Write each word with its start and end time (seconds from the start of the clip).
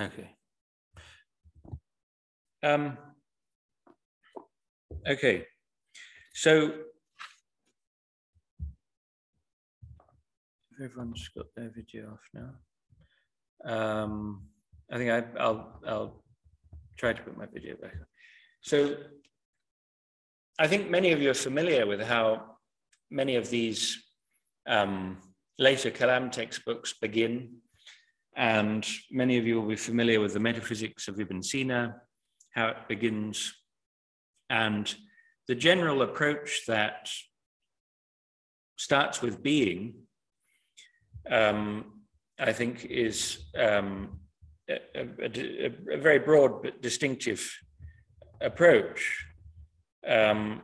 Okay. 0.00 0.30
Um, 2.62 2.98
okay. 5.06 5.46
So 6.32 6.72
everyone's 10.82 11.28
got 11.36 11.46
their 11.54 11.70
video 11.70 12.12
off 12.12 12.28
now. 12.32 12.50
Um, 13.64 14.48
I 14.90 14.98
think 14.98 15.10
I, 15.10 15.24
I'll 15.38 15.80
I'll 15.86 16.24
try 16.96 17.12
to 17.12 17.22
put 17.22 17.36
my 17.36 17.46
video 17.46 17.76
back 17.76 17.92
on. 17.94 18.06
So 18.62 18.96
I 20.58 20.66
think 20.66 20.90
many 20.90 21.12
of 21.12 21.20
you 21.20 21.30
are 21.30 21.34
familiar 21.34 21.86
with 21.86 22.00
how 22.00 22.56
many 23.10 23.36
of 23.36 23.50
these 23.50 24.02
um, 24.66 25.18
later 25.58 25.90
Kalam 25.90 26.30
textbooks 26.30 26.94
begin. 27.00 27.56
And 28.36 28.86
many 29.10 29.38
of 29.38 29.46
you 29.46 29.60
will 29.60 29.68
be 29.68 29.76
familiar 29.76 30.20
with 30.20 30.34
the 30.34 30.40
metaphysics 30.40 31.06
of 31.08 31.20
Ibn 31.20 31.42
Sina, 31.42 31.96
how 32.50 32.68
it 32.68 32.88
begins, 32.88 33.54
and 34.50 34.92
the 35.46 35.54
general 35.54 36.02
approach 36.02 36.62
that 36.66 37.08
starts 38.76 39.22
with 39.22 39.42
being, 39.42 39.94
um, 41.30 42.02
I 42.38 42.52
think, 42.52 42.84
is 42.86 43.38
um, 43.56 44.20
a, 44.68 44.80
a, 44.94 45.72
a, 45.92 45.98
very 45.98 46.18
broad 46.18 46.62
but 46.62 46.82
distinctive 46.82 47.52
approach. 48.40 49.24
Um, 50.06 50.62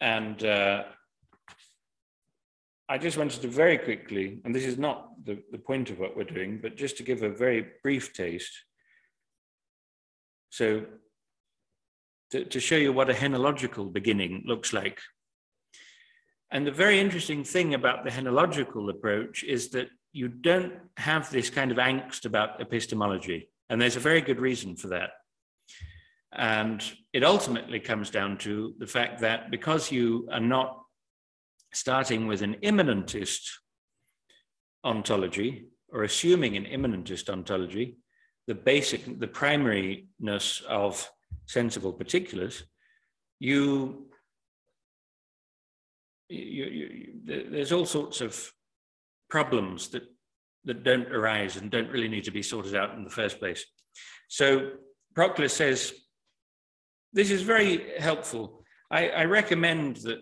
and 0.00 0.44
uh, 0.44 0.84
I 2.88 2.98
just 2.98 3.18
wanted 3.18 3.42
to 3.42 3.48
very 3.48 3.78
quickly, 3.78 4.40
and 4.44 4.54
this 4.54 4.64
is 4.64 4.78
not 4.78 5.08
the, 5.24 5.42
the 5.50 5.58
point 5.58 5.90
of 5.90 5.98
what 5.98 6.16
we're 6.16 6.22
doing, 6.24 6.60
but 6.62 6.76
just 6.76 6.96
to 6.98 7.02
give 7.02 7.22
a 7.22 7.28
very 7.28 7.66
brief 7.82 8.12
taste. 8.12 8.52
So, 10.50 10.84
to, 12.30 12.44
to 12.44 12.60
show 12.60 12.76
you 12.76 12.92
what 12.92 13.10
a 13.10 13.14
henological 13.14 13.92
beginning 13.92 14.44
looks 14.46 14.72
like. 14.72 15.00
And 16.50 16.66
the 16.66 16.72
very 16.72 17.00
interesting 17.00 17.42
thing 17.42 17.74
about 17.74 18.04
the 18.04 18.10
henological 18.10 18.88
approach 18.88 19.42
is 19.42 19.70
that 19.70 19.88
you 20.12 20.28
don't 20.28 20.74
have 20.96 21.30
this 21.30 21.50
kind 21.50 21.72
of 21.72 21.78
angst 21.78 22.24
about 22.24 22.60
epistemology. 22.60 23.50
And 23.68 23.80
there's 23.80 23.96
a 23.96 24.00
very 24.00 24.20
good 24.20 24.40
reason 24.40 24.76
for 24.76 24.88
that. 24.88 25.10
And 26.32 26.82
it 27.12 27.24
ultimately 27.24 27.80
comes 27.80 28.10
down 28.10 28.38
to 28.38 28.74
the 28.78 28.86
fact 28.86 29.20
that 29.20 29.50
because 29.50 29.90
you 29.90 30.28
are 30.30 30.40
not 30.40 30.82
starting 31.72 32.26
with 32.26 32.42
an 32.42 32.56
immanentist 32.62 33.60
ontology 34.84 35.66
or 35.92 36.04
assuming 36.04 36.56
an 36.56 36.66
immanentist 36.66 37.28
ontology, 37.30 37.98
the 38.46 38.54
basic, 38.54 39.18
the 39.18 39.26
primariness 39.26 40.62
of 40.64 41.08
sensible 41.46 41.92
particulars, 41.92 42.64
you, 43.38 44.08
you, 46.28 46.64
you, 46.64 47.12
there's 47.24 47.72
all 47.72 47.86
sorts 47.86 48.20
of 48.20 48.52
problems 49.28 49.88
that 49.88 50.04
that 50.66 50.82
don't 50.82 51.12
arise 51.12 51.56
and 51.56 51.70
don't 51.70 51.90
really 51.90 52.08
need 52.08 52.24
to 52.24 52.30
be 52.30 52.42
sorted 52.42 52.74
out 52.74 52.94
in 52.94 53.04
the 53.04 53.10
first 53.10 53.38
place. 53.38 53.64
So 54.28 54.72
Proclus 55.14 55.54
says, 55.54 55.92
this 57.12 57.30
is 57.30 57.42
very 57.42 57.98
helpful. 57.98 58.64
I, 58.90 59.08
I 59.08 59.24
recommend 59.24 59.96
that 59.98 60.18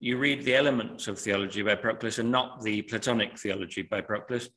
you 0.00 0.16
read 0.16 0.44
the 0.44 0.56
elements 0.56 1.08
of 1.08 1.18
theology 1.18 1.62
by 1.62 1.74
Proclus 1.74 2.18
and 2.18 2.30
not 2.30 2.62
the 2.62 2.82
Platonic 2.82 3.38
theology 3.38 3.82
by 3.82 4.00
Proclus, 4.00 4.48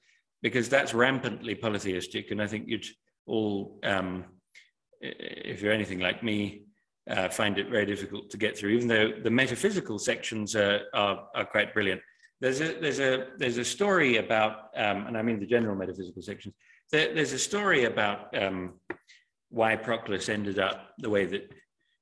because 0.41 0.69
that's 0.69 0.93
rampantly 0.93 1.53
polytheistic. 1.53 2.31
And 2.31 2.41
I 2.41 2.47
think 2.47 2.67
you'd 2.67 2.85
all, 3.25 3.79
um, 3.83 4.25
if 5.01 5.61
you're 5.61 5.73
anything 5.73 5.99
like 5.99 6.23
me, 6.23 6.63
uh, 7.09 7.27
find 7.27 7.57
it 7.57 7.69
very 7.69 7.85
difficult 7.85 8.29
to 8.29 8.37
get 8.37 8.57
through, 8.57 8.69
even 8.69 8.87
though 8.87 9.11
the 9.21 9.29
metaphysical 9.29 9.99
sections 9.99 10.55
are, 10.55 10.81
are, 10.93 11.27
are 11.35 11.45
quite 11.45 11.73
brilliant. 11.73 12.01
There's 12.39 12.61
a, 12.61 12.79
there's 12.79 12.99
a, 12.99 13.27
there's 13.37 13.57
a 13.57 13.65
story 13.65 14.17
about, 14.17 14.69
um, 14.75 15.07
and 15.07 15.17
I 15.17 15.21
mean 15.21 15.39
the 15.39 15.45
general 15.45 15.75
metaphysical 15.75 16.21
sections, 16.21 16.55
there, 16.91 17.13
there's 17.13 17.33
a 17.33 17.39
story 17.39 17.83
about 17.85 18.37
um, 18.41 18.75
why 19.49 19.75
Proclus 19.75 20.29
ended 20.29 20.59
up 20.59 20.91
the 20.99 21.09
way 21.09 21.25
that 21.25 21.51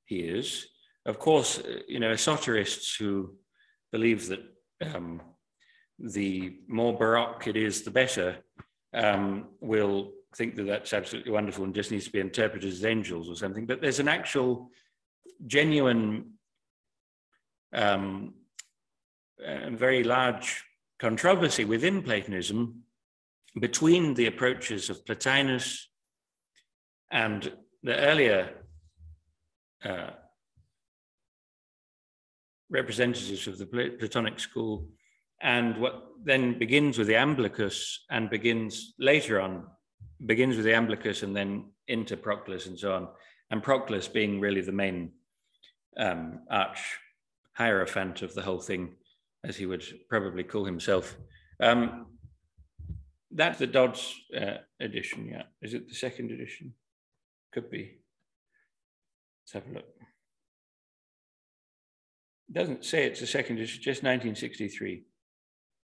he 0.04 0.20
is. 0.20 0.66
Of 1.04 1.18
course, 1.18 1.58
uh, 1.58 1.80
you 1.88 1.98
know, 1.98 2.10
esoterists 2.12 2.94
who 2.96 3.34
believe 3.90 4.28
that 4.28 4.40
um, 4.94 5.20
the 5.98 6.58
more 6.68 6.96
baroque 6.96 7.46
it 7.46 7.56
is, 7.56 7.82
the 7.82 7.90
better, 7.90 8.38
um, 8.94 9.48
will 9.60 10.12
think 10.36 10.54
that 10.56 10.64
that's 10.64 10.92
absolutely 10.92 11.32
wonderful 11.32 11.64
and 11.64 11.74
just 11.74 11.90
needs 11.90 12.06
to 12.06 12.12
be 12.12 12.20
interpreted 12.20 12.70
as 12.70 12.84
angels 12.84 13.28
or 13.28 13.36
something. 13.36 13.66
But 13.66 13.80
there's 13.80 14.00
an 14.00 14.08
actual, 14.08 14.70
genuine, 15.46 16.32
um, 17.74 18.34
and 19.44 19.78
very 19.78 20.04
large 20.04 20.64
controversy 20.98 21.64
within 21.64 22.02
Platonism 22.02 22.82
between 23.60 24.14
the 24.14 24.26
approaches 24.26 24.88
of 24.88 25.04
Plotinus 25.04 25.88
and 27.10 27.52
the 27.82 27.96
earlier 27.96 28.50
uh, 29.84 30.10
representatives 32.72 33.46
of 33.46 33.58
the 33.58 33.66
Platonic 33.66 34.40
school, 34.40 34.88
and 35.40 35.76
what 35.76 36.02
then 36.24 36.58
begins 36.58 36.98
with 36.98 37.06
the 37.06 37.14
Iamblichus 37.14 37.96
and 38.10 38.30
begins 38.30 38.94
later 38.98 39.40
on, 39.40 39.66
begins 40.26 40.56
with 40.56 40.64
the 40.64 40.72
Iamblichus 40.72 41.22
and 41.22 41.36
then 41.36 41.70
into 41.86 42.16
Proclus 42.16 42.66
and 42.66 42.78
so 42.78 42.94
on, 42.94 43.08
and 43.50 43.62
Proclus 43.62 44.08
being 44.08 44.40
really 44.40 44.62
the 44.62 44.72
main 44.72 45.12
um, 45.98 46.40
arch 46.50 46.78
hierophant 47.52 48.22
of 48.22 48.34
the 48.34 48.42
whole 48.42 48.60
thing, 48.60 48.94
as 49.44 49.56
he 49.56 49.66
would 49.66 49.84
probably 50.08 50.42
call 50.42 50.64
himself. 50.64 51.16
Um, 51.60 52.06
that's 53.30 53.58
the 53.58 53.66
Dodds 53.66 54.14
uh, 54.34 54.58
edition, 54.80 55.28
yeah. 55.28 55.44
Is 55.60 55.74
it 55.74 55.88
the 55.88 55.94
second 55.94 56.30
edition? 56.30 56.74
Could 57.52 57.70
be. 57.70 57.98
Let's 59.42 59.52
have 59.52 59.70
a 59.70 59.74
look 59.74 60.01
doesn't 62.52 62.84
say 62.84 63.06
it's 63.06 63.22
a 63.22 63.26
second 63.26 63.58
issue, 63.58 63.78
just 63.78 64.02
1963. 64.02 65.04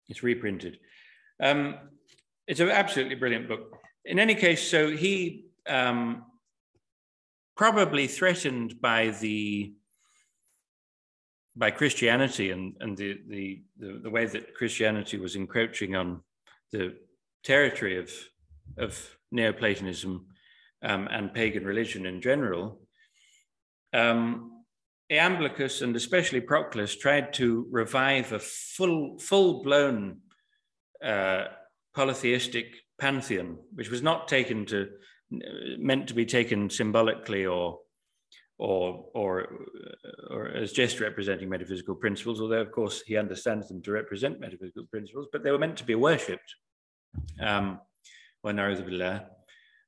It's 0.08 0.22
reprinted. 0.22 0.78
Um, 1.40 1.76
it's 2.46 2.60
an 2.60 2.70
absolutely 2.70 3.14
brilliant 3.14 3.48
book. 3.48 3.78
In 4.04 4.18
any 4.18 4.34
case, 4.34 4.68
so 4.68 4.90
he 4.90 5.46
um, 5.68 6.24
probably 7.56 8.06
threatened 8.06 8.80
by 8.80 9.10
the 9.10 9.74
by 11.54 11.70
Christianity 11.70 12.50
and, 12.50 12.74
and 12.80 12.96
the, 12.96 13.20
the, 13.28 13.62
the, 13.78 14.00
the, 14.04 14.10
way 14.10 14.24
that 14.24 14.54
Christianity 14.54 15.18
was 15.18 15.36
encroaching 15.36 15.94
on 15.94 16.22
the 16.70 16.94
territory 17.44 17.98
of, 17.98 18.10
of 18.78 18.98
Neoplatonism 19.30 20.26
um, 20.82 21.08
and 21.10 21.34
pagan 21.34 21.64
religion 21.64 22.06
in 22.06 22.22
general, 22.22 22.80
um, 23.92 24.51
Iamblichus 25.12 25.82
and 25.82 25.94
especially 25.94 26.40
Proclus 26.40 26.96
tried 26.96 27.34
to 27.34 27.66
revive 27.70 28.32
a 28.32 28.38
full, 28.38 29.18
full-blown 29.18 30.20
uh, 31.04 31.44
polytheistic 31.94 32.74
pantheon, 32.98 33.58
which 33.74 33.90
was 33.90 34.02
not 34.02 34.26
taken 34.28 34.64
to 34.66 34.88
meant 35.78 36.06
to 36.08 36.14
be 36.14 36.26
taken 36.26 36.68
symbolically 36.68 37.46
or 37.46 37.78
or 38.58 39.06
or 39.14 39.48
or 40.30 40.48
as 40.48 40.72
just 40.72 41.00
representing 41.00 41.48
metaphysical 41.48 41.94
principles. 41.94 42.40
Although 42.40 42.60
of 42.60 42.70
course 42.70 43.02
he 43.06 43.16
understands 43.16 43.68
them 43.68 43.82
to 43.82 43.92
represent 43.92 44.40
metaphysical 44.40 44.86
principles, 44.90 45.28
but 45.32 45.42
they 45.42 45.50
were 45.50 45.58
meant 45.58 45.76
to 45.78 45.84
be 45.84 45.94
worshipped. 45.94 46.54
Um, 47.40 47.80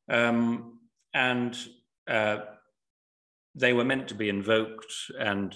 um, 0.09 0.79
and 1.15 1.59
uh, 2.09 2.39
they 3.55 3.73
were 3.73 3.85
meant 3.85 4.09
to 4.09 4.15
be 4.15 4.29
invoked 4.29 4.93
and 5.19 5.55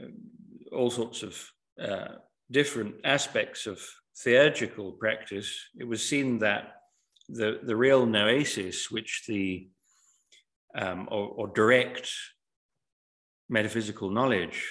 uh, 0.00 0.06
all 0.74 0.90
sorts 0.90 1.22
of 1.22 1.50
uh, 1.82 2.14
different 2.50 2.94
aspects 3.04 3.66
of 3.66 3.80
theurgical 4.24 4.92
practice. 4.92 5.52
It 5.78 5.84
was 5.84 6.06
seen 6.06 6.38
that 6.38 6.74
the, 7.28 7.60
the 7.62 7.76
real 7.76 8.06
noesis, 8.06 8.90
which 8.90 9.24
the 9.26 9.68
um, 10.74 11.08
or, 11.10 11.28
or 11.28 11.48
direct 11.48 12.10
metaphysical 13.48 14.10
knowledge 14.10 14.70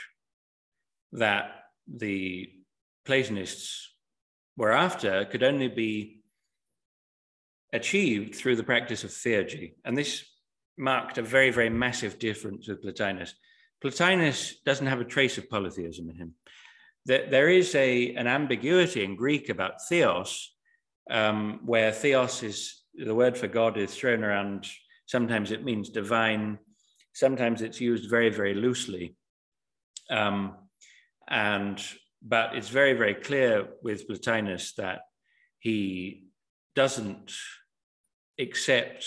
that 1.12 1.52
the 1.88 2.50
Platonists 3.06 3.94
were 4.58 4.72
after 4.72 5.26
could 5.26 5.44
only 5.44 5.68
be 5.68 6.22
achieved 7.74 8.36
through 8.36 8.56
the 8.56 8.64
practice 8.64 9.04
of 9.04 9.12
theurgy. 9.12 9.74
And 9.86 9.98
this 9.98 10.24
marked 10.82 11.18
a 11.18 11.22
very, 11.22 11.52
very 11.52 11.70
massive 11.70 12.20
difference 12.20 12.68
with 12.68 12.82
Plotinus. 12.82 13.34
Plotinus 13.82 14.56
doesn't 14.66 14.88
have 14.88 15.00
a 15.00 15.06
trace 15.06 15.38
of 15.38 15.50
polytheism 15.50 16.10
in 16.10 16.16
him. 16.16 16.36
there, 17.06 17.50
is 17.50 17.74
a, 17.76 18.16
an 18.16 18.28
ambiguity 18.28 19.04
in 19.04 19.16
Greek 19.16 19.50
about 19.50 19.82
theos, 19.88 20.54
um, 21.10 21.62
where 21.66 21.92
theos 21.92 22.44
is 22.44 22.82
the 22.96 23.16
word 23.16 23.38
for 23.38 23.48
God 23.48 23.78
is 23.78 23.96
thrown 23.96 24.24
around. 24.24 24.68
Sometimes 25.06 25.52
it 25.52 25.64
means 25.64 25.90
divine, 25.90 26.58
sometimes 27.14 27.62
it's 27.62 27.80
used 27.80 28.10
very, 28.10 28.30
very 28.30 28.54
loosely. 28.54 29.16
Um, 30.10 30.56
and 31.30 31.82
but 32.22 32.56
it's 32.56 32.70
very, 32.70 32.94
very 32.94 33.16
clear 33.16 33.68
with 33.82 34.08
Plotinus 34.08 34.74
that 34.76 35.02
he 35.60 36.26
doesn't 36.76 37.34
accept 38.40 39.06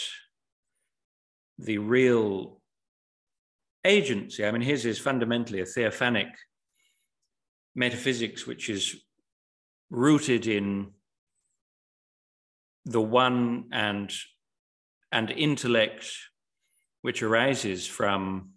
the 1.58 1.78
real 1.78 2.60
agency. 3.84 4.44
I 4.44 4.50
mean, 4.50 4.62
his 4.62 4.84
is 4.84 4.98
fundamentally 4.98 5.60
a 5.60 5.64
theophanic 5.64 6.28
metaphysics, 7.74 8.46
which 8.46 8.68
is 8.68 8.96
rooted 9.90 10.46
in 10.46 10.90
the 12.84 13.00
one 13.00 13.64
and 13.72 14.12
and 15.12 15.30
intellect 15.30 16.10
which 17.02 17.22
arises 17.22 17.86
from 17.86 18.50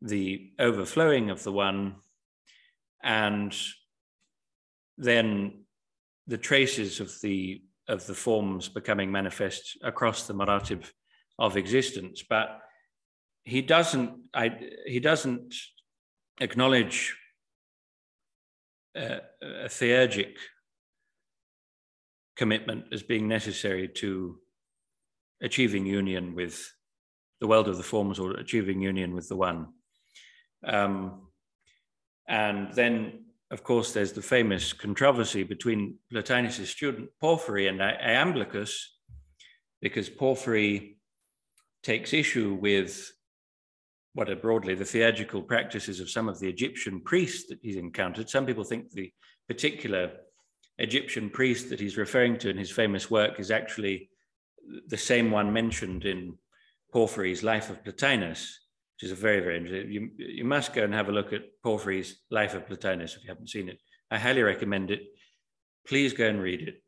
the 0.00 0.52
overflowing 0.58 1.28
of 1.30 1.42
the 1.42 1.52
one 1.52 1.96
and 3.02 3.56
then 4.96 5.64
the 6.26 6.38
traces 6.38 7.00
of 7.00 7.12
the 7.20 7.62
of 7.88 8.06
the 8.06 8.14
forms 8.14 8.68
becoming 8.68 9.10
manifest 9.10 9.76
across 9.82 10.26
the 10.26 10.34
maratib 10.34 10.84
of 11.40 11.56
existence 11.56 12.22
but 12.28 12.60
he 13.42 13.62
doesn't 13.62 14.12
I, 14.32 14.56
he 14.86 15.00
doesn't 15.00 15.54
acknowledge 16.40 17.16
a, 18.96 19.20
a 19.42 19.68
theurgic 19.68 20.36
commitment 22.36 22.84
as 22.92 23.02
being 23.02 23.28
necessary 23.28 23.88
to 23.88 24.38
achieving 25.42 25.86
union 25.86 26.34
with 26.34 26.72
the 27.40 27.46
world 27.46 27.68
of 27.68 27.76
the 27.76 27.82
forms 27.82 28.18
or 28.18 28.32
achieving 28.32 28.80
union 28.80 29.14
with 29.14 29.28
the 29.28 29.36
one. 29.36 29.68
Um, 30.64 31.28
and 32.28 32.72
then, 32.74 33.24
of 33.50 33.64
course, 33.64 33.92
there's 33.92 34.12
the 34.12 34.22
famous 34.22 34.72
controversy 34.72 35.42
between 35.42 35.96
Plotinus' 36.12 36.68
student 36.68 37.08
Porphyry 37.20 37.66
and 37.66 37.80
Iamblichus, 37.80 38.72
because 39.80 40.08
Porphyry 40.08 40.98
takes 41.82 42.12
issue 42.12 42.54
with 42.60 43.12
what 44.14 44.28
are 44.28 44.36
broadly 44.36 44.74
the 44.74 44.84
theurgical 44.84 45.42
practices 45.42 46.00
of 46.00 46.10
some 46.10 46.28
of 46.28 46.38
the 46.40 46.48
Egyptian 46.48 47.00
priests 47.00 47.48
that 47.48 47.58
he's 47.62 47.76
encountered. 47.76 48.28
Some 48.28 48.46
people 48.46 48.64
think 48.64 48.90
the 48.90 49.12
particular 49.48 50.10
Egyptian 50.78 51.30
priest 51.30 51.70
that 51.70 51.80
he's 51.80 51.96
referring 51.96 52.38
to 52.38 52.50
in 52.50 52.56
his 52.56 52.70
famous 52.70 53.10
work 53.10 53.38
is 53.38 53.50
actually 53.50 54.10
the 54.88 54.96
same 54.96 55.30
one 55.30 55.52
mentioned 55.52 56.04
in 56.04 56.36
Porphyry's 56.92 57.42
Life 57.42 57.70
of 57.70 57.84
Plotinus, 57.84 58.58
which 58.96 59.04
is 59.04 59.12
a 59.12 59.14
very, 59.14 59.40
very 59.40 59.58
interesting. 59.58 59.92
You, 59.92 60.10
you 60.16 60.44
must 60.44 60.72
go 60.72 60.82
and 60.82 60.94
have 60.94 61.08
a 61.08 61.12
look 61.12 61.32
at 61.32 61.42
Porphyry's 61.62 62.20
Life 62.30 62.54
of 62.54 62.66
Plotinus 62.66 63.16
if 63.16 63.22
you 63.22 63.28
haven't 63.28 63.50
seen 63.50 63.68
it. 63.68 63.78
I 64.10 64.18
highly 64.18 64.42
recommend 64.42 64.90
it. 64.90 65.02
Please 65.86 66.12
go 66.12 66.26
and 66.26 66.42
read 66.42 66.62
it. 66.62 66.82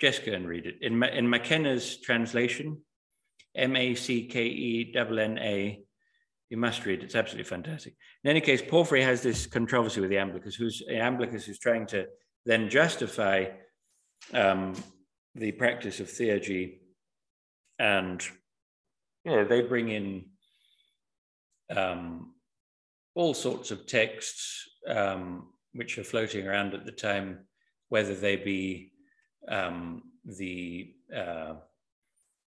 Just 0.00 0.24
go 0.24 0.32
and 0.32 0.48
read 0.48 0.66
it. 0.66 0.76
In, 0.80 1.02
in 1.04 1.30
MacKenna's 1.30 2.00
translation, 2.00 2.78
M 3.54 3.76
A 3.76 3.94
C 3.94 4.26
K 4.26 4.44
E 4.44 4.92
N 4.96 5.18
N 5.18 5.38
A, 5.38 5.80
you 6.50 6.56
must 6.56 6.84
read. 6.84 7.02
It's 7.02 7.14
absolutely 7.14 7.48
fantastic. 7.48 7.94
In 8.22 8.30
any 8.30 8.40
case, 8.40 8.62
Porphyry 8.62 9.02
has 9.02 9.22
this 9.22 9.46
controversy 9.46 10.00
with 10.00 10.10
Iamblichus, 10.10 10.54
who's 10.54 10.82
Iamblichus 10.90 11.44
who's 11.44 11.58
trying 11.58 11.86
to 11.88 12.06
then 12.46 12.68
justify 12.68 13.46
um, 14.32 14.74
the 15.34 15.52
practice 15.52 16.00
of 16.00 16.08
theurgy, 16.08 16.78
and 17.78 18.22
you 19.24 19.32
know, 19.32 19.44
they 19.44 19.62
bring 19.62 19.88
in 19.88 20.24
um, 21.74 22.34
all 23.14 23.34
sorts 23.34 23.70
of 23.70 23.86
texts 23.86 24.68
um, 24.88 25.48
which 25.72 25.98
are 25.98 26.04
floating 26.04 26.46
around 26.46 26.74
at 26.74 26.84
the 26.84 26.92
time, 26.92 27.40
whether 27.88 28.14
they 28.14 28.36
be 28.36 28.92
um, 29.48 30.02
the 30.24 30.94
uh, 31.14 31.54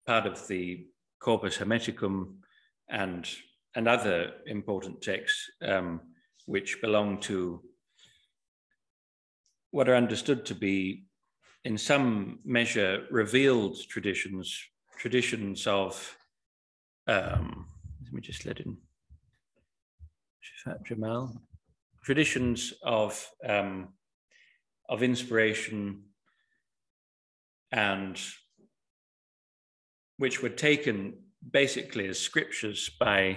part 0.06 0.26
of 0.26 0.46
the 0.48 0.86
Corpus 1.22 1.58
Hermeticum 1.58 2.34
and 2.88 3.28
and 3.74 3.88
other 3.88 4.32
important 4.46 5.00
texts 5.00 5.50
um, 5.62 6.00
which 6.46 6.80
belong 6.82 7.18
to 7.20 7.62
what 9.70 9.88
are 9.88 9.94
understood 9.94 10.44
to 10.44 10.54
be, 10.54 11.06
in 11.64 11.78
some 11.78 12.40
measure, 12.44 13.06
revealed 13.10 13.78
traditions, 13.88 14.54
traditions 14.98 15.66
of, 15.66 16.16
um, 17.06 17.66
let 18.04 18.12
me 18.12 18.20
just 18.20 18.44
let 18.44 18.60
in 18.60 18.76
Shafat 20.44 20.84
Jamal, 20.84 21.40
traditions 22.04 22.74
of, 22.82 23.26
um, 23.48 23.88
of 24.90 25.02
inspiration 25.02 26.02
and 27.70 28.20
which 30.22 30.40
were 30.40 30.48
taken 30.70 31.14
basically 31.50 32.06
as 32.06 32.16
scriptures 32.16 32.88
by 33.00 33.36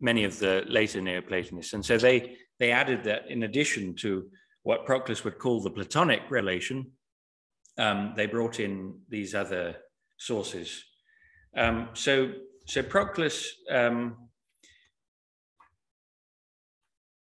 many 0.00 0.24
of 0.24 0.36
the 0.40 0.64
later 0.66 1.00
Neoplatonists. 1.00 1.74
And 1.74 1.84
so 1.84 1.96
they, 1.96 2.34
they 2.58 2.72
added 2.72 3.04
that 3.04 3.30
in 3.30 3.44
addition 3.44 3.94
to 3.98 4.28
what 4.64 4.84
Proclus 4.84 5.22
would 5.22 5.38
call 5.38 5.62
the 5.62 5.70
Platonic 5.70 6.22
relation, 6.28 6.90
um, 7.78 8.14
they 8.16 8.26
brought 8.26 8.58
in 8.58 8.98
these 9.08 9.32
other 9.32 9.76
sources. 10.16 10.82
Um, 11.56 11.90
so, 11.92 12.32
so 12.66 12.82
Proclus 12.82 13.48
um, 13.70 14.16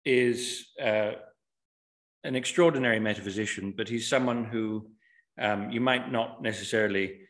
is 0.03 0.67
uh, 0.83 1.13
an 2.25 2.35
extraordinary 2.35 2.99
metaphysician, 2.99 3.73
but 3.77 3.87
he's 3.87 4.09
someone 4.09 4.43
who 4.43 4.89
um, 5.39 5.71
you 5.71 5.79
might 5.79 6.11
not 6.11 6.41
necessarily 6.41 7.22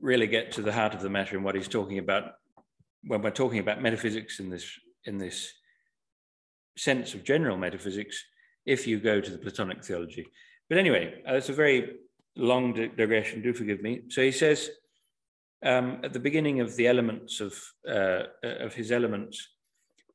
really 0.00 0.26
get 0.26 0.52
to 0.52 0.62
the 0.62 0.72
heart 0.72 0.94
of 0.94 1.02
the 1.02 1.10
matter 1.10 1.36
in 1.36 1.42
what 1.42 1.54
he's 1.54 1.68
talking 1.68 1.98
about 1.98 2.32
when 3.06 3.22
we're 3.22 3.30
talking 3.30 3.60
about 3.60 3.82
metaphysics 3.82 4.40
in 4.40 4.50
this 4.50 4.70
in 5.04 5.18
this 5.18 5.52
sense 6.76 7.14
of 7.14 7.24
general 7.24 7.56
metaphysics, 7.56 8.22
if 8.66 8.86
you 8.86 8.98
go 8.98 9.20
to 9.20 9.30
the 9.30 9.38
Platonic 9.38 9.84
theology. 9.84 10.26
But 10.68 10.78
anyway, 10.78 11.22
uh, 11.28 11.34
it's 11.34 11.48
a 11.48 11.54
very 11.54 11.96
long 12.36 12.74
digression. 12.96 13.40
Do 13.40 13.54
forgive 13.54 13.80
me. 13.80 14.02
So 14.08 14.20
he 14.20 14.32
says 14.32 14.70
um, 15.64 16.00
at 16.02 16.12
the 16.12 16.20
beginning 16.20 16.60
of 16.60 16.76
the 16.76 16.88
elements 16.88 17.40
of 17.40 17.54
uh, 17.88 18.24
of 18.42 18.74
his 18.74 18.90
elements, 18.92 19.48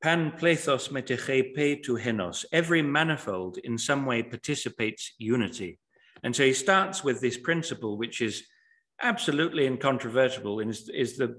pan 0.01 0.33
plethos 0.37 0.89
meteche 0.89 1.81
tu 1.83 1.97
henos. 1.97 2.45
Every 2.51 2.81
manifold 2.81 3.57
in 3.63 3.77
some 3.77 4.05
way 4.05 4.21
participates 4.23 5.13
unity, 5.17 5.79
and 6.23 6.35
so 6.35 6.43
he 6.43 6.53
starts 6.53 7.03
with 7.03 7.21
this 7.21 7.37
principle, 7.37 7.97
which 7.97 8.21
is 8.21 8.43
absolutely 9.01 9.65
incontrovertible, 9.65 10.59
is, 10.59 10.89
is 10.89 11.17
the 11.17 11.35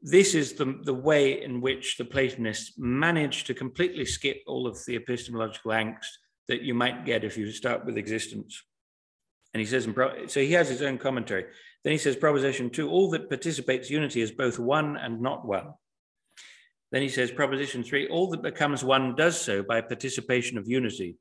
this 0.00 0.34
is 0.34 0.52
the, 0.52 0.78
the 0.84 0.94
way 0.94 1.42
in 1.42 1.60
which 1.60 1.96
the 1.96 2.04
Platonists 2.04 2.74
manage 2.78 3.44
to 3.44 3.54
completely 3.54 4.04
skip 4.04 4.42
all 4.46 4.66
of 4.66 4.78
the 4.86 4.94
epistemological 4.94 5.72
angst 5.72 6.06
that 6.46 6.62
you 6.62 6.72
might 6.72 7.04
get 7.04 7.24
if 7.24 7.36
you 7.36 7.50
start 7.50 7.84
with 7.84 7.98
existence. 7.98 8.62
And 9.52 9.60
he 9.60 9.66
says, 9.66 9.88
so 10.28 10.40
he 10.40 10.52
has 10.52 10.68
his 10.68 10.82
own 10.82 10.98
commentary. 10.98 11.46
Then 11.82 11.92
he 11.92 11.98
says, 11.98 12.14
proposition 12.14 12.70
two, 12.70 12.88
all 12.88 13.10
that 13.10 13.28
participates 13.28 13.90
unity 13.90 14.20
is 14.20 14.30
both 14.30 14.58
one 14.58 14.96
and 14.96 15.20
not 15.20 15.46
one. 15.46 15.72
Then 16.92 17.02
he 17.02 17.08
says, 17.08 17.30
proposition 17.30 17.82
three, 17.82 18.08
all 18.08 18.30
that 18.30 18.42
becomes 18.42 18.84
one 18.84 19.16
does 19.16 19.40
so 19.40 19.62
by 19.62 19.80
participation 19.80 20.58
of 20.58 20.68
unity. 20.68 21.16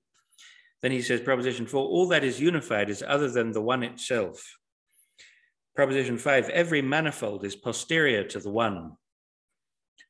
Then 0.81 0.91
he 0.91 1.01
says, 1.01 1.21
proposition 1.21 1.65
four, 1.65 1.85
all 1.85 2.07
that 2.09 2.23
is 2.23 2.39
unified 2.39 2.89
is 2.89 3.03
other 3.05 3.29
than 3.29 3.51
the 3.51 3.61
one 3.61 3.83
itself. 3.83 4.57
Proposition 5.77 6.17
five, 6.17 6.49
every 6.49 6.81
manifold 6.81 7.45
is 7.45 7.55
posterior 7.55 8.23
to 8.23 8.39
the 8.39 8.49
one. 8.49 8.93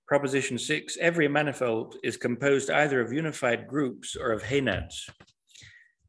Proposition 0.07 0.57
six, 0.57 0.97
every 1.01 1.27
manifold 1.27 1.97
is 2.05 2.15
composed 2.15 2.69
either 2.69 3.01
of 3.01 3.11
unified 3.11 3.67
groups 3.67 4.15
or 4.15 4.31
of 4.31 4.41
henads. 4.41 5.09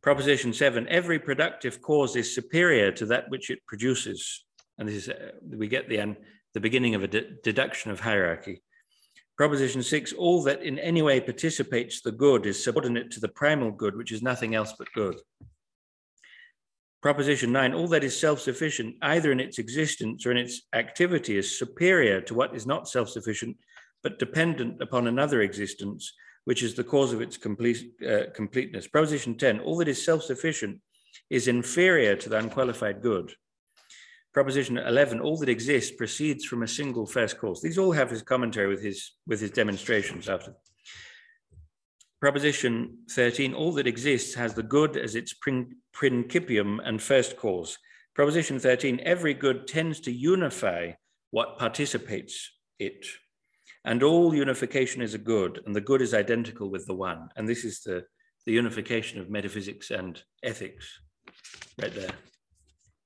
Proposition 0.00 0.53
seven, 0.53 0.87
every 0.88 1.19
productive 1.19 1.83
cause 1.83 2.15
is 2.15 2.33
superior 2.33 2.93
to 2.93 3.07
that 3.07 3.29
which 3.31 3.50
it 3.50 3.59
produces. 3.67 4.45
And 4.79 4.88
this 4.88 4.95
is, 4.95 5.09
uh, 5.09 5.33
we 5.50 5.67
get 5.67 5.88
the, 5.88 6.15
the 6.55 6.61
beginning 6.61 6.95
of 6.95 7.03
a 7.03 7.09
de 7.09 7.23
deduction 7.43 7.91
of 7.91 7.99
hierarchy. 7.99 8.62
Proposition 9.37 9.83
six, 9.83 10.12
all 10.12 10.41
that 10.45 10.62
in 10.62 10.79
any 10.79 11.03
way 11.03 11.21
participates 11.21 12.00
the 12.00 12.12
good 12.12 12.47
is 12.47 12.62
subordinate 12.62 13.11
to 13.11 13.19
the 13.19 13.35
primal 13.41 13.73
good, 13.73 13.97
which 13.97 14.12
is 14.12 14.23
nothing 14.23 14.55
else 14.55 14.73
but 14.79 14.87
good. 14.95 15.17
Proposition 17.00 17.52
nine, 17.52 17.75
all 17.75 17.87
that 17.88 18.02
is 18.02 18.19
self 18.19 18.40
sufficient, 18.40 18.97
either 19.02 19.31
in 19.31 19.40
its 19.40 19.59
existence 19.59 20.26
or 20.26 20.33
in 20.33 20.37
its 20.37 20.62
activity, 20.73 21.37
is 21.37 21.59
superior 21.59 22.21
to 22.23 22.35
what 22.35 22.55
is 22.57 22.67
not 22.67 22.88
self 22.88 23.09
sufficient, 23.09 23.57
but 24.02 24.19
dependent 24.19 24.83
upon 24.83 25.07
another 25.07 25.43
existence, 25.43 26.12
which 26.45 26.62
is 26.62 26.75
the 26.75 26.85
cause 26.85 27.12
of 27.12 27.21
its 27.21 27.37
complete, 27.37 27.93
uh, 28.07 28.31
completeness. 28.35 28.88
Proposition 28.88 29.37
10, 29.37 29.61
all 29.61 29.76
that 29.76 29.88
is 29.88 30.05
self-sufficient 30.05 30.81
is 31.31 31.49
inferior 31.49 32.17
to 32.17 32.28
the 32.28 32.38
unqualified 32.38 33.02
good. 33.02 33.33
Proposition 34.33 34.78
11, 34.78 35.21
all 35.21 35.37
that 35.38 35.49
exists 35.49 35.95
proceeds 35.97 36.45
from 36.45 36.62
a 36.62 36.69
single 36.69 37.07
first 37.07 37.38
cause. 37.38 37.61
These 37.61 37.78
all 37.78 37.93
have 37.93 38.11
his 38.11 38.23
commentary 38.23 38.69
with 38.69 38.83
his, 38.83 39.12
with 39.26 39.40
his 39.40 39.50
demonstrations 39.50 40.28
after. 40.28 40.55
Proposition 42.20 42.98
13, 43.10 43.54
all 43.54 43.72
that 43.72 43.87
exists 43.87 44.34
has 44.34 44.54
the 44.54 44.62
good 44.62 44.96
as 44.96 45.14
its 45.14 45.34
principium 45.34 46.78
and 46.84 47.00
first 47.00 47.37
cause. 47.37 47.78
Proposition 48.14 48.58
13, 48.58 49.00
every 49.04 49.34
good 49.34 49.68
tends 49.68 50.00
to 50.00 50.10
unify 50.10 50.92
what 51.30 51.58
participates 51.58 52.50
it. 52.80 53.06
And 53.84 54.02
all 54.02 54.34
unification 54.34 55.00
is 55.00 55.14
a 55.14 55.18
good, 55.18 55.60
and 55.64 55.76
the 55.76 55.80
good 55.80 56.02
is 56.02 56.12
identical 56.12 56.68
with 56.68 56.87
the 56.87 56.94
one. 56.94 57.28
And 57.37 57.48
this 57.48 57.64
is 57.64 57.82
the, 57.82 58.04
the 58.44 58.52
unification 58.52 59.20
of 59.20 59.30
metaphysics 59.30 59.92
and 59.92 60.20
ethics 60.42 61.00
right 61.80 61.94
there. 61.94 62.10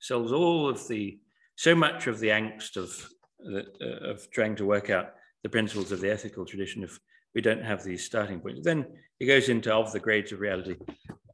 Solves 0.01 0.33
all 0.33 0.71
of 0.71 0.89
the, 0.89 1.21
so 1.57 1.75
much 1.75 2.07
of 2.07 2.19
the 2.19 2.29
angst 2.29 2.79
of, 2.79 3.09
uh, 3.47 4.11
of 4.11 4.31
trying 4.31 4.57
to 4.57 4.65
work 4.65 4.89
out 4.89 5.11
the 5.43 5.51
principles 5.51 5.93
of 5.93 6.01
the 6.01 6.11
ethical 6.11 6.47
tradition 6.47 6.83
if 6.83 6.99
we 7.35 7.41
don't 7.41 7.65
have 7.65 7.83
these 7.83 8.05
starting 8.05 8.41
points. 8.41 8.61
Then 8.65 8.87
he 9.19 9.27
goes 9.27 9.49
into 9.49 9.73
of 9.73 9.93
the 9.93 10.01
grades 10.01 10.33
of 10.33 10.41
reality. 10.41 10.77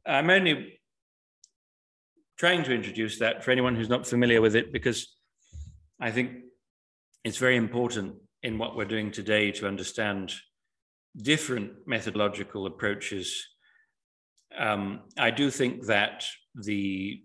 I'm 0.05 0.29
only 0.29 0.79
trying 2.37 2.63
to 2.63 2.73
introduce 2.73 3.19
that 3.19 3.43
for 3.43 3.51
anyone 3.51 3.75
who's 3.75 3.89
not 3.89 4.07
familiar 4.07 4.41
with 4.41 4.55
it 4.55 4.71
because 4.71 5.15
I 5.99 6.11
think 6.11 6.31
it's 7.25 7.37
very 7.37 7.57
important 7.57 8.15
in 8.43 8.57
what 8.57 8.75
we're 8.75 8.85
doing 8.85 9.11
today 9.11 9.51
to 9.51 9.67
understand 9.67 10.33
different 11.17 11.71
methodological 11.85 12.65
approaches. 12.65 13.45
Um, 14.57 15.01
I 15.17 15.31
do 15.31 15.51
think 15.51 15.87
that 15.87 16.25
the 16.55 17.21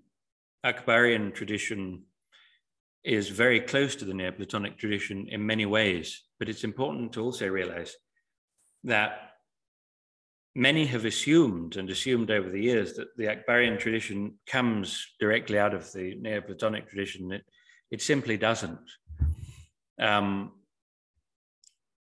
Akbarian 0.66 1.32
tradition 1.32 2.02
is 3.04 3.28
very 3.28 3.60
close 3.60 3.94
to 3.96 4.04
the 4.04 4.14
Neoplatonic 4.14 4.78
tradition 4.78 5.26
in 5.28 5.46
many 5.46 5.66
ways, 5.66 6.22
but 6.38 6.48
it's 6.48 6.64
important 6.64 7.12
to 7.12 7.20
also 7.22 7.46
realize 7.46 7.94
that 8.84 9.30
many 10.54 10.86
have 10.86 11.04
assumed 11.04 11.76
and 11.76 11.90
assumed 11.90 12.30
over 12.30 12.48
the 12.48 12.60
years 12.60 12.94
that 12.94 13.16
the 13.16 13.24
Akbarian 13.24 13.78
tradition 13.78 14.34
comes 14.46 15.06
directly 15.18 15.58
out 15.58 15.74
of 15.74 15.90
the 15.92 16.14
Neoplatonic 16.20 16.88
tradition. 16.88 17.32
It, 17.32 17.44
it 17.90 18.02
simply 18.02 18.36
doesn't. 18.36 18.78
Um, 19.98 20.52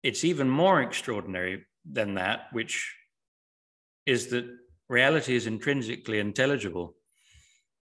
it's 0.03 0.25
even 0.25 0.49
more 0.49 0.83
extraordinary 0.83 1.65
than 1.91 2.15
that, 2.15 2.47
which 2.53 2.95
is 4.05 4.29
that 4.29 4.45
reality 4.89 5.35
is 5.35 5.47
intrinsically 5.47 6.19
intelligible. 6.19 6.95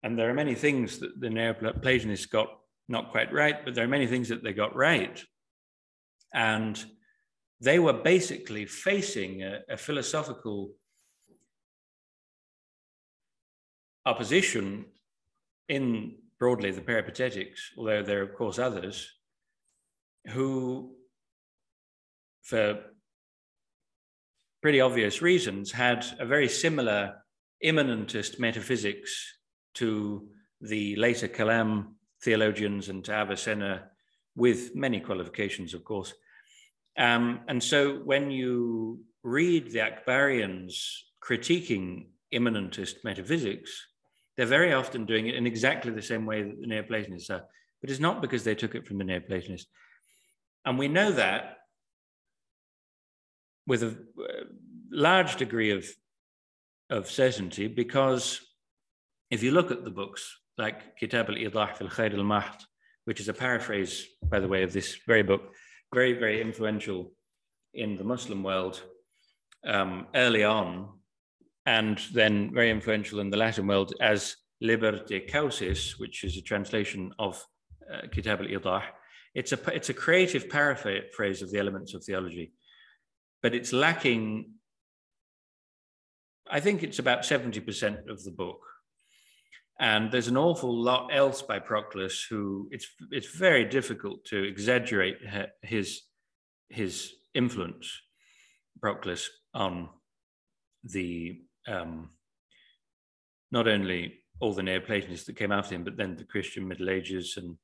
And 0.03 0.17
there 0.17 0.29
are 0.29 0.33
many 0.33 0.55
things 0.55 0.99
that 0.99 1.19
the 1.19 1.29
Neoplatonists 1.29 2.25
got 2.25 2.49
not 2.89 3.11
quite 3.11 3.31
right, 3.33 3.63
but 3.63 3.75
there 3.75 3.83
are 3.83 3.89
many 3.89 4.07
things 4.07 4.29
that 4.29 4.43
they 4.43 4.53
got 4.53 4.75
right. 4.75 5.21
And 6.33 6.83
they 7.59 7.79
were 7.79 7.93
basically 7.93 8.65
facing 8.65 9.43
a, 9.43 9.59
a 9.69 9.77
philosophical 9.77 10.71
opposition 14.05 14.85
in 15.67 16.15
broadly 16.39 16.71
the 16.71 16.81
peripatetics, 16.81 17.71
although 17.77 18.03
there 18.03 18.19
are, 18.19 18.23
of 18.23 18.35
course, 18.35 18.59
others 18.59 19.11
who 20.27 20.97
for 22.47 22.79
pretty 24.61 24.79
obvious 24.79 25.21
reasons, 25.21 25.71
had 25.71 26.05
a 26.17 26.25
very 26.25 26.47
similar 26.47 27.13
immanentist 27.61 28.39
metaphysics 28.39 29.37
to 29.73 30.27
the 30.61 30.95
later 30.95 31.27
Kalam 31.27 31.95
theologians 32.23 32.87
and 32.87 33.03
to 33.03 33.11
Avicenna, 33.11 33.89
with 34.35 34.75
many 34.75 35.01
qualifications, 35.01 35.73
of 35.73 35.83
course. 35.83 36.13
Um, 36.97 37.41
and 37.47 37.61
so 37.61 37.97
when 37.97 38.31
you 38.31 39.01
read 39.23 39.71
the 39.71 39.79
Akbarians 39.79 40.73
critiquing 41.23 42.07
immanentist 42.31 42.97
metaphysics, 43.03 43.85
they're 44.35 44.45
very 44.45 44.73
often 44.73 45.05
doing 45.05 45.27
it 45.27 45.35
in 45.35 45.47
exactly 45.47 45.91
the 45.91 46.01
same 46.01 46.25
way 46.25 46.43
that 46.43 46.59
the 46.59 46.67
Neoplatonists 46.67 47.29
are. 47.29 47.43
But 47.81 47.89
it's 47.89 47.99
not 47.99 48.21
because 48.21 48.43
they 48.43 48.55
took 48.55 48.75
it 48.75 48.87
from 48.87 48.97
the 48.97 49.03
Neoplatonists. 49.03 49.69
And 50.65 50.77
we 50.77 50.87
know 50.87 51.11
that 51.11 51.57
with 53.65 53.83
a 53.83 53.97
large 54.91 55.35
degree 55.35 55.71
of, 55.71 55.85
of 56.89 57.09
certainty 57.09 57.67
because 57.67 58.41
if 59.29 59.43
you 59.43 59.51
look 59.51 59.71
at 59.71 59.83
the 59.83 59.91
books 59.91 60.35
like 60.57 60.97
Kitab 60.97 61.29
al-Idah 61.29 61.75
fil 61.75 61.89
Khair 61.89 62.13
al-Mahd, 62.13 62.63
which 63.05 63.19
is 63.19 63.29
a 63.29 63.33
paraphrase, 63.33 64.05
by 64.23 64.39
the 64.39 64.47
way, 64.47 64.63
of 64.63 64.73
this 64.73 64.97
very 65.05 65.23
book, 65.23 65.53
very, 65.93 66.13
very 66.13 66.41
influential 66.41 67.11
in 67.73 67.97
the 67.97 68.03
Muslim 68.03 68.43
world 68.43 68.81
um, 69.65 70.07
early 70.15 70.43
on, 70.43 70.89
and 71.65 71.99
then 72.13 72.53
very 72.53 72.69
influential 72.69 73.19
in 73.19 73.29
the 73.29 73.37
Latin 73.37 73.67
world 73.67 73.93
as 74.01 74.35
Liber 74.61 75.03
de 75.05 75.19
Causis, 75.21 75.99
which 75.99 76.23
is 76.23 76.37
a 76.37 76.41
translation 76.41 77.11
of 77.19 77.43
uh, 77.93 78.07
Kitab 78.11 78.41
al-Idah. 78.41 78.83
It's 79.35 79.51
a, 79.51 79.59
it's 79.73 79.89
a 79.89 79.93
creative 79.93 80.49
paraphrase 80.49 81.41
of 81.41 81.51
the 81.51 81.59
elements 81.59 81.93
of 81.93 82.03
theology 82.03 82.53
but 83.41 83.53
it's 83.53 83.73
lacking, 83.73 84.51
I 86.49 86.59
think 86.59 86.83
it's 86.83 86.99
about 86.99 87.21
70% 87.21 88.09
of 88.09 88.23
the 88.23 88.31
book. 88.31 88.59
And 89.79 90.11
there's 90.11 90.27
an 90.27 90.37
awful 90.37 90.75
lot 90.75 91.09
else 91.13 91.41
by 91.41 91.59
Proclus 91.59 92.25
who 92.27 92.67
it's, 92.71 92.87
it's 93.11 93.29
very 93.29 93.63
difficult 93.65 94.25
to 94.25 94.43
exaggerate 94.43 95.17
his, 95.61 96.01
his 96.69 97.13
influence, 97.33 97.91
Proclus, 98.81 99.29
on 99.53 99.89
the, 100.83 101.41
um, 101.67 102.09
not 103.51 103.67
only 103.67 104.19
all 104.39 104.53
the 104.53 104.63
Neoplatonists 104.63 105.25
that 105.27 105.35
came 105.35 105.51
after 105.51 105.75
him, 105.75 105.83
but 105.83 105.95
then 105.95 106.15
the 106.15 106.23
Christian 106.23 106.67
Middle 106.67 106.89
Ages 106.89 107.37
and, 107.37 107.57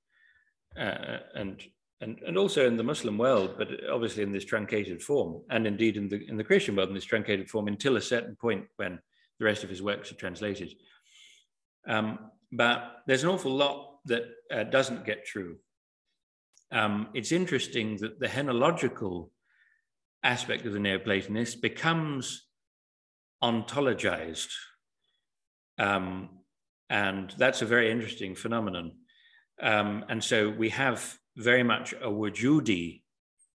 uh, 0.80 1.18
and 1.36 1.64
and, 2.04 2.20
and 2.28 2.38
also 2.38 2.68
in 2.68 2.76
the 2.76 2.84
Muslim 2.84 3.18
world, 3.18 3.56
but 3.58 3.70
obviously 3.90 4.24
in 4.24 4.34
this 4.34 4.44
truncated 4.44 5.02
form, 5.02 5.42
and 5.50 5.66
indeed 5.66 5.96
in 5.96 6.10
the 6.10 6.28
in 6.28 6.36
the 6.36 6.44
Christian 6.44 6.76
world 6.76 6.90
in 6.90 6.96
this 6.96 7.06
truncated 7.06 7.50
form 7.50 7.68
until 7.68 7.96
a 7.96 8.02
certain 8.02 8.36
point 8.36 8.66
when 8.76 9.00
the 9.40 9.46
rest 9.46 9.64
of 9.64 9.70
his 9.70 9.82
works 9.82 10.12
are 10.12 10.16
translated. 10.16 10.74
Um, 11.88 12.20
but 12.52 13.02
there's 13.08 13.24
an 13.24 13.30
awful 13.30 13.52
lot 13.52 13.98
that 14.06 14.24
uh, 14.52 14.64
doesn't 14.64 15.06
get 15.06 15.26
true. 15.26 15.58
Um, 16.72 17.10
it's 17.14 17.32
interesting 17.32 17.98
that 17.98 18.20
the 18.20 18.28
henological 18.28 19.30
aspect 20.24 20.66
of 20.66 20.74
the 20.74 20.80
Neoplatonists 20.80 21.56
becomes 21.56 22.48
ontologized. 23.44 24.52
Um, 25.78 26.30
and 26.90 27.34
that's 27.38 27.62
a 27.62 27.66
very 27.66 27.92
interesting 27.92 28.36
phenomenon. 28.36 28.94
Um, 29.62 30.06
and 30.10 30.24
so 30.24 30.50
we 30.50 30.70
have 30.70 31.18
very 31.36 31.64
much 31.64 31.94
a 31.94 32.08
wujudi 32.08 33.02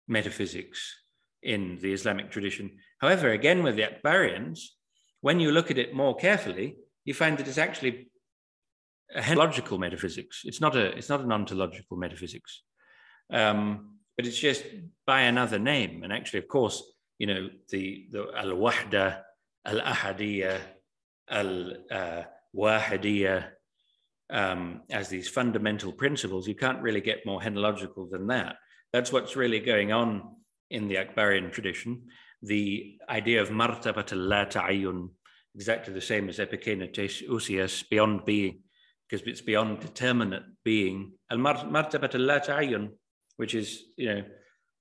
metaphysics 0.07 0.95
in 1.43 1.79
the 1.81 1.93
Islamic 1.93 2.31
tradition. 2.31 2.79
However, 3.01 3.31
again, 3.31 3.63
with 3.63 3.77
the 3.77 3.83
Akbarians, 3.83 4.61
when 5.21 5.41
you 5.41 5.53
look 5.53 5.71
at 5.71 5.79
it 5.79 5.95
more 5.95 6.17
carefully, 6.17 6.77
you 7.05 7.15
find 7.15 7.39
that 7.39 7.49
it's 7.49 7.59
actually 7.59 8.11
a 9.15 9.21
henological 9.21 9.79
metaphysics. 9.79 10.43
It's 10.45 10.61
not 10.61 10.77
a 10.77 10.97
it's 10.97 11.09
not 11.09 11.21
an 11.21 11.33
ontological 11.33 11.97
metaphysics, 11.97 12.63
um, 13.33 13.99
but 14.17 14.27
it's 14.27 14.39
just 14.39 14.65
by 15.07 15.23
another 15.23 15.59
name. 15.59 16.03
And 16.03 16.13
actually, 16.13 16.41
of 16.41 16.49
course, 16.49 16.83
you 17.19 17.27
know 17.27 17.49
the 17.71 18.07
the 18.11 18.27
al 18.37 18.53
wahda, 18.53 19.23
al 19.65 19.81
ahadiyya, 19.81 20.61
al 21.31 21.75
wahidiyya, 22.55 23.49
um, 24.31 24.83
as 24.91 25.09
these 25.09 25.29
fundamental 25.29 25.93
principles, 25.93 26.47
you 26.47 26.55
can't 26.55 26.83
really 26.83 27.01
get 27.01 27.27
more 27.27 27.41
henological 27.41 28.11
than 28.11 28.27
that. 28.29 28.57
That's 28.93 29.13
what's 29.13 29.37
really 29.37 29.61
going 29.61 29.93
on 29.93 30.37
in 30.71 30.89
the 30.89 30.97
Akbarian 30.97 31.53
tradition. 31.53 32.05
The 32.43 32.99
idea 33.09 33.43
of 33.43 33.49
martabat 33.49 34.13
la 34.15 34.45
ta'ayyun, 34.45 35.09
exactly 35.55 35.93
the 35.93 36.01
same 36.01 36.29
as 36.29 36.39
epikenetes 36.39 37.27
usias, 37.27 37.89
beyond 37.89 38.25
being, 38.25 38.61
because 39.09 39.27
it's 39.27 39.41
beyond 39.41 39.81
determinate 39.81 40.43
being. 40.65 41.13
Al 41.31 41.39
martabat 41.39 42.15
la 42.15 42.39
ta'ayyun, 42.39 42.91
which 43.37 43.55
is, 43.55 43.85
you 43.97 44.15
know, 44.15 44.25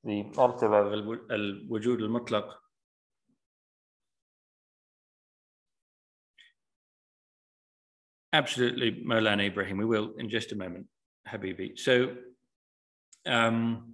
the 0.03 0.24
martaba 0.36 0.91
al-wujud 1.31 2.01
al-mutlaq, 2.01 2.50
Absolutely, 8.34 9.01
Molan 9.03 9.39
Ibrahim. 9.39 9.77
We 9.77 9.86
will 9.86 10.13
in 10.17 10.29
just 10.29 10.51
a 10.51 10.55
moment, 10.55 10.86
Habibi. 11.27 11.79
So, 11.79 12.13
um, 13.25 13.93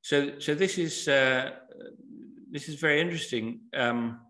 so, 0.00 0.38
so 0.38 0.54
this 0.54 0.78
is 0.78 1.08
uh, 1.08 1.50
this 2.50 2.68
is 2.68 2.76
very 2.76 3.00
interesting. 3.00 3.60
Um, 3.76 4.20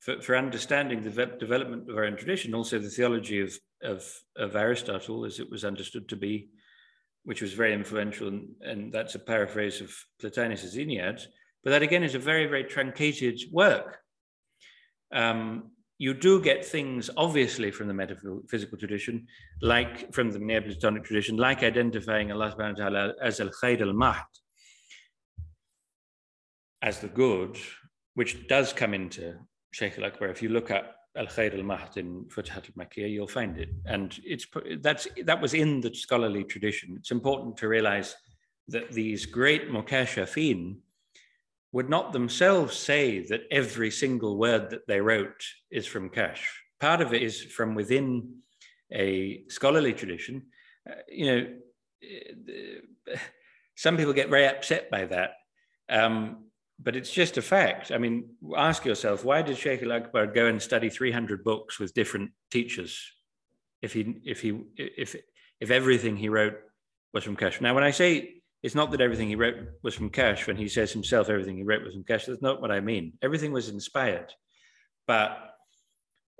for, 0.00 0.20
for 0.22 0.36
understanding 0.36 1.02
the 1.02 1.26
development 1.38 1.88
of 1.88 1.96
our 1.96 2.04
own 2.04 2.16
tradition, 2.16 2.54
also 2.54 2.78
the 2.78 2.88
theology 2.88 3.40
of, 3.40 3.52
of, 3.82 4.04
of 4.36 4.56
Aristotle 4.56 5.24
as 5.24 5.38
it 5.38 5.50
was 5.50 5.64
understood 5.64 6.08
to 6.08 6.16
be, 6.16 6.48
which 7.24 7.42
was 7.42 7.52
very 7.52 7.72
influential, 7.72 8.28
and, 8.28 8.48
and 8.60 8.92
that's 8.92 9.14
a 9.14 9.18
paraphrase 9.18 9.80
of 9.80 9.94
Plotinus's 10.20 10.76
Enneads. 10.76 11.26
But 11.62 11.70
that 11.70 11.82
again 11.82 12.02
is 12.02 12.14
a 12.14 12.18
very, 12.18 12.46
very 12.46 12.64
truncated 12.64 13.40
work. 13.52 13.98
Um, 15.12 15.72
you 15.98 16.14
do 16.14 16.40
get 16.40 16.64
things 16.64 17.10
obviously 17.16 17.70
from 17.70 17.86
the 17.86 17.92
metaphysical 17.92 18.78
tradition, 18.78 19.26
like 19.60 20.14
from 20.14 20.30
the 20.30 20.38
Neoplatonic 20.38 21.04
tradition, 21.04 21.36
like 21.36 21.62
identifying 21.62 22.32
Allah 22.32 22.54
subhanahu 22.56 22.78
wa 22.78 22.88
ta'ala 22.88 23.14
as 23.22 23.38
al 23.38 23.50
khair 23.50 23.82
al 23.82 23.92
mahd, 23.92 24.24
as 26.80 27.00
the 27.00 27.08
good, 27.08 27.58
which 28.14 28.48
does 28.48 28.72
come 28.72 28.94
into 28.94 29.34
Sheikh 29.72 29.98
al 29.98 30.06
Akbar. 30.06 30.28
If 30.28 30.42
you 30.42 30.48
look 30.48 30.70
at 30.70 30.94
al 31.16 31.26
khair 31.26 31.54
al 31.54 31.64
mahd 31.64 31.96
in 31.96 32.24
Futuhat 32.24 32.70
al 32.70 32.84
Makkiyah, 32.84 33.10
you'll 33.10 33.26
find 33.26 33.58
it. 33.58 33.70
And 33.86 34.18
it's 34.24 34.46
that's 34.80 35.08
that 35.24 35.40
was 35.40 35.54
in 35.54 35.80
the 35.80 35.94
scholarly 35.94 36.44
tradition. 36.44 36.96
It's 36.98 37.10
important 37.10 37.56
to 37.58 37.68
realize 37.68 38.14
that 38.68 38.92
these 38.92 39.26
great 39.26 39.70
Mukashafin 39.70 40.76
would 41.72 41.88
not 41.88 42.12
themselves 42.12 42.76
say 42.76 43.20
that 43.28 43.42
every 43.50 43.90
single 43.90 44.36
word 44.36 44.70
that 44.70 44.86
they 44.86 45.00
wrote 45.00 45.44
is 45.70 45.86
from 45.86 46.10
Kashf. 46.10 46.46
Part 46.80 47.00
of 47.00 47.12
it 47.12 47.22
is 47.22 47.42
from 47.42 47.74
within 47.74 48.36
a 48.92 49.44
scholarly 49.48 49.92
tradition. 49.92 50.46
Uh, 50.88 50.94
you 51.08 51.26
know, 51.26 51.46
uh, 53.12 53.16
some 53.76 53.96
people 53.96 54.12
get 54.12 54.30
very 54.30 54.46
upset 54.46 54.90
by 54.90 55.04
that, 55.06 55.30
um, 55.88 56.44
but 56.82 56.96
it's 56.96 57.12
just 57.12 57.36
a 57.36 57.42
fact. 57.42 57.92
I 57.92 57.98
mean, 57.98 58.30
ask 58.56 58.84
yourself, 58.84 59.24
why 59.24 59.42
did 59.42 59.58
Sheikh 59.58 59.82
Al 59.82 59.92
Akbar 59.92 60.26
go 60.26 60.46
and 60.46 60.60
study 60.60 60.88
300 60.88 61.44
books 61.44 61.78
with 61.78 61.94
different 61.94 62.30
teachers 62.50 63.12
if 63.82 63.92
he 63.92 64.20
if 64.24 64.40
he 64.40 64.60
if 64.76 65.14
if 65.60 65.70
everything 65.70 66.16
he 66.16 66.28
wrote 66.28 66.54
was 67.12 67.24
from 67.24 67.36
Kashf? 67.36 67.60
Now, 67.60 67.74
when 67.74 67.84
I 67.84 67.90
say 67.90 68.40
it's 68.62 68.74
not 68.74 68.90
that 68.90 69.00
everything 69.00 69.28
he 69.28 69.36
wrote 69.36 69.56
was 69.82 69.94
from 69.94 70.10
Kashf 70.10 70.46
when 70.46 70.56
he 70.56 70.68
says 70.68 70.92
himself 70.92 71.28
everything 71.28 71.56
he 71.56 71.62
wrote 71.62 71.82
was 71.82 71.94
from 71.94 72.04
Kashf. 72.04 72.26
That's 72.26 72.42
not 72.42 72.60
what 72.60 72.70
I 72.70 72.80
mean. 72.80 73.14
Everything 73.22 73.52
was 73.52 73.68
inspired. 73.68 74.32
But 75.06 75.38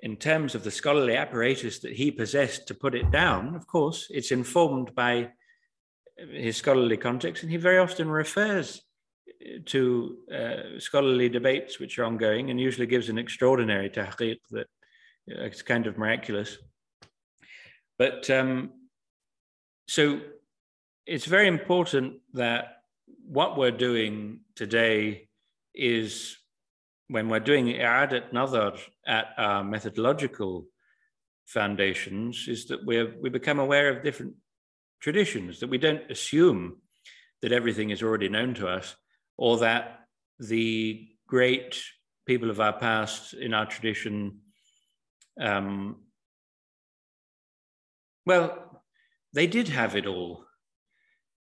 in 0.03 0.17
terms 0.17 0.55
of 0.55 0.65
the 0.65 0.71
scholarly 0.71 1.17
apparatus 1.17 1.81
that 1.81 1.93
he 1.93 2.11
possessed 2.11 2.69
to 2.69 2.75
put 2.75 2.95
it 2.95 3.11
down, 3.11 3.55
of 3.55 3.67
course, 3.67 4.07
it's 4.11 4.33
informed 4.33 4.95
by 4.95 5.31
his 6.17 6.57
scholarly 6.57 6.97
context, 6.97 7.43
and 7.43 7.51
he 7.51 7.57
very 7.57 7.79
often 7.79 8.09
refers 8.11 8.83
to 9.67 10.17
uh, 10.35 10.79
scholarly 10.79 11.29
debates 11.29 11.79
which 11.79 11.99
are 11.99 12.05
ongoing 12.05 12.51
and 12.51 12.61
usually 12.61 12.87
gives 12.87 13.09
an 13.09 13.19
extraordinary 13.19 13.89
tahqiq 13.89 14.39
that 14.51 14.67
uh, 15.31 15.45
it's 15.45 15.63
kind 15.63 15.87
of 15.87 15.99
miraculous. 15.99 16.59
But 17.99 18.29
um, 18.31 18.71
so 19.89 20.21
it's 21.07 21.25
very 21.25 21.49
important 21.49 22.21
that 22.35 22.83
what 23.27 23.57
we're 23.57 23.71
doing 23.71 24.41
today 24.55 25.29
is 25.75 26.37
when 27.09 27.29
we're 27.29 27.41
doing 27.41 27.67
i'adat 27.67 28.33
nazar 28.33 28.75
at 29.07 29.27
our 29.37 29.65
methodological 29.65 30.67
foundations 31.47 32.47
is 32.49 32.67
that 32.67 32.85
we 32.87 33.03
we 33.23 33.29
become 33.31 33.59
aware 33.59 33.89
of 33.89 34.05
different 34.05 34.35
traditions 35.01 35.61
that 35.61 35.71
we 35.71 35.79
don't 35.79 36.11
assume 36.11 36.77
that 37.43 37.53
everything 37.53 37.91
is 37.91 38.03
already 38.03 38.29
known 38.29 38.55
to 38.55 38.69
us 38.69 38.95
or 39.41 39.59
that 39.59 40.01
the 40.39 41.09
great 41.27 41.83
people 42.27 42.51
of 42.51 42.61
our 42.61 42.79
past 42.79 43.35
in 43.35 43.53
our 43.53 43.67
tradition 43.67 44.39
um, 45.41 45.97
well 48.25 48.83
they 49.33 49.49
did 49.49 49.69
have 49.69 49.97
it 49.97 50.07
all 50.07 50.45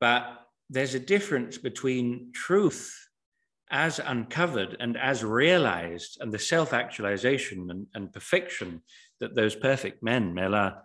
but 0.01 0.47
there's 0.71 0.95
a 0.95 1.01
difference 1.01 1.59
between 1.59 2.31
truth 2.33 3.07
as 3.71 3.99
uncovered 3.99 4.77
and 4.79 4.97
as 4.97 5.25
realized 5.25 6.19
and 6.21 6.33
the 6.33 6.39
self 6.39 6.73
actualization 6.73 7.71
and, 7.71 7.87
and, 7.95 8.13
perfection 8.13 8.81
that 9.21 9.35
those 9.35 9.57
perfect 9.57 10.03
men, 10.03 10.39
Allah 10.39 10.83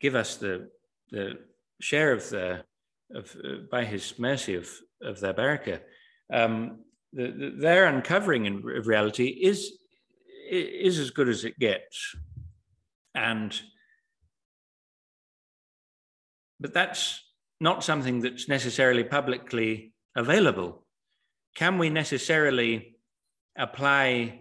give 0.00 0.14
us 0.14 0.36
the, 0.36 0.68
the 1.10 1.38
share 1.80 2.12
of 2.12 2.28
the, 2.30 2.64
of, 3.12 3.36
uh, 3.44 3.48
by 3.70 3.84
His 3.84 4.18
mercy 4.18 4.54
of, 4.54 4.70
of 5.02 5.20
their 5.20 5.34
barakah. 5.34 5.80
Um, 6.32 6.84
the, 7.12 7.28
the, 7.28 7.56
their 7.58 7.86
uncovering 7.86 8.46
in, 8.46 8.62
of 8.76 8.86
reality 8.86 9.26
is, 9.28 9.72
is 10.50 10.98
as 10.98 11.10
good 11.10 11.28
as 11.28 11.44
it 11.44 11.58
gets. 11.58 12.14
And 13.14 13.58
but 16.60 16.74
that's 16.74 17.22
not 17.60 17.84
something 17.84 18.20
that's 18.20 18.48
necessarily 18.48 19.04
publicly 19.04 19.92
available. 20.16 20.84
Can 21.54 21.78
we 21.78 21.90
necessarily 21.90 22.96
apply 23.56 24.40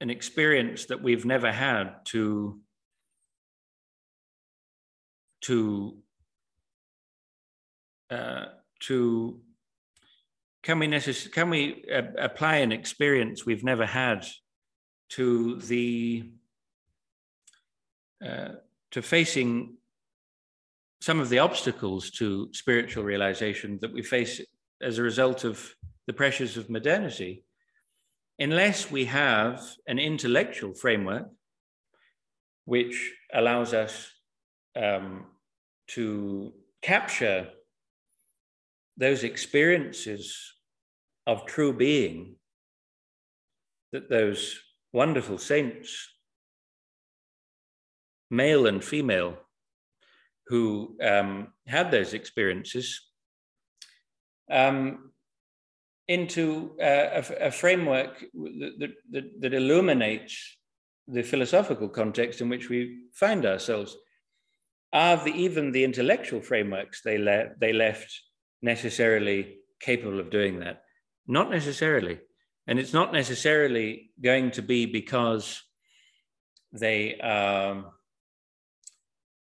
an 0.00 0.10
experience 0.10 0.86
that 0.86 1.02
we've 1.02 1.24
never 1.24 1.52
had 1.52 2.04
to 2.06 2.60
to 5.42 5.96
uh, 8.10 8.46
to 8.80 9.40
can 10.62 10.78
we 10.78 10.88
necess- 10.88 11.30
can 11.32 11.48
we 11.50 11.84
apply 12.18 12.56
an 12.56 12.72
experience 12.72 13.46
we've 13.46 13.64
never 13.64 13.86
had 13.86 14.26
to 15.10 15.56
the 15.56 16.30
uh, 18.24 18.50
to 18.90 19.02
facing 19.02 19.76
some 21.00 21.18
of 21.18 21.30
the 21.30 21.38
obstacles 21.38 22.10
to 22.10 22.50
spiritual 22.52 23.04
realization 23.04 23.78
that 23.80 23.92
we 23.92 24.02
face 24.02 24.40
as 24.82 24.98
a 24.98 25.02
result 25.02 25.44
of 25.44 25.74
the 26.06 26.12
pressures 26.12 26.56
of 26.56 26.68
modernity, 26.68 27.44
unless 28.38 28.90
we 28.90 29.06
have 29.06 29.62
an 29.86 29.98
intellectual 29.98 30.74
framework 30.74 31.28
which 32.66 33.12
allows 33.32 33.72
us 33.72 34.10
um, 34.76 35.24
to 35.86 36.52
capture 36.82 37.48
those 39.00 39.24
experiences 39.24 40.36
of 41.26 41.46
true 41.46 41.72
being 41.72 42.36
that 43.92 44.10
those 44.10 44.60
wonderful 44.92 45.38
saints, 45.38 46.08
male 48.30 48.66
and 48.66 48.84
female, 48.84 49.38
who 50.48 50.96
um, 51.02 51.48
had 51.66 51.90
those 51.90 52.12
experiences 52.12 53.00
um, 54.50 55.10
into 56.06 56.76
uh, 56.80 57.22
a, 57.22 57.46
a, 57.46 57.50
framework 57.50 58.20
that, 58.34 58.92
that, 59.10 59.40
that, 59.40 59.54
illuminates 59.54 60.58
the 61.06 61.22
philosophical 61.22 61.88
context 61.88 62.40
in 62.40 62.48
which 62.48 62.68
we 62.68 63.04
find 63.14 63.46
ourselves. 63.46 63.96
Are 64.92 65.24
the, 65.24 65.30
even 65.30 65.70
the 65.70 65.84
intellectual 65.84 66.40
frameworks 66.40 67.00
they, 67.02 67.16
le- 67.16 67.50
they 67.60 67.72
left 67.72 68.12
necessarily 68.62 69.56
capable 69.80 70.20
of 70.20 70.30
doing 70.30 70.60
that? 70.60 70.82
Not 71.26 71.50
necessarily. 71.50 72.18
And 72.66 72.78
it's 72.78 72.92
not 72.92 73.12
necessarily 73.12 74.10
going 74.22 74.52
to 74.52 74.62
be 74.62 74.86
because 74.86 75.62
they 76.72 77.18
are 77.20 77.92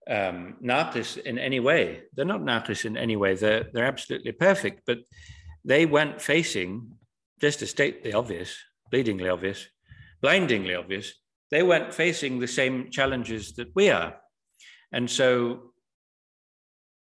um, 0.09 0.57
naqis 0.63 1.19
in 1.19 1.39
any 1.39 1.61
way. 1.61 2.03
They're 2.15 2.25
not 2.25 2.41
naqis 2.41 2.85
in 2.85 2.97
any 2.97 3.17
way. 3.17 3.35
They're, 3.35 3.69
they're 3.73 3.85
absolutely 3.85 4.33
perfect, 4.33 4.83
but 4.87 4.99
they 5.65 5.87
weren't 5.87 6.21
facing, 6.21 6.93
just 7.41 7.61
to 7.61 7.67
state 7.67 8.03
the 8.03 8.15
obvious, 8.15 8.57
bleedingly 8.93 9.33
obvious, 9.33 9.69
blindingly 10.21 10.75
obvious, 10.75 11.15
they 11.51 11.63
weren't 11.63 11.95
facing 11.95 12.39
the 12.39 12.49
same 12.49 12.91
challenges 12.91 13.53
that 13.55 13.69
we 13.75 13.91
are. 13.91 14.17
And 14.93 15.11
so, 15.11 15.73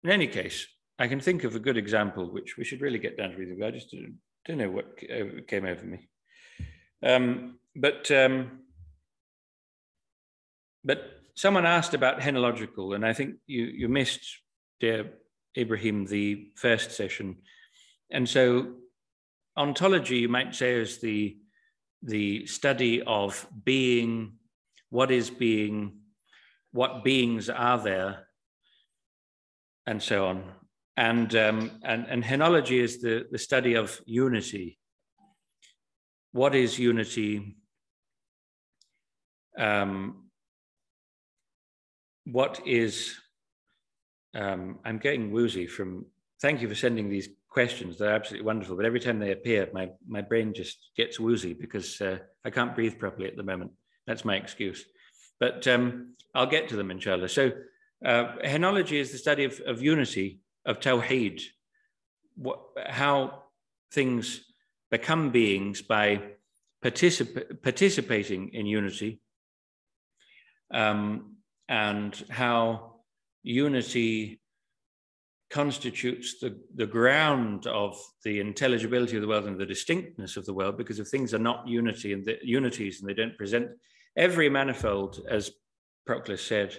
in 0.05 0.11
any 0.11 0.27
case, 0.27 0.67
I 0.99 1.07
can 1.07 1.21
think 1.21 1.45
of 1.45 1.55
a 1.55 1.61
good 1.61 1.77
example, 1.77 2.27
which 2.27 2.57
we 2.57 2.65
should 2.65 2.81
really 2.81 2.99
get 2.99 3.17
down 3.17 3.31
to 3.31 3.37
reading. 3.37 3.63
I 3.63 3.71
just 3.71 3.95
don't, 4.47 4.59
know 4.59 4.71
what 4.71 4.97
came 5.47 5.67
over 5.67 5.85
me. 5.85 6.09
Um, 7.03 7.59
but 7.77 8.11
um, 8.11 8.61
but 10.85 11.21
someone 11.35 11.67
asked 11.67 11.95
about 11.95 12.21
henological, 12.21 12.95
and 12.95 13.05
I 13.05 13.13
think 13.13 13.37
you, 13.47 13.65
you 13.65 13.89
missed, 13.89 14.27
dear 14.81 15.13
Ibrahim, 15.57 16.07
the 16.07 16.51
first 16.57 16.93
session. 16.93 17.37
And 18.11 18.29
so 18.29 18.75
ontology, 19.57 20.19
you 20.19 20.29
might 20.29 20.55
say, 20.55 20.75
is 20.75 20.99
the, 20.99 21.37
the 22.03 22.47
study 22.47 23.03
of 23.03 23.47
being, 23.65 24.33
what 24.91 25.11
is 25.11 25.31
being, 25.31 25.99
what 26.73 27.05
beings 27.05 27.51
are 27.51 27.79
there, 27.79 28.29
and 29.87 30.03
so 30.03 30.27
on. 30.27 30.45
And, 30.99 31.33
um, 31.37 31.71
and, 31.85 32.07
and 32.09 32.25
henology 32.25 32.83
is 32.83 33.01
the, 33.01 33.25
the 33.31 33.39
study 33.39 33.75
of 33.75 34.01
unity. 34.05 34.81
what 36.33 36.57
is 36.57 36.77
unity? 36.77 37.57
Um, 39.57 40.25
what 42.25 42.61
is, 42.67 43.15
um, 44.35 44.81
I'm 44.85 44.99
getting 44.99 45.31
woozy 45.31 45.69
from, 45.69 46.05
thank 46.43 46.63
you 46.63 46.69
for 46.69 46.75
sending 46.75 47.09
these 47.09 47.29
questions. 47.49 47.97
They're 47.97 48.17
absolutely 48.17 48.47
wonderful, 48.47 48.75
but 48.75 48.85
every 48.85 48.99
time 48.99 49.21
they 49.21 49.31
appear, 49.31 49.69
my, 49.73 49.91
my 50.05 50.21
brain 50.21 50.53
just 50.53 50.91
gets 50.97 51.21
woozy 51.21 51.55
because 51.55 52.01
uh, 52.01 52.19
I 52.45 52.51
can't 52.51 52.75
breathe 52.75 52.99
properly 52.99 53.29
at 53.29 53.37
the 53.37 53.45
moment. 53.45 53.71
That's 54.09 54.25
my 54.25 54.35
excuse. 54.35 54.85
But 55.39 55.65
um, 55.69 56.17
I'll 56.35 56.51
get 56.51 56.69
to 56.71 56.77
them, 56.77 56.91
inshallah. 56.91 57.29
So, 57.29 57.53
uh, 58.05 58.35
henology 58.45 58.99
is 59.01 59.13
the 59.13 59.19
study 59.19 59.45
of, 59.45 59.61
of 59.65 59.81
unity, 59.81 60.41
of 60.65 60.81
tawheed, 60.81 61.43
what, 62.37 62.61
how 62.87 63.43
things 63.93 64.45
become 64.91 65.31
beings 65.31 65.83
by 65.83 66.21
particip- 66.85 67.63
participating 67.63 68.51
in 68.53 68.67
unity, 68.67 69.21
um, 70.73 71.37
and 71.69 72.25
how 72.31 72.97
unity 73.43 74.41
constitutes 75.51 76.41
the, 76.41 76.59
the 76.75 76.87
ground 76.87 77.67
of 77.67 77.99
the 78.25 78.39
intelligibility 78.41 79.17
of 79.17 79.23
the 79.23 79.29
world 79.29 79.47
and 79.47 79.59
the 79.59 79.67
distinctness 79.67 80.37
of 80.37 80.45
the 80.45 80.53
world, 80.53 80.77
because 80.77 80.99
if 80.99 81.09
things 81.09 81.33
are 81.33 81.39
not 81.39 81.67
unity 81.67 82.13
and 82.13 82.25
the 82.27 82.37
unities 82.43 83.01
and 83.01 83.09
they 83.09 83.15
don't 83.15 83.37
present 83.39 83.71
every 84.17 84.49
manifold, 84.51 85.21
as 85.29 85.51
Proclus 86.07 86.45
said, 86.45 86.77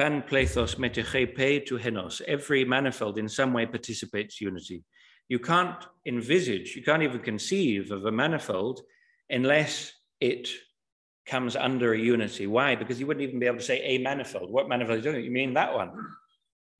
pan 0.00 0.22
plethos 0.22 0.76
metechepe 0.76 1.66
to 1.66 1.76
henos, 1.76 2.22
every 2.22 2.64
manifold 2.64 3.18
in 3.18 3.28
some 3.28 3.52
way 3.52 3.66
participates 3.66 4.40
unity. 4.40 4.82
You 5.28 5.38
can't 5.38 5.84
envisage, 6.06 6.74
you 6.74 6.82
can't 6.82 7.02
even 7.02 7.20
conceive 7.20 7.90
of 7.90 8.06
a 8.06 8.10
manifold 8.10 8.80
unless 9.28 9.92
it 10.18 10.48
comes 11.26 11.54
under 11.54 11.92
a 11.92 11.98
unity. 11.98 12.46
Why? 12.46 12.76
Because 12.76 12.98
you 12.98 13.06
wouldn't 13.06 13.28
even 13.28 13.40
be 13.40 13.46
able 13.46 13.58
to 13.58 13.70
say 13.72 13.82
a 13.82 13.98
manifold. 13.98 14.50
What 14.50 14.70
manifold 14.70 15.04
are 15.04 15.18
you 15.18 15.26
You 15.26 15.30
mean 15.30 15.52
that 15.54 15.74
one, 15.74 15.92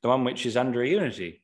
the 0.01 0.09
one 0.09 0.25
which 0.25 0.47
is 0.47 0.57
under 0.57 0.81
a 0.83 0.89
unity. 0.89 1.43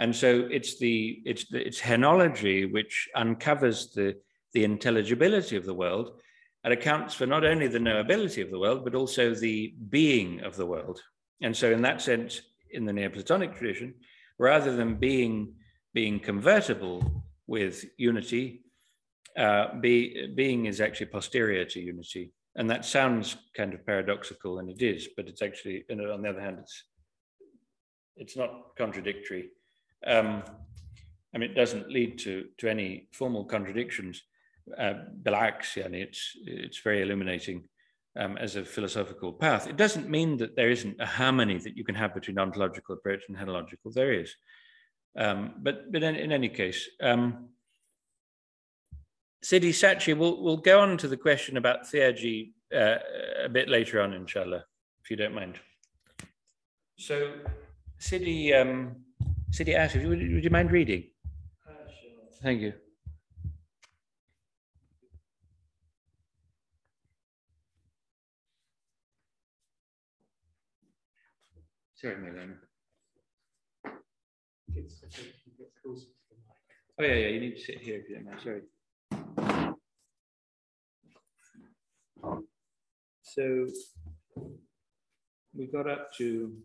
And 0.00 0.14
so 0.16 0.48
it's 0.50 0.80
the 0.80 1.22
it's 1.24 1.44
the, 1.50 1.64
it's 1.64 1.80
henology 1.80 2.70
which 2.70 3.08
uncovers 3.14 3.92
the 3.92 4.16
the 4.54 4.64
intelligibility 4.64 5.56
of 5.56 5.66
the 5.66 5.74
world 5.82 6.20
and 6.64 6.72
accounts 6.72 7.14
for 7.14 7.26
not 7.26 7.44
only 7.44 7.66
the 7.66 7.78
knowability 7.78 8.42
of 8.42 8.50
the 8.50 8.58
world 8.58 8.84
but 8.84 8.94
also 8.94 9.34
the 9.34 9.74
being 9.88 10.40
of 10.40 10.56
the 10.56 10.66
world. 10.66 11.00
And 11.42 11.56
so, 11.56 11.70
in 11.70 11.82
that 11.82 12.02
sense, 12.02 12.42
in 12.70 12.84
the 12.84 12.92
Neoplatonic 12.92 13.56
tradition, 13.56 13.94
rather 14.38 14.76
than 14.76 14.96
being 14.96 15.54
being 15.92 16.20
convertible 16.20 17.24
with 17.46 17.84
unity, 17.96 18.62
uh, 19.36 19.74
be, 19.80 20.32
being 20.36 20.66
is 20.66 20.80
actually 20.80 21.06
posterior 21.06 21.64
to 21.64 21.80
unity. 21.80 22.32
And 22.56 22.70
that 22.70 22.84
sounds 22.84 23.36
kind 23.56 23.74
of 23.74 23.84
paradoxical, 23.86 24.58
and 24.58 24.68
it 24.68 24.82
is, 24.82 25.08
but 25.16 25.28
it's 25.28 25.42
actually, 25.42 25.84
and 25.88 26.00
on 26.00 26.22
the 26.22 26.28
other 26.28 26.40
hand, 26.40 26.58
it's 26.60 26.84
it's 28.16 28.36
not 28.36 28.76
contradictory. 28.76 29.50
Um, 30.06 30.42
I 31.34 31.38
mean, 31.38 31.50
it 31.50 31.54
doesn't 31.54 31.90
lead 31.90 32.18
to 32.20 32.46
to 32.58 32.68
any 32.68 33.08
formal 33.12 33.44
contradictions. 33.44 34.22
Uh, 34.78 34.94
and 35.24 35.94
it's 35.94 36.36
it's 36.44 36.80
very 36.80 37.02
illuminating 37.02 37.64
um, 38.16 38.36
as 38.38 38.56
a 38.56 38.64
philosophical 38.64 39.32
path. 39.32 39.68
It 39.68 39.76
doesn't 39.76 40.08
mean 40.08 40.36
that 40.38 40.56
there 40.56 40.70
isn't 40.70 41.00
a 41.00 41.06
harmony 41.06 41.58
that 41.58 41.76
you 41.76 41.84
can 41.84 41.94
have 41.94 42.14
between 42.14 42.38
ontological 42.38 42.94
approach 42.94 43.22
and 43.28 43.36
henological. 43.36 43.92
There 43.92 44.12
is, 44.12 44.34
um, 45.16 45.54
but 45.58 45.92
but 45.92 46.02
in, 46.02 46.16
in, 46.16 46.32
any 46.32 46.48
case, 46.48 46.88
um, 47.02 47.50
Sidi 49.42 49.72
Sachi, 49.72 50.16
we'll, 50.16 50.42
we'll 50.42 50.58
go 50.58 50.80
on 50.80 50.98
to 50.98 51.08
the 51.08 51.16
question 51.16 51.56
about 51.56 51.84
theurgy 51.84 52.52
uh, 52.74 52.96
a 53.44 53.48
bit 53.48 53.68
later 53.68 54.00
on, 54.02 54.12
inshallah, 54.12 54.64
if 55.02 55.10
you 55.10 55.16
don't 55.16 55.34
mind. 55.34 55.58
So, 56.96 57.32
Sidi, 57.98 58.52
um, 58.52 58.96
Sidi 59.50 59.72
Asif, 59.72 60.06
would, 60.06 60.18
would 60.18 60.44
you 60.44 60.50
mind 60.50 60.70
reading? 60.70 61.04
Uh, 61.66 61.72
sure. 61.88 62.10
Thank 62.42 62.60
you. 62.60 62.74
Sorry, 72.00 72.16
Milena. 72.16 72.54
Oh 76.98 77.04
yeah, 77.04 77.14
yeah. 77.14 77.28
You 77.28 77.40
need 77.40 77.56
to 77.56 77.60
sit 77.60 77.78
here 77.78 77.98
if 77.98 78.08
you 78.08 78.14
don't 78.14 78.24
mind. 78.24 78.40
Sorry. 78.42 78.62
So 83.22 83.66
we 85.54 85.66
got 85.66 85.90
up 85.90 86.12
to. 86.14 86.56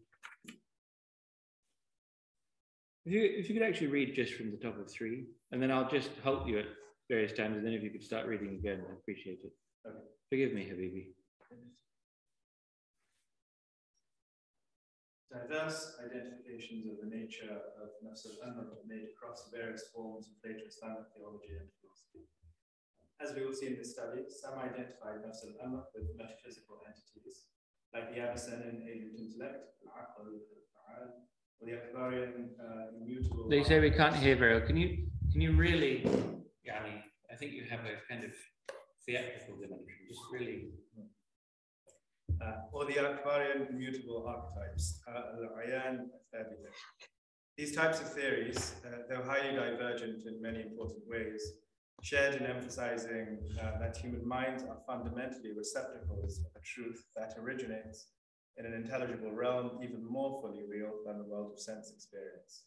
If 3.06 3.12
you 3.12 3.22
if 3.22 3.50
you 3.50 3.56
could 3.56 3.68
actually 3.68 3.88
read 3.88 4.16
just 4.16 4.36
from 4.36 4.52
the 4.52 4.58
top 4.58 4.80
of 4.80 4.90
three, 4.90 5.26
and 5.52 5.62
then 5.62 5.70
I'll 5.70 5.90
just 5.90 6.12
halt 6.24 6.48
you 6.48 6.60
at 6.60 6.66
various 7.10 7.34
times, 7.34 7.58
and 7.58 7.66
then 7.66 7.74
if 7.74 7.84
you 7.84 7.90
could 7.90 8.04
start 8.04 8.26
reading 8.26 8.56
again, 8.56 8.86
I 8.90 8.94
appreciate 8.94 9.40
it. 9.44 9.52
Okay. 9.86 10.00
Forgive 10.30 10.54
me, 10.54 10.62
Habibi. 10.64 11.08
Diverse 15.36 16.00
identifications 16.00 16.88
of 16.88 16.96
the 17.04 17.12
nature 17.12 17.52
of 17.52 17.92
Nafs 18.00 18.24
al-Amr 18.24 18.72
made 18.88 19.04
across 19.12 19.52
various 19.52 19.84
forms 19.92 20.32
of 20.32 20.40
later 20.48 20.64
Islamic 20.64 21.12
theology 21.12 21.60
and 21.60 21.68
philosophy. 21.76 22.24
As 23.20 23.36
we 23.36 23.44
will 23.44 23.52
see 23.52 23.68
in 23.68 23.76
this 23.76 23.92
study, 23.92 24.24
some 24.32 24.56
identify 24.56 25.20
Nafs 25.20 25.44
with 25.44 26.16
metaphysical 26.16 26.80
entities, 26.88 27.52
like 27.94 28.16
the 28.16 28.24
Avicennan 28.24 28.88
alien 28.88 29.12
intellect, 29.20 29.76
or 29.84 30.32
the 31.68 31.72
Akbarian 31.84 32.56
uh, 32.56 32.96
immutable. 32.96 33.50
They 33.50 33.64
say 33.64 33.80
we 33.80 33.92
can't 33.92 34.16
hear 34.16 34.36
very 34.36 34.56
well. 34.56 34.68
Can 34.68 34.78
you, 34.78 35.08
can 35.32 35.42
you 35.42 35.52
really, 35.52 36.08
yeah, 36.64 36.80
I 36.80 36.84
mean, 36.88 37.04
I 37.32 37.36
think 37.36 37.52
you 37.52 37.64
have 37.70 37.82
a 37.84 38.00
kind 38.08 38.24
of 38.24 38.32
theatrical 39.06 39.56
dimension, 39.56 40.00
just 40.08 40.22
really 40.32 40.72
or 42.72 42.86
the 42.86 42.94
Akbarian 42.94 43.70
immutable 43.70 44.26
archetypes, 44.28 45.02
uh, 45.08 45.38
al-Ayan 45.42 46.08
These 47.58 47.76
types 47.76 48.02
of 48.02 48.12
theories, 48.14 48.76
uh, 48.86 48.98
though 49.10 49.24
highly 49.24 49.56
divergent 49.56 50.26
in 50.26 50.42
many 50.42 50.62
important 50.62 51.04
ways, 51.08 51.42
shared 52.02 52.36
in 52.36 52.46
emphasizing 52.46 53.40
uh, 53.62 53.80
that 53.80 53.98
human 53.98 54.28
minds 54.28 54.64
are 54.64 54.78
fundamentally 54.86 55.54
receptacles 55.56 56.40
of 56.40 56.52
a 56.56 56.64
truth 56.64 57.04
that 57.16 57.36
originates 57.40 58.08
in 58.58 58.66
an 58.66 58.74
intelligible 58.74 59.32
realm 59.32 59.80
even 59.84 60.04
more 60.04 60.42
fully 60.42 60.64
real 60.70 60.92
than 61.06 61.18
the 61.18 61.24
world 61.24 61.52
of 61.54 61.60
sense 61.60 61.92
experience. 61.92 62.64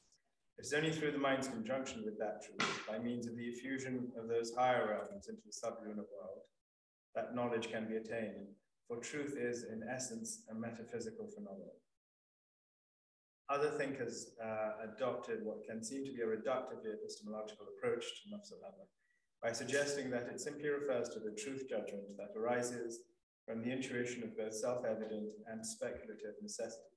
It's 0.59 0.72
only 0.72 0.90
through 0.90 1.12
the 1.12 1.18
mind's 1.18 1.48
conjunction 1.48 2.02
with 2.04 2.18
that 2.18 2.42
truth, 2.42 2.83
by 2.88 2.98
means 2.98 3.28
of 3.28 3.37
the 3.37 3.44
effusion 3.44 4.11
of 4.18 4.28
those 4.28 4.52
higher 4.54 4.88
realms 4.88 5.28
into 5.28 5.42
the 5.46 5.52
sublunar 5.52 6.09
world, 6.16 6.42
that 7.14 7.35
knowledge 7.35 7.70
can 7.70 7.87
be 7.87 7.96
attained 7.96 8.48
for 8.88 8.96
truth 8.96 9.37
is, 9.38 9.64
in 9.64 9.83
essence, 9.85 10.44
a 10.51 10.55
metaphysical 10.55 11.29
phenomenon. 11.29 11.77
Other 13.51 13.70
thinkers 13.70 14.33
uh, 14.42 14.88
adopted 14.92 15.44
what 15.44 15.64
can 15.64 15.85
seem 15.85 16.05
to 16.05 16.12
be 16.12 16.22
a 16.22 16.27
reductively 16.27 16.92
epistemological 16.92 17.66
approach 17.77 18.05
to 18.05 18.29
nafs 18.29 18.53
al-amr 18.53 18.88
by 19.42 19.53
suggesting 19.53 20.11
that 20.11 20.29
it 20.29 20.40
simply 20.40 20.68
refers 20.68 21.09
to 21.11 21.20
the 21.20 21.37
truth 21.37 21.68
judgment 21.68 22.16
that 22.16 22.37
arises 22.37 23.01
from 23.46 23.62
the 23.62 23.70
intuition 23.70 24.22
of 24.22 24.37
both 24.37 24.53
self-evident 24.53 25.33
and 25.46 25.64
speculative 25.64 26.37
necessity. 26.42 26.92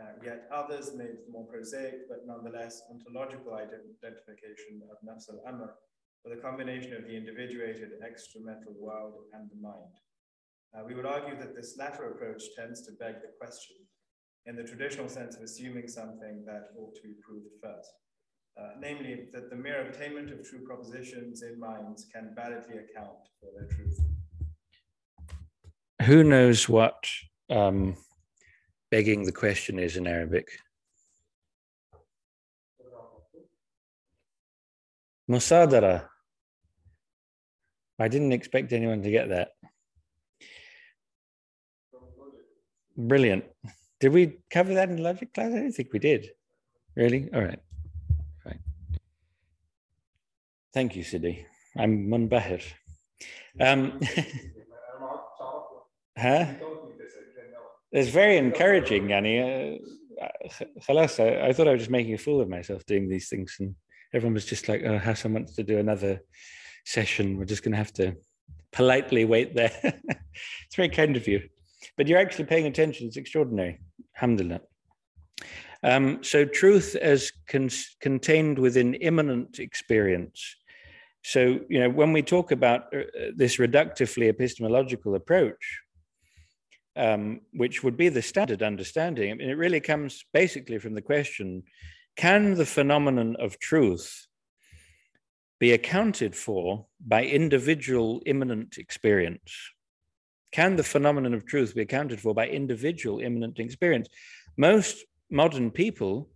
Uh, 0.00 0.12
yet 0.24 0.48
others 0.52 0.92
made 0.96 1.16
the 1.24 1.32
more 1.32 1.46
prosaic 1.46 2.08
but 2.08 2.26
nonetheless 2.26 2.82
ontological 2.90 3.54
identification 3.54 4.82
of 4.90 4.98
nafs 5.06 5.30
al-amr 5.30 5.72
with 6.24 6.36
a 6.36 6.42
combination 6.42 6.92
of 6.92 7.04
the 7.04 7.16
individuated 7.16 7.90
extramental 8.04 8.74
world 8.76 9.14
and 9.32 9.48
the 9.48 9.60
mind. 9.62 9.96
Uh, 10.74 10.82
we 10.84 10.94
would 10.94 11.06
argue 11.06 11.36
that 11.38 11.54
this 11.54 11.76
latter 11.78 12.10
approach 12.10 12.42
tends 12.56 12.82
to 12.82 12.92
beg 12.98 13.14
the 13.22 13.30
question 13.38 13.76
in 14.46 14.56
the 14.56 14.64
traditional 14.64 15.08
sense 15.08 15.36
of 15.36 15.42
assuming 15.42 15.86
something 15.86 16.44
that 16.44 16.70
ought 16.76 16.94
to 16.94 17.02
be 17.02 17.14
proved 17.24 17.46
first. 17.62 17.90
Uh, 18.60 18.70
namely, 18.80 19.26
that 19.32 19.50
the 19.50 19.56
mere 19.56 19.86
obtainment 19.86 20.30
of 20.30 20.48
true 20.48 20.64
propositions 20.64 21.42
in 21.42 21.58
minds 21.58 22.06
can 22.12 22.32
validly 22.36 22.76
account 22.78 23.18
for 23.40 23.50
their 23.56 23.68
truth. 23.68 24.00
Who 26.02 26.22
knows 26.22 26.68
what 26.68 27.08
um, 27.50 27.96
begging 28.90 29.24
the 29.24 29.32
question 29.32 29.78
is 29.78 29.96
in 29.96 30.06
Arabic? 30.06 30.48
Musadara. 35.30 36.06
I 37.98 38.08
didn't 38.08 38.32
expect 38.32 38.72
anyone 38.72 39.02
to 39.02 39.10
get 39.10 39.28
that. 39.30 39.52
Brilliant. 42.96 43.44
Did 44.00 44.12
we 44.12 44.38
cover 44.50 44.74
that 44.74 44.88
in 44.88 45.02
logic 45.02 45.34
class? 45.34 45.52
I 45.52 45.56
don't 45.56 45.72
think 45.72 45.92
we 45.92 45.98
did. 45.98 46.30
Really? 46.94 47.28
All 47.34 47.42
right. 47.42 47.58
Fine. 48.44 48.60
Thank 50.72 50.96
you, 50.96 51.02
Sidi. 51.02 51.46
I'm 51.76 52.06
munbahir. 52.06 52.62
Um, 53.60 54.00
huh? 56.18 56.46
It's 57.92 58.10
very 58.10 58.36
encouraging, 58.36 59.08
Yani. 59.08 59.80
Uh, 60.20 60.28
khalas, 60.80 61.20
I, 61.20 61.48
I, 61.48 61.52
thought 61.52 61.68
I 61.68 61.72
was 61.72 61.80
just 61.80 61.90
making 61.90 62.14
a 62.14 62.18
fool 62.18 62.40
of 62.40 62.48
myself 62.48 62.84
doing 62.86 63.08
these 63.08 63.28
things, 63.28 63.56
and 63.60 63.74
everyone 64.12 64.34
was 64.34 64.44
just 64.44 64.68
like, 64.68 64.82
"Oh, 64.84 64.98
Hassan 64.98 65.32
wants 65.32 65.54
to 65.56 65.62
do 65.62 65.78
another 65.78 66.20
session. 66.84 67.38
We're 67.38 67.44
just 67.44 67.62
going 67.62 67.72
to 67.72 67.78
have 67.78 67.92
to 67.94 68.16
politely 68.72 69.24
wait 69.24 69.54
there." 69.54 69.72
it's 69.82 70.76
very 70.76 70.88
kind 70.88 71.16
of 71.16 71.26
you, 71.26 71.48
but 71.96 72.06
you're 72.06 72.18
actually 72.18 72.44
paying 72.44 72.66
attention. 72.66 73.06
It's 73.06 73.16
extraordinary. 73.16 73.80
Alhamdulillah. 74.16 74.60
Um, 75.82 76.24
so, 76.24 76.44
truth 76.44 76.96
as 76.96 77.30
con- 77.46 77.68
contained 78.00 78.58
within 78.58 78.94
immanent 78.94 79.58
experience. 79.58 80.56
So, 81.22 81.60
you 81.68 81.80
know, 81.80 81.90
when 81.90 82.12
we 82.12 82.22
talk 82.22 82.52
about 82.52 82.94
uh, 82.94 83.02
this 83.36 83.56
reductively 83.56 84.28
epistemological 84.28 85.14
approach, 85.14 85.80
um, 86.96 87.40
which 87.52 87.82
would 87.82 87.96
be 87.96 88.08
the 88.08 88.22
standard 88.22 88.62
understanding. 88.62 89.30
I 89.30 89.34
mean, 89.34 89.50
it 89.50 89.58
really 89.58 89.80
comes 89.80 90.24
basically 90.32 90.78
from 90.78 90.94
the 90.94 91.02
question 91.02 91.64
can 92.16 92.54
the 92.54 92.66
phenomenon 92.66 93.34
of 93.40 93.58
truth 93.58 94.28
be 95.58 95.72
accounted 95.72 96.36
for 96.36 96.86
by 97.04 97.24
individual 97.24 98.22
immanent 98.24 98.78
experience? 98.78 99.52
Can 100.54 100.76
the 100.76 100.84
phenomenon 100.84 101.34
of 101.34 101.44
truth 101.44 101.74
be 101.74 101.82
accounted 101.82 102.20
for 102.20 102.32
by 102.32 102.46
individual 102.46 103.18
immanent 103.18 103.58
experience? 103.58 104.08
Most 104.56 105.04
modern 105.28 105.72
people 105.72 106.30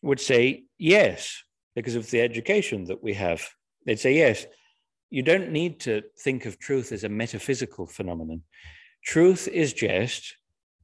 would 0.00 0.20
say 0.20 0.64
yes, 0.78 1.42
because 1.74 1.96
of 1.96 2.10
the 2.10 2.22
education 2.22 2.84
that 2.84 3.02
we 3.02 3.12
have. 3.12 3.46
They'd 3.84 4.00
say 4.00 4.14
yes. 4.14 4.46
You 5.10 5.22
don't 5.22 5.52
need 5.52 5.80
to 5.80 6.00
think 6.18 6.46
of 6.46 6.58
truth 6.58 6.92
as 6.92 7.04
a 7.04 7.10
metaphysical 7.10 7.86
phenomenon. 7.86 8.40
Truth 9.04 9.48
is 9.48 9.74
just 9.74 10.34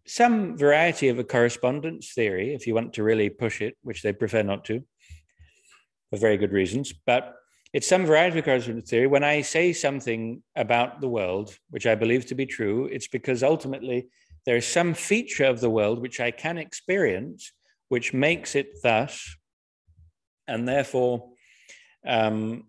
some 0.07 0.59
variety 0.59 1.09
of 1.09 1.19
a 1.19 1.25
correspondence 1.25 2.13
theory, 2.13 2.53
if 2.53 2.67
you 2.67 2.75
want 2.75 2.93
to 2.93 3.03
really 3.03 3.31
push 3.31 3.63
it, 3.63 3.79
which 3.81 4.03
they 4.03 4.13
prefer 4.13 4.43
not 4.43 4.67
to, 4.67 4.85
for 6.11 6.19
very 6.19 6.37
good 6.37 6.53
reasons. 6.53 6.93
But 6.93 7.35
it's 7.73 7.89
some 7.89 8.05
variety 8.05 8.39
of 8.39 8.45
correspondence 8.45 8.91
theory. 8.91 9.07
When 9.07 9.25
I 9.25 9.41
say 9.41 9.73
something 9.73 10.43
about 10.57 11.01
the 11.01 11.09
world, 11.09 11.57
which 11.71 11.87
I 11.87 11.95
believe 11.95 12.27
to 12.27 12.35
be 12.35 12.47
true, 12.47 12.87
it's 12.93 13.09
because 13.09 13.43
ultimately 13.43 14.09
there 14.45 14.57
is 14.57 14.67
some 14.67 14.93
feature 14.93 15.47
of 15.47 15.61
the 15.61 15.71
world 15.71 16.01
which 16.01 16.21
I 16.21 16.31
can 16.31 16.59
experience, 16.59 17.53
which 17.89 18.13
makes 18.13 18.55
it 18.55 18.83
thus, 18.83 19.37
and 20.47 20.69
therefore, 20.69 21.31
um, 22.07 22.65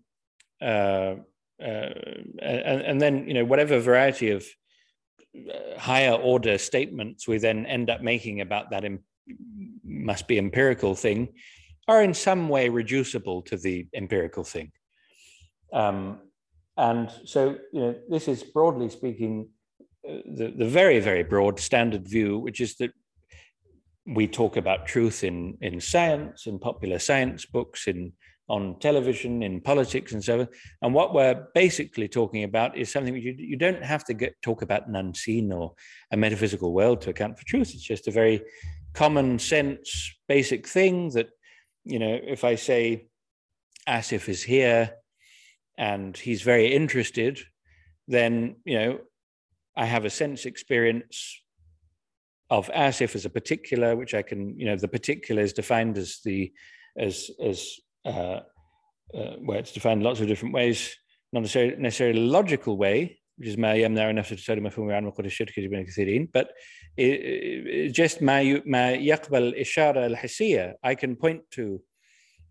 uh, 0.62 1.16
uh, 1.60 1.94
and, 2.40 2.82
and, 2.82 3.00
then 3.00 3.28
you 3.28 3.34
know 3.34 3.44
whatever 3.44 3.78
variety 3.78 4.30
of 4.30 4.44
higher 5.78 6.12
order 6.12 6.58
statements 6.58 7.28
we 7.28 7.38
then 7.38 7.66
end 7.66 7.90
up 7.90 8.00
making 8.00 8.40
about 8.40 8.70
that 8.70 8.84
Im- 8.84 9.04
must 9.84 10.26
be 10.28 10.38
empirical 10.38 10.94
thing 10.94 11.28
are 11.86 12.02
in 12.02 12.14
some 12.14 12.48
way 12.48 12.68
reducible 12.68 13.42
to 13.42 13.56
the 13.56 13.86
empirical 13.94 14.44
thing. 14.44 14.72
Um, 15.74 16.20
and 16.76 17.10
so, 17.24 17.56
you 17.72 17.80
know, 17.80 17.94
this 18.08 18.28
is 18.28 18.42
broadly 18.42 18.88
speaking 18.88 19.48
uh, 20.08 20.18
the, 20.24 20.54
the 20.56 20.68
very, 20.68 21.00
very 21.00 21.24
broad 21.24 21.60
standard 21.60 22.08
view, 22.08 22.38
which 22.38 22.60
is 22.60 22.76
that 22.76 22.92
we 24.06 24.26
talk 24.26 24.56
about 24.56 24.86
truth 24.86 25.24
in, 25.24 25.58
in 25.60 25.80
science, 25.80 26.46
in 26.46 26.58
popular 26.58 26.98
science 26.98 27.44
books, 27.44 27.86
in 27.86 28.12
on 28.46 28.78
television, 28.78 29.42
in 29.42 29.60
politics, 29.60 30.12
and 30.12 30.22
so 30.22 30.40
on. 30.40 30.48
And 30.82 30.92
what 30.92 31.14
we're 31.14 31.46
basically 31.54 32.08
talking 32.08 32.44
about 32.44 32.76
is 32.76 32.92
something 32.92 33.16
you, 33.16 33.34
you 33.38 33.56
don't 33.56 33.82
have 33.82 34.04
to 34.04 34.14
get, 34.14 34.34
talk 34.42 34.60
about 34.60 34.86
an 34.86 34.96
unseen 34.96 35.50
or 35.50 35.74
a 36.12 36.16
metaphysical 36.16 36.74
world 36.74 37.00
to 37.00 37.10
account 37.10 37.38
for 37.38 37.46
truth. 37.46 37.72
It's 37.72 37.82
just 37.82 38.06
a 38.06 38.10
very 38.10 38.42
common 38.92 39.38
sense, 39.38 40.12
basic 40.28 40.68
thing 40.68 41.08
that, 41.14 41.30
you 41.84 41.98
know, 41.98 42.18
if 42.22 42.44
I 42.44 42.56
say 42.56 43.08
Asif 43.88 44.28
is 44.28 44.42
here 44.42 44.90
and 45.77 46.15
he's 46.15 46.41
very 46.41 46.73
interested, 46.73 47.39
then, 48.07 48.57
you 48.65 48.77
know, 48.77 48.99
I 49.75 49.85
have 49.85 50.05
a 50.05 50.09
sense 50.09 50.45
experience 50.45 51.41
of 52.49 52.67
Asif 52.69 53.15
as 53.15 53.25
a 53.25 53.29
particular, 53.29 53.95
which 53.95 54.13
I 54.13 54.21
can, 54.21 54.59
you 54.59 54.65
know, 54.65 54.75
the 54.75 54.87
particular 54.87 55.41
is 55.41 55.53
defined 55.53 55.97
as 55.97 56.19
the 56.25 56.51
as 56.97 57.29
as 57.41 57.75
uh, 58.05 58.41
uh, 59.13 59.35
where 59.45 59.59
it's 59.59 59.71
defined 59.71 60.03
lots 60.03 60.19
of 60.19 60.27
different 60.27 60.53
ways, 60.53 60.95
not 61.31 61.41
necessarily, 61.41 61.75
necessarily 61.77 62.19
a 62.19 62.23
logical 62.23 62.77
way, 62.77 63.19
which 63.37 63.47
is 63.47 63.57
ما 63.57 63.73
يمنع 63.73 64.11
نفسه 64.11 64.35
تساوي 64.35 64.59
مفهوم 64.59 64.91
عن 64.91 65.05
وقود 65.05 65.25
الشركة 65.25 65.67
بين 65.67 65.85
كثيرين 65.85 66.29
but 66.33 66.47
it, 66.97 67.91
just 67.91 68.21
ما 68.21 68.61
ما 68.65 68.91
يقبل 68.91 69.43
الإشارة 69.43 70.05
الحسية 70.05 70.77
I 70.83 70.95
can 70.95 71.15
point 71.15 71.41
to 71.51 71.81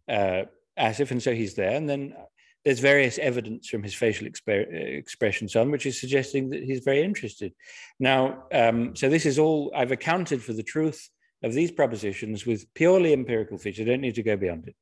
uh, 0.09 0.45
Asif 0.79 1.11
and 1.11 1.23
so 1.23 1.35
he's 1.35 1.55
there 1.55 1.77
and 1.77 1.88
then 1.88 2.14
there's 2.63 2.80
various 2.80 3.17
evidence 3.17 3.67
from 3.67 3.84
his 3.84 3.93
facial 3.93 4.28
exp- 4.28 4.73
expressions 4.97 5.56
on 5.56 5.71
which 5.71 5.86
is 5.86 5.99
suggesting 5.99 6.49
that 6.49 6.63
he's 6.63 6.84
very 6.84 7.04
interested. 7.04 7.54
Now 7.99 8.43
um, 8.52 8.95
so 8.95 9.10
this 9.10 9.26
is 9.26 9.39
all 9.39 9.71
I've 9.76 9.91
accounted 9.91 10.41
for 10.43 10.54
the 10.54 10.63
truth 10.63 11.10
of 11.43 11.54
these 11.54 11.71
propositions 11.71 12.45
with 12.45 12.73
purely 12.73 13.12
empirical 13.12 13.58
features. 13.58 13.86
I 13.86 13.89
don't 13.89 14.02
need 14.02 14.15
to 14.15 14.23
go 14.23 14.38
beyond 14.38 14.67
it. 14.67 14.76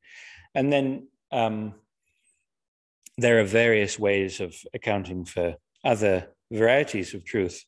And 0.53 0.71
then 0.71 1.07
um, 1.31 1.73
there 3.17 3.39
are 3.39 3.43
various 3.45 3.97
ways 3.97 4.39
of 4.39 4.55
accounting 4.73 5.25
for 5.25 5.55
other 5.83 6.27
varieties 6.51 7.13
of 7.13 7.25
truth. 7.25 7.63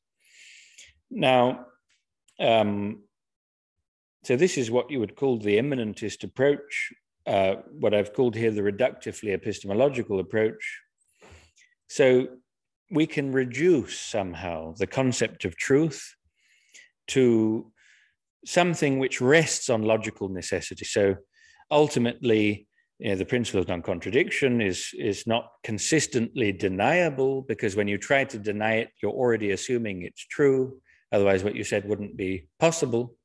Now, 1.10 1.66
um, 2.40 3.04
so 4.24 4.36
this 4.36 4.58
is 4.58 4.72
what 4.72 4.90
you 4.90 5.00
would 5.00 5.16
call 5.16 5.38
the 5.38 5.58
immanentist 5.58 6.24
approach, 6.24 6.94
uh, 7.26 7.56
what 7.80 7.94
I've 7.94 8.14
called 8.14 8.36
here 8.36 8.52
the 8.52 8.62
reductively 8.62 9.34
epistemological 9.34 10.20
approach. 10.20 10.82
So 11.88 12.28
we 12.92 13.08
can 13.08 13.32
reduce 13.32 14.00
somehow 14.00 14.74
the 14.74 14.88
concept 14.88 15.46
of 15.46 15.56
truth 15.56 16.16
to 17.08 17.72
something 18.46 19.00
which 19.00 19.22
rests 19.22 19.70
on 19.70 19.84
logical 19.84 20.30
necessity. 20.30 20.86
So 20.86 21.16
ultimately, 21.72 22.68
you 23.00 23.10
know, 23.10 23.16
the 23.16 23.26
principle 23.26 23.62
of 23.62 23.68
non-contradiction 23.68 24.62
is 24.62 24.90
is 24.98 25.26
not 25.26 25.50
consistently 25.64 26.52
deniable 26.52 27.42
because 27.42 27.76
when 27.76 27.88
you 27.88 27.98
try 27.98 28.24
to 28.26 28.38
deny 28.38 28.76
it, 28.76 28.90
you're 29.02 29.12
already 29.12 29.52
assuming 29.52 30.04
it's 30.04 30.26
true. 30.26 30.80
Otherwise, 31.12 31.44
what 31.44 31.56
you 31.56 31.64
said 31.64 31.88
wouldn't 31.88 32.16
be 32.16 32.48
possible 32.60 33.16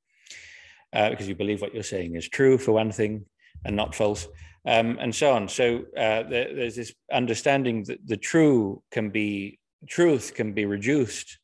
uh, 0.93 1.11
because 1.11 1.29
you 1.29 1.35
believe 1.35 1.61
what 1.61 1.75
you're 1.75 1.83
saying 1.83 2.17
is 2.17 2.29
true 2.29 2.59
for 2.59 2.73
one 2.73 2.93
thing 2.93 3.25
and 3.65 3.77
not 3.77 3.95
false, 3.95 4.27
um, 4.67 4.99
and 5.01 5.15
so 5.15 5.33
on. 5.33 5.49
So 5.49 5.85
uh, 5.97 6.23
there, 6.23 6.55
there's 6.55 6.77
this 6.77 6.93
understanding 7.13 7.85
that 7.85 8.07
the 8.07 8.17
true 8.17 8.83
can 8.91 9.11
be 9.11 9.59
truth 9.89 10.35
can 10.35 10.53
be 10.53 10.65
reduced 10.65 11.39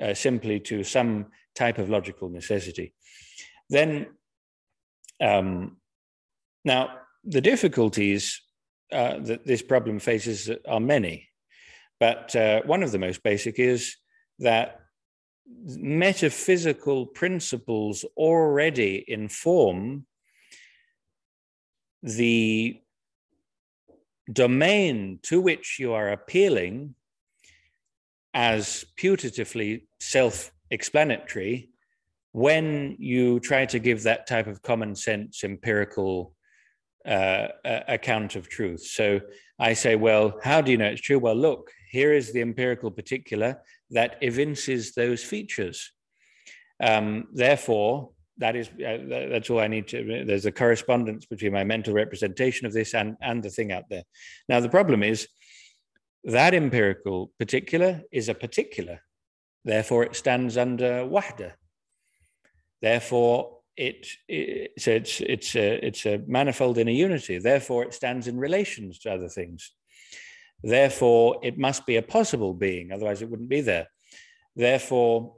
uh, 0.00 0.14
simply 0.14 0.60
to 0.60 0.82
some 0.82 1.26
type 1.54 1.78
of 1.78 1.90
logical 1.90 2.28
necessity. 2.28 2.94
Then 3.68 4.06
um, 5.20 5.76
now 6.64 6.90
the 7.24 7.40
difficulties 7.40 8.40
uh, 8.92 9.18
that 9.20 9.46
this 9.46 9.62
problem 9.62 9.98
faces 9.98 10.50
are 10.68 10.80
many, 10.80 11.28
but 11.98 12.34
uh, 12.36 12.62
one 12.62 12.82
of 12.82 12.92
the 12.92 12.98
most 12.98 13.22
basic 13.22 13.58
is 13.58 13.96
that 14.38 14.80
metaphysical 15.66 17.06
principles 17.06 18.04
already 18.16 19.04
inform 19.08 20.06
the 22.06 22.80
domain 24.32 25.18
to 25.22 25.40
which 25.40 25.78
you 25.78 25.92
are 25.92 26.10
appealing 26.10 26.94
as 28.32 28.84
putatively 28.98 29.86
self 30.00 30.52
explanatory 30.70 31.70
when 32.32 32.96
you 32.98 33.40
try 33.40 33.64
to 33.66 33.78
give 33.78 34.02
that 34.02 34.26
type 34.26 34.46
of 34.46 34.62
common 34.62 34.94
sense 34.94 35.42
empirical 35.42 36.34
uh, 37.06 37.48
account 37.64 38.36
of 38.36 38.48
truth. 38.48 38.82
So 38.82 39.20
I 39.58 39.72
say, 39.72 39.96
well, 39.96 40.38
how 40.42 40.60
do 40.60 40.70
you 40.70 40.76
know 40.76 40.86
it's 40.86 41.00
true? 41.00 41.18
Well, 41.18 41.34
look, 41.34 41.70
here 41.90 42.12
is 42.12 42.32
the 42.32 42.42
empirical 42.42 42.90
particular 42.90 43.62
that 43.90 44.18
evinces 44.20 44.92
those 44.92 45.24
features. 45.24 45.92
Um, 46.82 47.28
therefore, 47.32 48.10
that 48.38 48.56
is 48.56 48.68
uh, 48.68 48.98
that's 49.30 49.50
all 49.50 49.60
I 49.60 49.68
need 49.68 49.88
to. 49.88 50.24
There's 50.24 50.46
a 50.46 50.52
correspondence 50.52 51.26
between 51.26 51.52
my 51.52 51.64
mental 51.64 51.94
representation 51.94 52.66
of 52.66 52.72
this 52.72 52.94
and 52.94 53.16
and 53.20 53.42
the 53.42 53.50
thing 53.50 53.72
out 53.72 53.84
there. 53.88 54.04
Now 54.48 54.60
the 54.60 54.68
problem 54.68 55.02
is 55.02 55.28
that 56.24 56.54
empirical 56.54 57.30
particular 57.38 58.02
is 58.10 58.28
a 58.28 58.34
particular, 58.34 59.00
therefore 59.64 60.04
it 60.04 60.16
stands 60.16 60.56
under 60.56 61.04
wahda. 61.04 61.52
Therefore, 62.82 63.58
it, 63.76 64.06
it 64.28 64.72
so 64.78 64.90
it's 64.90 65.20
it's 65.20 65.54
a 65.56 65.86
it's 65.86 66.06
a 66.06 66.22
manifold 66.26 66.78
in 66.78 66.88
a 66.88 66.92
unity. 66.92 67.38
Therefore, 67.38 67.84
it 67.84 67.94
stands 67.94 68.26
in 68.26 68.38
relations 68.38 68.98
to 69.00 69.12
other 69.12 69.28
things. 69.28 69.72
Therefore, 70.62 71.38
it 71.42 71.58
must 71.58 71.86
be 71.86 71.96
a 71.96 72.02
possible 72.02 72.54
being, 72.54 72.90
otherwise, 72.90 73.22
it 73.22 73.30
wouldn't 73.30 73.48
be 73.48 73.60
there. 73.60 73.88
Therefore, 74.54 75.36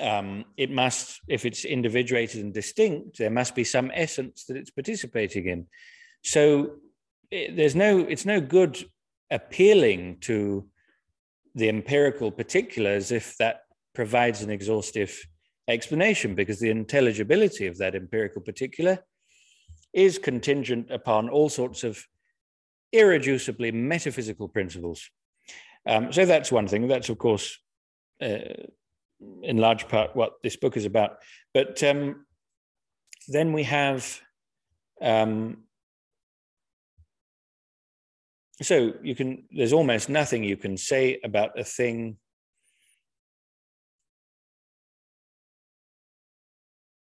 um, 0.00 0.44
it 0.56 0.70
must, 0.70 1.20
if 1.28 1.44
it's 1.44 1.64
individuated 1.64 2.42
and 2.44 2.54
distinct, 2.54 3.18
there 3.18 3.30
must 3.30 3.54
be 3.54 3.64
some 3.64 3.90
essence 3.94 4.44
that 4.44 4.56
it's 4.56 4.70
participating 4.70 5.46
in. 5.46 5.66
So 6.22 6.72
it, 7.30 7.56
there's 7.56 7.74
no, 7.74 7.98
it's 7.98 8.26
no 8.26 8.40
good 8.40 8.84
appealing 9.30 10.18
to 10.20 10.66
the 11.54 11.68
empirical 11.68 12.30
particulars 12.30 13.10
if 13.10 13.36
that 13.38 13.62
provides 13.94 14.42
an 14.42 14.50
exhaustive 14.50 15.26
explanation, 15.66 16.34
because 16.34 16.60
the 16.60 16.70
intelligibility 16.70 17.66
of 17.66 17.78
that 17.78 17.94
empirical 17.94 18.40
particular 18.40 18.98
is 19.92 20.18
contingent 20.18 20.90
upon 20.90 21.28
all 21.28 21.48
sorts 21.48 21.84
of 21.84 22.02
irreducibly 22.94 23.72
metaphysical 23.72 24.48
principles. 24.48 25.10
Um, 25.86 26.12
so 26.12 26.24
that's 26.24 26.52
one 26.52 26.68
thing. 26.68 26.88
That's, 26.88 27.08
of 27.08 27.18
course, 27.18 27.58
uh, 28.22 28.38
in 29.42 29.58
large 29.58 29.88
part 29.88 30.14
what 30.14 30.34
this 30.42 30.56
book 30.56 30.76
is 30.76 30.84
about. 30.84 31.16
But 31.54 31.82
um, 31.82 32.26
then 33.28 33.52
we 33.52 33.64
have 33.64 34.20
um, 35.00 35.58
so 38.62 38.92
you 39.02 39.14
can 39.14 39.44
there's 39.50 39.72
almost 39.72 40.08
nothing 40.08 40.42
you 40.42 40.56
can 40.56 40.76
say 40.76 41.20
about 41.22 41.58
a 41.58 41.64
thing 41.64 42.16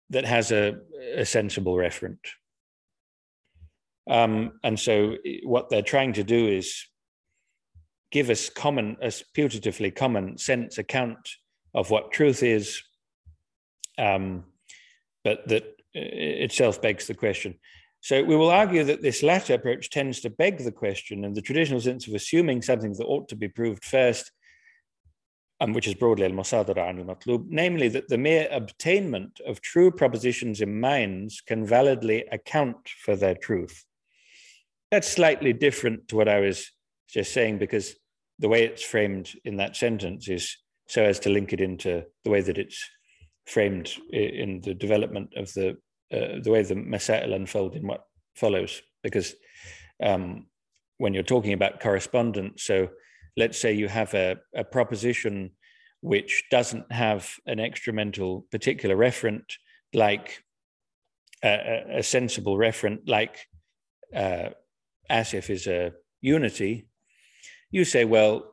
that 0.09 0.25
has 0.25 0.51
a, 0.51 0.75
a 1.15 1.25
sensible 1.25 1.75
referent 1.75 2.19
um, 4.09 4.53
and 4.63 4.79
so 4.79 5.15
what 5.43 5.69
they're 5.69 5.81
trying 5.81 6.13
to 6.13 6.23
do 6.23 6.47
is 6.47 6.85
give 8.11 8.29
us 8.29 8.49
common 8.49 8.97
a 9.01 9.07
putatively 9.07 9.93
common 9.93 10.37
sense 10.37 10.77
account 10.77 11.29
of 11.73 11.89
what 11.89 12.11
truth 12.11 12.43
is 12.43 12.81
um, 13.97 14.43
but 15.23 15.47
that 15.47 15.75
itself 15.93 16.81
begs 16.81 17.07
the 17.07 17.13
question 17.13 17.57
so 18.01 18.23
we 18.23 18.35
will 18.35 18.49
argue 18.49 18.83
that 18.83 19.03
this 19.03 19.21
latter 19.21 19.53
approach 19.53 19.91
tends 19.91 20.21
to 20.21 20.29
beg 20.31 20.57
the 20.57 20.71
question 20.71 21.23
in 21.23 21.33
the 21.33 21.41
traditional 21.41 21.79
sense 21.79 22.07
of 22.07 22.15
assuming 22.15 22.63
something 22.63 22.93
that 22.93 23.05
ought 23.05 23.29
to 23.29 23.35
be 23.35 23.47
proved 23.47 23.85
first, 23.85 24.31
and 25.59 25.75
which 25.75 25.87
is 25.87 25.93
broadly 25.93 26.25
al-musadara 26.25 26.79
al 26.79 27.05
Matlub, 27.05 27.45
namely 27.47 27.87
that 27.89 28.07
the 28.07 28.17
mere 28.17 28.47
obtainment 28.51 29.39
of 29.45 29.61
true 29.61 29.91
propositions 29.91 30.61
in 30.61 30.81
minds 30.81 31.41
can 31.41 31.63
validly 31.63 32.25
account 32.31 32.89
for 33.05 33.15
their 33.15 33.35
truth. 33.35 33.85
That's 34.89 35.07
slightly 35.07 35.53
different 35.53 36.07
to 36.07 36.15
what 36.15 36.27
I 36.27 36.39
was 36.39 36.71
just 37.07 37.31
saying 37.31 37.59
because 37.59 37.95
the 38.39 38.49
way 38.49 38.63
it's 38.63 38.83
framed 38.83 39.31
in 39.45 39.57
that 39.57 39.75
sentence 39.75 40.27
is 40.27 40.57
so 40.91 41.05
as 41.05 41.19
to 41.19 41.29
link 41.29 41.53
it 41.53 41.61
into 41.61 42.03
the 42.25 42.29
way 42.29 42.41
that 42.41 42.57
it's 42.57 42.83
framed 43.45 43.89
in 44.11 44.59
the 44.59 44.73
development 44.73 45.29
of 45.37 45.51
the 45.53 45.69
uh, 46.13 46.41
the 46.43 46.51
way 46.51 46.61
the 46.63 46.75
Masail 46.75 47.33
unfold 47.33 47.75
in 47.75 47.87
what 47.87 48.03
follows. 48.35 48.81
Because 49.01 49.33
um, 50.03 50.47
when 50.97 51.13
you're 51.13 51.23
talking 51.23 51.53
about 51.53 51.79
correspondence, 51.79 52.63
so 52.63 52.89
let's 53.37 53.57
say 53.57 53.71
you 53.71 53.87
have 53.87 54.13
a, 54.13 54.35
a 54.53 54.65
proposition 54.65 55.51
which 56.01 56.43
doesn't 56.51 56.91
have 56.91 57.35
an 57.45 57.59
extramental 57.59 58.43
particular 58.51 58.97
referent, 58.97 59.45
like 59.93 60.43
a, 61.41 61.99
a 61.99 62.03
sensible 62.03 62.57
referent, 62.57 63.07
like 63.07 63.47
uh, 64.13 64.49
Asif 65.09 65.49
is 65.49 65.67
a 65.67 65.93
unity, 66.19 66.89
you 67.69 67.85
say, 67.85 68.03
well, 68.03 68.50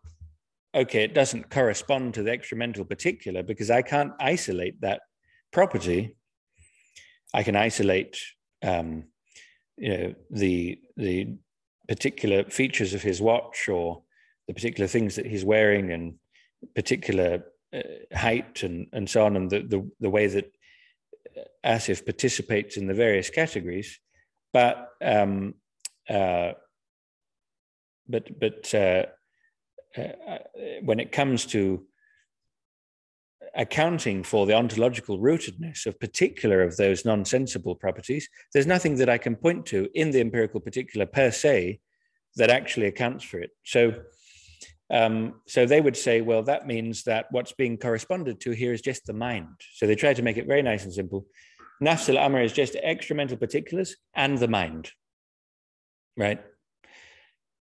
okay, 0.79 1.05
it 1.05 1.15
doesn't 1.15 1.51
correspond 1.51 2.15
to 2.15 2.23
the 2.23 2.31
extramental 2.31 2.89
particular 2.89 3.43
because 3.43 3.71
I 3.71 3.83
can't 3.83 4.13
isolate 4.21 4.81
that 4.81 5.01
property 5.53 6.17
I 7.35 7.43
can 7.43 7.57
isolate 7.57 8.19
um, 8.63 9.05
you 9.77 9.97
know, 9.97 10.15
the 10.31 10.81
the 10.97 11.37
particular 11.87 12.45
features 12.45 12.95
of 12.95 13.03
his 13.03 13.21
watch 13.21 13.69
or 13.69 14.03
the 14.47 14.55
particular 14.55 14.87
things 14.89 15.17
that 15.17 15.27
he's 15.27 15.45
wearing 15.45 15.93
and 15.93 16.15
particular 16.75 17.45
uh, 17.73 17.81
height 18.15 18.63
and, 18.63 18.89
and 18.93 19.09
so 19.09 19.25
on, 19.25 19.37
and 19.37 19.51
the, 19.51 19.61
the, 19.61 19.91
the 20.01 20.11
way 20.11 20.27
that 20.27 20.51
Asif 21.65 22.05
participates 22.05 22.77
in 22.77 22.87
the 22.87 22.95
various 22.95 23.31
categories. 23.31 24.01
But 24.53 24.89
um, 25.03 25.55
uh, 26.09 26.53
but 28.09 28.41
but 28.41 28.75
uh, 28.75 29.07
uh 29.97 30.39
when 30.83 31.01
it 31.01 31.13
comes 31.13 31.47
to 31.47 31.85
accounting 33.55 34.23
for 34.23 34.47
the 34.47 34.55
ontological 34.55 35.19
rootedness 35.19 35.87
of 35.87 35.99
particular 35.99 36.63
of 36.63 36.77
those 36.77 37.05
non-sensible 37.05 37.75
properties, 37.75 38.29
there's 38.53 38.67
nothing 38.67 38.97
that 38.97 39.09
I 39.09 39.19
can 39.19 39.37
point 39.37 39.67
to 39.67 39.89
in 39.95 40.11
the 40.11 40.21
empirical 40.21 40.61
particular 40.61 41.07
per 41.07 41.31
se 41.31 41.81
that 42.37 42.51
actually 42.51 42.87
accounts 42.87 43.25
for 43.25 43.39
it. 43.41 43.51
So, 43.65 43.95
um, 44.91 45.41
so 45.47 45.67
they 45.67 45.81
would 45.81 45.97
say, 45.97 46.21
well, 46.21 46.43
that 46.45 46.67
means 46.67 47.05
that 47.05 47.27
what's 47.31 47.53
being 47.53 47.79
corresponded 47.79 48.41
to 48.43 48.53
here 48.53 48.73
is 48.73 48.81
just 48.81 49.07
the 49.07 49.13
mind. 49.13 49.61
So 49.75 49.87
they 49.87 49.97
try 49.97 50.15
to 50.15 50.23
make 50.23 50.37
it 50.37 50.47
very 50.47 50.63
nice 50.63 50.85
and 50.85 50.93
simple. 50.93 51.27
Nafs 51.83 52.09
al-amr 52.09 52.43
is 52.43 52.53
just 52.53 52.75
extramental 52.75 53.39
particulars 53.39 53.97
and 54.15 54.39
the 54.39 54.49
mind, 54.49 54.91
right? 56.17 56.41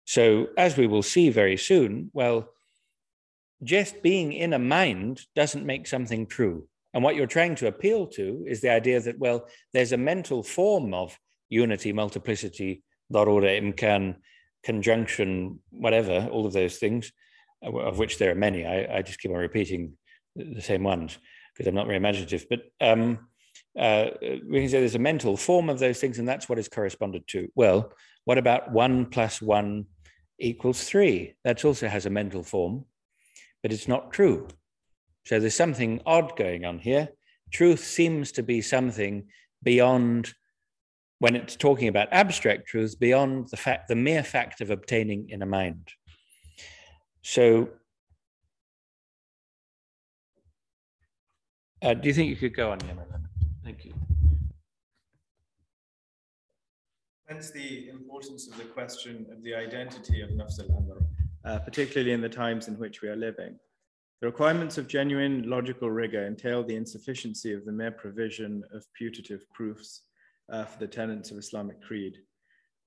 So 0.04 0.48
as 0.56 0.76
we 0.76 0.86
will 0.86 1.02
see 1.02 1.30
very 1.30 1.56
soon, 1.56 2.10
well, 2.12 2.50
just 3.62 4.02
being 4.02 4.32
in 4.32 4.52
a 4.52 4.58
mind 4.58 5.22
doesn't 5.36 5.64
make 5.64 5.86
something 5.86 6.26
true. 6.26 6.66
And 6.94 7.02
what 7.02 7.16
you're 7.16 7.26
trying 7.26 7.54
to 7.56 7.68
appeal 7.68 8.06
to 8.08 8.44
is 8.46 8.60
the 8.60 8.70
idea 8.70 9.00
that, 9.00 9.18
well, 9.18 9.48
there's 9.72 9.92
a 9.92 9.96
mental 9.96 10.42
form 10.42 10.92
of 10.92 11.16
unity, 11.48 11.92
multiplicity, 11.92 12.82
darura, 13.12 13.60
imkan, 13.60 14.16
conjunction, 14.62 15.60
whatever, 15.70 16.28
all 16.30 16.46
of 16.46 16.52
those 16.52 16.78
things, 16.78 17.12
of 17.62 17.98
which 17.98 18.18
there 18.18 18.30
are 18.30 18.34
many. 18.34 18.66
I, 18.66 18.98
I 18.98 19.02
just 19.02 19.20
keep 19.20 19.30
on 19.30 19.36
repeating 19.38 19.96
the 20.36 20.60
same 20.60 20.82
ones 20.82 21.18
because 21.52 21.68
I'm 21.68 21.74
not 21.74 21.86
very 21.86 21.96
imaginative. 21.96 22.46
But 22.48 22.62
um, 22.80 23.28
uh, 23.78 24.06
we 24.20 24.60
can 24.60 24.68
say 24.68 24.80
there's 24.80 24.94
a 24.94 25.00
mental 25.00 25.36
form 25.36 25.70
of 25.70 25.78
those 25.78 26.00
things, 26.00 26.18
and 26.18 26.28
that's 26.28 26.48
what 26.48 26.58
is 26.58 26.68
corresponded 26.68 27.26
to. 27.28 27.48
Well, 27.54 27.92
what 28.24 28.38
about 28.38 28.72
one 28.72 29.06
plus 29.06 29.42
one 29.42 29.86
equals 30.38 30.84
three? 30.84 31.34
That 31.44 31.64
also 31.64 31.88
has 31.88 32.06
a 32.06 32.10
mental 32.10 32.42
form 32.42 32.84
but 33.62 33.72
it's 33.72 33.88
not 33.88 34.12
true. 34.12 34.48
So 35.24 35.38
there's 35.38 35.54
something 35.54 36.00
odd 36.04 36.36
going 36.36 36.64
on 36.64 36.78
here. 36.80 37.08
Truth 37.52 37.84
seems 37.84 38.32
to 38.32 38.42
be 38.42 38.60
something 38.60 39.28
beyond, 39.62 40.34
when 41.20 41.36
it's 41.36 41.54
talking 41.54 41.88
about 41.88 42.08
abstract 42.10 42.66
truths, 42.66 42.96
beyond 42.96 43.48
the 43.50 43.56
fact, 43.56 43.88
the 43.88 43.94
mere 43.94 44.24
fact 44.24 44.60
of 44.60 44.70
obtaining 44.70 45.30
in 45.30 45.42
a 45.42 45.46
mind. 45.46 45.88
So, 47.22 47.68
uh, 51.82 51.94
do 51.94 52.08
you 52.08 52.14
think 52.14 52.30
you 52.30 52.36
could 52.36 52.56
go 52.56 52.72
on, 52.72 52.78
Yamalan? 52.80 53.26
Thank 53.62 53.84
you. 53.84 53.94
Hence 57.32 57.50
the 57.50 57.88
importance 57.88 58.46
of 58.46 58.58
the 58.58 58.64
question 58.64 59.24
of 59.32 59.42
the 59.42 59.54
identity 59.54 60.20
of 60.20 60.28
Nafs 60.32 60.60
al-Amr 60.60 60.98
uh, 61.46 61.58
particularly 61.60 62.12
in 62.12 62.20
the 62.20 62.28
times 62.28 62.68
in 62.68 62.74
which 62.74 63.00
we 63.00 63.08
are 63.08 63.16
living. 63.16 63.58
The 64.20 64.26
requirements 64.26 64.76
of 64.76 64.86
genuine 64.86 65.48
logical 65.48 65.90
rigor 65.90 66.26
entail 66.26 66.62
the 66.62 66.76
insufficiency 66.76 67.54
of 67.54 67.64
the 67.64 67.72
mere 67.72 67.90
provision 67.90 68.62
of 68.74 68.84
putative 68.92 69.48
proofs 69.54 70.02
uh, 70.52 70.66
for 70.66 70.78
the 70.78 70.86
tenets 70.86 71.30
of 71.30 71.38
Islamic 71.38 71.80
creed. 71.80 72.18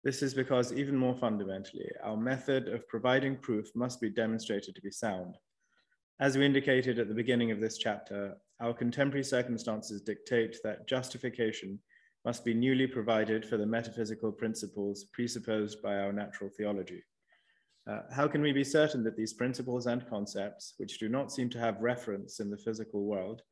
This 0.04 0.22
is 0.22 0.36
because, 0.36 0.72
even 0.72 0.96
more 0.96 1.16
fundamentally, 1.16 1.90
our 2.04 2.16
method 2.16 2.68
of 2.68 2.88
providing 2.88 3.38
proof 3.38 3.72
must 3.74 4.00
be 4.00 4.12
demonstrated 4.12 4.76
to 4.76 4.82
be 4.82 4.92
sound. 4.92 5.40
As 6.20 6.38
we 6.38 6.46
indicated 6.46 7.00
at 7.00 7.08
the 7.08 7.16
beginning 7.16 7.50
of 7.50 7.60
this 7.60 7.80
chapter, 7.80 8.36
our 8.62 8.76
contemporary 8.76 9.24
circumstances 9.24 10.02
dictate 10.02 10.58
that 10.64 10.88
justification 10.88 11.80
must 12.26 12.44
be 12.44 12.54
newly 12.54 12.88
provided 12.88 13.46
for 13.46 13.56
the 13.58 13.66
metaphysical 13.66 14.32
principles 14.32 15.06
presupposed 15.14 15.82
by 15.82 16.00
our 16.00 16.12
natural 16.12 16.50
theology. 16.50 17.04
Uh, 17.88 18.00
how 18.12 18.28
can 18.28 18.42
we 18.42 18.52
be 18.52 18.64
certain 18.64 19.04
that 19.04 19.16
these 19.16 19.34
principles 19.34 19.86
and 19.86 20.10
concepts, 20.10 20.74
which 20.78 20.98
do 20.98 21.08
not 21.08 21.32
seem 21.32 21.50
to 21.52 21.60
have 21.60 21.80
reference 21.82 22.40
in 22.40 22.50
the 22.50 22.58
physical 22.58 23.04
world, 23.06 23.44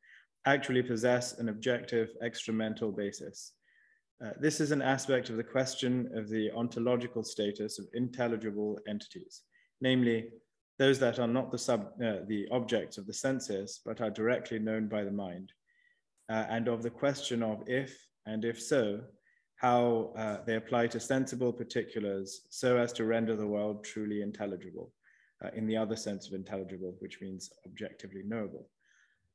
actually 0.48 0.82
possess 0.82 1.38
an 1.38 1.50
objective 1.50 2.10
extramental 2.24 2.96
basis? 2.96 3.54
Uh, 4.26 4.32
this 4.40 4.60
is 4.60 4.72
an 4.72 4.82
aspect 4.82 5.30
of 5.30 5.38
the 5.38 5.44
question 5.44 6.10
of 6.16 6.28
the 6.30 6.50
ontological 6.52 7.24
status 7.24 7.78
of 7.78 7.86
intelligible 7.94 8.80
entities, 8.88 9.44
namely 9.82 10.30
those 10.80 10.98
that 10.98 11.20
are 11.20 11.28
not 11.28 11.52
the, 11.52 11.58
sub, 11.58 11.92
uh, 12.04 12.18
the 12.28 12.48
objects 12.52 12.98
of 12.98 13.06
the 13.06 13.14
senses, 13.14 13.82
but 13.86 14.02
are 14.02 14.10
directly 14.10 14.58
known 14.58 14.88
by 14.88 15.04
the 15.04 15.12
mind, 15.12 15.52
uh, 16.30 16.46
and 16.50 16.68
of 16.68 16.82
the 16.82 16.90
question 16.90 17.44
of 17.44 17.62
if, 17.68 17.96
and 18.26 18.46
if 18.46 18.62
so, 18.62 19.02
how 19.58 20.12
uh, 20.18 20.38
they 20.46 20.56
apply 20.56 20.88
to 20.88 21.00
sensible 21.00 21.54
particulars 21.54 22.42
so 22.50 22.78
as 22.78 22.92
to 22.94 23.06
render 23.06 23.36
the 23.36 23.48
world 23.48 23.84
truly 23.84 24.22
intelligible, 24.22 24.92
uh, 25.44 25.50
in 25.56 25.66
the 25.68 25.78
other 25.78 25.96
sense 25.96 26.28
of 26.28 26.34
intelligible, 26.34 26.96
which 27.00 27.20
means 27.22 27.50
objectively 27.66 28.24
knowable. 28.26 28.68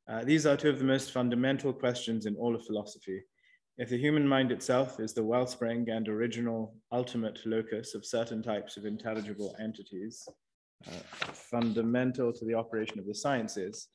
Uh, 0.09 0.25
these 0.25 0.47
are 0.47 0.57
two 0.57 0.71
of 0.71 0.79
the 0.79 0.85
most 0.85 1.13
fundamental 1.13 1.73
questions 1.73 2.27
in 2.27 2.35
all 2.37 2.55
of 2.55 2.65
philosophy. 2.65 3.23
If 3.77 3.91
the 3.91 3.99
human 3.99 4.27
mind 4.27 4.51
itself 4.51 4.99
is 5.01 5.13
the 5.13 5.25
wellspring 5.25 5.89
and 5.91 6.09
original 6.09 6.75
ultimate 6.91 7.39
locus 7.47 7.95
of 7.95 8.05
certain 8.05 8.43
types 8.43 8.77
of 8.77 8.87
intelligible 8.87 9.55
entities, 9.61 10.27
uh, 10.87 11.31
fundamental 11.33 12.33
to 12.33 12.45
the 12.45 12.55
operation 12.55 12.99
of 12.99 13.07
the 13.07 13.15
sciences, 13.15 13.89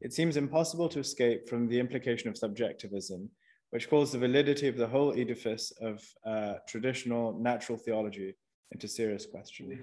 it 0.00 0.12
seems 0.12 0.36
impossible 0.36 0.88
to 0.90 0.98
escape 0.98 1.48
from 1.48 1.68
the 1.68 1.78
implication 1.78 2.28
of 2.28 2.36
subjectivism, 2.36 3.30
which 3.72 3.88
calls 3.88 4.12
the 4.12 4.18
validity 4.18 4.68
of 4.68 4.76
the 4.76 4.86
whole 4.86 5.18
edifice 5.18 5.72
of 5.80 6.04
uh, 6.26 6.56
traditional 6.68 7.32
natural 7.38 7.78
theology 7.78 8.34
into 8.70 8.86
serious 8.86 9.24
question. 9.24 9.82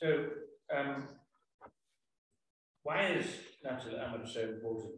So, 0.00 0.28
um, 0.74 1.08
why 2.84 3.08
is 3.08 3.26
Natural 3.62 4.00
al 4.00 4.26
so 4.26 4.40
important? 4.40 4.92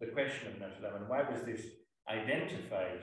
The 0.00 0.06
question 0.06 0.48
of 0.48 0.54
Nafs 0.54 0.82
al 0.82 1.04
why 1.06 1.22
was 1.30 1.42
this 1.42 1.66
identified 2.08 3.02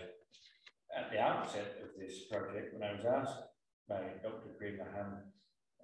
at 0.98 1.12
the 1.12 1.20
outset 1.20 1.78
of 1.84 1.90
this 2.00 2.26
project 2.32 2.74
when 2.74 2.90
I 2.90 2.94
was 2.94 3.06
asked 3.06 3.44
by 3.88 4.02
Dr. 4.24 4.58
Maham 4.60 5.10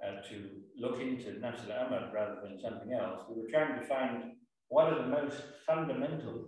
uh, 0.04 0.28
to 0.30 0.36
look 0.80 1.00
into 1.00 1.40
Natural 1.40 1.74
al 1.74 2.12
rather 2.12 2.42
than 2.42 2.60
something 2.60 2.92
else? 2.92 3.20
We 3.30 3.40
were 3.40 3.50
trying 3.52 3.80
to 3.80 3.86
find 3.86 4.32
what 4.70 4.94
are 4.94 5.04
the 5.04 5.10
most 5.10 5.44
fundamental 5.68 6.46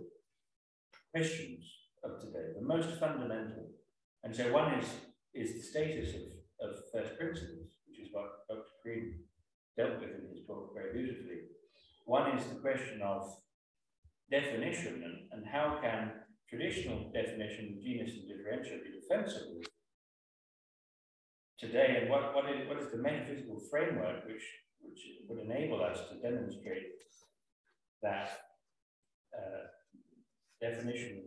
questions 1.12 1.64
of 2.02 2.20
today, 2.20 2.56
the 2.58 2.66
most 2.66 2.98
fundamental. 2.98 3.68
And 4.24 4.34
so 4.34 4.52
one 4.52 4.74
is, 4.74 4.86
is 5.34 5.54
the 5.54 5.62
status 5.62 6.14
of, 6.14 6.68
of 6.68 6.76
first 6.92 7.18
principles, 7.18 7.68
which 7.86 8.00
is 8.00 8.08
what 8.12 8.48
Dr. 8.48 8.64
Green 8.82 9.20
dealt 9.76 10.00
with 10.00 10.10
in 10.10 10.28
his 10.32 10.40
book 10.46 10.72
very 10.74 10.92
beautifully. 10.92 11.52
One 12.06 12.36
is 12.36 12.46
the 12.46 12.60
question 12.60 13.02
of 13.02 13.36
definition 14.30 15.04
and, 15.04 15.16
and 15.32 15.46
how 15.46 15.78
can 15.82 16.12
traditional 16.48 17.10
definition 17.12 17.76
of 17.76 17.82
genus 17.84 18.12
and 18.12 18.28
differentia 18.28 18.78
be 18.84 19.00
defensible 19.00 19.62
today 21.58 21.98
and 22.00 22.10
what, 22.10 22.34
what, 22.34 22.44
is, 22.50 22.66
what 22.68 22.78
is 22.78 22.90
the 22.90 22.98
metaphysical 22.98 23.60
framework 23.70 24.26
which, 24.26 24.42
which 24.80 25.00
would 25.28 25.40
enable 25.40 25.82
us 25.82 25.98
to 26.10 26.20
demonstrate 26.20 26.92
that 28.02 28.30
uh, 29.36 29.68
definition 30.62 31.24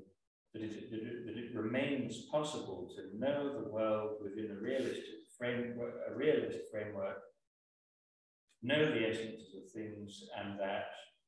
that 0.53 0.63
it, 0.63 0.89
that, 0.89 0.99
it, 1.03 1.25
that 1.27 1.37
it, 1.37 1.53
remains 1.53 2.25
possible 2.31 2.87
to 2.95 3.19
know 3.19 3.61
the 3.61 3.69
world 3.69 4.15
within 4.23 4.51
a 4.51 4.61
realistic 4.61 5.27
framework, 5.37 5.93
a 6.09 6.15
realist 6.15 6.59
framework, 6.71 7.19
know 8.63 8.85
the 8.85 9.09
essences 9.09 9.53
of 9.59 9.69
things, 9.73 10.23
and 10.39 10.57
that 10.57 10.87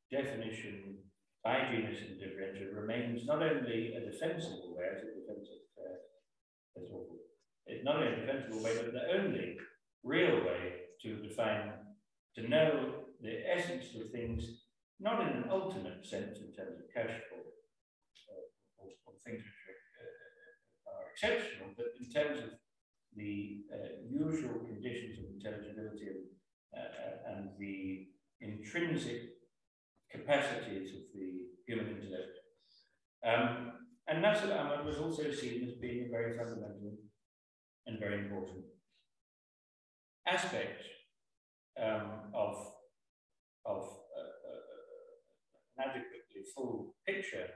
definition 0.09 0.95
by 1.43 1.67
genus 1.69 1.99
and 2.07 2.19
differentia 2.19 2.73
remains 2.73 3.27
not 3.27 3.43
only 3.43 3.93
a 3.93 4.09
defensible 4.09 4.73
way, 4.77 4.85
as 4.95 5.03
a 5.03 5.19
defensive 5.19 5.67
as. 5.77 5.99
It's 7.67 7.83
not 7.83 7.97
only 7.97 8.13
a 8.13 8.25
defensible 8.25 8.63
way, 8.63 8.75
but 8.77 8.93
the 8.93 9.19
only 9.19 9.57
real 10.03 10.37
way 10.45 10.87
to 11.01 11.15
define, 11.27 11.73
to 12.35 12.47
know 12.47 13.03
the 13.21 13.43
essence 13.53 13.85
of 13.99 14.09
things 14.11 14.63
not 14.99 15.21
in 15.21 15.27
an 15.27 15.49
ultimate 15.51 16.05
sense 16.05 16.39
in 16.39 16.53
terms 16.55 16.79
of 16.79 16.93
cash 16.93 17.11
flow 17.29 17.43
uh, 18.87 19.11
or, 19.11 19.13
things 19.25 19.43
which 19.43 19.61
are, 19.67 19.81
uh, 19.99 20.95
are, 20.95 21.11
exceptional, 21.11 21.73
but 21.75 21.87
in 21.99 22.09
terms 22.09 22.39
of 22.39 22.49
the 23.15 23.65
uh, 23.73 24.03
usual 24.07 24.59
conditions 24.65 25.19
of 25.19 25.25
intelligibility 25.35 26.07
and, 26.07 26.23
uh, 26.75 27.31
and 27.31 27.49
the 27.59 28.07
intrinsic 28.41 29.35
capacities 30.11 30.91
of 30.91 31.01
the 31.13 31.51
human 31.65 31.87
intellect. 31.87 32.37
Um, 33.25 33.73
and 34.07 34.23
Nafs 34.23 34.43
al-Amr 34.43 34.85
was 34.85 34.97
also 34.99 35.31
seen 35.31 35.67
as 35.67 35.75
being 35.81 36.05
a 36.05 36.11
very 36.11 36.37
fundamental 36.37 36.95
and 37.85 37.99
very 37.99 38.19
important 38.19 38.63
aspect 40.27 40.81
um, 41.81 42.31
of, 42.33 42.55
of 43.65 43.97
adequately 45.79 46.43
full 46.55 46.95
picture. 47.05 47.47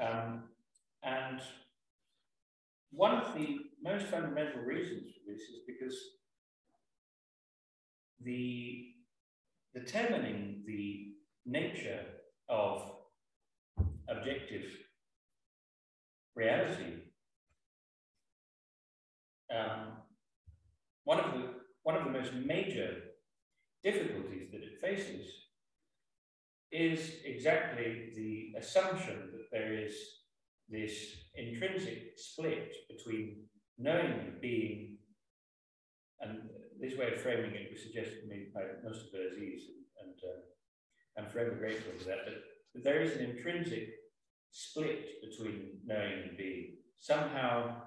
Um, 0.00 0.44
and 1.02 1.40
one 2.92 3.12
of 3.12 3.34
the 3.34 3.58
most 3.82 4.06
fundamental 4.06 4.62
reasons 4.62 5.12
for 5.12 5.32
this 5.32 5.40
is 5.42 5.60
because 5.66 5.96
the 8.22 8.88
determining 9.74 10.62
the 10.66 11.12
nature 11.46 12.00
of 12.48 12.82
objective 14.08 14.64
reality 16.34 16.94
um, 19.54 19.92
one 21.04 21.20
of 21.20 21.32
the 21.32 21.48
one 21.82 21.96
of 21.96 22.04
the 22.04 22.10
most 22.10 22.32
major 22.34 22.96
difficulties 23.82 24.48
that 24.52 24.62
it 24.62 24.80
faces 24.80 25.26
is 26.70 27.14
exactly 27.24 28.10
the 28.14 28.58
assumption 28.58 29.29
there 29.52 29.74
is 29.74 29.94
this 30.68 30.92
intrinsic 31.34 32.12
split 32.16 32.72
between 32.88 33.44
knowing 33.78 34.12
and 34.12 34.40
being, 34.40 34.98
and 36.20 36.38
this 36.80 36.96
way 36.96 37.12
of 37.12 37.20
framing 37.20 37.54
it 37.54 37.70
was 37.72 37.82
suggested 37.82 38.22
to 38.22 38.28
me 38.28 38.46
by 38.54 38.62
most 38.84 39.06
of 39.06 39.20
Aziz, 39.20 39.62
and, 40.00 40.08
and 40.08 40.16
uh, 40.24 41.20
I'm 41.20 41.30
forever 41.30 41.56
grateful 41.56 41.92
for 41.98 42.04
that, 42.04 42.18
but 42.74 42.84
there 42.84 43.02
is 43.02 43.16
an 43.16 43.24
intrinsic 43.24 43.88
split 44.52 45.20
between 45.22 45.78
knowing 45.84 46.28
and 46.28 46.36
being. 46.36 46.76
Somehow, 46.98 47.82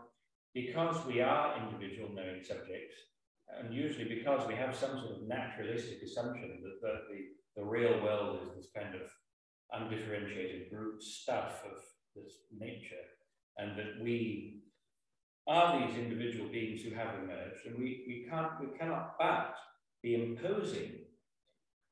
because 0.53 1.05
we 1.05 1.21
are 1.21 1.57
individual 1.63 2.09
knowing 2.13 2.43
subjects, 2.43 2.95
and 3.59 3.73
usually 3.73 4.05
because 4.05 4.47
we 4.47 4.55
have 4.55 4.75
some 4.75 4.99
sort 4.99 5.11
of 5.11 5.27
naturalistic 5.27 6.01
assumption 6.01 6.61
that, 6.63 6.81
that 6.81 7.01
the 7.09 7.19
the 7.55 7.63
real 7.63 8.01
world 8.01 8.39
is 8.41 8.55
this 8.55 8.71
kind 8.75 8.95
of 8.95 9.01
undifferentiated 9.73 10.69
brute 10.69 11.01
stuff 11.01 11.63
of 11.65 11.77
this 12.15 12.33
nature, 12.57 13.05
and 13.57 13.77
that 13.77 14.01
we 14.01 14.61
are 15.47 15.79
these 15.79 15.97
individual 15.97 16.49
beings 16.49 16.81
who 16.81 16.95
have 16.95 17.15
emerged, 17.15 17.65
and 17.65 17.77
we, 17.77 18.03
we 18.07 18.25
can't 18.29 18.59
we 18.59 18.77
cannot 18.77 19.15
but 19.19 19.55
be 20.01 20.15
imposing 20.15 20.99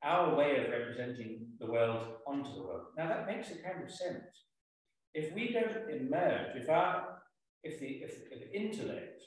our 0.03 0.35
way 0.35 0.57
of 0.57 0.71
representing 0.71 1.47
the 1.59 1.71
world 1.71 2.07
onto 2.25 2.53
the 2.53 2.63
world. 2.63 2.87
Now 2.97 3.07
that 3.07 3.27
makes 3.27 3.51
a 3.51 3.61
kind 3.61 3.83
of 3.83 3.91
sense. 3.91 4.23
If 5.13 5.33
we 5.33 5.51
don't 5.51 5.89
emerge, 5.89 6.55
if 6.55 6.69
our 6.69 7.17
if 7.63 7.79
the 7.79 7.87
if, 7.87 8.13
if 8.31 8.51
intellect 8.53 9.21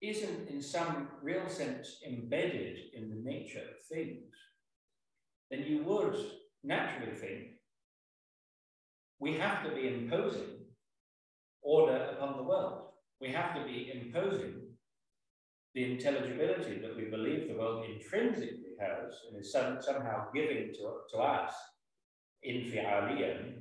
isn't 0.00 0.48
in 0.48 0.62
some 0.62 1.08
real 1.22 1.48
sense 1.48 2.00
embedded 2.06 2.78
in 2.94 3.08
the 3.08 3.30
nature 3.30 3.60
of 3.60 3.86
things, 3.90 4.34
then 5.50 5.64
you 5.64 5.82
would 5.84 6.16
naturally 6.62 7.14
think 7.14 7.48
we 9.20 9.34
have 9.34 9.64
to 9.64 9.70
be 9.74 9.88
imposing 9.88 10.58
order 11.62 12.10
upon 12.12 12.36
the 12.36 12.42
world. 12.42 12.82
We 13.20 13.28
have 13.28 13.54
to 13.56 13.64
be 13.64 13.90
imposing 13.92 14.54
the 15.74 15.92
intelligibility 15.92 16.78
that 16.80 16.96
we 16.96 17.04
believe 17.04 17.48
the 17.48 17.58
world 17.58 17.84
intrinsically 17.88 18.74
has 18.80 19.12
and 19.28 19.40
is 19.40 19.52
some, 19.52 19.78
somehow 19.80 20.26
giving 20.34 20.72
to, 20.74 20.92
to 21.12 21.18
us 21.18 21.52
in 22.42 22.62
fi'aliyan, 22.62 23.54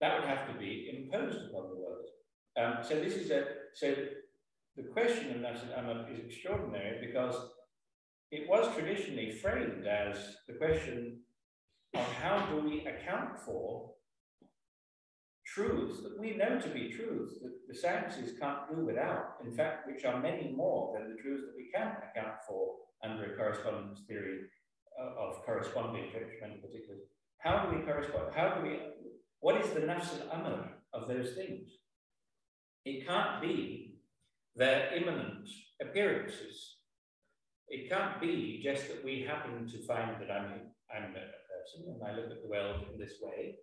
that 0.00 0.18
would 0.18 0.28
have 0.28 0.46
to 0.52 0.58
be 0.58 0.90
imposed 0.92 1.50
upon 1.50 1.70
the 1.70 1.76
world. 1.76 2.06
Um, 2.56 2.78
so 2.82 3.00
this 3.00 3.14
is 3.14 3.30
a 3.30 3.44
so 3.74 3.94
the 4.76 4.82
question 4.84 5.30
of 5.30 5.36
Nafs 5.36 5.72
al-Amr 5.72 6.10
is 6.10 6.18
extraordinary 6.18 7.06
because 7.06 7.34
it 8.32 8.48
was 8.48 8.74
traditionally 8.74 9.30
framed 9.30 9.86
as 9.86 10.16
the 10.48 10.54
question 10.54 11.20
of 11.94 12.12
how 12.14 12.46
do 12.46 12.66
we 12.66 12.80
account 12.86 13.38
for 13.38 13.92
truths 15.44 16.02
that 16.02 16.18
we 16.18 16.34
know 16.34 16.58
to 16.58 16.68
be 16.70 16.88
truths 16.88 17.34
that 17.42 17.52
the 17.68 17.74
sciences 17.74 18.32
can't 18.40 18.74
do 18.74 18.86
without, 18.86 19.36
in 19.44 19.52
fact, 19.52 19.86
which 19.86 20.06
are 20.06 20.18
many 20.18 20.50
more 20.50 20.98
than 20.98 21.10
the 21.10 21.22
truths 21.22 21.42
that 21.44 21.54
we 21.54 21.70
can 21.74 21.88
account 21.88 22.36
for 22.48 22.76
under 23.04 23.34
a 23.34 23.36
correspondence 23.36 24.00
theory 24.08 24.40
uh, 24.98 25.20
of 25.20 25.44
corresponding 25.44 26.04
to 26.10 26.18
particular. 26.18 27.00
How 27.36 27.66
do 27.66 27.76
we 27.76 27.84
correspond? 27.84 28.34
How 28.34 28.54
do 28.54 28.62
we, 28.62 28.78
what 29.40 29.60
is 29.60 29.70
the 29.72 29.80
nafs 29.80 30.08
al-amr 30.22 30.70
of 30.94 31.06
those 31.06 31.34
things? 31.34 31.68
It 32.86 33.06
can't 33.06 33.42
be 33.42 33.96
their 34.56 34.94
immanent 34.94 35.48
appearances. 35.82 36.76
It 37.68 37.90
can't 37.90 38.20
be 38.20 38.60
just 38.62 38.88
that 38.88 39.04
we 39.04 39.22
happen 39.26 39.66
to 39.66 39.86
find 39.86 40.20
that 40.20 40.30
I'm, 40.30 40.72
I'm 40.94 41.10
a 41.10 41.14
person 41.14 41.88
and 41.88 42.02
I 42.06 42.14
look 42.14 42.30
at 42.30 42.42
the 42.42 42.48
world 42.48 42.84
in 42.92 42.98
this 42.98 43.14
way. 43.22 43.56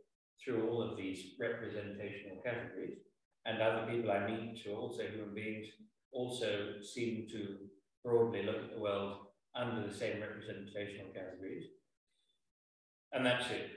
through 0.43 0.70
all 0.70 0.82
of 0.82 0.97
these 0.97 1.36
representational 1.39 2.41
categories. 2.43 3.00
And 3.45 3.62
other 3.62 3.88
people 3.91 4.12
I 4.12 4.28
meet 4.28 4.62
who 4.66 4.74
also 4.74 5.04
human 5.04 5.34
beings 5.34 5.68
also 6.12 6.76
seem 6.82 7.28
to 7.32 7.58
broadly 8.04 8.43
look 8.43 8.58
at 8.64 8.74
the 8.74 8.80
world 8.80 9.18
under 9.56 9.88
the 9.88 9.93
same 9.93 10.22
representational 10.22 11.12
categories. 11.14 11.66
And 13.12 13.26
that's 13.26 13.50
it. 13.50 13.70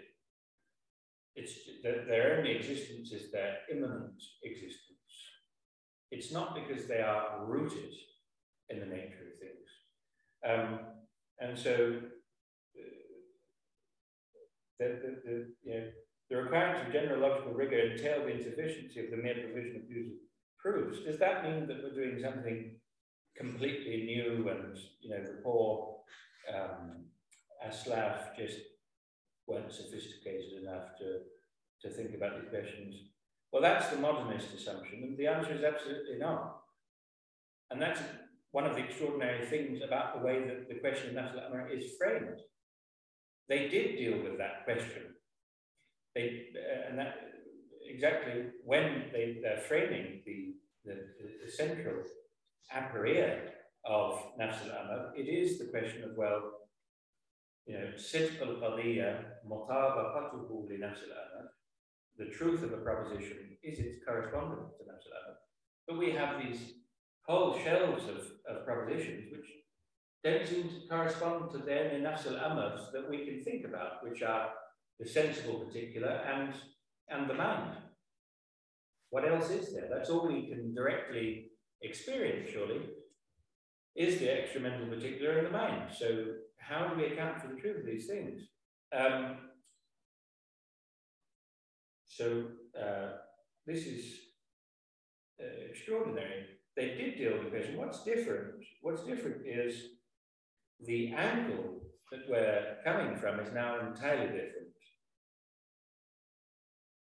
It's 1.34 1.54
that 1.82 2.06
their 2.06 2.38
only 2.38 2.52
existence 2.52 3.12
is 3.12 3.32
their 3.32 3.58
immanent 3.70 4.22
existence. 4.44 4.90
It's 6.10 6.30
not 6.30 6.54
because 6.54 6.86
they 6.86 7.00
are 7.00 7.46
rooted 7.46 7.92
in 8.68 8.80
the 8.80 8.86
nature 8.86 9.32
of 9.32 9.38
things. 9.38 9.61
Um, 10.48 10.80
and 11.40 11.58
so 11.58 12.00
the, 14.78 14.86
the, 14.86 15.20
the, 15.24 15.46
you 15.62 15.74
know, 15.74 15.86
the 16.30 16.36
requirements 16.36 16.86
of 16.86 16.92
general 16.92 17.20
logical 17.20 17.52
rigor 17.52 17.92
entail 17.92 18.22
the 18.22 18.32
insufficiency 18.32 19.04
of 19.04 19.10
the 19.10 19.16
mere 19.16 19.34
provision 19.34 19.76
of 19.76 19.88
views 19.88 20.12
proofs. 20.58 21.00
Does 21.04 21.18
that 21.18 21.44
mean 21.44 21.66
that 21.66 21.82
we're 21.82 21.94
doing 21.94 22.20
something 22.22 22.76
completely 23.36 24.04
new 24.04 24.48
and, 24.48 24.78
you 25.00 25.10
know, 25.10 25.22
the 25.22 25.40
poor 25.42 25.98
um, 26.54 27.04
Aslaf 27.66 28.36
just 28.36 28.58
weren't 29.46 29.72
sophisticated 29.72 30.62
enough 30.62 30.96
to, 30.98 31.20
to 31.82 31.94
think 31.94 32.14
about 32.14 32.40
these 32.40 32.50
questions? 32.50 32.96
Well, 33.52 33.62
that's 33.62 33.88
the 33.88 33.98
modernist 33.98 34.54
assumption, 34.54 35.02
and 35.02 35.18
the 35.18 35.26
answer 35.26 35.52
is 35.52 35.62
absolutely 35.62 36.18
not. 36.18 36.62
And 37.70 37.80
that's 37.80 38.00
one 38.52 38.66
of 38.66 38.76
the 38.76 38.84
extraordinary 38.84 39.44
things 39.46 39.80
about 39.82 40.14
the 40.14 40.24
way 40.24 40.46
that 40.46 40.68
the 40.68 40.76
question 40.76 41.08
of 41.08 41.14
national 41.14 41.66
is 41.72 41.96
framed. 41.98 42.38
They 43.48 43.68
did 43.68 43.96
deal 43.96 44.22
with 44.22 44.38
that 44.38 44.64
question. 44.64 45.14
They, 46.14 46.48
uh, 46.54 46.90
and 46.90 46.98
that 46.98 47.16
exactly 47.86 48.44
when 48.64 49.06
they, 49.12 49.38
they're 49.42 49.58
framing 49.58 50.22
the, 50.26 50.54
the, 50.84 50.94
the 51.44 51.50
central 51.50 52.02
aporia 52.74 53.38
of 53.84 54.22
Nafs 54.40 54.68
al 54.70 55.12
it 55.16 55.28
is 55.28 55.58
the 55.58 55.66
question 55.66 56.04
of, 56.04 56.10
well, 56.16 56.52
you 57.66 57.74
know, 57.74 57.86
Nafs 60.82 61.02
the 62.18 62.26
truth 62.26 62.62
of 62.62 62.72
a 62.72 62.76
proposition 62.76 63.56
is 63.62 63.78
its 63.78 64.04
correspondence 64.06 64.72
to 64.76 64.84
Nafs 64.84 65.08
al 65.16 65.36
But 65.88 65.98
we 65.98 66.12
have 66.12 66.42
these 66.42 66.74
whole 67.26 67.58
shelves 67.58 68.04
of, 68.04 68.56
of 68.56 68.64
propositions 68.64 69.26
which 69.30 69.46
don't 70.24 70.46
seem 70.46 70.68
to 70.68 70.88
correspond 70.88 71.50
to 71.50 71.58
the 71.58 71.72
Nafs 71.72 72.26
al 72.26 72.56
that 72.92 73.10
we 73.10 73.24
can 73.24 73.42
think 73.42 73.64
about, 73.64 74.04
which 74.04 74.22
are 74.22 74.50
the 75.00 75.08
sensible 75.08 75.60
particular 75.60 76.08
and, 76.08 76.54
and 77.08 77.28
the 77.28 77.34
mind. 77.34 77.76
What 79.10 79.28
else 79.28 79.50
is 79.50 79.74
there? 79.74 79.88
That's 79.90 80.10
all 80.10 80.26
we 80.26 80.48
can 80.48 80.74
directly 80.74 81.50
experience, 81.82 82.50
surely, 82.50 82.80
is 83.96 84.18
the 84.18 84.26
extramental 84.26 84.88
particular 84.88 85.38
in 85.38 85.44
the 85.44 85.50
mind. 85.50 85.90
So 85.92 86.26
how 86.58 86.88
do 86.88 86.96
we 86.96 87.06
account 87.06 87.40
for 87.40 87.48
the 87.48 87.60
truth 87.60 87.80
of 87.80 87.86
these 87.86 88.06
things? 88.06 88.42
Um, 88.96 89.36
so 92.06 92.44
uh, 92.80 93.08
this 93.66 93.86
is 93.86 94.14
uh, 95.40 95.70
extraordinary. 95.70 96.46
They 96.76 96.88
did 96.88 97.18
deal 97.18 97.38
with 97.38 97.50
question. 97.50 97.76
What's 97.76 98.02
different? 98.04 98.54
What's 98.80 99.04
different 99.04 99.46
is 99.46 99.76
the 100.80 101.12
angle 101.12 101.80
that 102.10 102.20
we're 102.28 102.76
coming 102.84 103.16
from 103.16 103.40
is 103.40 103.52
now 103.52 103.78
entirely 103.80 104.26
different. 104.26 104.52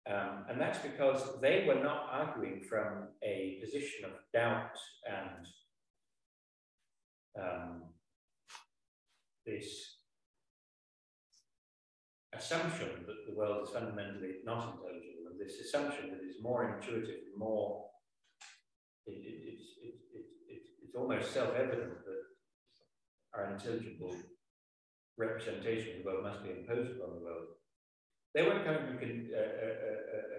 Um, 0.09 0.45
and 0.49 0.61
that's 0.61 0.79
because 0.79 1.41
they 1.41 1.65
were 1.67 1.83
not 1.83 2.07
arguing 2.11 2.61
from 2.61 3.09
a 3.23 3.59
position 3.61 4.05
of 4.05 4.11
doubt 4.33 4.77
and 5.05 5.45
um, 7.41 7.83
this 9.45 9.97
assumption 12.33 12.89
that 13.05 13.27
the 13.27 13.35
world 13.35 13.67
is 13.67 13.73
fundamentally 13.73 14.35
not 14.45 14.75
intelligible, 14.75 15.31
and 15.31 15.39
this 15.39 15.59
assumption 15.59 16.11
that 16.11 16.23
is 16.27 16.41
more 16.41 16.75
intuitive, 16.75 17.21
more, 17.37 17.85
it, 19.06 19.18
it, 19.18 19.36
it's, 19.52 19.66
it, 19.82 20.62
it's 20.82 20.94
almost 20.96 21.32
self-evident 21.32 22.04
that 22.04 22.22
our 23.34 23.52
intelligible 23.52 24.14
representation 25.18 25.96
of 25.96 26.04
the 26.04 26.04
world 26.04 26.24
must 26.24 26.42
be 26.42 26.50
imposed 26.50 26.96
upon 26.96 27.14
the 27.14 27.24
world. 27.24 27.46
They 28.34 28.42
weren't 28.42 28.64
coming 28.64 28.86
from 28.86 28.98
a, 28.98 29.10
a, 29.34 29.68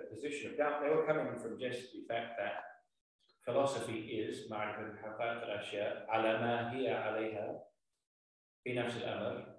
a, 0.01 0.15
position 0.15 0.51
of 0.51 0.57
doubt. 0.57 0.81
They 0.81 0.89
were 0.89 1.05
coming 1.05 1.37
from 1.41 1.59
just 1.59 1.93
the 1.93 2.05
fact 2.09 2.37
that 2.39 2.63
philosophy 3.45 3.99
is 4.23 4.49
معرفة 4.49 4.97
حقائق 5.01 5.43
الأشياء 5.43 6.05
على 6.09 6.39
ما 6.39 6.73
هي 6.73 6.89
عليها 6.89 7.63
في 8.63 8.73
نفس 8.73 8.97
الأمر 8.97 9.53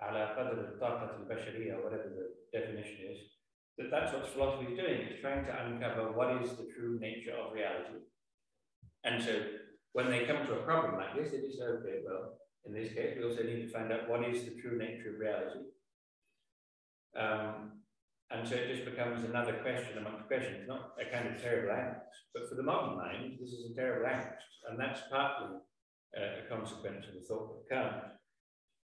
على 0.00 0.24
قدر 0.24 0.60
الطاقة 0.60 1.16
البشرية 1.16 1.74
whatever 1.74 2.08
the 2.08 2.58
definition 2.58 3.12
is 3.12 3.18
that 3.77 3.89
that's 3.89 4.13
what 4.13 4.27
philosophy 4.27 4.71
is 4.71 4.77
doing. 4.77 5.01
It's 5.09 5.21
trying 5.21 5.45
to 5.45 5.65
uncover 5.65 6.11
what 6.11 6.41
is 6.41 6.51
the 6.51 6.67
true 6.75 6.99
nature 6.99 7.33
of 7.33 7.53
reality. 7.53 8.05
And 9.03 9.23
so 9.23 9.41
when 9.93 10.09
they 10.09 10.25
come 10.25 10.45
to 10.45 10.53
a 10.53 10.63
problem 10.63 10.95
like 10.95 11.15
this, 11.15 11.33
it 11.33 11.43
is 11.43 11.59
okay, 11.59 12.01
well, 12.05 12.37
in 12.65 12.73
this 12.73 12.93
case, 12.93 13.15
we 13.17 13.25
also 13.25 13.43
need 13.43 13.61
to 13.61 13.69
find 13.69 13.91
out 13.91 14.09
what 14.09 14.23
is 14.23 14.45
the 14.45 14.55
true 14.61 14.77
nature 14.77 15.13
of 15.13 15.19
reality. 15.19 15.65
Um, 17.19 17.83
and 18.31 18.47
so 18.47 18.55
it 18.55 18.73
just 18.73 18.85
becomes 18.85 19.23
another 19.23 19.53
question 19.53 19.97
amongst 19.97 20.27
questions, 20.27 20.67
not 20.67 20.93
a 20.99 21.05
kind 21.11 21.27
of 21.27 21.41
terrible 21.41 21.73
angst. 21.73 22.01
But 22.33 22.49
for 22.49 22.55
the 22.55 22.63
modern 22.63 22.97
mind, 22.97 23.37
this 23.39 23.51
is 23.51 23.71
a 23.71 23.75
terrible 23.75 24.07
angst. 24.07 24.33
And 24.69 24.79
that's 24.79 25.01
partly 25.11 25.57
uh, 26.17 26.45
a 26.45 26.49
consequence 26.49 27.05
of 27.07 27.13
the 27.15 27.27
thought 27.27 27.69
that 27.69 27.75
Kant. 27.75 28.03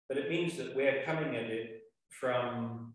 But 0.08 0.18
it 0.18 0.30
means 0.30 0.56
that 0.58 0.76
we're 0.76 1.02
coming 1.04 1.34
at 1.34 1.44
it 1.44 1.82
from, 2.20 2.94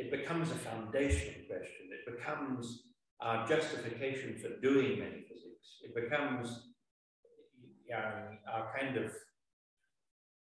it 0.00 0.10
becomes 0.10 0.50
a 0.50 0.54
foundational 0.54 1.42
question. 1.46 1.90
It 1.92 2.10
becomes 2.16 2.84
our 3.20 3.46
justification 3.46 4.38
for 4.38 4.58
doing 4.62 4.98
metaphysics. 4.98 5.82
It 5.82 5.94
becomes 5.94 6.68
you 7.86 7.94
know, 7.94 8.28
our 8.50 8.72
kind 8.78 8.96
of 8.96 9.12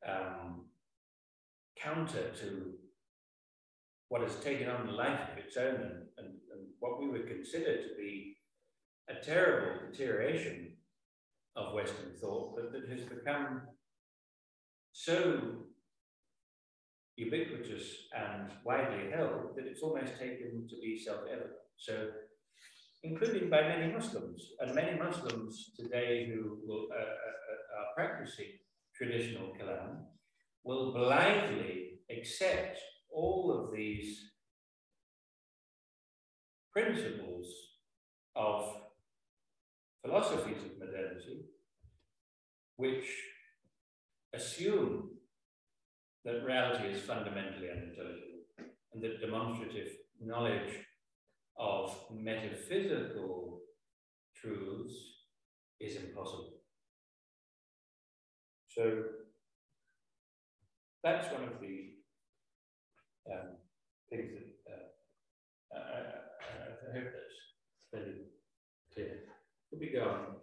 um, 0.08 0.64
counter 1.80 2.30
to 2.40 2.72
what 4.08 4.22
has 4.22 4.34
taken 4.36 4.68
on 4.68 4.88
a 4.88 4.92
life 4.92 5.20
of 5.30 5.38
its 5.38 5.56
own 5.56 5.74
and, 5.76 6.02
and, 6.18 6.28
and 6.52 6.66
what 6.80 7.00
we 7.00 7.08
would 7.08 7.28
consider 7.28 7.76
to 7.76 7.94
be 7.96 8.36
a 9.08 9.24
terrible 9.24 9.86
deterioration 9.88 10.72
of 11.54 11.74
Western 11.74 12.12
thought, 12.20 12.56
but 12.56 12.72
that 12.72 12.90
has 12.90 13.02
become 13.02 13.60
so 14.92 15.64
ubiquitous 17.16 18.08
and 18.16 18.50
widely 18.64 19.10
held 19.14 19.56
that 19.56 19.66
it's 19.66 19.82
almost 19.82 20.18
taken 20.18 20.66
to 20.68 20.76
be 20.82 20.98
self-evident. 20.98 21.52
So, 21.76 22.08
including 23.02 23.50
by 23.50 23.62
many 23.62 23.92
Muslims, 23.92 24.52
and 24.60 24.74
many 24.74 24.98
Muslims 24.98 25.72
today 25.78 26.26
who 26.28 26.58
will, 26.66 26.88
uh, 26.92 27.00
uh, 27.00 27.80
are 27.80 27.94
practicing 27.94 28.58
traditional 28.96 29.52
kalam 29.60 30.04
will 30.64 30.92
blindly 30.92 32.00
accept 32.10 32.78
all 33.12 33.52
of 33.52 33.76
these 33.76 34.30
principles 36.72 37.46
of 38.34 38.64
philosophies 40.04 40.62
of 40.64 40.78
modernity, 40.78 41.44
which 42.76 43.06
assume 44.34 45.10
that 46.24 46.44
reality 46.44 46.88
is 46.88 47.02
fundamentally 47.02 47.70
unintelligible 47.70 48.44
and 48.92 49.02
that 49.02 49.20
demonstrative 49.20 49.88
knowledge 50.20 50.72
of 51.58 51.94
metaphysical 52.10 53.60
truths 54.34 54.94
is 55.80 55.96
impossible. 55.96 56.54
So 58.68 59.02
that's 61.02 61.32
one 61.32 61.44
of 61.44 61.60
the 61.60 61.90
um, 63.30 63.56
things 64.10 64.32
that 64.66 64.94
uh, 65.74 65.78
I, 65.78 65.78
I, 65.78 66.90
I, 66.90 66.98
hope 66.98 67.12
that's 67.12 67.38
fairly 67.90 68.22
clear. 68.92 69.20
Could 69.70 69.80
we 69.80 69.92
go 69.92 70.02
on? 70.02 70.34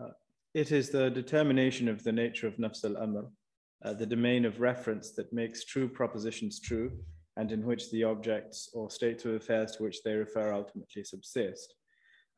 Uh, 0.00 0.10
it 0.54 0.72
is 0.72 0.90
the 0.90 1.10
determination 1.10 1.88
of 1.88 2.02
the 2.02 2.12
nature 2.12 2.46
of 2.46 2.56
nafs 2.56 2.84
al-amr, 2.84 3.26
uh, 3.84 3.92
the 3.92 4.06
domain 4.06 4.44
of 4.44 4.60
reference 4.60 5.12
that 5.12 5.32
makes 5.32 5.64
true 5.64 5.88
propositions 5.88 6.60
true, 6.60 6.90
and 7.36 7.52
in 7.52 7.64
which 7.64 7.90
the 7.90 8.04
objects 8.04 8.70
or 8.74 8.90
states 8.90 9.24
of 9.24 9.34
affairs 9.34 9.72
to 9.72 9.82
which 9.82 10.02
they 10.02 10.14
refer 10.14 10.52
ultimately 10.52 11.04
subsist. 11.04 11.74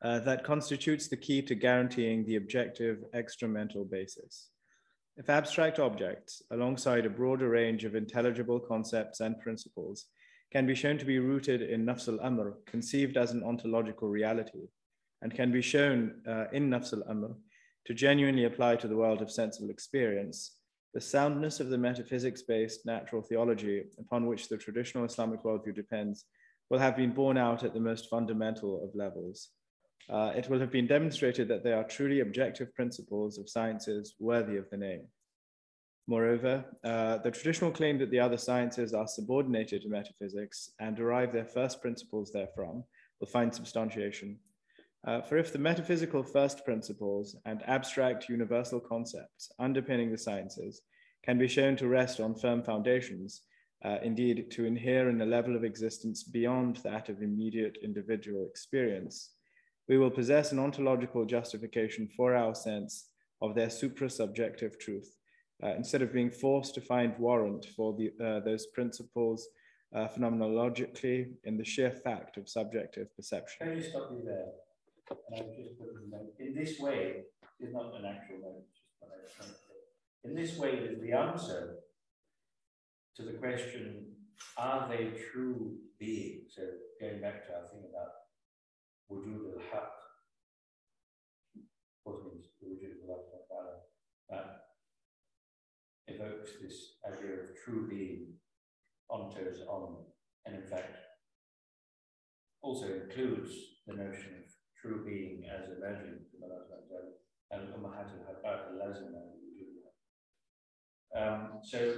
uh, 0.03 0.19
that 0.19 0.43
constitutes 0.43 1.07
the 1.07 1.17
key 1.17 1.41
to 1.41 1.55
guaranteeing 1.55 2.25
the 2.25 2.35
objective 2.35 3.03
extramental 3.13 3.89
basis. 3.89 4.49
If 5.17 5.29
abstract 5.29 5.79
objects, 5.79 6.41
alongside 6.51 7.05
a 7.05 7.09
broader 7.09 7.49
range 7.49 7.83
of 7.83 7.95
intelligible 7.95 8.59
concepts 8.59 9.19
and 9.19 9.39
principles, 9.39 10.05
can 10.51 10.65
be 10.65 10.75
shown 10.75 10.97
to 10.97 11.05
be 11.05 11.19
rooted 11.19 11.61
in 11.61 11.85
nafs 11.85 12.07
al-amr, 12.07 12.57
conceived 12.65 13.17
as 13.17 13.31
an 13.31 13.43
ontological 13.43 14.09
reality, 14.09 14.67
and 15.21 15.33
can 15.33 15.51
be 15.51 15.61
shown 15.61 16.21
uh, 16.27 16.45
in 16.51 16.69
nafs 16.69 16.93
al-amr 16.93 17.35
to 17.85 17.93
genuinely 17.93 18.45
apply 18.45 18.75
to 18.77 18.87
the 18.87 18.95
world 18.95 19.21
of 19.21 19.31
sensible 19.31 19.69
experience, 19.69 20.57
the 20.93 21.01
soundness 21.01 21.59
of 21.59 21.69
the 21.69 21.77
metaphysics-based 21.77 22.85
natural 22.85 23.21
theology 23.21 23.83
upon 23.99 24.25
which 24.25 24.49
the 24.49 24.57
traditional 24.57 25.05
Islamic 25.05 25.43
worldview 25.43 25.73
depends 25.73 26.25
will 26.69 26.79
have 26.79 26.97
been 26.97 27.11
borne 27.11 27.37
out 27.37 27.63
at 27.63 27.73
the 27.73 27.79
most 27.79 28.09
fundamental 28.09 28.83
of 28.83 28.95
levels. 28.95 29.49
Uh, 30.09 30.33
it 30.35 30.49
will 30.49 30.59
have 30.59 30.71
been 30.71 30.87
demonstrated 30.87 31.47
that 31.47 31.63
they 31.63 31.73
are 31.73 31.83
truly 31.83 32.19
objective 32.19 32.73
principles 32.73 33.37
of 33.37 33.49
sciences 33.49 34.15
worthy 34.19 34.57
of 34.57 34.69
the 34.69 34.77
name. 34.77 35.03
Moreover, 36.07 36.65
uh, 36.83 37.19
the 37.19 37.31
traditional 37.31 37.71
claim 37.71 37.97
that 37.99 38.09
the 38.09 38.19
other 38.19 38.37
sciences 38.37 38.93
are 38.93 39.07
subordinated 39.07 39.83
to 39.83 39.89
metaphysics 39.89 40.71
and 40.79 40.95
derive 40.95 41.31
their 41.31 41.45
first 41.45 41.81
principles 41.81 42.31
therefrom 42.31 42.83
will 43.19 43.27
find 43.27 43.53
substantiation 43.53 44.37
uh, 45.07 45.21
for 45.21 45.37
if 45.37 45.51
the 45.51 45.59
metaphysical 45.59 46.23
first 46.23 46.63
principles 46.63 47.35
and 47.45 47.63
abstract 47.67 48.29
universal 48.29 48.79
concepts 48.79 49.51
underpinning 49.59 50.11
the 50.11 50.17
sciences 50.17 50.81
can 51.23 51.37
be 51.37 51.47
shown 51.47 51.75
to 51.75 51.87
rest 51.87 52.19
on 52.19 52.35
firm 52.35 52.63
foundations, 52.63 53.41
uh, 53.83 53.97
indeed 54.03 54.51
to 54.51 54.65
inhere 54.65 55.09
in 55.09 55.21
a 55.21 55.25
level 55.25 55.55
of 55.55 55.63
existence 55.63 56.23
beyond 56.23 56.77
that 56.77 57.09
of 57.09 57.21
immediate 57.21 57.77
individual 57.83 58.45
experience, 58.45 59.31
we 59.87 59.97
will 59.97 60.11
possess 60.11 60.51
an 60.51 60.59
ontological 60.59 61.25
justification 61.25 62.07
for 62.15 62.35
our 62.35 62.53
sense 62.53 63.09
of 63.41 63.55
their 63.55 63.69
supra-subjective 63.69 64.77
truth, 64.79 65.15
uh, 65.63 65.69
instead 65.75 66.03
of 66.03 66.13
being 66.13 66.29
forced 66.29 66.75
to 66.75 66.81
find 66.81 67.17
warrant 67.17 67.65
for 67.75 67.95
the, 67.97 68.11
uh, 68.23 68.39
those 68.41 68.67
principles 68.67 69.47
uh, 69.95 70.07
phenomenologically 70.07 71.31
in 71.43 71.57
the 71.57 71.65
sheer 71.65 71.91
fact 71.91 72.37
of 72.37 72.47
subjective 72.47 73.13
perception. 73.15 73.67
Can 73.67 73.77
you 73.77 73.83
stop 73.83 74.11
me 74.11 74.21
there? 74.23 74.45
Just 75.07 75.21
in. 76.39 76.53
This 76.55 76.79
way, 76.79 77.23
is 77.59 77.73
not 77.73 77.93
an 77.95 78.05
actual 78.05 78.39
note, 78.41 78.65
in 80.23 80.35
this 80.35 80.57
way 80.57 80.71
is 80.71 81.01
the 81.01 81.13
answer 81.13 81.77
to 83.15 83.23
the 83.23 83.33
question, 83.33 84.05
are 84.57 84.87
they 84.89 85.11
true 85.31 85.77
beings? 85.99 86.53
So 86.55 86.61
going 86.99 87.21
back 87.21 87.45
to 87.47 87.53
our 87.53 87.67
thing 87.67 87.83
about 87.89 88.11
wujud 89.11 89.55
al-haq, 89.55 89.91
what 92.03 92.23
means 92.25 92.45
the 92.59 92.67
wujud 92.67 93.09
al 93.09 93.87
that 94.29 94.47
evokes 96.07 96.51
this 96.61 96.95
idea 97.05 97.41
of 97.41 97.49
true 97.65 97.87
being, 97.89 98.33
ontos 99.09 99.67
on, 99.67 100.05
and 100.45 100.55
in 100.55 100.63
fact 100.63 100.97
also 102.61 102.85
includes 102.85 103.51
the 103.87 103.93
notion 103.93 104.35
of 104.37 104.50
true 104.81 105.05
being 105.05 105.43
as 105.45 105.69
imagined 105.77 106.21
um, 111.15 111.59
so 111.63 111.95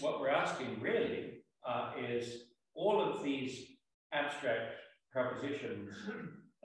what 0.00 0.20
we're 0.20 0.30
asking 0.30 0.80
really 0.80 1.42
uh, 1.66 1.92
is 1.98 2.44
all 2.74 3.00
of 3.00 3.22
these 3.22 3.66
abstract 4.12 4.74
propositions, 5.12 5.90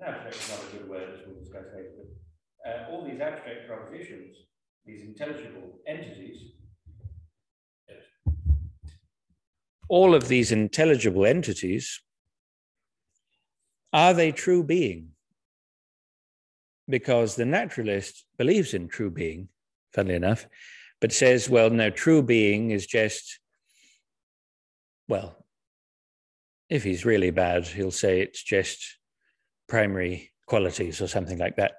abstract 0.04 0.36
is 0.36 0.50
not 0.50 0.60
a 0.60 0.78
good 0.78 0.90
word 0.90 1.10
as 1.14 1.20
we'll 1.26 1.40
discuss 1.40 1.66
later, 1.76 1.90
but 2.64 2.70
uh, 2.70 2.92
all 2.92 3.06
these 3.06 3.22
abstract 3.22 3.68
propositions, 3.68 4.36
these 4.86 5.02
intelligible 5.04 5.80
entities, 5.88 6.54
all 9.90 10.16
of 10.16 10.28
these 10.28 10.52
intelligible 10.52 11.26
entities, 11.26 12.02
are 13.94 14.14
they 14.14 14.32
true 14.32 14.64
being? 14.64 15.10
Because 16.90 17.36
the 17.36 17.46
naturalist 17.46 18.26
believes 18.38 18.74
in 18.74 18.88
true 18.88 19.12
being, 19.12 19.50
funnily 19.94 20.16
enough, 20.16 20.48
but 21.02 21.12
says, 21.12 21.50
well, 21.50 21.70
no, 21.70 21.90
true 21.90 22.22
being 22.22 22.72
is 22.72 22.86
just, 22.86 23.40
well, 25.08 25.46
if 26.70 26.84
he's 26.84 27.06
really 27.06 27.32
bad, 27.32 27.68
he'll 27.68 27.92
say 27.92 28.22
it's 28.22 28.44
just 28.44 28.98
primary 29.68 30.32
qualities 30.48 31.02
or 31.02 31.08
something 31.08 31.38
like 31.38 31.56
that. 31.58 31.74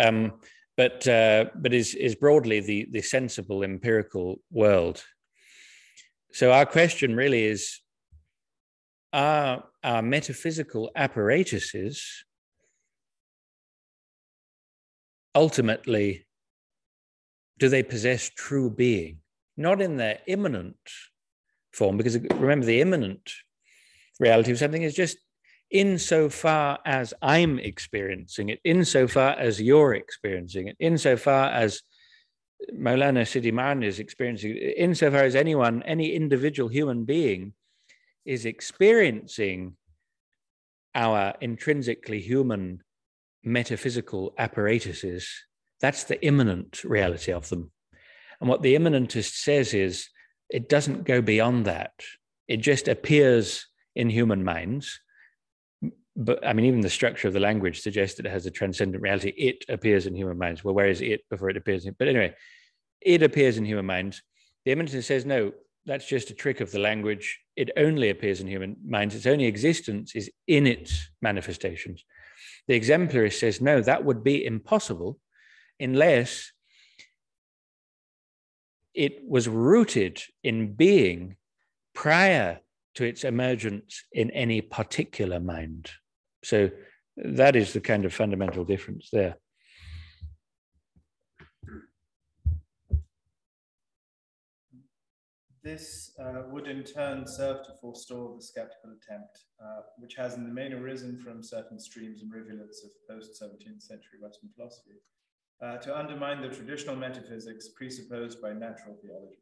Um, 0.00 0.32
but 0.76 1.06
uh, 1.06 1.46
but 1.54 1.74
is 1.74 1.94
is 1.94 2.14
broadly 2.14 2.60
the 2.60 2.88
the 2.90 3.02
sensible 3.02 3.62
empirical 3.62 4.40
world. 4.50 5.02
So 6.32 6.50
our 6.50 6.64
question 6.64 7.14
really 7.14 7.44
is: 7.44 7.80
Are 9.12 9.64
our 9.84 10.02
metaphysical 10.02 10.90
apparatuses 10.96 12.24
ultimately, 15.34 16.26
do 17.58 17.68
they 17.68 17.82
possess 17.82 18.30
true 18.30 18.70
being? 18.70 19.18
Not 19.56 19.80
in 19.80 19.96
their 19.96 20.20
immanent 20.26 20.76
form, 21.72 21.96
because 21.96 22.18
remember, 22.18 22.66
the 22.66 22.80
immanent 22.80 23.30
reality 24.18 24.52
of 24.52 24.58
something 24.58 24.82
is 24.82 24.94
just 24.94 25.18
insofar 25.70 26.78
as 26.84 27.14
I'm 27.22 27.58
experiencing 27.58 28.50
it, 28.50 28.60
insofar 28.64 29.30
as 29.38 29.60
you're 29.60 29.94
experiencing 29.94 30.68
it, 30.68 30.76
insofar 30.78 31.50
as 31.50 31.82
Maulana 32.74 33.26
Sidi 33.26 33.50
Marwan 33.50 33.84
is 33.84 33.98
experiencing 33.98 34.56
it, 34.56 34.74
insofar 34.76 35.22
as 35.24 35.34
anyone, 35.34 35.82
any 35.84 36.14
individual 36.14 36.68
human 36.68 37.04
being 37.04 37.54
is 38.24 38.44
experiencing 38.44 39.76
our 40.94 41.34
intrinsically 41.40 42.20
human 42.20 42.82
metaphysical 43.44 44.34
apparatuses, 44.38 45.28
that's 45.80 46.04
the 46.04 46.24
immanent 46.24 46.84
reality 46.84 47.32
of 47.32 47.48
them. 47.48 47.70
And 48.40 48.48
what 48.48 48.62
the 48.62 48.74
immanentist 48.74 49.42
says 49.42 49.74
is 49.74 50.08
it 50.48 50.68
doesn't 50.68 51.04
go 51.04 51.22
beyond 51.22 51.66
that. 51.66 51.92
It 52.48 52.58
just 52.58 52.88
appears 52.88 53.66
in 53.94 54.10
human 54.10 54.44
minds. 54.44 55.00
But 56.14 56.46
I 56.46 56.52
mean, 56.52 56.66
even 56.66 56.80
the 56.82 56.90
structure 56.90 57.28
of 57.28 57.34
the 57.34 57.40
language 57.40 57.80
suggests 57.80 58.16
that 58.16 58.26
it 58.26 58.32
has 58.32 58.46
a 58.46 58.50
transcendent 58.50 59.02
reality. 59.02 59.30
It 59.30 59.64
appears 59.68 60.06
in 60.06 60.14
human 60.14 60.38
minds. 60.38 60.62
Well, 60.62 60.74
where 60.74 60.88
is 60.88 61.00
it 61.00 61.22
before 61.30 61.50
it 61.50 61.56
appears? 61.56 61.86
In, 61.86 61.94
but 61.98 62.08
anyway, 62.08 62.34
it 63.00 63.22
appears 63.22 63.56
in 63.56 63.64
human 63.64 63.86
minds. 63.86 64.22
The 64.64 64.72
immanentist 64.72 65.08
says, 65.08 65.24
no, 65.24 65.52
that's 65.86 66.06
just 66.06 66.30
a 66.30 66.34
trick 66.34 66.60
of 66.60 66.70
the 66.70 66.78
language. 66.78 67.40
It 67.56 67.70
only 67.76 68.10
appears 68.10 68.40
in 68.40 68.46
human 68.46 68.76
minds. 68.86 69.14
Its 69.14 69.26
only 69.26 69.46
existence 69.46 70.14
is 70.14 70.30
in 70.46 70.66
its 70.66 71.10
manifestations. 71.20 72.04
The 72.68 72.78
exemplarist 72.78 73.38
says, 73.38 73.60
no, 73.60 73.80
that 73.80 74.04
would 74.04 74.22
be 74.22 74.44
impossible 74.44 75.18
unless 75.80 76.52
it 78.94 79.22
was 79.26 79.48
rooted 79.48 80.22
in 80.42 80.74
being 80.74 81.36
prior 81.94 82.60
to 82.94 83.04
its 83.04 83.24
emergence 83.24 84.04
in 84.12 84.30
any 84.30 84.60
particular 84.60 85.40
mind. 85.40 85.90
So 86.44 86.70
that 87.16 87.56
is 87.56 87.72
the 87.72 87.80
kind 87.80 88.04
of 88.04 88.12
fundamental 88.12 88.64
difference 88.64 89.08
there. 89.12 89.36
This 95.62 96.12
uh, 96.18 96.42
would 96.50 96.66
in 96.66 96.82
turn 96.82 97.24
serve 97.24 97.64
to 97.64 97.72
forestall 97.80 98.34
the 98.34 98.42
skeptical 98.42 98.90
attempt, 98.90 99.44
uh, 99.62 99.82
which 99.96 100.16
has 100.16 100.34
in 100.34 100.42
the 100.42 100.52
main 100.52 100.72
arisen 100.72 101.16
from 101.16 101.40
certain 101.40 101.78
streams 101.78 102.20
and 102.20 102.32
rivulets 102.32 102.84
of 102.84 102.90
post 103.08 103.40
17th 103.40 103.80
century 103.80 104.18
Western 104.20 104.50
philosophy, 104.56 104.98
uh, 105.62 105.76
to 105.76 105.96
undermine 105.96 106.42
the 106.42 106.48
traditional 106.48 106.96
metaphysics 106.96 107.68
presupposed 107.76 108.42
by 108.42 108.52
natural 108.52 108.96
theology. 109.00 109.38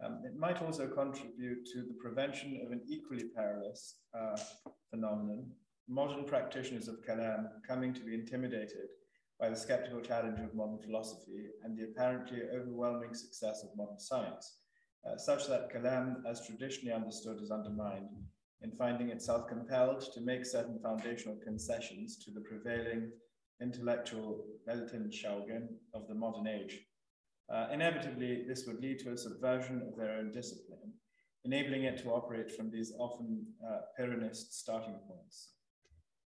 Um, 0.00 0.22
it 0.24 0.36
might 0.36 0.62
also 0.62 0.86
contribute 0.86 1.66
to 1.72 1.82
the 1.82 1.98
prevention 2.00 2.60
of 2.64 2.70
an 2.70 2.82
equally 2.88 3.24
perilous 3.34 3.96
uh, 4.14 4.38
phenomenon, 4.88 5.50
modern 5.88 6.26
practitioners 6.26 6.86
of 6.86 7.04
Kalam 7.04 7.48
coming 7.66 7.92
to 7.94 8.02
be 8.02 8.14
intimidated 8.14 8.86
by 9.40 9.48
the 9.48 9.56
skeptical 9.56 10.00
challenge 10.00 10.38
of 10.38 10.54
modern 10.54 10.78
philosophy 10.78 11.46
and 11.64 11.76
the 11.76 11.84
apparently 11.84 12.42
overwhelming 12.54 13.14
success 13.14 13.64
of 13.64 13.76
modern 13.76 13.98
science 13.98 14.58
uh, 15.06 15.16
such 15.16 15.48
that 15.48 15.72
Kalam, 15.72 16.16
as 16.28 16.46
traditionally 16.46 16.92
understood, 16.94 17.40
is 17.40 17.50
undermined 17.50 18.08
in 18.62 18.72
finding 18.72 19.08
itself 19.08 19.48
compelled 19.48 20.00
to 20.12 20.20
make 20.20 20.44
certain 20.44 20.78
foundational 20.82 21.38
concessions 21.42 22.18
to 22.24 22.30
the 22.30 22.42
prevailing 22.42 23.10
intellectual 23.62 24.44
Weltanschauung 24.68 25.68
of 25.94 26.06
the 26.08 26.14
modern 26.14 26.46
age. 26.46 26.78
Uh, 27.52 27.66
inevitably, 27.72 28.44
this 28.46 28.66
would 28.66 28.80
lead 28.80 28.98
to 29.00 29.12
a 29.12 29.16
subversion 29.16 29.82
of 29.88 29.96
their 29.96 30.18
own 30.18 30.30
discipline, 30.30 30.92
enabling 31.44 31.84
it 31.84 31.98
to 31.98 32.10
operate 32.10 32.50
from 32.50 32.70
these 32.70 32.92
often 32.98 33.44
uh, 33.66 33.80
starting 34.32 34.94
points. 35.08 35.54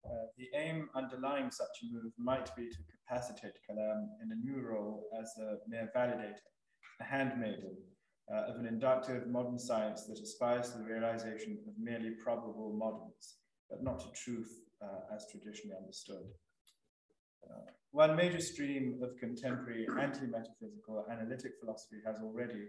Uh, 0.03 0.27
the 0.37 0.47
aim 0.55 0.89
underlying 0.95 1.49
such 1.49 1.67
a 1.83 1.93
move 1.93 2.11
might 2.17 2.53
be 2.55 2.67
to 2.67 2.77
capacitate 3.07 3.57
Kalam 3.69 4.07
in 4.23 4.31
a 4.31 4.35
new 4.35 4.61
role 4.61 5.05
as 5.19 5.31
a 5.39 5.57
mere 5.67 5.89
validator, 5.95 6.45
a 6.99 7.03
handmaiden 7.03 7.75
uh, 8.33 8.51
of 8.51 8.59
an 8.59 8.65
inductive 8.65 9.27
modern 9.27 9.59
science 9.59 10.05
that 10.05 10.19
aspires 10.19 10.71
to 10.71 10.79
the 10.79 10.83
realization 10.83 11.57
of 11.67 11.73
merely 11.79 12.11
probable 12.11 12.73
models, 12.77 13.35
but 13.69 13.83
not 13.83 13.99
to 13.99 14.07
truth 14.11 14.51
uh, 14.81 15.15
as 15.15 15.25
traditionally 15.29 15.75
understood. 15.77 16.25
Uh, 17.49 17.71
one 17.91 18.15
major 18.15 18.41
stream 18.41 18.99
of 19.01 19.17
contemporary 19.17 19.87
anti-metaphysical 20.01 21.05
analytic 21.11 21.53
philosophy 21.59 21.97
has 22.05 22.17
already 22.21 22.67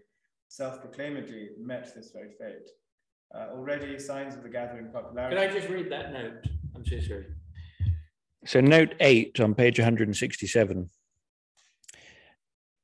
self-proclaimedly 0.49 1.51
met 1.59 1.93
this 1.95 2.13
very 2.13 2.31
fate. 2.39 2.69
Uh, 3.35 3.49
already 3.53 3.99
signs 3.99 4.37
of 4.37 4.43
the 4.43 4.49
gathering 4.49 4.89
popularity. 4.93 5.37
Can 5.37 5.51
I 5.51 5.53
just 5.53 5.69
read 5.69 5.91
that 5.91 6.13
note? 6.13 6.47
I'm 6.75 6.87
so 6.87 7.01
sorry. 7.01 7.27
So 8.45 8.61
note 8.61 8.95
eight 9.01 9.41
on 9.41 9.55
page 9.55 9.81
167 9.81 10.89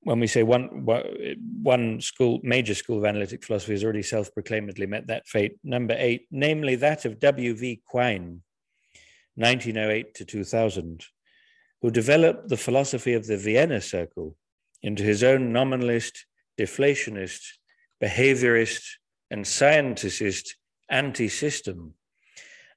when 0.05 0.19
we 0.19 0.27
say 0.27 0.43
one 0.43 0.85
one 1.63 2.01
school 2.01 2.41
major 2.43 2.75
school 2.75 2.99
of 2.99 3.05
analytic 3.05 3.45
philosophy 3.45 3.73
has 3.73 3.85
already 3.85 4.03
self-proclaimedly 4.03 4.87
met 4.87 5.07
that 5.07 5.27
fate. 5.27 5.57
Number 5.63 5.95
eight 5.97 6.27
namely 6.31 6.75
that 6.77 7.05
of 7.05 7.21
w.v 7.21 7.83
quine 7.87 8.43
1908 9.37 10.15
to 10.15 10.25
2000 10.25 11.05
who 11.81 11.91
developed 11.91 12.49
the 12.49 12.57
philosophy 12.57 13.15
of 13.15 13.27
the 13.27 13.37
vienna 13.37 13.81
circle 13.81 14.37
into 14.83 15.03
his 15.03 15.23
own 15.23 15.53
nominalist 15.53 16.27
deflationist 16.59 17.43
behaviorist 18.03 18.83
and 19.31 19.45
scienticist 19.45 20.51
anti-system 20.91 21.95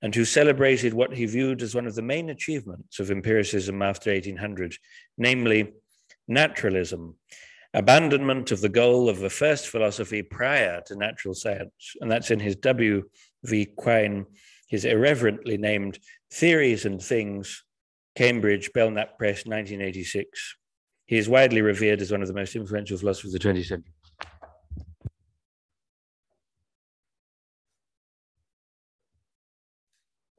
and 0.02 0.14
who 0.14 0.24
celebrated 0.24 0.94
what 0.94 1.14
he 1.14 1.26
viewed 1.26 1.62
as 1.62 1.74
one 1.74 1.88
of 1.88 1.96
the 1.96 2.02
main 2.02 2.30
achievements 2.30 3.00
of 3.00 3.10
empiricism 3.10 3.82
after 3.82 4.12
1800 4.12 4.76
namely 5.18 5.74
naturalism, 6.28 7.16
abandonment 7.74 8.52
of 8.52 8.62
the 8.62 8.70
goal 8.70 9.10
of 9.10 9.20
the 9.20 9.30
first 9.30 9.68
philosophy 9.68 10.24
prior 10.24 10.82
to 10.86 10.96
natural 10.96 11.34
science. 11.34 11.96
And 12.00 12.10
that's 12.10 12.32
in 12.32 12.40
his 12.40 12.56
W.V. 12.58 13.66
Quine, 13.78 14.26
his 14.68 14.86
irreverently 14.86 15.58
named 15.58 16.00
Theories 16.32 16.86
and 16.86 17.02
Things, 17.02 17.64
Cambridge, 18.16 18.72
Belknap 18.74 19.18
Press, 19.18 19.46
1986. 19.46 20.56
He 21.06 21.18
is 21.18 21.30
widely 21.30 21.62
revered 21.62 22.02
as 22.02 22.12
one 22.12 22.22
of 22.22 22.28
the 22.28 22.34
most 22.34 22.56
influential 22.56 22.98
philosophers 22.98 23.36
of 23.36 23.42
the 23.42 23.48
20th 23.48 23.66
century. 23.68 23.94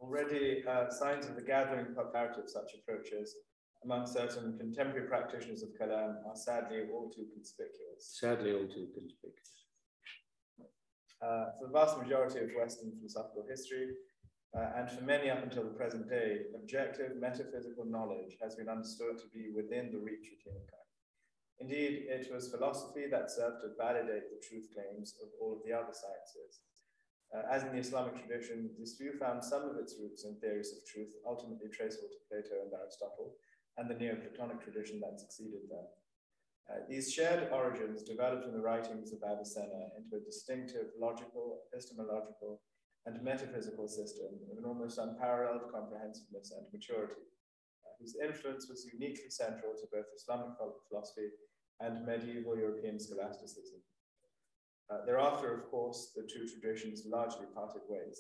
Already, 0.01 0.65
uh, 0.67 0.91
signs 0.91 1.27
of 1.27 1.37
the 1.37 1.43
gathering 1.43 1.95
popularity 1.95 2.41
of 2.41 2.51
such 2.51 2.73
approaches 2.75 3.37
among 3.85 4.07
certain 4.07 4.57
contemporary 4.59 5.07
practitioners 5.09 5.63
of 5.63 5.71
Kalam 5.81 6.27
are 6.27 6.35
sadly 6.35 6.83
all 6.93 7.11
too 7.11 7.27
conspicuous. 7.33 8.19
Sadly, 8.21 8.53
all 8.53 8.67
too 8.67 8.89
conspicuous. 8.95 9.53
Uh, 11.23 11.47
for 11.59 11.67
the 11.67 11.73
vast 11.73 11.99
majority 11.99 12.41
of 12.41 12.51
Western 12.59 12.93
philosophical 12.99 13.45
history, 13.49 13.89
uh, 14.57 14.73
and 14.77 14.91
for 14.91 15.03
many 15.05 15.31
up 15.31 15.43
until 15.43 15.65
the 15.65 15.77
present 15.77 16.09
day, 16.09 16.49
objective 16.55 17.17
metaphysical 17.17 17.85
knowledge 17.85 18.37
has 18.43 18.55
been 18.55 18.69
understood 18.69 19.19
to 19.19 19.29
be 19.33 19.51
within 19.55 19.91
the 19.91 19.99
reach 19.99 20.29
of 20.33 20.39
humankind. 20.45 20.87
Indeed, 21.59 22.07
it 22.09 22.29
was 22.33 22.49
philosophy 22.49 23.07
that 23.11 23.31
served 23.31 23.61
to 23.63 23.73
validate 23.81 24.29
the 24.29 24.41
truth 24.45 24.69
claims 24.73 25.15
of 25.23 25.29
all 25.41 25.57
of 25.57 25.65
the 25.65 25.73
other 25.73 25.93
sciences. 25.93 26.61
Uh, 27.35 27.43
as 27.51 27.65
in 27.65 27.73
the 27.73 27.81
Islamic 27.81 28.15
tradition, 28.17 28.71
this 28.79 28.95
view 28.95 29.13
found 29.19 29.43
some 29.43 29.65
of 29.65 29.77
its 29.77 29.97
roots 29.99 30.25
in 30.25 30.37
theories 30.37 30.73
of 30.73 30.85
truth 30.87 31.11
ultimately 31.27 31.69
traceable 31.73 32.13
to 32.13 32.21
Plato 32.29 32.63
and 32.63 32.73
Aristotle, 32.73 33.35
and 33.79 33.91
the 33.91 33.95
Neoplatonic 33.95 34.63
tradition 34.63 35.01
that 35.01 35.21
succeeded 35.21 35.69
them. 35.69 35.85
Uh, 36.69 36.83
these 36.89 37.13
shared 37.13 37.49
origins 37.53 38.03
developed 38.03 38.45
in 38.45 38.53
the 38.53 38.61
writings 38.61 39.13
of 39.13 39.23
Avicenna 39.23 39.95
into 39.97 40.17
a 40.17 40.25
distinctive 40.25 40.91
logical, 40.99 41.63
epistemological, 41.73 42.61
and 43.07 43.23
metaphysical 43.23 43.87
system 43.87 44.35
of 44.51 44.59
an 44.59 44.65
almost 44.65 44.99
unparalleled 44.99 45.71
comprehensiveness 45.71 46.53
and 46.57 46.67
maturity, 46.73 47.23
uh, 47.87 47.95
whose 48.01 48.17
influence 48.21 48.67
was 48.69 48.91
uniquely 48.93 49.31
central 49.31 49.75
to 49.79 49.87
both 49.93 50.07
Islamic 50.17 50.59
philosophy 50.89 51.31
and 51.81 52.05
medieval 52.05 52.59
European 52.59 52.99
scholasticism. 52.99 53.79
Uh, 54.91 55.05
thereafter, 55.05 55.55
of 55.55 55.71
course, 55.71 56.13
the 56.17 56.23
two 56.23 56.47
traditions 56.49 57.05
largely 57.07 57.47
parted 57.55 57.83
ways. 57.89 58.19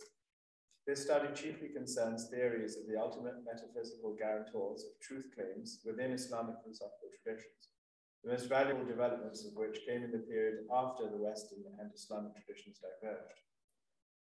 This 0.86 1.02
study 1.02 1.34
chiefly 1.34 1.74
concerns 1.74 2.30
theories 2.30 2.76
of 2.76 2.86
the 2.86 2.94
ultimate 2.94 3.42
metaphysical 3.42 4.14
guarantors 4.14 4.86
of 4.86 4.94
truth 5.02 5.26
claims 5.34 5.80
within 5.84 6.12
Islamic 6.12 6.62
philosophical 6.62 7.10
traditions, 7.10 7.74
the 8.22 8.30
most 8.30 8.48
valuable 8.48 8.86
developments 8.86 9.44
of 9.44 9.58
which 9.58 9.82
came 9.84 10.04
in 10.04 10.12
the 10.12 10.22
period 10.22 10.62
after 10.70 11.10
the 11.10 11.18
Western 11.18 11.66
and 11.80 11.90
Islamic 11.92 12.38
traditions 12.38 12.78
diverged. 12.78 13.42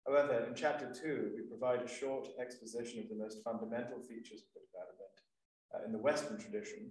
However, 0.08 0.44
in 0.50 0.56
chapter 0.56 0.90
two, 0.90 1.38
we 1.38 1.46
provide 1.46 1.86
a 1.86 1.88
short 2.02 2.30
exposition 2.42 2.98
of 2.98 3.10
the 3.10 3.22
most 3.22 3.44
fundamental 3.44 4.02
features 4.02 4.42
of 4.42 4.50
the 4.58 4.66
development 4.66 5.18
uh, 5.70 5.86
in 5.86 5.92
the 5.94 6.02
Western 6.02 6.42
tradition 6.42 6.90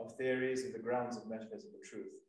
of 0.00 0.16
theories 0.16 0.64
of 0.64 0.72
the 0.72 0.80
grounds 0.80 1.18
of 1.18 1.28
metaphysical 1.28 1.84
truth. 1.84 2.24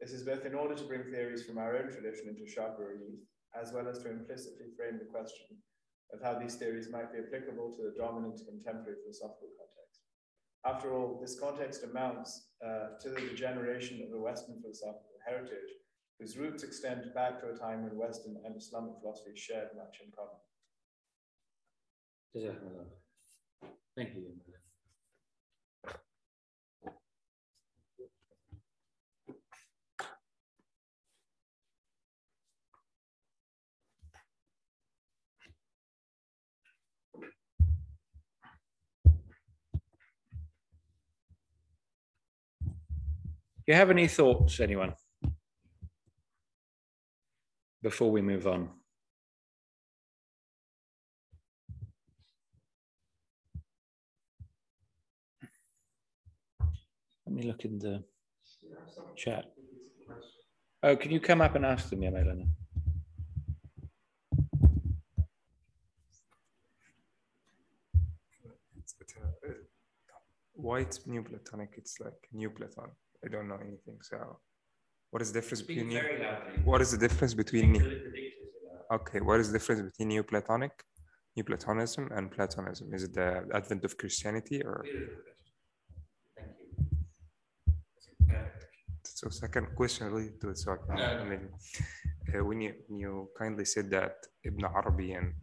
This 0.00 0.12
is 0.12 0.22
both 0.22 0.46
in 0.46 0.54
order 0.54 0.74
to 0.74 0.88
bring 0.88 1.04
theories 1.04 1.44
from 1.44 1.58
our 1.58 1.76
own 1.76 1.92
tradition 1.92 2.32
into 2.32 2.48
sharper 2.48 2.96
relief, 2.96 3.20
as 3.52 3.74
well 3.74 3.88
as 3.88 3.98
to 3.98 4.08
implicitly 4.08 4.72
frame 4.74 4.96
the 4.96 5.04
question 5.04 5.60
of 6.12 6.22
how 6.22 6.38
these 6.38 6.56
theories 6.56 6.90
might 6.90 7.12
be 7.12 7.18
applicable 7.18 7.72
to 7.72 7.82
the 7.82 7.94
dominant 7.96 8.40
contemporary 8.46 8.98
philosophical 9.02 9.48
context. 9.58 10.02
After 10.64 10.94
all, 10.94 11.18
this 11.20 11.38
context 11.38 11.84
amounts 11.84 12.48
uh, 12.64 12.98
to 13.00 13.08
the 13.08 13.20
degeneration 13.20 14.02
of 14.02 14.12
a 14.12 14.20
Western 14.20 14.60
philosophical 14.60 15.16
heritage 15.26 15.70
whose 16.18 16.36
roots 16.36 16.62
extend 16.62 17.14
back 17.14 17.40
to 17.40 17.48
a 17.48 17.56
time 17.56 17.84
when 17.84 17.96
Western 17.96 18.36
and 18.44 18.54
Islamic 18.56 18.92
philosophy 19.00 19.32
shared 19.34 19.68
much 19.76 19.98
in 20.04 20.12
common. 20.12 20.36
Thank 23.96 24.14
you. 24.14 24.34
You 43.70 43.76
have 43.76 43.90
any 43.90 44.08
thoughts, 44.08 44.58
anyone, 44.58 44.94
before 47.82 48.10
we 48.10 48.20
move 48.20 48.48
on? 48.48 48.68
Let 57.24 57.32
me 57.36 57.42
look 57.44 57.64
in 57.64 57.78
the 57.78 58.02
chat. 59.16 59.44
Oh, 60.82 60.96
can 60.96 61.12
you 61.12 61.20
come 61.20 61.40
up 61.40 61.54
and 61.54 61.64
ask 61.64 61.90
them, 61.90 62.02
yeah, 62.02 62.10
Melanie? 62.10 62.48
Why 70.54 70.80
it's 70.80 70.98
uh, 70.98 71.02
new 71.06 71.22
platonic? 71.22 71.74
It's 71.76 72.00
like 72.00 72.28
new 72.32 72.50
platonic. 72.50 72.96
I 73.24 73.28
don't 73.28 73.48
know 73.48 73.58
anything. 73.60 73.98
So, 74.02 74.38
what 75.10 75.22
is 75.22 75.32
the 75.32 75.40
difference 75.40 75.60
Speak 75.60 75.78
between 75.78 75.88
new, 75.88 76.02
what 76.64 76.80
is 76.80 76.90
the 76.92 76.98
difference 76.98 77.34
between 77.34 77.68
okay? 78.92 79.20
What 79.20 79.40
is 79.40 79.52
the 79.52 79.58
difference 79.58 79.82
between 79.82 80.08
Neoplatonic, 80.08 80.72
Neoplatonism, 81.36 82.10
and 82.14 82.30
Platonism? 82.30 82.94
Is 82.94 83.04
it 83.04 83.14
the 83.14 83.46
advent 83.52 83.84
of 83.84 83.96
Christianity 83.98 84.62
or? 84.62 84.84
Thank 86.36 86.52
you. 86.60 88.36
So, 89.04 89.28
second 89.28 89.74
question 89.76 90.06
related 90.06 90.40
to 90.40 90.50
it. 90.50 90.58
So, 90.58 90.76
I, 90.88 90.94
I 90.94 91.24
mean, 91.24 91.48
uh, 92.34 92.44
when 92.44 92.60
you 92.60 92.72
when 92.86 92.98
you 92.98 93.28
kindly 93.38 93.66
said 93.66 93.90
that 93.90 94.14
Ibn 94.44 94.64
Arabi 94.64 95.12
and 95.12 95.34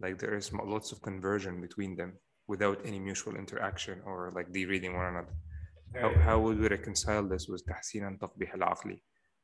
like 0.00 0.18
there 0.18 0.36
is 0.36 0.52
lots 0.52 0.92
of 0.92 1.00
conversion 1.00 1.60
between 1.60 1.96
them 1.96 2.14
without 2.48 2.78
any 2.84 2.98
mutual 2.98 3.36
interaction 3.36 4.02
or 4.04 4.32
like 4.34 4.48
reading 4.52 4.96
one 4.96 5.06
another 5.06 5.32
how, 6.00 6.14
how 6.14 6.38
would 6.40 6.58
we 6.58 6.68
reconcile 6.68 7.26
this 7.28 7.48
with 7.48 7.64
tahsin 7.66 8.06
and 8.06 8.18
taqbih 8.18 8.52
al-aqli? 8.54 9.00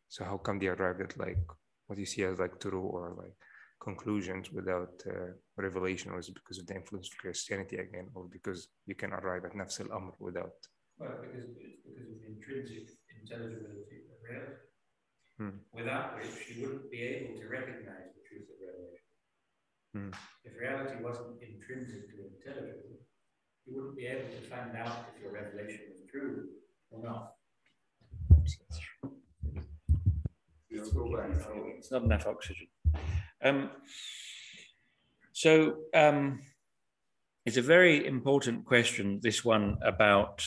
So 0.09 0.25
how 0.25 0.39
come 0.39 0.59
they 0.59 0.69
arrived 0.69 1.03
at 1.03 1.19
like 1.19 1.45
what 1.87 1.99
you 1.99 2.07
see 2.07 2.25
as 2.25 2.39
like 2.39 2.59
turu 2.59 2.83
or 2.83 3.15
like 3.17 3.37
conclusions 3.83 4.51
without 4.51 4.95
uh, 5.07 5.33
revelation? 5.57 6.15
Was 6.15 6.31
because 6.31 6.59
of 6.59 6.67
the 6.67 6.75
influence 6.75 7.09
of 7.13 7.19
Christianity 7.19 7.77
again, 7.77 8.09
or 8.15 8.29
because 8.31 8.69
you 8.87 8.95
can 8.95 9.13
arrive 9.13 9.45
at 9.45 9.53
nafs 9.53 9.81
al-amr 9.81 10.13
without? 10.19 10.57
Well, 10.99 11.19
because 11.21 11.45
it's 11.45 11.83
because 11.85 12.09
of 12.11 12.21
intrinsic 12.27 12.89
intelligibility 13.21 14.09
of 14.09 14.17
reality, 14.25 14.67
hmm. 15.39 15.57
without 15.73 16.17
which 16.17 16.49
you 16.49 16.63
wouldn't 16.63 16.91
be 16.91 17.03
able 17.03 17.39
to 17.41 17.47
recognize 17.47 18.09
the 18.17 18.23
truth 18.27 18.49
of 18.49 18.59
revelation. 18.65 19.09
Hmm. 19.95 20.13
If 20.45 20.53
reality 20.57 20.97
wasn't 21.05 21.37
intrinsically 21.45 22.33
intelligible, 22.33 23.05
you 23.69 23.77
wouldn't 23.77 23.97
be 23.97 24.07
able 24.07 24.29
to 24.29 24.49
find 24.49 24.77
out 24.77 25.07
if 25.15 25.23
your 25.23 25.33
revelation 25.33 25.81
was 25.91 26.01
true 26.11 26.49
or 26.91 27.03
not. 27.03 27.35
It's 30.71 31.91
not 31.91 32.03
enough 32.03 32.27
oxygen. 32.27 32.69
Um, 33.43 33.71
so 35.33 35.77
um, 35.95 36.41
it's 37.45 37.57
a 37.57 37.63
very 37.63 38.07
important 38.07 38.65
question, 38.65 39.21
this 39.23 39.45
one 39.45 39.79
about, 39.83 40.45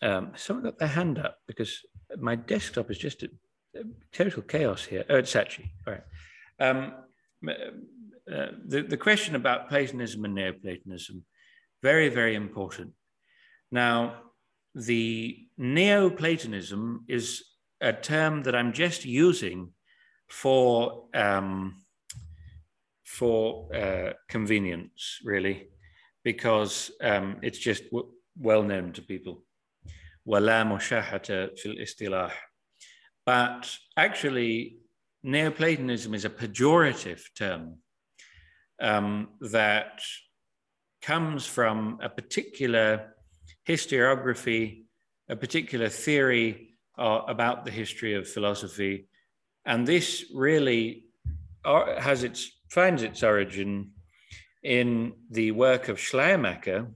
um, 0.00 0.32
someone 0.36 0.64
got 0.64 0.78
their 0.78 0.88
hand 0.88 1.18
up 1.18 1.38
because 1.46 1.80
my 2.18 2.34
desktop 2.34 2.90
is 2.90 2.98
just 2.98 3.22
a, 3.22 3.30
a 3.76 3.82
total 4.12 4.42
chaos 4.42 4.84
here. 4.84 5.04
Oh, 5.08 5.16
it's 5.16 5.32
Sachi, 5.32 5.70
all 5.86 5.94
right. 5.94 6.04
Um, 6.60 6.94
uh, 7.48 8.46
the, 8.66 8.82
the 8.82 8.96
question 8.96 9.34
about 9.34 9.68
Platonism 9.68 10.24
and 10.24 10.34
Neoplatonism, 10.34 11.24
very, 11.83 12.09
very 12.09 12.35
important. 12.35 12.91
Now, 13.71 14.21
the 14.73 15.47
Neoplatonism 15.57 17.05
is 17.07 17.43
a 17.81 17.93
term 17.93 18.43
that 18.43 18.55
I'm 18.55 18.73
just 18.73 19.05
using 19.05 19.71
for 20.29 21.05
um, 21.13 21.83
for 23.05 23.73
uh, 23.73 24.13
convenience, 24.29 25.19
really, 25.23 25.69
because 26.23 26.91
um, 27.01 27.37
it's 27.41 27.57
just 27.57 27.83
well 28.37 28.63
known 28.63 28.93
to 28.93 29.01
people. 29.01 29.43
ولا 30.25 30.63
مشاحة 30.63 31.55
في 31.55 31.65
الاصطلاح. 31.65 32.51
But 33.25 33.77
actually, 33.97 34.77
Neoplatonism 35.23 36.13
is 36.13 36.25
a 36.25 36.29
pejorative 36.29 37.21
term 37.35 37.77
um, 38.81 39.29
that 39.51 40.01
comes 41.02 41.46
from 41.46 41.98
a 42.02 42.08
particular 42.08 43.14
historiography, 43.68 44.84
a 45.28 45.36
particular 45.36 45.88
theory 45.88 46.74
uh, 46.98 47.20
about 47.26 47.64
the 47.64 47.70
history 47.70 48.14
of 48.14 48.28
philosophy. 48.28 49.06
And 49.64 49.86
this 49.86 50.24
really 50.34 51.06
uh, 51.64 52.00
has 52.00 52.24
its, 52.24 52.50
finds 52.70 53.02
its 53.02 53.22
origin 53.22 53.92
in 54.62 55.12
the 55.30 55.50
work 55.50 55.88
of 55.88 55.98
Schleiermacher, 55.98 56.86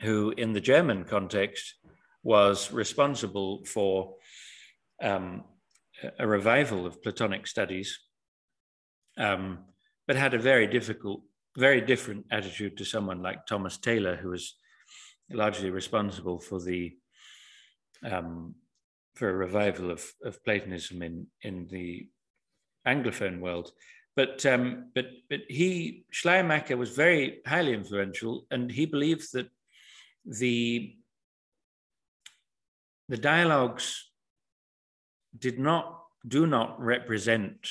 who 0.00 0.30
in 0.36 0.52
the 0.52 0.60
German 0.60 1.04
context 1.04 1.74
was 2.22 2.72
responsible 2.72 3.64
for 3.64 4.14
um, 5.02 5.44
a 6.18 6.26
revival 6.26 6.86
of 6.86 7.02
Platonic 7.02 7.46
studies, 7.46 7.98
um, 9.16 9.58
but 10.06 10.16
had 10.16 10.34
a 10.34 10.38
very 10.38 10.66
difficult, 10.66 11.22
very 11.58 11.80
different 11.80 12.24
attitude 12.30 12.78
to 12.78 12.84
someone 12.84 13.20
like 13.20 13.44
Thomas 13.44 13.76
Taylor, 13.76 14.14
who 14.16 14.30
was 14.30 14.54
largely 15.30 15.70
responsible 15.70 16.38
for 16.38 16.60
the 16.60 16.96
um, 18.04 18.54
for 19.16 19.28
a 19.28 19.34
revival 19.34 19.90
of, 19.90 20.04
of 20.24 20.42
Platonism 20.44 21.02
in 21.02 21.26
in 21.42 21.66
the 21.66 22.08
Anglophone 22.86 23.40
world. 23.40 23.72
But 24.14 24.46
um, 24.46 24.90
but 24.94 25.06
but 25.28 25.40
he 25.48 26.04
Schleiermacher 26.10 26.76
was 26.76 26.90
very 26.90 27.40
highly 27.44 27.74
influential, 27.74 28.46
and 28.50 28.70
he 28.70 28.86
believed 28.86 29.32
that 29.32 29.48
the 30.24 30.94
the 33.08 33.16
dialogues 33.16 34.10
did 35.36 35.58
not 35.58 36.04
do 36.26 36.46
not 36.46 36.80
represent 36.80 37.68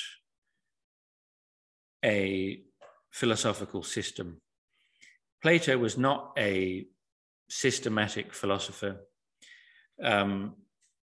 a 2.04 2.62
philosophical 3.10 3.82
system. 3.82 4.40
Plato 5.42 5.78
was 5.78 5.96
not 5.96 6.32
a 6.36 6.86
systematic 7.48 8.34
philosopher. 8.34 8.96
Um, 10.02 10.54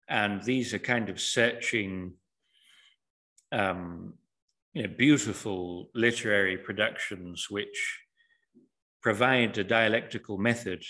and 0.08 0.42
these 0.42 0.72
are 0.72 0.78
kind 0.78 1.08
of 1.08 1.20
searching, 1.20 2.14
um, 3.52 4.14
you 4.72 4.82
know, 4.82 4.94
beautiful 4.96 5.90
literary 5.94 6.56
productions 6.56 7.48
which 7.50 8.00
provide 9.02 9.56
a 9.58 9.64
dialectical 9.64 10.38
method. 10.38 10.82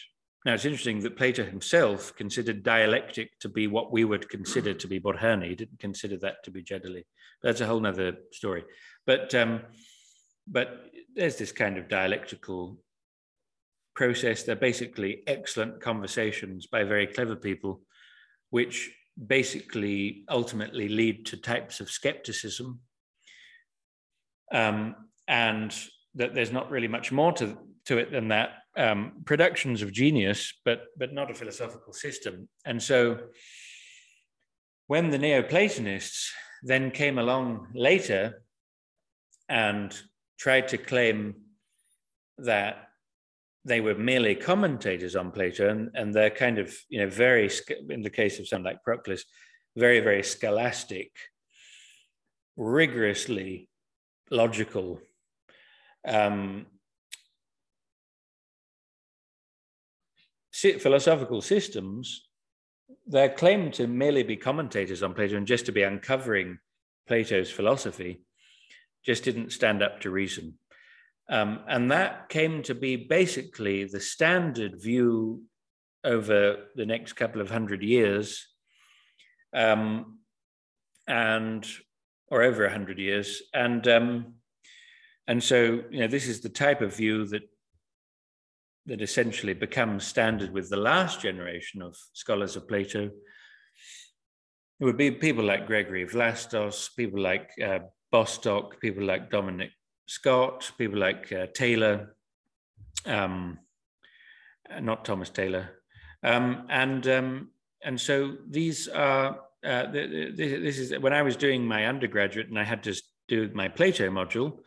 Now, 0.44 0.54
it's 0.54 0.64
interesting 0.64 1.00
that 1.00 1.16
Plato 1.16 1.44
himself 1.44 2.14
considered 2.16 2.62
dialectic 2.62 3.38
to 3.40 3.48
be 3.48 3.66
what 3.66 3.92
we 3.92 4.04
would 4.04 4.28
consider 4.28 4.72
to 4.74 4.86
be 4.86 5.00
Borhani. 5.00 5.48
He 5.48 5.54
didn't 5.54 5.80
consider 5.80 6.16
that 6.18 6.44
to 6.44 6.50
be 6.50 6.62
Jadali. 6.62 7.04
That's 7.42 7.60
a 7.60 7.66
whole 7.66 7.84
other 7.86 8.16
story. 8.32 8.64
But, 9.04 9.34
um, 9.34 9.62
but 10.50 10.90
there's 11.14 11.36
this 11.36 11.52
kind 11.52 11.78
of 11.78 11.88
dialectical 11.88 12.78
process. 13.94 14.42
They're 14.42 14.56
basically 14.56 15.22
excellent 15.26 15.80
conversations 15.80 16.66
by 16.66 16.84
very 16.84 17.06
clever 17.06 17.36
people, 17.36 17.82
which 18.50 18.90
basically 19.26 20.24
ultimately 20.28 20.88
lead 20.88 21.26
to 21.26 21.36
types 21.36 21.80
of 21.80 21.90
skepticism. 21.90 22.80
Um, 24.52 24.94
and 25.26 25.74
that 26.14 26.34
there's 26.34 26.52
not 26.52 26.70
really 26.70 26.88
much 26.88 27.12
more 27.12 27.32
to, 27.32 27.58
to 27.86 27.98
it 27.98 28.10
than 28.10 28.28
that. 28.28 28.50
Um, 28.76 29.22
productions 29.24 29.82
of 29.82 29.92
genius, 29.92 30.54
but, 30.64 30.84
but 30.96 31.12
not 31.12 31.30
a 31.30 31.34
philosophical 31.34 31.92
system. 31.92 32.48
And 32.64 32.82
so 32.82 33.18
when 34.86 35.10
the 35.10 35.18
Neoplatonists 35.18 36.32
then 36.62 36.90
came 36.90 37.18
along 37.18 37.68
later 37.74 38.42
and 39.48 39.94
tried 40.38 40.68
to 40.68 40.78
claim 40.78 41.34
that 42.38 42.88
they 43.64 43.80
were 43.80 43.94
merely 43.94 44.34
commentators 44.34 45.16
on 45.16 45.30
Plato, 45.30 45.68
and, 45.68 45.90
and 45.94 46.14
they're 46.14 46.30
kind 46.30 46.58
of, 46.58 46.74
you 46.88 47.00
know, 47.00 47.08
very, 47.08 47.50
in 47.90 48.02
the 48.02 48.10
case 48.10 48.38
of 48.38 48.48
someone 48.48 48.72
like 48.72 48.82
Proclus, 48.82 49.24
very, 49.76 50.00
very 50.00 50.22
scholastic, 50.22 51.10
rigorously 52.56 53.68
logical. 54.30 55.00
Um, 56.06 56.66
philosophical 60.52 61.40
systems, 61.40 62.28
they're 63.06 63.28
claimed 63.28 63.74
to 63.74 63.86
merely 63.86 64.22
be 64.22 64.36
commentators 64.36 65.02
on 65.02 65.14
Plato 65.14 65.36
and 65.36 65.46
just 65.46 65.66
to 65.66 65.72
be 65.72 65.82
uncovering 65.82 66.58
Plato's 67.06 67.50
philosophy, 67.50 68.22
just 69.08 69.24
didn't 69.24 69.52
stand 69.52 69.82
up 69.82 70.02
to 70.02 70.10
reason. 70.10 70.58
Um, 71.30 71.60
and 71.66 71.90
that 71.90 72.28
came 72.28 72.62
to 72.64 72.74
be 72.74 72.94
basically 72.96 73.84
the 73.84 74.00
standard 74.00 74.82
view 74.82 75.44
over 76.04 76.66
the 76.74 76.84
next 76.84 77.14
couple 77.14 77.40
of 77.40 77.50
hundred 77.50 77.82
years, 77.82 78.46
um, 79.54 80.18
and 81.06 81.66
or 82.30 82.42
over 82.42 82.66
a 82.66 82.70
hundred 82.70 82.98
years, 82.98 83.40
and 83.54 83.88
um, 83.88 84.34
and 85.26 85.42
so 85.42 85.82
you 85.90 86.00
know 86.00 86.06
this 86.06 86.28
is 86.28 86.40
the 86.40 86.50
type 86.50 86.82
of 86.82 86.94
view 86.94 87.26
that 87.28 87.48
that 88.84 89.00
essentially 89.00 89.54
becomes 89.54 90.06
standard 90.06 90.52
with 90.52 90.68
the 90.68 90.76
last 90.76 91.22
generation 91.22 91.80
of 91.80 91.96
scholars 92.12 92.56
of 92.56 92.68
Plato. 92.68 93.10
It 94.80 94.84
would 94.84 94.98
be 94.98 95.10
people 95.10 95.44
like 95.44 95.66
Gregory 95.66 96.06
Vlastos, 96.06 96.94
people 96.94 97.20
like 97.20 97.50
uh, 97.62 97.80
Bostock, 98.10 98.80
people 98.80 99.04
like 99.04 99.30
Dominic 99.30 99.70
Scott, 100.06 100.70
people 100.78 100.98
like 100.98 101.32
uh, 101.32 101.46
Taylor, 101.54 102.16
um, 103.04 103.58
not 104.80 105.04
Thomas 105.04 105.30
Taylor, 105.30 105.70
um, 106.22 106.66
and 106.70 107.06
um, 107.06 107.50
and 107.84 108.00
so 108.00 108.36
these 108.48 108.88
are 108.88 109.40
uh, 109.64 109.86
this 109.90 110.78
is 110.78 110.98
when 110.98 111.12
I 111.12 111.22
was 111.22 111.36
doing 111.36 111.66
my 111.66 111.86
undergraduate 111.86 112.48
and 112.48 112.58
I 112.58 112.64
had 112.64 112.82
to 112.84 112.94
do 113.28 113.50
my 113.54 113.68
Plato 113.68 114.08
module. 114.10 114.58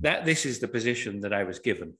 That 0.00 0.24
this 0.24 0.44
is 0.44 0.58
the 0.58 0.68
position 0.68 1.20
that 1.20 1.32
I 1.32 1.44
was 1.44 1.60
given. 1.60 1.94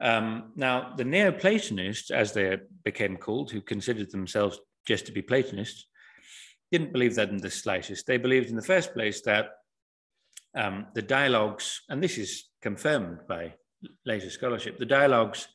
Um, 0.00 0.52
now, 0.54 0.94
the 0.96 1.04
Neoplatonists, 1.04 2.10
as 2.10 2.32
they 2.32 2.58
became 2.84 3.16
called, 3.16 3.50
who 3.50 3.60
considered 3.60 4.10
themselves 4.10 4.58
just 4.86 5.06
to 5.06 5.12
be 5.12 5.22
Platonists, 5.22 5.86
didn't 6.70 6.92
believe 6.92 7.14
that 7.14 7.30
in 7.30 7.38
the 7.38 7.50
slightest. 7.50 8.06
They 8.06 8.18
believed, 8.18 8.50
in 8.50 8.56
the 8.56 8.62
first 8.62 8.92
place, 8.92 9.22
that 9.22 9.50
um, 10.58 10.86
the 10.94 11.02
dialogues, 11.02 11.82
and 11.88 12.02
this 12.02 12.18
is 12.18 12.48
confirmed 12.60 13.20
by 13.28 13.54
later 14.04 14.28
scholarship, 14.28 14.78
the 14.78 14.84
dialogues 14.84 15.46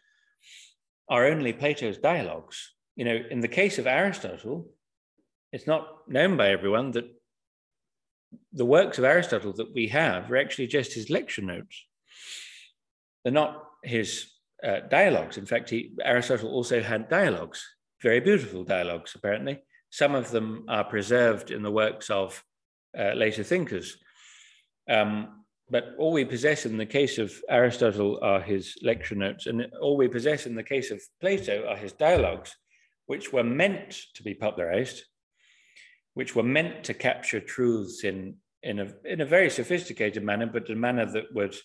are 1.10 1.26
only 1.26 1.52
Plato's 1.52 1.98
dialogues. 1.98 2.74
You 2.96 3.06
know, 3.06 3.20
in 3.30 3.42
the 3.42 3.48
case 3.48 3.78
of 3.80 3.86
Aristotle, 3.86 4.70
it's 5.52 5.68
not 5.68 5.88
known 6.08 6.38
by 6.38 6.50
everyone 6.50 6.92
that 6.92 7.06
the 8.54 8.66
works 8.66 8.98
of 8.98 9.04
Aristotle 9.04 9.54
that 9.54 9.74
we 9.74 9.90
have 9.90 10.32
are 10.32 10.38
actually 10.38 10.68
just 10.68 10.94
his 10.94 11.10
lecture 11.10 11.42
notes. 11.42 11.86
They're 13.24 13.34
not 13.34 13.64
his 13.84 14.32
uh, 14.66 14.80
dialogues. 14.90 15.38
In 15.38 15.46
fact, 15.46 15.70
he, 15.70 15.92
Aristotle 16.04 16.50
also 16.50 16.82
had 16.82 17.10
dialogues, 17.10 17.62
very 18.02 18.22
beautiful 18.22 18.64
dialogues, 18.64 19.14
apparently. 19.16 19.62
Some 19.90 20.16
of 20.16 20.32
them 20.32 20.66
are 20.70 20.86
preserved 20.86 21.52
in 21.52 21.62
the 21.62 21.72
works 21.72 22.10
of 22.10 22.42
uh, 22.98 23.14
later 23.14 23.44
thinkers. 23.44 23.98
Um, 24.90 25.44
but 25.70 25.96
all 25.98 26.12
we 26.12 26.26
possess 26.26 26.66
in 26.66 26.78
the 26.78 26.86
case 26.86 27.18
of 27.18 27.34
Aristotle 27.50 28.20
are 28.22 28.42
his 28.42 28.78
lecture 28.82 29.16
notes, 29.16 29.48
and 29.48 29.66
all 29.82 29.98
we 29.98 30.08
possess 30.08 30.46
in 30.46 30.56
the 30.56 30.64
case 30.64 30.92
of 30.92 31.02
Plato 31.22 31.66
are 31.68 31.78
his 31.78 31.94
dialogues, 31.94 32.56
which 33.06 33.34
were 33.34 33.44
meant 33.44 33.98
to 34.16 34.24
be 34.24 34.34
popularized, 34.34 35.04
which 36.14 36.36
were 36.36 36.44
meant 36.44 36.84
to 36.84 36.94
capture 36.94 37.40
truths 37.40 38.04
in, 38.04 38.36
in, 38.62 38.80
a, 38.80 38.94
in 39.06 39.22
a 39.22 39.26
very 39.26 39.50
sophisticated 39.50 40.24
manner, 40.24 40.46
but 40.46 40.70
a 40.70 40.76
manner 40.76 41.06
that 41.06 41.34
would 41.34 41.56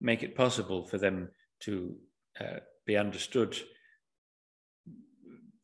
make 0.00 0.22
it 0.22 0.36
possible 0.36 0.86
for 0.86 0.98
them 0.98 1.28
to 1.60 1.96
uh, 2.40 2.58
be 2.86 2.96
understood 2.96 3.58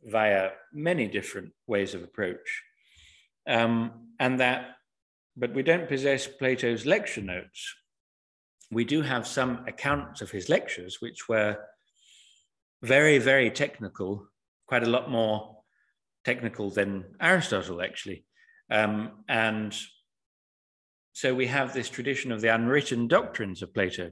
via 0.02 0.50
many 0.72 1.06
different 1.06 1.52
ways 1.66 1.94
of 1.94 2.02
approach. 2.02 2.62
Um, 3.46 4.08
and 4.18 4.40
that, 4.40 4.76
but 5.36 5.54
we 5.54 5.62
don't 5.62 5.88
possess 5.88 6.26
Plato's 6.26 6.86
lecture 6.86 7.20
notes. 7.20 7.74
We 8.70 8.84
do 8.84 9.02
have 9.02 9.26
some 9.26 9.64
accounts 9.66 10.20
of 10.20 10.30
his 10.30 10.48
lectures, 10.48 10.98
which 11.00 11.28
were 11.28 11.58
very, 12.82 13.18
very 13.18 13.50
technical, 13.50 14.28
quite 14.66 14.82
a 14.82 14.90
lot 14.90 15.10
more 15.10 15.58
technical 16.24 16.70
than 16.70 17.04
Aristotle, 17.20 17.82
actually. 17.82 18.24
Um, 18.70 19.24
and 19.28 19.76
so 21.12 21.34
we 21.34 21.46
have 21.46 21.72
this 21.72 21.88
tradition 21.88 22.32
of 22.32 22.40
the 22.40 22.54
unwritten 22.54 23.08
doctrines 23.08 23.62
of 23.62 23.74
Plato, 23.74 24.10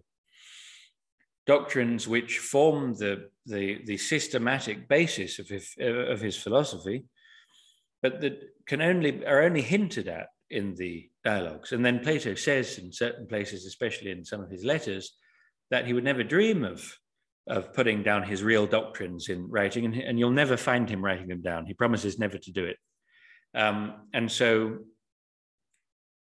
doctrines 1.46 2.06
which 2.06 2.38
form 2.38 2.94
the, 2.94 3.30
the, 3.46 3.80
the 3.84 3.96
systematic 3.96 4.88
basis 4.88 5.38
of 5.38 5.48
his, 5.48 5.74
of 5.80 6.20
his 6.20 6.36
philosophy, 6.36 7.04
but 8.02 8.20
that 8.20 8.40
can 8.66 8.82
only 8.82 9.24
are 9.24 9.42
only 9.42 9.62
hinted 9.62 10.08
at 10.08 10.28
in 10.50 10.74
the 10.74 11.08
dialogues. 11.24 11.72
And 11.72 11.84
then 11.84 12.00
Plato 12.00 12.34
says 12.34 12.78
in 12.78 12.92
certain 12.92 13.26
places, 13.26 13.66
especially 13.66 14.10
in 14.10 14.24
some 14.24 14.40
of 14.40 14.50
his 14.50 14.64
letters, 14.64 15.12
that 15.70 15.86
he 15.86 15.92
would 15.92 16.04
never 16.04 16.22
dream 16.22 16.64
of, 16.64 16.96
of 17.46 17.72
putting 17.72 18.02
down 18.02 18.22
his 18.22 18.42
real 18.42 18.66
doctrines 18.66 19.28
in 19.28 19.48
writing, 19.48 19.84
and, 19.84 19.94
and 19.94 20.18
you'll 20.18 20.30
never 20.30 20.56
find 20.56 20.88
him 20.88 21.04
writing 21.04 21.28
them 21.28 21.42
down. 21.42 21.66
He 21.66 21.74
promises 21.74 22.18
never 22.18 22.38
to 22.38 22.52
do 22.52 22.64
it. 22.64 22.76
Um, 23.54 23.94
and 24.12 24.30
so 24.30 24.78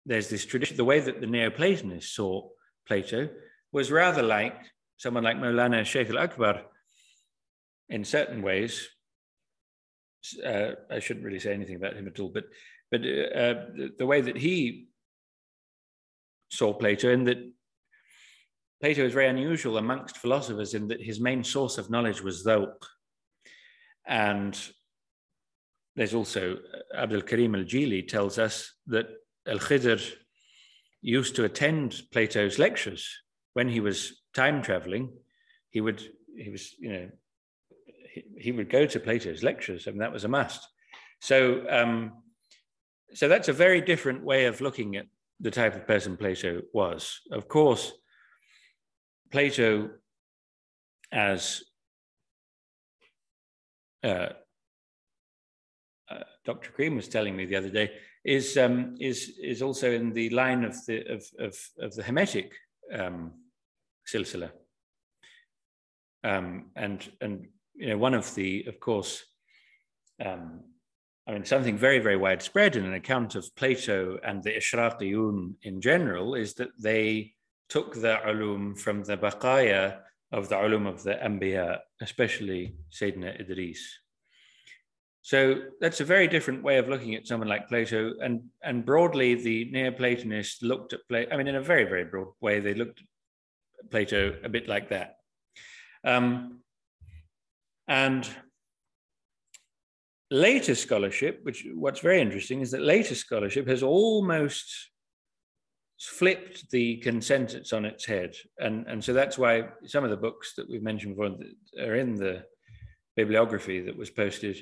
there's 0.06 0.30
this 0.30 0.46
tradition, 0.46 0.78
the 0.78 0.86
way 0.86 1.00
that 1.00 1.22
the 1.22 1.28
Neoplatonists 1.28 2.16
saw 2.16 2.50
Plato 2.88 3.30
was 3.72 3.92
rather 3.92 4.24
like 4.24 4.58
someone 4.98 5.24
like 5.24 5.38
Maulana 5.38 5.86
Sheikh 5.86 6.10
al-Akbar 6.10 6.62
in 7.90 8.04
certain 8.04 8.42
ways. 8.42 8.88
Uh, 10.46 10.72
I 10.92 11.00
shouldn't 11.00 11.26
really 11.26 11.40
say 11.40 11.54
anything 11.54 11.76
about 11.76 11.96
him 11.96 12.08
at 12.08 12.20
all, 12.20 12.30
but 12.30 12.46
but 12.92 13.02
uh, 13.02 13.70
the, 13.76 13.94
the, 14.00 14.06
way 14.06 14.20
that 14.20 14.36
he 14.36 14.89
saw 16.50 16.74
Plato, 16.74 17.12
and 17.12 17.28
that 17.28 17.38
Plato 18.82 19.06
is 19.06 19.14
very 19.14 19.28
unusual 19.28 19.78
amongst 19.78 20.18
philosophers 20.18 20.74
in 20.74 20.88
that 20.88 21.02
his 21.02 21.20
main 21.20 21.44
source 21.44 21.78
of 21.78 21.90
knowledge 21.90 22.22
was 22.22 22.46
Zawq. 22.46 22.74
And 24.08 24.60
there's 25.96 26.14
also 26.14 26.56
uh, 26.56 26.98
Abdul 26.98 27.22
Karim 27.24 27.56
al 27.56 27.64
Jili 27.64 28.08
tells 28.08 28.40
us 28.40 28.74
that 28.88 29.08
Al 29.48 29.60
Khidr 29.60 30.02
used 31.02 31.36
to 31.36 31.46
attend 31.46 32.02
Plato's 32.12 32.60
lectures 32.60 33.08
when 33.54 33.68
he 33.68 33.80
was 33.80 34.22
time 34.34 34.62
traveling, 34.62 35.12
he 35.70 35.82
would 35.82 36.02
he 36.38 36.50
was 36.50 36.74
you 36.80 36.92
know 36.94 37.10
he, 38.14 38.24
he 38.38 38.52
would 38.52 38.70
go 38.70 38.86
to 38.86 39.00
Plato's 39.00 39.44
lectures. 39.44 39.86
Mean 39.86 39.98
that 39.98 40.14
was 40.14 40.24
a 40.24 40.30
must. 40.30 40.66
So 41.20 41.66
um, 41.70 42.24
so 43.14 43.28
that's 43.28 43.50
a 43.50 43.54
very 43.54 43.82
different 43.82 44.24
way 44.24 44.46
of 44.46 44.62
looking 44.62 44.96
at 44.96 45.08
the 45.40 45.52
type 45.52 45.76
of 45.76 45.88
person 45.88 46.18
Plato 46.18 46.62
was. 46.74 47.22
Of 47.32 47.48
course, 47.48 47.94
Plato, 49.32 49.90
as 51.12 51.64
uh, 54.04 54.30
uh, 56.10 56.24
Dr. 56.46 56.72
Green 56.72 56.96
was 56.96 57.08
telling 57.08 57.36
me 57.36 57.46
the 57.46 57.56
other 57.56 57.70
day, 57.70 57.92
is 58.26 58.58
um, 58.58 58.96
is 59.00 59.38
is 59.42 59.62
also 59.62 59.92
in 59.92 60.12
the 60.12 60.30
line 60.32 60.64
of 60.64 60.76
the 60.86 61.06
of 61.12 61.26
of, 61.40 61.58
of 61.80 61.96
the 61.96 62.04
Hermetic 62.04 62.52
um, 62.94 63.34
silsila. 64.06 64.52
Um, 66.24 66.72
and 66.76 67.10
and 67.22 67.48
you 67.76 67.90
know 67.90 67.98
one 67.98 68.14
of 68.14 68.34
the 68.36 68.66
of 68.68 68.80
course 68.80 69.24
um, 70.24 70.62
I 71.30 71.34
mean 71.34 71.46
something 71.46 71.78
very 71.78 72.00
very 72.00 72.18
widespread 72.18 72.76
in 72.76 72.86
an 72.86 72.96
account 72.96 73.36
of 73.36 73.56
Plato 73.56 74.18
and 74.24 74.42
the 74.42 74.50
Ishraqiyun 74.50 75.54
in 75.62 75.80
general 75.80 76.34
is 76.34 76.56
that 76.56 76.70
they 76.80 77.34
took 77.70 77.94
the 77.94 78.18
ulum 78.26 78.76
from 78.78 79.04
the 79.04 79.16
baqaya 79.16 80.00
of 80.32 80.50
the 80.50 80.56
ulum 80.56 80.88
of 80.88 81.04
the 81.04 81.14
Anbiya, 81.14 81.78
especially 82.02 82.76
Sayyidina 82.92 83.40
Idris. 83.40 83.80
So 85.22 85.62
that's 85.80 86.02
a 86.02 86.06
very 86.06 86.28
different 86.28 86.64
way 86.64 86.80
of 86.80 86.90
looking 86.90 87.14
at 87.14 87.28
someone 87.28 87.50
like 87.50 87.68
Plato. 87.68 88.14
And, 88.24 88.42
and 88.64 88.84
broadly, 88.84 89.36
the 89.36 89.70
Neoplatonists 89.72 90.64
looked 90.64 90.94
at 90.94 91.08
Plato, 91.08 91.32
I 91.32 91.38
mean, 91.38 91.48
in 91.48 91.56
a 91.56 91.62
very, 91.62 91.84
very 91.84 92.06
broad 92.06 92.30
way, 92.42 92.60
they 92.60 92.74
looked 92.74 93.04
Plato 93.92 94.36
a 94.44 94.50
bit 94.50 94.68
like 94.68 94.90
that. 94.90 95.18
Um, 96.04 96.62
and 97.88 98.28
later 100.32 100.76
scholarship, 100.76 101.40
which 101.44 101.66
what's 101.74 102.00
very 102.02 102.22
interesting 102.22 102.62
is 102.62 102.72
that 102.72 102.82
later 102.82 103.16
scholarship 103.16 103.68
has 103.68 103.84
almost 103.84 104.90
flipped 106.00 106.70
the 106.72 106.98
consensus 106.98 107.74
on 107.74 107.84
its 107.86 108.06
head. 108.06 108.34
And, 108.58 108.86
and 108.88 109.04
so 109.04 109.14
that's 109.14 109.38
why 109.38 109.70
some 109.86 110.04
of 110.04 110.10
the 110.10 110.18
books 110.18 110.54
that 110.56 110.70
we've 110.70 110.84
mentioned 110.84 111.16
before 111.18 111.36
are 111.82 111.96
in 111.96 112.16
the 112.16 112.44
bibliography 113.16 113.82
that 113.82 113.98
was 113.98 114.10
posted. 114.10 114.58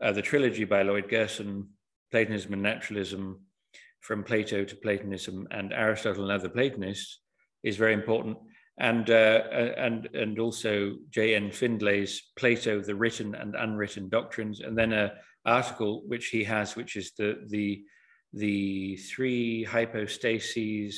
Uh, 0.00 0.12
the 0.12 0.22
trilogy 0.22 0.64
by 0.64 0.82
Lloyd 0.82 1.08
Gerson, 1.08 1.68
Platonism 2.10 2.54
and 2.54 2.62
Naturalism, 2.62 3.40
from 4.00 4.24
Plato 4.24 4.64
to 4.64 4.76
Platonism 4.76 5.46
and 5.50 5.72
Aristotle 5.72 6.24
and 6.24 6.32
other 6.32 6.48
Platonists, 6.48 7.20
is 7.62 7.76
very 7.76 7.92
important. 7.92 8.38
And, 8.78 9.10
uh, 9.10 9.42
and, 9.76 10.08
and 10.14 10.38
also 10.38 10.94
J.N. 11.10 11.50
Findlay's 11.50 12.22
Plato, 12.36 12.80
the 12.80 12.94
Written 12.94 13.34
and 13.34 13.54
Unwritten 13.54 14.08
Doctrines, 14.08 14.60
and 14.60 14.76
then 14.76 14.92
a 14.92 15.12
article 15.44 16.02
which 16.06 16.28
he 16.28 16.44
has, 16.44 16.74
which 16.74 16.96
is 16.96 17.12
the, 17.18 17.44
the, 17.48 17.84
the 18.32 18.96
three 18.96 19.64
hypostases. 19.64 20.94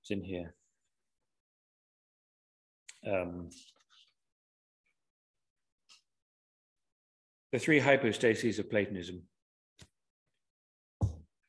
It's 0.00 0.10
in 0.10 0.24
here. 0.24 0.54
Um, 3.06 3.50
the 7.52 7.58
three 7.58 7.80
hypostases 7.80 8.58
of 8.58 8.70
Platonism. 8.70 9.22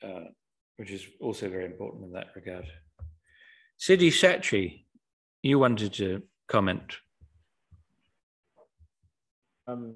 Uh, 0.03 0.25
which 0.77 0.91
is 0.91 1.07
also 1.21 1.49
very 1.49 1.65
important 1.65 2.03
in 2.03 2.11
that 2.11 2.27
regard. 2.35 2.65
Sidi 3.85 4.11
Sachi, 4.11 4.85
you 5.41 5.59
wanted 5.59 5.91
to 5.95 6.23
comment. 6.47 6.95
Um, 9.67 9.93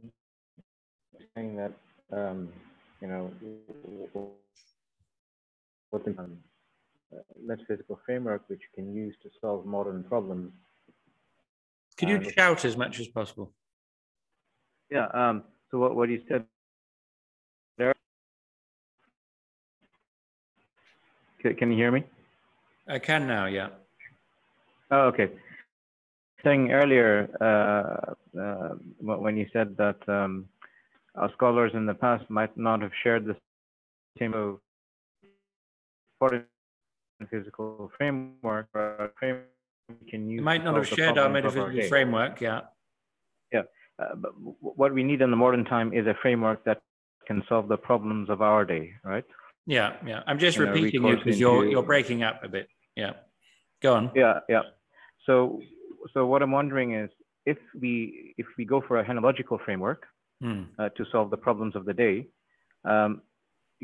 saying 1.34 1.56
that 1.56 1.72
um, 2.12 2.50
you 3.02 3.08
know 3.08 3.32
what 5.92 6.04
the 6.04 6.20
um, 6.20 6.38
metaphysical 7.42 7.98
framework 8.06 8.44
which 8.50 8.60
you 8.60 8.68
can 8.76 8.94
use 8.94 9.16
to 9.24 9.30
solve 9.40 9.66
modern 9.66 10.04
problems. 10.04 10.52
Could 11.96 12.10
you 12.10 12.30
shout 12.32 12.66
as 12.66 12.76
much 12.76 13.00
as 13.00 13.08
possible? 13.08 13.54
Yeah. 14.92 15.08
Um, 15.14 15.46
so 15.72 15.80
what 15.80 15.96
what 15.96 16.10
you 16.10 16.22
said 16.28 16.44
there? 17.78 17.94
Can 21.40 21.72
you 21.72 21.78
hear 21.78 21.92
me? 21.92 22.04
I 22.88 23.00
can 23.00 23.28
now, 23.28 23.46
yeah. 23.46 23.70
Oh, 24.92 25.08
okay. 25.08 25.30
Saying 26.44 26.72
earlier, 26.72 27.28
uh, 27.42 28.14
uh, 28.40 28.76
when 29.00 29.36
you 29.36 29.48
said 29.52 29.76
that 29.78 29.98
um, 30.08 30.46
our 31.16 31.32
scholars 31.34 31.72
in 31.74 31.86
the 31.86 31.94
past 31.94 32.30
might 32.30 32.56
not 32.58 32.82
have 32.82 32.92
shared 33.04 33.26
the 33.26 33.36
same 34.18 34.34
of 34.34 34.60
physical 37.30 37.92
framework, 37.98 38.68
or 38.74 39.12
framework 39.20 39.48
can 40.10 40.30
use. 40.30 40.42
Might 40.42 40.64
not 40.64 40.76
have 40.76 40.88
shared 40.88 41.18
our 41.18 41.30
metaphysical 41.30 41.90
framework, 41.90 42.40
yeah. 42.40 42.62
Yeah, 43.52 43.64
uh, 44.00 44.16
but 44.16 44.32
what 44.62 44.94
we 44.94 45.04
need 45.04 45.22
in 45.22 45.32
the 45.32 45.38
modern 45.38 45.66
time 45.66 45.94
is 45.94 46.06
a 46.08 46.16
framework 46.22 46.64
that 46.66 46.82
can 47.26 47.44
solve 47.50 47.68
the 47.68 47.78
problems 47.78 48.30
of 48.30 48.42
our 48.42 48.64
day, 48.64 48.94
right? 49.04 49.26
Yeah, 49.66 49.98
yeah. 50.06 50.24
I'm 50.28 50.40
just 50.40 50.58
repeating 50.58 51.04
you 51.04 51.18
because 51.18 51.40
you're 51.40 51.66
you're 51.66 51.84
breaking 51.84 52.24
up 52.24 52.44
a 52.44 52.48
bit. 52.48 52.70
Yeah. 52.98 53.14
Go 53.82 53.94
on. 53.94 54.12
Yeah, 54.16 54.40
yeah. 54.50 54.64
So 55.26 55.62
so 56.14 56.26
what 56.26 56.42
I'm 56.42 56.52
wondering 56.52 56.96
is 56.96 57.10
if 57.46 57.58
we 57.80 58.34
if 58.38 58.48
we 58.58 58.66
go 58.66 58.82
for 58.88 59.00
a 59.00 59.06
henological 59.06 59.64
framework 59.64 60.06
hmm. 60.42 60.64
uh, 60.80 60.90
to 60.90 61.06
solve 61.12 61.30
the 61.30 61.38
problems 61.38 61.76
of 61.76 61.86
the 61.86 61.94
day, 61.94 62.28
um, 62.86 63.22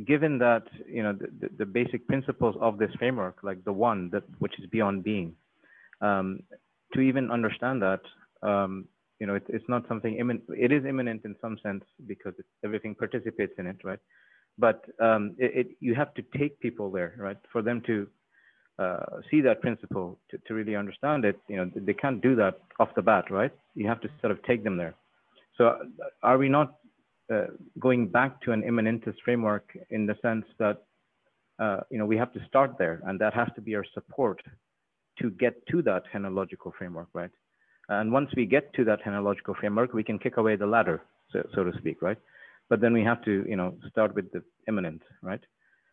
given 0.06 0.40
that 0.40 0.64
you 0.88 1.04
know 1.04 1.14
the, 1.14 1.50
the, 1.60 1.66
basic 1.66 2.08
principles 2.08 2.56
of 2.60 2.78
this 2.80 2.92
framework, 2.98 3.38
like 3.44 3.64
the 3.64 3.74
one 3.74 4.10
that 4.12 4.24
which 4.40 4.60
is 4.60 4.66
beyond 4.72 5.04
being, 5.04 5.36
um, 6.02 6.40
to 6.94 7.02
even 7.02 7.30
understand 7.30 7.82
that, 7.82 8.02
um, 8.42 8.86
you 9.20 9.28
know, 9.28 9.36
it, 9.36 9.46
it's 9.48 9.70
not 9.70 9.88
something 9.88 10.16
immanent. 10.18 10.44
It 10.50 10.72
is 10.72 10.86
immanent 10.86 11.22
in 11.24 11.36
some 11.40 11.58
sense 11.62 11.84
because 12.08 12.34
everything 12.66 12.96
participates 12.96 13.54
in 13.60 13.68
it, 13.68 13.78
right? 13.84 14.00
But 14.58 14.86
um, 15.00 15.36
it, 15.38 15.52
it, 15.56 15.68
you 15.80 15.94
have 15.96 16.14
to 16.16 16.24
take 16.38 16.60
people 16.60 16.92
there, 16.92 17.16
right, 17.18 17.38
for 17.52 17.62
them 17.62 17.82
to 17.88 18.08
uh, 18.80 19.22
see 19.30 19.42
that 19.42 19.62
principle 19.62 20.18
to, 20.30 20.38
to 20.48 20.54
really 20.54 20.76
understand 20.76 21.26
it. 21.26 21.40
You 21.48 21.58
know, 21.58 21.72
they 21.76 21.94
can't 21.94 22.22
do 22.22 22.36
that 22.36 22.60
off 22.80 22.90
the 22.96 23.02
bat, 23.02 23.30
right? 23.30 23.52
You 23.76 23.88
have 23.88 24.02
to 24.02 24.10
sort 24.22 24.32
of 24.32 24.42
take 24.44 24.64
them 24.64 24.78
there. 24.78 24.96
So, 25.58 25.68
uh, 25.68 25.78
are 26.24 26.38
we 26.38 26.50
not 26.50 26.76
uh, 27.32 27.46
going 27.80 28.08
back 28.08 28.42
to 28.42 28.52
an 28.52 28.64
immanentist 28.64 29.20
framework 29.24 29.78
in 29.92 30.06
the 30.06 30.16
sense 30.22 30.46
that 30.60 30.84
uh, 31.60 31.82
you 31.90 31.98
know 32.00 32.06
we 32.06 32.18
have 32.18 32.34
to 32.34 32.46
start 32.48 32.76
there, 32.80 33.02
and 33.06 33.20
that 33.20 33.34
has 33.34 33.48
to 33.56 33.62
be 33.62 33.76
our 33.76 33.86
support 33.94 34.42
to 35.20 35.30
get 35.30 35.54
to 35.68 35.82
that 35.84 36.04
henological 36.14 36.72
framework, 36.78 37.08
right? 37.14 37.30
And 37.90 38.12
once 38.12 38.30
we 38.36 38.46
get 38.46 38.74
to 38.74 38.84
that 38.86 39.04
henological 39.04 39.58
framework, 39.60 39.94
we 39.94 40.04
can 40.04 40.18
kick 40.18 40.38
away 40.38 40.56
the 40.56 40.66
ladder, 40.66 41.04
so, 41.32 41.48
so 41.54 41.64
to 41.64 41.78
speak, 41.78 42.02
right? 42.02 42.18
But 42.70 42.82
then 42.82 42.94
we 42.94 43.04
have 43.04 43.24
to, 43.26 43.46
you 43.48 43.56
know, 43.56 43.76
start 43.90 44.16
with 44.16 44.32
the 44.32 44.42
immanent, 44.68 45.02
right? 45.22 45.42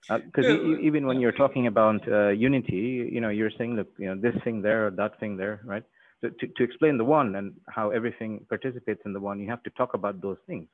Because 0.08 0.46
uh, 0.46 0.60
yeah. 0.62 0.78
even 0.80 1.06
when 1.06 1.20
you're 1.20 1.32
talking 1.32 1.66
about 1.66 2.06
uh, 2.10 2.28
unity, 2.28 3.08
you 3.12 3.20
know, 3.20 3.28
you're 3.28 3.50
saying, 3.56 3.76
look, 3.76 3.88
you 3.98 4.06
know, 4.06 4.20
this 4.20 4.34
thing 4.42 4.62
there, 4.62 4.86
or 4.86 4.90
that 4.92 5.20
thing 5.20 5.36
there, 5.36 5.60
right? 5.64 5.84
So 6.20 6.28
to, 6.28 6.46
to 6.46 6.62
explain 6.62 6.98
the 6.98 7.04
one 7.04 7.34
and 7.36 7.52
how 7.68 7.90
everything 7.90 8.44
participates 8.48 9.00
in 9.04 9.12
the 9.12 9.20
one, 9.20 9.40
you 9.40 9.48
have 9.48 9.62
to 9.62 9.70
talk 9.70 9.94
about 9.94 10.20
those 10.20 10.38
things, 10.46 10.68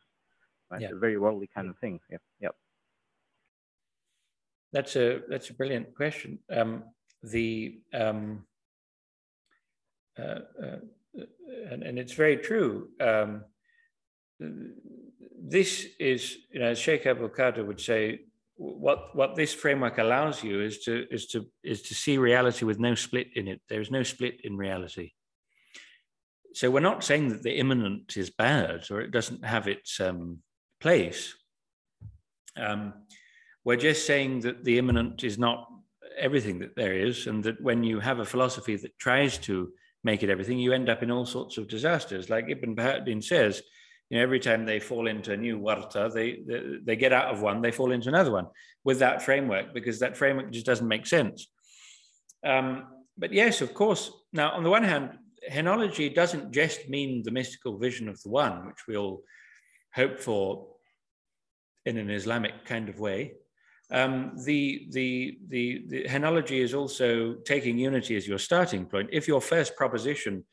right? 0.70 0.80
Yeah. 0.80 0.90
very 0.94 1.18
worldly 1.18 1.48
kind 1.54 1.68
of 1.68 1.76
things. 1.78 2.00
Yeah. 2.10 2.18
Yep. 2.40 2.54
That's 4.72 4.96
a 4.96 5.20
that's 5.28 5.50
a 5.50 5.54
brilliant 5.54 5.94
question. 5.94 6.38
Um, 6.50 6.84
the 7.22 7.80
um, 7.94 8.44
uh, 10.18 10.40
uh, 10.62 10.76
and, 11.70 11.82
and 11.82 11.98
it's 11.98 12.12
very 12.12 12.36
true. 12.36 12.88
Um, 13.00 13.44
this 15.38 15.86
is, 15.98 16.36
you 16.50 16.60
know, 16.60 16.74
Sheikh 16.74 17.06
Abdul 17.06 17.30
Qadir 17.30 17.66
would 17.66 17.80
say, 17.80 18.20
what 18.56 19.14
what 19.14 19.36
this 19.36 19.52
framework 19.52 19.98
allows 19.98 20.42
you 20.42 20.62
is 20.62 20.78
to 20.84 21.06
is 21.10 21.26
to 21.28 21.46
is 21.62 21.82
to 21.82 21.94
see 21.94 22.16
reality 22.18 22.64
with 22.64 22.78
no 22.78 22.94
split 22.94 23.28
in 23.34 23.48
it. 23.48 23.60
There 23.68 23.80
is 23.80 23.90
no 23.90 24.02
split 24.02 24.40
in 24.44 24.56
reality. 24.56 25.12
So 26.54 26.70
we're 26.70 26.80
not 26.80 27.04
saying 27.04 27.28
that 27.28 27.42
the 27.42 27.58
immanent 27.58 28.16
is 28.16 28.30
bad 28.30 28.86
or 28.90 29.02
it 29.02 29.10
doesn't 29.10 29.44
have 29.44 29.68
its 29.68 30.00
um, 30.00 30.38
place. 30.80 31.34
Um, 32.56 32.94
we're 33.62 33.76
just 33.76 34.06
saying 34.06 34.40
that 34.40 34.64
the 34.64 34.78
immanent 34.78 35.22
is 35.22 35.36
not 35.38 35.66
everything 36.16 36.60
that 36.60 36.74
there 36.74 36.94
is, 36.94 37.26
and 37.26 37.44
that 37.44 37.60
when 37.60 37.84
you 37.84 38.00
have 38.00 38.20
a 38.20 38.24
philosophy 38.24 38.76
that 38.76 38.98
tries 38.98 39.36
to 39.38 39.70
make 40.02 40.22
it 40.22 40.30
everything, 40.30 40.58
you 40.58 40.72
end 40.72 40.88
up 40.88 41.02
in 41.02 41.10
all 41.10 41.26
sorts 41.26 41.58
of 41.58 41.68
disasters. 41.68 42.30
Like 42.30 42.46
Ibn 42.48 42.74
Bahauddin 42.74 43.22
says, 43.22 43.62
you 44.10 44.16
know, 44.16 44.22
every 44.22 44.40
time 44.40 44.64
they 44.64 44.78
fall 44.78 45.08
into 45.08 45.32
a 45.32 45.36
new 45.36 45.58
warta, 45.58 46.10
they, 46.12 46.40
they, 46.46 46.62
they 46.84 46.96
get 46.96 47.12
out 47.12 47.32
of 47.32 47.42
one, 47.42 47.60
they 47.60 47.72
fall 47.72 47.90
into 47.92 48.08
another 48.08 48.30
one 48.30 48.46
with 48.84 49.00
that 49.00 49.22
framework 49.22 49.74
because 49.74 49.98
that 49.98 50.16
framework 50.16 50.50
just 50.52 50.66
doesn't 50.66 50.86
make 50.86 51.06
sense. 51.06 51.48
Um, 52.44 52.86
but 53.18 53.32
yes, 53.32 53.60
of 53.60 53.74
course. 53.74 54.10
Now, 54.32 54.52
on 54.52 54.62
the 54.62 54.70
one 54.70 54.84
hand, 54.84 55.10
henology 55.50 56.14
doesn't 56.14 56.52
just 56.52 56.88
mean 56.88 57.22
the 57.22 57.30
mystical 57.30 57.78
vision 57.78 58.08
of 58.08 58.20
the 58.22 58.30
one, 58.30 58.66
which 58.66 58.86
we 58.86 58.96
all 58.96 59.22
hope 59.94 60.20
for 60.20 60.68
in 61.84 61.96
an 61.96 62.10
Islamic 62.10 62.64
kind 62.64 62.88
of 62.88 63.00
way. 63.00 63.34
Um, 63.90 64.32
the, 64.44 64.88
the, 64.90 65.38
the, 65.48 65.84
the 65.86 66.04
henology 66.04 66.62
is 66.62 66.74
also 66.74 67.34
taking 67.44 67.78
unity 67.78 68.16
as 68.16 68.26
your 68.26 68.38
starting 68.38 68.86
point. 68.86 69.10
If 69.12 69.28
your 69.28 69.40
first 69.40 69.76
proposition, 69.76 70.44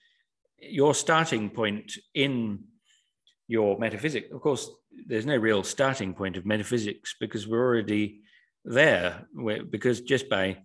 your 0.59 0.93
starting 0.93 1.49
point 1.49 1.93
in 2.13 2.63
your 3.47 3.77
metaphysics, 3.77 4.31
of 4.31 4.41
course, 4.41 4.69
there's 5.07 5.25
no 5.25 5.35
real 5.35 5.63
starting 5.63 6.13
point 6.13 6.37
of 6.37 6.45
metaphysics 6.45 7.15
because 7.19 7.47
we're 7.47 7.65
already 7.65 8.21
there. 8.63 9.27
We're, 9.33 9.63
because 9.63 10.01
just 10.01 10.29
by 10.29 10.59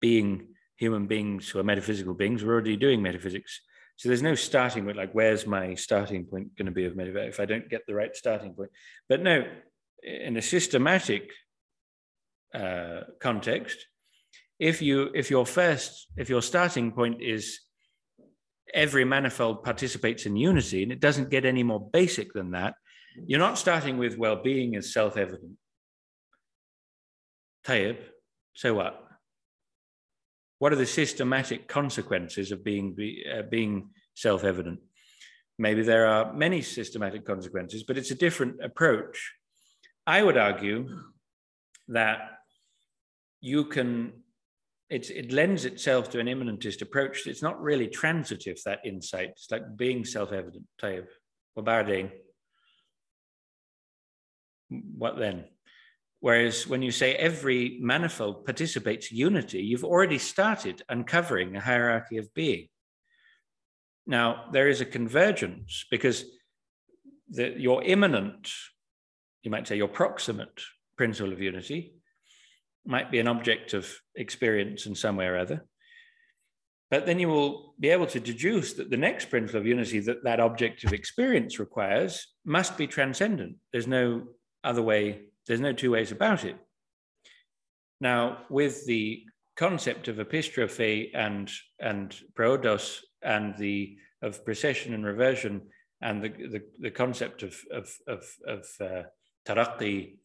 being 0.00 0.48
human 0.76 1.06
beings 1.06 1.48
who 1.48 1.58
are 1.58 1.64
metaphysical 1.64 2.14
beings, 2.14 2.44
we're 2.44 2.52
already 2.52 2.76
doing 2.76 3.02
metaphysics. 3.02 3.60
So 3.96 4.08
there's 4.08 4.22
no 4.22 4.34
starting 4.34 4.84
point, 4.84 4.96
like 4.96 5.12
where's 5.12 5.46
my 5.46 5.74
starting 5.74 6.24
point 6.24 6.56
going 6.56 6.66
to 6.66 6.72
be 6.72 6.86
of 6.86 6.96
metaphysics 6.96 7.34
if 7.34 7.40
I 7.40 7.44
don't 7.46 7.68
get 7.68 7.86
the 7.86 7.94
right 7.94 8.14
starting 8.16 8.54
point. 8.54 8.70
But 9.08 9.22
no, 9.22 9.44
in 10.02 10.36
a 10.36 10.42
systematic 10.42 11.30
uh, 12.54 13.02
context, 13.20 13.86
if 14.58 14.82
you 14.82 15.10
if 15.14 15.30
your 15.30 15.46
first 15.46 16.08
if 16.16 16.28
your 16.28 16.42
starting 16.42 16.92
point 16.92 17.22
is 17.22 17.60
every 18.74 19.04
manifold 19.04 19.62
participates 19.62 20.26
in 20.26 20.36
unity 20.36 20.82
and 20.82 20.92
it 20.92 21.00
doesn't 21.00 21.30
get 21.30 21.44
any 21.44 21.62
more 21.62 21.90
basic 21.92 22.32
than 22.32 22.52
that, 22.52 22.74
you're 23.26 23.38
not 23.38 23.58
starting 23.58 23.98
with 23.98 24.18
well-being 24.18 24.76
as 24.76 24.92
self-evident. 24.92 25.52
Tayyib, 27.66 27.98
so 28.54 28.74
what? 28.74 29.04
What 30.58 30.72
are 30.72 30.76
the 30.76 30.86
systematic 30.86 31.68
consequences 31.68 32.52
of 32.52 32.64
being 32.64 32.94
be, 32.94 33.24
uh, 33.30 33.42
being 33.42 33.90
self-evident? 34.14 34.80
Maybe 35.58 35.82
there 35.82 36.06
are 36.06 36.32
many 36.32 36.62
systematic 36.62 37.26
consequences, 37.26 37.84
but 37.84 37.98
it's 37.98 38.10
a 38.10 38.16
different 38.16 38.62
approach. 38.62 39.32
I 40.06 40.22
would 40.22 40.36
argue 40.36 40.88
that 41.88 42.38
you 43.40 43.66
can 43.66 44.21
it's, 44.92 45.08
it 45.08 45.32
lends 45.32 45.64
itself 45.64 46.10
to 46.10 46.20
an 46.20 46.28
immanentist 46.28 46.82
approach. 46.82 47.26
It's 47.26 47.42
not 47.42 47.60
really 47.62 47.88
transitive, 47.88 48.58
that 48.66 48.80
insight. 48.84 49.30
It's 49.30 49.50
like 49.50 49.76
being 49.76 50.04
self-evident, 50.04 50.64
Tayyib. 50.80 51.06
Wabarding. 51.56 52.10
What 54.68 55.18
then? 55.18 55.44
Whereas 56.20 56.66
when 56.66 56.82
you 56.82 56.90
say 56.90 57.14
every 57.14 57.78
manifold 57.80 58.44
participates 58.44 59.10
unity, 59.10 59.62
you've 59.62 59.84
already 59.84 60.18
started 60.18 60.82
uncovering 60.88 61.56
a 61.56 61.60
hierarchy 61.60 62.18
of 62.18 62.32
being. 62.34 62.68
Now, 64.06 64.50
there 64.52 64.68
is 64.68 64.82
a 64.82 64.86
convergence 64.86 65.86
because 65.90 66.24
the, 67.30 67.54
your 67.56 67.82
immanent, 67.82 68.50
you 69.42 69.50
might 69.50 69.66
say 69.66 69.76
your 69.76 69.88
proximate 69.88 70.60
principle 70.96 71.32
of 71.32 71.40
unity 71.40 71.94
might 72.84 73.10
be 73.10 73.20
an 73.20 73.28
object 73.28 73.74
of 73.74 73.88
experience 74.14 74.86
in 74.86 74.94
some 74.94 75.16
way 75.16 75.26
or 75.26 75.36
other. 75.36 75.64
But 76.90 77.06
then 77.06 77.18
you 77.18 77.28
will 77.28 77.74
be 77.80 77.88
able 77.88 78.06
to 78.08 78.20
deduce 78.20 78.74
that 78.74 78.90
the 78.90 78.98
next 78.98 79.30
principle 79.30 79.60
of 79.60 79.66
unity 79.66 80.00
that 80.00 80.24
that 80.24 80.40
object 80.40 80.84
of 80.84 80.92
experience 80.92 81.58
requires 81.58 82.28
must 82.44 82.76
be 82.76 82.86
transcendent. 82.86 83.56
There's 83.72 83.86
no 83.86 84.24
other 84.62 84.82
way, 84.82 85.22
there's 85.46 85.60
no 85.60 85.72
two 85.72 85.90
ways 85.90 86.12
about 86.12 86.44
it. 86.44 86.56
Now, 88.00 88.38
with 88.50 88.84
the 88.86 89.22
concept 89.56 90.08
of 90.08 90.18
epistrophe 90.18 91.12
and, 91.14 91.50
and 91.80 92.14
proodos 92.34 92.98
and 93.22 93.56
the 93.56 93.96
of 94.22 94.44
procession 94.44 94.94
and 94.94 95.04
reversion 95.04 95.62
and 96.00 96.22
the, 96.22 96.28
the, 96.28 96.62
the 96.78 96.90
concept 96.90 97.42
of, 97.42 97.56
of, 97.72 97.90
of, 98.06 98.24
of 98.46 98.66
uh, 98.80 99.02
taraqi 99.46 100.16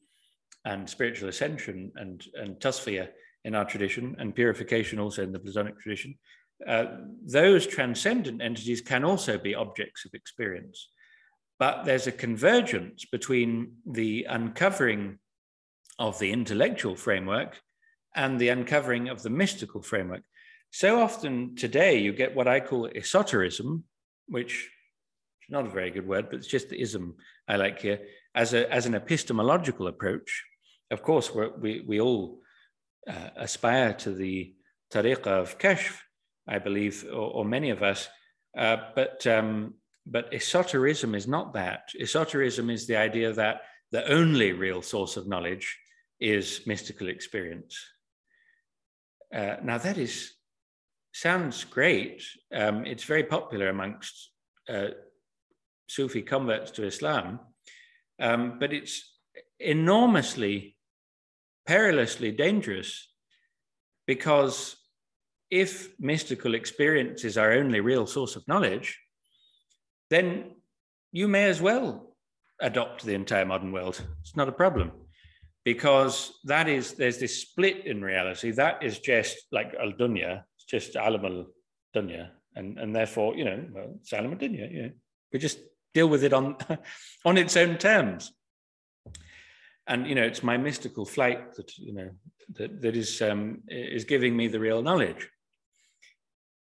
and 0.65 0.89
spiritual 0.89 1.29
ascension 1.29 1.91
and, 1.95 2.25
and 2.35 2.57
tasfiyah 2.57 3.09
in 3.45 3.55
our 3.55 3.65
tradition 3.65 4.15
and 4.19 4.35
purification 4.35 4.99
also 4.99 5.23
in 5.23 5.31
the 5.31 5.39
Platonic 5.39 5.79
tradition, 5.79 6.15
uh, 6.67 6.85
those 7.25 7.67
transcendent 7.67 8.41
entities 8.41 8.81
can 8.81 9.03
also 9.03 9.37
be 9.37 9.55
objects 9.55 10.05
of 10.05 10.13
experience. 10.13 10.89
But 11.59 11.85
there's 11.85 12.07
a 12.07 12.11
convergence 12.11 13.05
between 13.05 13.73
the 13.85 14.25
uncovering 14.29 15.19
of 15.99 16.19
the 16.19 16.31
intellectual 16.31 16.95
framework 16.95 17.59
and 18.15 18.39
the 18.39 18.49
uncovering 18.49 19.09
of 19.09 19.23
the 19.23 19.29
mystical 19.29 19.81
framework. 19.81 20.23
So 20.71 20.99
often 21.01 21.55
today, 21.55 21.99
you 21.99 22.11
get 22.11 22.35
what 22.35 22.47
I 22.47 22.59
call 22.59 22.87
esotericism, 22.87 23.83
which 24.27 24.53
is 24.53 25.49
not 25.49 25.65
a 25.65 25.69
very 25.69 25.91
good 25.91 26.07
word, 26.07 26.29
but 26.29 26.37
it's 26.37 26.47
just 26.47 26.69
the 26.69 26.81
ism 26.81 27.15
I 27.47 27.55
like 27.55 27.79
here, 27.79 28.01
as, 28.37 28.53
a, 28.53 28.71
as 28.73 28.85
an 28.85 28.95
epistemological 28.95 29.87
approach 29.87 30.43
of 30.91 31.01
course, 31.03 31.31
we 31.33 31.83
we 31.85 31.99
all 31.99 32.39
uh, 33.07 33.29
aspire 33.35 33.93
to 33.93 34.11
the 34.11 34.53
tariqah 34.91 35.27
of 35.27 35.57
kashf, 35.59 35.99
I 36.47 36.59
believe, 36.59 37.05
or, 37.11 37.31
or 37.31 37.45
many 37.45 37.69
of 37.71 37.83
us. 37.83 38.07
Uh, 38.57 38.77
but 38.95 39.27
um, 39.27 39.75
but 40.05 40.33
esotericism 40.33 41.13
is 41.15 41.27
not 41.27 41.53
that. 41.53 41.89
Esotericism 41.99 42.69
is 42.69 42.87
the 42.87 42.95
idea 42.95 43.33
that 43.33 43.61
the 43.91 44.09
only 44.11 44.53
real 44.53 44.81
source 44.81 45.17
of 45.17 45.27
knowledge 45.27 45.77
is 46.19 46.61
mystical 46.65 47.09
experience. 47.09 47.77
Uh, 49.33 49.57
now 49.63 49.77
that 49.77 49.97
is 49.97 50.33
sounds 51.11 51.65
great. 51.65 52.23
Um, 52.53 52.85
it's 52.85 53.03
very 53.03 53.23
popular 53.23 53.67
amongst 53.69 54.31
uh, 54.69 54.89
Sufi 55.89 56.21
converts 56.21 56.71
to 56.71 56.85
Islam, 56.85 57.39
um, 58.19 58.57
but 58.59 58.73
it's 58.73 59.03
enormously 59.59 60.77
perilously 61.65 62.31
dangerous 62.31 63.07
because 64.05 64.75
if 65.49 65.93
mystical 65.99 66.55
experience 66.55 67.23
is 67.23 67.37
our 67.37 67.53
only 67.53 67.79
real 67.79 68.07
source 68.07 68.35
of 68.35 68.47
knowledge, 68.47 68.99
then 70.09 70.51
you 71.11 71.27
may 71.27 71.45
as 71.45 71.61
well 71.61 72.15
adopt 72.61 73.03
the 73.03 73.13
entire 73.13 73.45
modern 73.45 73.71
world. 73.71 74.01
It's 74.21 74.35
not 74.35 74.49
a 74.49 74.53
problem 74.53 74.91
because 75.63 76.33
that 76.45 76.67
is, 76.67 76.93
there's 76.93 77.19
this 77.19 77.41
split 77.41 77.85
in 77.85 78.01
reality. 78.01 78.51
That 78.51 78.83
is 78.83 78.99
just 78.99 79.37
like 79.51 79.73
al 79.79 79.91
dunya, 79.91 80.43
it's 80.55 80.65
just 80.65 80.95
alam 80.95 81.25
al 81.25 81.45
dunya. 81.95 82.29
And, 82.55 82.79
and 82.79 82.95
therefore, 82.95 83.35
you 83.35 83.45
know, 83.45 83.65
well, 83.71 83.93
it's 83.99 84.13
alam 84.13 84.31
al 84.31 84.37
dunya, 84.37 84.71
you 84.71 84.81
know, 84.83 84.91
we 85.31 85.39
just 85.39 85.59
deal 85.97 86.07
with 86.07 86.23
it 86.23 86.33
on, 86.33 86.55
on 87.25 87.37
its 87.37 87.57
own 87.57 87.77
terms. 87.77 88.31
And, 89.87 90.07
you 90.07 90.15
know, 90.15 90.27
it's 90.29 90.43
my 90.43 90.57
mystical 90.57 91.05
flight 91.05 91.55
that, 91.55 91.69
you 91.77 91.93
know, 91.93 92.09
that, 92.57 92.81
that 92.81 92.95
is, 92.95 93.21
um, 93.21 93.63
is 93.67 94.03
giving 94.03 94.35
me 94.35 94.47
the 94.47 94.59
real 94.59 94.81
knowledge. 94.81 95.23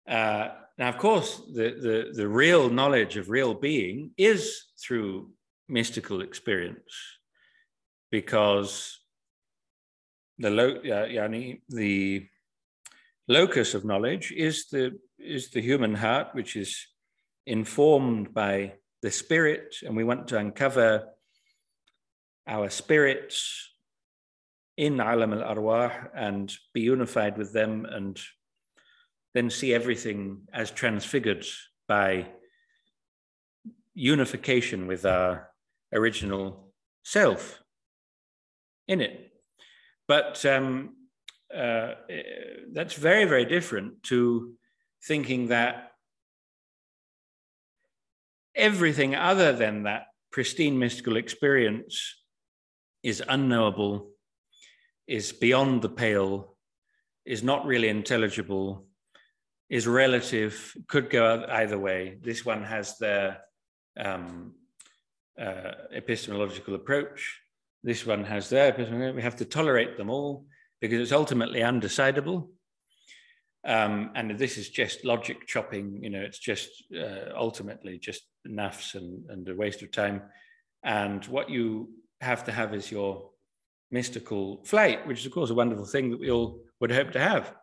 Uh, 0.08 0.50
now, 0.78 0.90
of 0.90 0.98
course, 0.98 1.42
the, 1.58 1.68
the, 1.86 1.98
the 2.14 2.28
real 2.28 2.70
knowledge 2.70 3.18
of 3.18 3.30
real 3.30 3.54
being 3.54 4.12
is 4.18 4.42
through 4.82 5.32
mystical 5.68 6.22
experience 6.22 6.94
because 8.12 9.00
the, 10.38 10.52
lo- 10.52 10.82
yani, 10.86 11.62
the 11.68 12.28
locus 13.28 13.74
of 13.74 13.84
knowledge 13.84 14.32
is 14.32 14.68
the, 14.72 14.98
is 15.20 15.50
the 15.50 15.62
human 15.62 15.96
heart, 15.96 16.28
which 16.34 16.56
is 16.56 16.72
informed 17.46 18.34
by 18.34 18.74
the 19.02 19.12
spirit, 19.12 19.76
and 19.86 19.96
we 19.96 20.04
want 20.04 20.28
to 20.30 20.38
uncover 20.38 21.08
our 22.48 22.70
spirits 22.70 23.72
in 24.78 25.00
alam 25.00 25.34
al 25.34 25.56
arwah 25.56 26.10
and 26.16 26.54
be 26.74 26.82
unified 26.82 27.38
with 27.38 27.52
them 27.52 27.86
and 27.86 28.20
then 29.34 29.50
see 29.50 29.74
everything 29.74 30.48
as 30.54 30.72
transfigured 30.72 31.46
by 31.88 32.28
unification 33.94 34.88
with 34.88 35.06
our 35.06 35.50
original 35.94 36.72
self 37.04 37.62
in 38.88 39.02
it. 39.02 39.32
But 40.08 40.46
um, 40.46 40.96
uh, 41.54 41.94
that's 42.72 42.94
very, 42.94 43.26
very 43.26 43.46
different 43.46 44.04
to 44.04 44.54
thinking 45.04 45.48
that 45.48 45.92
everything 48.58 49.16
other 49.16 49.54
than 49.54 49.84
that 49.84 50.08
pristine 50.32 50.78
mystical 50.78 51.16
experience 51.16 52.16
is 53.04 53.24
unknowable, 53.28 54.10
is 55.08 55.32
beyond 55.32 55.82
the 55.82 55.90
pale, 55.90 56.58
is 57.26 57.44
not 57.44 57.66
really 57.66 57.88
intelligible, 57.88 58.86
is 59.70 59.88
relative, 59.88 60.76
could 60.88 61.10
go 61.10 61.46
either 61.50 61.78
way. 61.78 62.18
This 62.22 62.46
one 62.46 62.64
has 62.64 62.98
their 62.98 63.40
um, 63.98 64.54
uh, 65.40 65.72
epistemological 65.94 66.76
approach. 66.76 67.40
This 67.84 68.06
one 68.06 68.24
has 68.24 68.50
their 68.50 68.70
epistemological. 68.70 69.16
We 69.16 69.22
have 69.22 69.36
to 69.38 69.46
tolerate 69.46 69.98
them 69.98 70.10
all 70.10 70.46
because 70.82 71.00
it's 71.00 71.12
ultimately 71.12 71.62
undecidable. 71.62 72.50
Um, 73.66 74.12
and 74.16 74.38
this 74.38 74.58
is 74.58 74.70
just 74.70 75.04
logic 75.04 75.46
chopping, 75.46 76.02
you 76.02 76.10
know, 76.10 76.22
it's 76.22 76.40
just 76.40 76.70
uh, 76.98 77.34
ultimately 77.36 78.00
just 78.00 78.24
naffs 78.50 78.96
and, 78.96 79.30
and 79.30 79.48
a 79.50 79.56
waste 79.56 79.82
of 79.82 79.92
time. 79.92 80.22
And 80.84 81.24
what 81.26 81.50
you 81.50 81.90
have 82.22 82.44
to 82.46 82.52
have 82.52 82.74
is 82.74 82.92
your 82.92 83.30
mystical 83.92 84.64
flight, 84.64 85.08
which 85.08 85.20
is, 85.20 85.26
of 85.26 85.32
course, 85.32 85.50
a 85.50 85.56
wonderful 85.56 85.86
thing 85.86 86.12
that 86.12 86.20
we 86.20 86.32
all 86.32 86.62
would 86.80 86.92
hope 86.92 87.12
to 87.12 87.20
have 87.20 87.54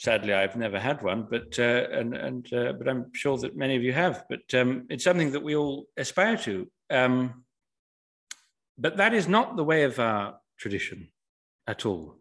sadly, 0.00 0.32
I've 0.32 0.56
never 0.56 0.80
had 0.80 1.02
one, 1.02 1.26
but 1.30 1.58
uh, 1.58 1.84
and 1.92 2.14
and 2.14 2.52
uh, 2.54 2.72
but 2.72 2.88
I'm 2.88 3.12
sure 3.12 3.36
that 3.38 3.56
many 3.56 3.76
of 3.76 3.82
you 3.82 3.92
have. 3.92 4.24
But 4.30 4.54
um, 4.54 4.86
it's 4.88 5.04
something 5.04 5.32
that 5.32 5.42
we 5.42 5.54
all 5.54 5.86
aspire 5.96 6.38
to. 6.38 6.66
Um, 6.88 7.44
but 8.78 8.96
that 8.96 9.12
is 9.12 9.28
not 9.28 9.56
the 9.56 9.64
way 9.64 9.82
of 9.82 9.98
our 9.98 10.40
tradition 10.58 11.08
at 11.66 11.84
all. 11.84 12.16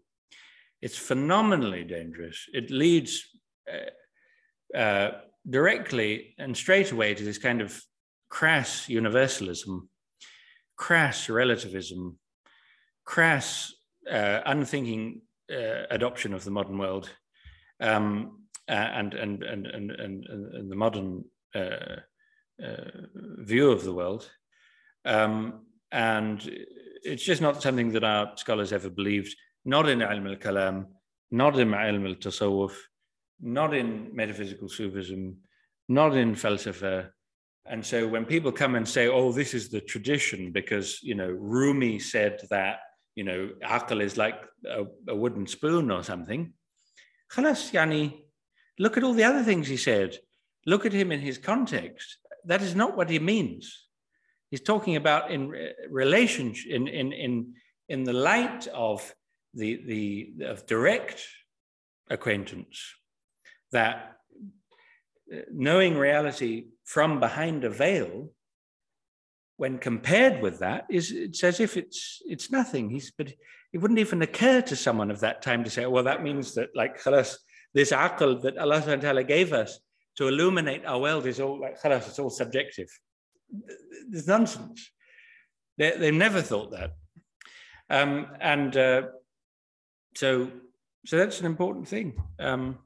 It's 0.82 0.98
phenomenally 0.98 1.86
dangerous. 1.86 2.50
It 2.54 2.70
leads 2.70 3.24
uh, 3.72 4.78
uh 4.78 5.12
directly 5.48 6.36
and 6.38 6.56
straight 6.56 6.92
away 6.92 7.14
to 7.14 7.24
this 7.24 7.38
kind 7.38 7.62
of 7.62 7.82
crass 8.30 8.88
universalism, 8.88 9.90
crass 10.76 11.30
relativism, 11.30 12.18
crass 13.06 13.74
uh, 14.10 14.42
unthinking 14.46 15.22
uh, 15.52 15.84
adoption 15.90 16.34
of 16.34 16.44
the 16.44 16.52
modern 16.52 16.78
world 16.78 17.10
um, 17.80 18.44
and, 18.68 19.14
and, 19.14 19.44
and, 19.44 19.66
and, 19.68 19.92
and, 19.92 20.26
and, 20.26 20.72
the 20.72 20.76
modern 20.76 21.24
uh, 21.56 21.98
uh, 22.64 22.92
view 23.40 23.72
of 23.72 23.84
the 23.84 23.94
world. 23.94 24.30
Um, 25.06 25.66
and 25.92 26.40
it's 27.04 27.24
just 27.24 27.42
not 27.42 27.64
something 27.64 27.92
that 27.94 28.04
our 28.04 28.34
scholars 28.36 28.72
ever 28.72 28.90
believed, 28.90 29.36
not 29.66 29.90
in 29.90 30.00
ilm 30.00 30.30
al-kalam, 30.30 30.86
not 31.32 31.58
in 31.58 31.70
ilm 31.70 32.08
al-tasawwuf, 32.08 32.76
not 33.42 33.74
in 33.74 34.10
metaphysical 34.14 34.70
Sufism, 34.70 35.38
not 35.88 36.16
in 36.16 36.36
falsafa. 36.36 37.10
And 37.66 37.86
so 37.86 38.08
when 38.08 38.26
people 38.26 38.52
come 38.52 38.76
and 38.76 38.88
say, 38.88 39.08
oh, 39.08 39.32
this 39.32 39.54
is 39.54 39.70
the 39.70 39.82
tradition, 39.82 40.52
because, 40.52 41.02
you 41.04 41.16
know, 41.16 41.30
Rumi 41.30 42.00
said 42.00 42.42
that, 42.50 42.80
you 43.16 43.24
know, 43.24 43.50
akal 43.64 44.02
is 44.02 44.18
like 44.18 44.42
a, 44.66 44.86
a 45.08 45.16
wooden 45.16 45.46
spoon 45.46 45.92
or 45.92 46.04
something. 46.04 46.54
Khalas, 47.32 47.72
yani, 47.72 48.22
look 48.80 48.98
at 48.98 49.04
all 49.04 49.14
the 49.14 49.24
other 49.24 49.44
things 49.44 49.68
he 49.68 49.78
said. 49.78 50.18
Look 50.66 50.86
at 50.86 50.94
him 50.94 51.12
in 51.12 51.20
his 51.20 51.38
context. 51.38 52.18
That 52.46 52.62
is 52.62 52.76
not 52.76 52.98
what 52.98 53.10
he 53.10 53.20
means. 53.20 53.86
He's 54.50 54.62
talking 54.62 54.96
about 54.96 55.32
in 55.32 55.54
relationship, 55.90 56.72
in, 56.72 56.88
in, 56.88 57.14
in, 57.14 57.54
in 57.88 58.04
the 58.04 58.14
light 58.14 58.68
of 58.74 59.14
the, 59.54 59.82
the 59.86 60.46
of 60.46 60.66
direct 60.66 61.24
acquaintance 62.10 62.96
that 63.72 64.18
uh, 65.34 65.38
knowing 65.52 65.98
reality 65.98 66.68
from 66.86 67.20
behind 67.20 67.64
a 67.64 67.70
veil, 67.70 68.30
when 69.58 69.78
compared 69.78 70.42
with 70.42 70.60
that, 70.60 70.86
is 70.90 71.12
it's 71.12 71.44
as 71.44 71.60
if 71.60 71.78
it's 71.78 72.22
it's 72.26 72.52
nothing. 72.52 72.90
He's 72.90 73.12
but 73.12 73.34
it 73.74 73.78
wouldn't 73.78 74.00
even 74.00 74.22
occur 74.22 74.62
to 74.62 74.76
someone 74.76 75.12
of 75.12 75.20
that 75.20 75.42
time 75.42 75.64
to 75.64 75.70
say, 75.70 75.86
well, 75.86 76.04
that 76.06 76.24
means 76.24 76.56
that 76.56 76.70
like 76.76 77.02
khalas, 77.02 77.38
this 77.74 77.92
aql 77.92 78.42
that 78.42 78.58
Allah 78.58 78.82
Ta'ala 78.82 79.24
gave 79.24 79.54
us 79.54 79.80
to 80.18 80.28
illuminate 80.28 80.86
our 80.86 81.00
world 81.00 81.26
is 81.26 81.40
all 81.40 81.60
like 81.60 81.80
khalas, 81.82 82.08
it's 82.08 82.20
all 82.20 82.30
subjective. 82.30 82.90
There's 84.10 84.28
nonsense. 84.28 84.92
They, 85.78 85.92
they 85.98 86.12
never 86.12 86.42
thought 86.42 86.72
that. 86.72 86.92
Um, 87.90 88.28
and 88.40 88.76
uh, 88.76 89.02
so, 90.16 90.52
so 91.06 91.18
that's 91.18 91.40
an 91.40 91.46
important 91.46 91.88
thing. 91.88 92.22
Um, 92.40 92.80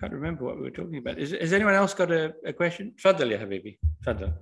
can't 0.00 0.12
remember 0.12 0.44
what 0.44 0.56
we 0.56 0.62
were 0.62 0.70
talking 0.70 0.98
about. 0.98 1.18
Is, 1.18 1.32
has 1.32 1.52
anyone 1.52 1.74
else 1.74 1.94
got 1.94 2.10
a, 2.10 2.34
a 2.44 2.52
question? 2.52 2.94
Fadl, 3.02 3.30
ya 3.30 3.38
Habibi. 3.38 3.78
Fadl. 4.04 4.32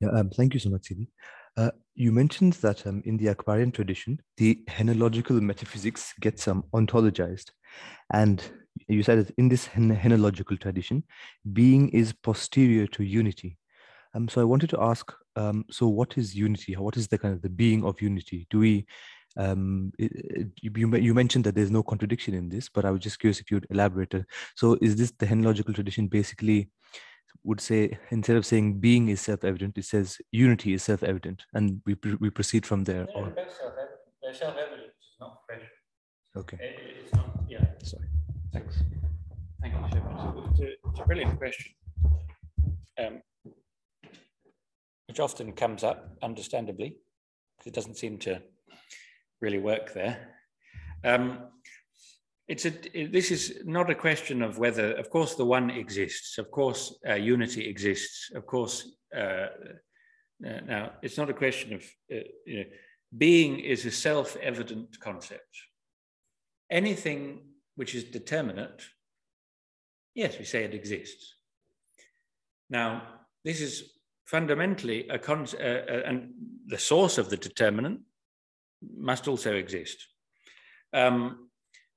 Yeah, 0.00 0.10
um, 0.10 0.30
thank 0.30 0.52
you 0.52 0.60
so 0.60 0.70
much, 0.70 0.88
Sidi. 0.88 1.08
Uh, 1.56 1.70
you 1.94 2.12
mentioned 2.12 2.54
that 2.54 2.86
um, 2.86 3.02
in 3.06 3.16
the 3.16 3.28
Aquarian 3.28 3.70
tradition, 3.70 4.20
the 4.36 4.60
henological 4.68 5.40
metaphysics 5.40 6.12
gets 6.20 6.48
um, 6.48 6.64
ontologized. 6.74 7.52
And 8.12 8.42
you 8.88 9.02
said 9.02 9.18
that 9.20 9.34
in 9.38 9.48
this 9.48 9.68
henological 9.68 10.60
tradition, 10.60 11.04
being 11.52 11.88
is 11.90 12.12
posterior 12.12 12.86
to 12.88 13.04
unity. 13.04 13.56
Um, 14.14 14.28
so 14.28 14.40
I 14.40 14.44
wanted 14.44 14.70
to 14.70 14.80
ask, 14.80 15.12
um, 15.36 15.64
so 15.70 15.88
what 15.88 16.16
is 16.16 16.34
unity? 16.34 16.74
What 16.74 16.96
is 16.96 17.08
the 17.08 17.18
kind 17.18 17.34
of 17.34 17.42
the 17.42 17.48
being 17.48 17.84
of 17.84 18.00
unity? 18.00 18.46
Do 18.50 18.58
we, 18.60 18.86
um, 19.36 19.92
it, 19.98 20.48
you, 20.60 20.70
you 20.96 21.14
mentioned 21.14 21.44
that 21.44 21.54
there's 21.54 21.70
no 21.70 21.82
contradiction 21.82 22.34
in 22.34 22.48
this, 22.48 22.68
but 22.68 22.84
I 22.84 22.90
was 22.90 23.00
just 23.00 23.18
curious 23.18 23.40
if 23.40 23.50
you'd 23.50 23.66
elaborate. 23.70 24.14
So 24.56 24.78
is 24.80 24.96
this 24.96 25.12
the 25.18 25.26
henological 25.26 25.74
tradition 25.74 26.08
basically 26.08 26.70
would 27.42 27.60
say 27.60 27.98
instead 28.10 28.36
of 28.36 28.46
saying 28.46 28.80
being 28.80 29.08
is 29.08 29.20
self-evident, 29.20 29.76
it 29.76 29.84
says 29.84 30.18
unity 30.32 30.72
is 30.72 30.82
self-evident, 30.82 31.44
and 31.52 31.82
we 31.84 31.96
we 32.20 32.30
proceed 32.30 32.64
from 32.64 32.84
there. 32.84 33.06
or... 33.14 33.32
self-evident. 33.34 34.36
self-evident. 34.36 34.92
It's 34.98 35.20
not. 35.20 35.40
Okay. 36.36 36.58
it's 36.60 37.14
not. 37.14 37.26
Yeah. 37.48 37.64
Sorry. 37.82 38.08
Thanks. 38.52 38.82
Thank 39.60 39.74
you, 39.74 39.80
It's 40.50 40.60
a, 40.60 40.66
it's 40.90 41.00
a 41.00 41.04
brilliant 41.04 41.38
question, 41.38 41.72
um, 42.98 43.22
which 45.14 45.20
often 45.20 45.52
comes 45.52 45.84
up, 45.84 46.18
understandably, 46.24 46.96
because 47.56 47.68
it 47.68 47.72
doesn't 47.72 47.96
seem 47.96 48.18
to 48.18 48.42
really 49.40 49.60
work 49.60 49.94
there. 49.94 50.34
Um, 51.04 51.50
it's 52.48 52.66
a, 52.66 52.72
this 53.12 53.30
is 53.30 53.60
not 53.64 53.90
a 53.90 53.94
question 53.94 54.42
of 54.42 54.58
whether, 54.58 54.90
of 54.94 55.10
course, 55.10 55.36
the 55.36 55.44
one 55.44 55.70
exists, 55.70 56.36
of 56.36 56.50
course, 56.50 56.98
uh, 57.08 57.14
unity 57.14 57.68
exists, 57.68 58.32
of 58.34 58.44
course. 58.44 58.90
Uh, 59.16 59.46
uh 60.44 60.60
now, 60.66 60.90
it's 61.00 61.16
not 61.16 61.30
a 61.30 61.40
question 61.44 61.74
of, 61.74 61.82
uh, 62.12 62.24
you 62.44 62.56
know, 62.56 62.64
being 63.16 63.60
is 63.60 63.86
a 63.86 63.92
self 63.92 64.36
evident 64.42 64.98
concept. 64.98 65.54
Anything 66.72 67.38
which 67.76 67.94
is 67.94 68.02
determinate, 68.02 68.82
yes, 70.12 70.40
we 70.40 70.44
say 70.44 70.64
it 70.64 70.74
exists. 70.74 71.36
Now, 72.68 73.20
this 73.44 73.60
is 73.60 73.93
fundamentally 74.24 75.08
a 75.08 75.18
concept, 75.18 75.62
uh, 75.62 75.92
uh, 75.92 76.02
and 76.06 76.32
the 76.66 76.78
source 76.78 77.18
of 77.18 77.30
the 77.30 77.36
determinant 77.36 78.00
must 78.96 79.28
also 79.28 79.54
exist. 79.54 80.06
Um, 80.92 81.48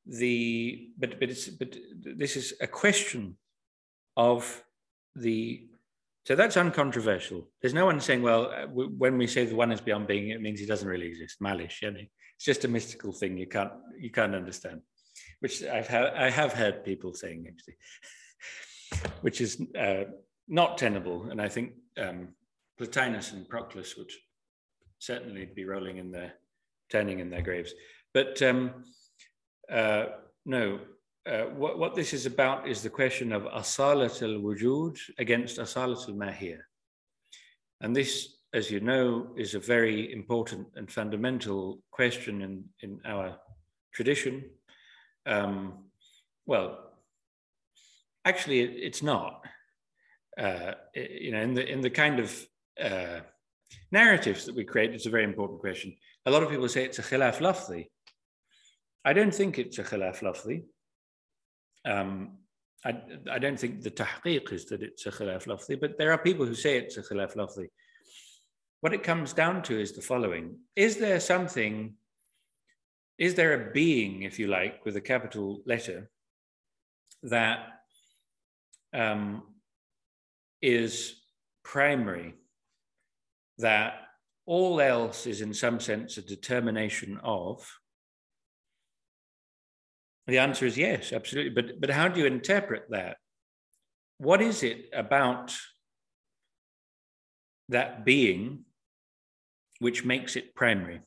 the 0.05 0.89
but 0.97 1.19
but 1.19 1.29
it's 1.29 1.47
but 1.49 1.75
this 2.01 2.37
is 2.37 2.53
a 2.61 2.67
question 2.67 3.37
of 4.15 4.63
the 5.15 5.67
so 6.25 6.35
that's 6.35 6.57
uncontroversial. 6.57 7.49
There's 7.61 7.73
no 7.73 7.85
one 7.85 8.01
saying, 8.01 8.21
well, 8.21 8.51
uh, 8.51 8.67
when 8.67 9.17
we 9.17 9.27
say 9.27 9.45
the 9.45 9.55
one 9.55 9.71
is 9.71 9.79
beyond 9.79 10.07
being, 10.07 10.31
it 10.31 10.41
means 10.41 10.59
he 10.59 10.65
doesn't 10.65 10.87
really 10.87 11.07
exist. 11.07 11.41
Malish, 11.41 11.81
you 11.81 11.91
know? 11.91 11.99
it's 11.99 12.43
just 12.43 12.65
a 12.65 12.67
mystical 12.67 13.13
thing 13.13 13.37
you 13.37 13.47
can't 13.47 13.71
you 13.97 14.11
can't 14.11 14.35
understand, 14.35 14.81
which 15.39 15.63
I've 15.63 15.87
ha- 15.87 16.13
I 16.15 16.29
have 16.29 16.53
heard 16.53 16.83
people 16.83 17.13
saying 17.13 17.47
actually, 17.47 17.77
which 19.21 19.41
is 19.41 19.61
uh, 19.77 20.03
not 20.47 20.77
tenable, 20.77 21.29
and 21.29 21.41
I 21.41 21.49
think 21.49 21.73
um, 21.97 22.29
Plotinus 22.79 23.33
and 23.33 23.47
Proclus 23.47 23.97
would 23.97 24.11
certainly 24.99 25.45
be 25.45 25.65
rolling 25.65 25.97
in 25.97 26.11
their 26.11 26.33
turning 26.89 27.19
in 27.19 27.29
their 27.29 27.41
graves. 27.41 27.73
But 28.13 28.41
um, 28.41 28.83
uh, 29.71 30.05
no, 30.45 30.79
uh, 31.25 31.43
what, 31.55 31.77
what 31.77 31.95
this 31.95 32.13
is 32.13 32.25
about 32.25 32.67
is 32.67 32.81
the 32.81 32.89
question 32.89 33.33
of 33.33 33.43
asalat 33.43 34.21
al 34.21 34.39
wujud 34.41 34.97
against 35.19 35.57
asalat 35.57 36.07
al 36.07 36.15
mahir. 36.15 36.59
And 37.81 37.95
this, 37.95 38.37
as 38.53 38.71
you 38.71 38.79
know, 38.79 39.33
is 39.35 39.53
a 39.53 39.59
very 39.59 40.13
important 40.13 40.67
and 40.75 40.89
fundamental 40.89 41.79
question 41.91 42.41
in, 42.41 42.63
in 42.81 43.01
our 43.05 43.37
tradition. 43.93 44.45
Um, 45.25 45.83
well, 46.45 46.93
actually, 48.23 48.61
it, 48.61 48.71
it's 48.77 49.03
not. 49.03 49.45
Uh, 50.37 50.73
you 50.93 51.31
know, 51.31 51.41
in 51.41 51.53
the 51.53 51.65
in 51.67 51.81
the 51.81 51.89
kind 51.89 52.19
of 52.19 52.47
uh, 52.81 53.19
narratives 53.91 54.45
that 54.45 54.55
we 54.55 54.63
create, 54.63 54.93
it's 54.93 55.05
a 55.05 55.09
very 55.09 55.23
important 55.23 55.59
question. 55.59 55.95
A 56.25 56.31
lot 56.31 56.43
of 56.43 56.49
people 56.49 56.69
say 56.69 56.85
it's 56.85 56.99
a 56.99 57.03
khilaf 57.03 57.37
lafzi. 57.37 57.87
I 59.03 59.13
don't 59.13 59.33
think 59.33 59.57
it's 59.57 59.79
a 59.79 59.83
khilaf 59.83 60.19
lafzi. 60.19 60.63
Um, 61.85 62.37
I, 62.85 63.01
I, 63.31 63.39
don't 63.39 63.59
think 63.59 63.81
the 63.81 63.89
tahqiq 63.91 64.51
is 64.51 64.65
that 64.65 64.83
it's 64.83 65.05
a 65.05 65.11
khilaf 65.11 65.45
lafzi, 65.47 65.79
but 65.79 65.97
there 65.97 66.11
are 66.11 66.17
people 66.17 66.45
who 66.45 66.53
say 66.53 66.77
it's 66.77 66.97
a 66.97 67.01
khilaf 67.01 67.35
lafzi. 67.35 67.69
What 68.81 68.93
it 68.93 69.03
comes 69.03 69.33
down 69.33 69.63
to 69.63 69.79
is 69.79 69.93
the 69.93 70.01
following 70.01 70.57
Is 70.75 70.97
there 70.97 71.19
something, 71.19 71.95
is 73.17 73.33
there 73.33 73.53
a 73.53 73.71
being, 73.71 74.23
if 74.23 74.37
you 74.37 74.47
like, 74.47 74.85
with 74.85 74.95
a 74.97 75.01
capital 75.01 75.61
letter 75.65 76.09
that 77.23 77.59
um, 78.93 79.43
is 80.61 81.15
primary, 81.63 82.33
that 83.57 83.93
all 84.45 84.79
else 84.79 85.27
is 85.27 85.41
in 85.41 85.53
some 85.53 85.79
sense 85.79 86.17
a 86.17 86.21
determination 86.21 87.19
of, 87.23 87.67
the 90.27 90.39
answer 90.39 90.65
is 90.65 90.77
yes, 90.77 91.13
absolutely. 91.13 91.51
But, 91.51 91.79
but 91.79 91.89
how 91.89 92.07
do 92.07 92.19
you 92.19 92.25
interpret 92.25 92.89
that? 92.89 93.17
What 94.17 94.41
is 94.41 94.63
it 94.63 94.89
about 94.93 95.55
that 97.69 98.03
being 98.03 98.65
which 99.79 100.03
makes 100.03 100.35
it 100.35 100.55
primary? 100.55 101.01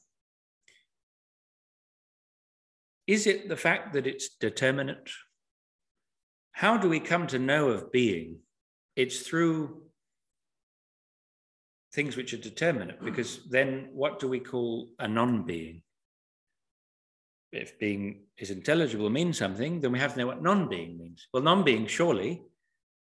Is 3.07 3.27
it 3.27 3.49
the 3.49 3.57
fact 3.57 3.93
that 3.95 4.07
it's 4.07 4.29
determinate? 4.29 5.11
How 6.53 6.77
do 6.77 6.89
we 6.89 7.01
come 7.01 7.27
to 7.29 7.39
know 7.39 7.71
of 7.71 7.91
being? 7.91 8.39
It's 9.03 9.21
through 9.21 9.83
things 11.95 12.17
which 12.17 12.33
are 12.35 12.49
determinate, 12.51 13.03
because 13.03 13.31
then 13.49 13.89
what 13.93 14.21
do 14.21 14.29
we 14.29 14.41
call 14.41 14.91
a 14.99 15.09
non 15.09 15.45
being? 15.45 15.83
if 17.53 17.79
being 17.79 18.23
is 18.39 18.51
intelligible 18.51 19.11
means 19.11 19.39
something, 19.39 19.81
then 19.81 19.93
we 19.93 19.99
have 19.99 20.13
to 20.13 20.19
know 20.19 20.27
what 20.27 20.43
non-being 20.43 20.99
means. 20.99 21.27
Well, 21.33 21.43
non-being 21.43 21.87
surely 21.87 22.43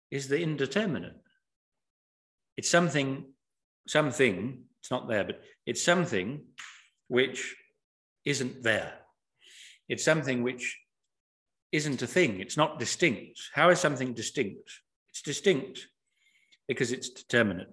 is 0.10 0.28
the 0.28 0.42
indeterminate. 0.42 1.18
It's 2.56 2.70
something, 2.70 3.26
something, 3.88 4.64
it's 4.80 4.92
not 4.92 5.08
there, 5.08 5.26
but 5.26 5.42
it's 5.66 5.84
something 5.84 6.46
which 7.08 7.56
isn't 8.26 8.64
there. 8.64 8.94
It's 9.90 10.04
something 10.04 10.44
which 10.44 10.78
isn't 11.72 12.02
a 12.02 12.08
thing. 12.08 12.40
It's 12.40 12.58
not 12.58 12.80
distinct. 12.80 13.40
How 13.54 13.70
is 13.70 13.80
something 13.80 14.14
distinct? 14.14 14.72
It's 15.18 15.24
distinct 15.24 15.88
because 16.68 16.92
it's 16.92 17.10
determinate. 17.10 17.70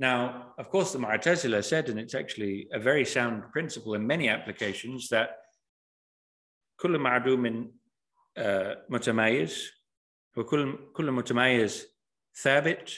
Now, 0.00 0.54
of 0.58 0.68
course, 0.68 0.92
the 0.92 0.98
Mu'tazila 0.98 1.62
said, 1.62 1.88
and 1.88 2.00
it's 2.00 2.16
actually 2.16 2.66
a 2.72 2.80
very 2.80 3.04
sound 3.04 3.44
principle 3.52 3.94
in 3.94 4.04
many 4.04 4.28
applications, 4.28 5.08
that 5.10 5.30
كل 6.80 6.98
معدوم 6.98 7.72
متميز 8.88 9.70
وكل 10.36 10.92
كل 10.92 11.10
متميز 11.10 11.86
ثابت 12.34 12.90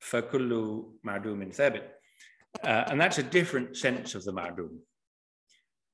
fakulu 0.00 0.98
معدوم 1.04 1.50
ثابت. 1.52 1.90
Uh, 2.64 2.84
and 2.88 3.00
that's 3.00 3.18
a 3.18 3.22
different 3.22 3.76
sense 3.76 4.16
of 4.16 4.24
the 4.24 4.32
ma'dum. 4.32 4.78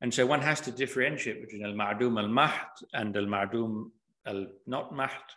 And 0.01 0.15
so 0.15 0.25
one 0.25 0.41
has 0.41 0.63
to 0.63 0.71
differentiate 0.71 1.43
between 1.43 1.67
al-ma'dum 1.67 2.19
al-mahd 2.19 2.71
and 2.95 3.15
al-ma'dum 3.15 3.91
al-not 4.27 4.93
mahd 4.93 5.29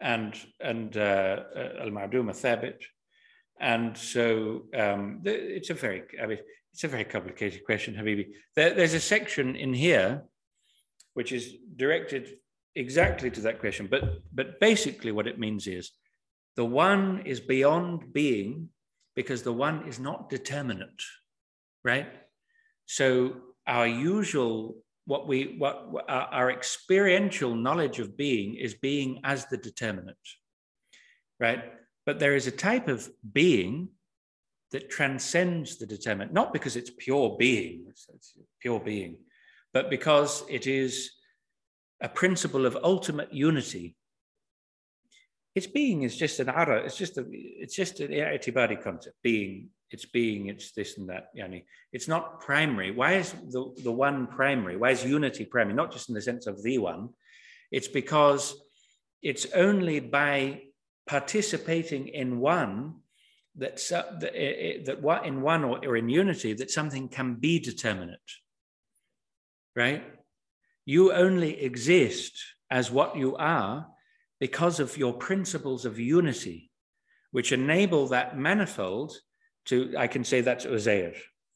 and, 0.00 0.34
and 0.60 0.96
uh, 0.96 1.42
al-ma'dum 1.80 2.28
al-thabit. 2.28 2.82
And 3.60 3.96
so 3.96 4.66
um, 4.74 5.20
it's 5.24 5.70
a 5.70 5.74
very, 5.74 6.02
I 6.22 6.26
mean, 6.26 6.38
it's 6.72 6.84
a 6.84 6.88
very 6.88 7.04
complicated 7.04 7.64
question, 7.64 7.94
Habibi. 7.94 8.28
There, 8.54 8.74
there's 8.74 8.94
a 8.94 9.00
section 9.00 9.56
in 9.56 9.74
here 9.74 10.22
which 11.14 11.32
is 11.32 11.56
directed 11.74 12.36
exactly 12.76 13.30
to 13.32 13.40
that 13.40 13.58
question, 13.58 13.88
but 13.90 14.04
but 14.32 14.60
basically 14.60 15.10
what 15.10 15.26
it 15.26 15.40
means 15.40 15.66
is 15.66 15.90
the 16.54 16.64
one 16.64 17.22
is 17.26 17.40
beyond 17.40 18.12
being 18.12 18.68
because 19.16 19.42
the 19.42 19.52
one 19.52 19.88
is 19.88 19.98
not 19.98 20.30
determinate, 20.30 21.02
right? 21.84 22.12
So 22.86 23.36
our 23.66 23.88
usual 23.88 24.76
what 25.08 25.26
we 25.26 25.56
what 25.56 26.04
our, 26.08 26.50
experiential 26.50 27.54
knowledge 27.54 27.98
of 27.98 28.14
being 28.14 28.56
is 28.56 28.74
being 28.74 29.20
as 29.24 29.46
the 29.46 29.56
determinant 29.56 30.18
right? 31.40 31.64
But 32.04 32.18
there 32.18 32.34
is 32.34 32.46
a 32.46 32.50
type 32.68 32.88
of 32.88 33.08
being 33.32 33.88
that 34.72 34.90
transcends 34.90 35.78
the 35.78 35.86
determinant 35.86 36.34
not 36.34 36.52
because 36.52 36.76
it's 36.76 36.90
pure 36.90 37.36
being, 37.38 37.86
it's 37.88 38.36
pure 38.60 38.80
being, 38.80 39.16
but 39.72 39.88
because 39.88 40.44
it 40.48 40.66
is 40.66 41.10
a 42.02 42.08
principle 42.08 42.66
of 42.66 42.76
ultimate 42.82 43.32
unity. 43.32 43.96
Its 45.58 45.66
being 45.66 46.02
is 46.02 46.16
just 46.16 46.38
an 46.38 46.48
ara, 46.48 46.76
it's 46.86 46.96
just 46.96 47.18
a, 47.18 47.24
it's 47.32 47.74
just 47.74 47.98
an 47.98 48.12
itibari 48.12 48.80
concept, 48.80 49.16
being, 49.24 49.70
it's 49.90 50.04
being, 50.04 50.46
it's 50.46 50.70
this 50.70 50.98
and 50.98 51.08
that. 51.08 51.34
Yani. 51.36 51.64
It's 51.92 52.06
not 52.06 52.40
primary. 52.40 52.92
Why 52.92 53.14
is 53.14 53.32
the, 53.32 53.74
the 53.82 53.90
one 53.90 54.28
primary? 54.28 54.76
Why 54.76 54.90
is 54.90 55.04
unity 55.04 55.44
primary? 55.44 55.74
Not 55.74 55.90
just 55.90 56.08
in 56.08 56.14
the 56.14 56.22
sense 56.22 56.46
of 56.46 56.62
the 56.62 56.78
one. 56.78 57.08
It's 57.72 57.88
because 57.88 58.54
it's 59.20 59.46
only 59.52 59.98
by 59.98 60.62
participating 61.08 62.06
in 62.06 62.38
one 62.38 63.00
that, 63.56 63.78
that, 63.90 64.32
eh, 64.32 64.54
eh, 64.66 64.78
that 64.84 65.24
in 65.24 65.42
one 65.42 65.64
or, 65.64 65.84
or 65.84 65.96
in 65.96 66.08
unity 66.08 66.52
that 66.54 66.70
something 66.70 67.08
can 67.08 67.34
be 67.34 67.58
determinate 67.58 68.30
right 69.74 70.04
you 70.84 71.12
only 71.12 71.60
exist 71.60 72.34
as 72.70 72.90
what 72.90 73.16
you 73.16 73.34
are 73.36 73.88
because 74.40 74.80
of 74.80 74.96
your 74.96 75.12
principles 75.12 75.84
of 75.84 75.98
unity 75.98 76.70
which 77.30 77.52
enable 77.52 78.08
that 78.08 78.38
manifold 78.38 79.12
to 79.66 79.92
i 79.98 80.06
can 80.06 80.24
say 80.24 80.40
that's 80.40 80.64
uzair. 80.64 81.14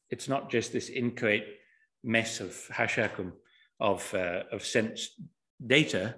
It's 0.09 0.29
not 0.29 0.51
just 0.51 0.71
this 0.71 0.89
inchoate 0.89 1.47
mess 2.03 2.39
of 2.39 2.51
hashakum 2.71 3.31
of, 3.79 4.13
uh, 4.13 4.43
of 4.51 4.63
sense 4.63 5.09
data. 5.65 6.15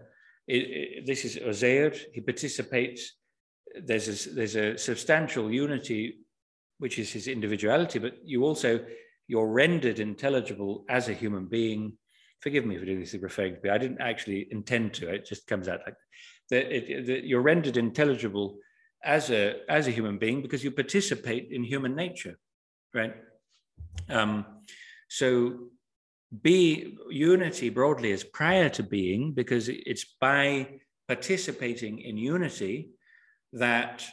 It, 0.47 0.63
it, 0.63 1.05
this 1.05 1.23
is 1.23 1.37
uzair. 1.37 1.97
He 2.13 2.19
participates. 2.19 3.13
There's 3.83 4.27
a, 4.27 4.29
there's 4.31 4.55
a 4.55 4.77
substantial 4.77 5.51
unity, 5.51 6.25
which 6.79 6.99
is 6.99 7.11
his 7.11 7.27
individuality, 7.27 7.99
but 7.99 8.15
you 8.25 8.43
also, 8.43 8.85
you're 9.27 9.47
rendered 9.47 9.99
intelligible 9.99 10.85
as 10.89 11.07
a 11.07 11.13
human 11.13 11.45
being. 11.45 11.93
Forgive 12.41 12.65
me 12.65 12.77
for 12.77 12.85
doing 12.85 12.99
this 12.99 13.13
referring 13.13 13.55
to 13.55 13.61
me. 13.63 13.69
I 13.69 13.77
didn't 13.77 14.01
actually 14.01 14.47
intend 14.51 14.93
to. 14.95 15.09
It 15.13 15.25
just 15.25 15.47
comes 15.47 15.67
out 15.67 15.79
like 15.85 15.95
that. 16.49 17.21
You're 17.25 17.41
rendered 17.41 17.77
intelligible 17.77 18.57
as 19.03 19.29
a 19.29 19.61
as 19.69 19.87
a 19.87 19.91
human 19.91 20.17
being 20.17 20.41
because 20.41 20.63
you 20.63 20.71
participate 20.71 21.51
in 21.51 21.63
human 21.63 21.95
nature, 21.95 22.37
right? 22.93 23.15
Um, 24.09 24.45
so 25.07 25.69
be 26.41 26.97
unity 27.09 27.69
broadly 27.69 28.11
is 28.11 28.23
prior 28.23 28.69
to 28.69 28.83
being 28.83 29.33
because 29.33 29.69
it's 29.69 30.05
by 30.19 30.79
participating 31.07 31.99
in 31.99 32.17
unity 32.17 32.89
that 33.53 34.03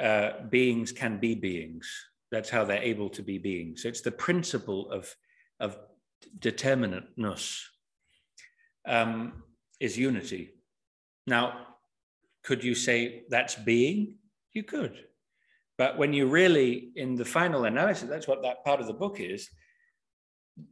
uh, 0.00 0.44
beings 0.50 0.92
can 0.92 1.18
be 1.18 1.34
beings. 1.34 1.90
That's 2.30 2.50
how 2.50 2.64
they're 2.64 2.82
able 2.82 3.10
to 3.10 3.22
be 3.22 3.38
beings. 3.38 3.82
So 3.82 3.88
it's 3.88 4.00
the 4.00 4.12
principle 4.12 4.90
of, 4.90 5.14
of 5.60 5.78
determinateness 6.38 7.60
um, 8.86 9.42
is 9.80 9.98
unity. 9.98 10.54
Now, 11.26 11.66
could 12.42 12.64
you 12.64 12.74
say 12.74 13.22
that's 13.28 13.54
being? 13.54 14.16
You 14.52 14.62
could. 14.62 15.04
But 15.78 15.96
when 15.98 16.12
you 16.12 16.26
really, 16.26 16.90
in 16.96 17.14
the 17.14 17.24
final 17.24 17.64
analysis, 17.64 18.08
that's 18.08 18.28
what 18.28 18.42
that 18.42 18.64
part 18.64 18.80
of 18.80 18.86
the 18.86 18.92
book 18.92 19.20
is. 19.20 19.48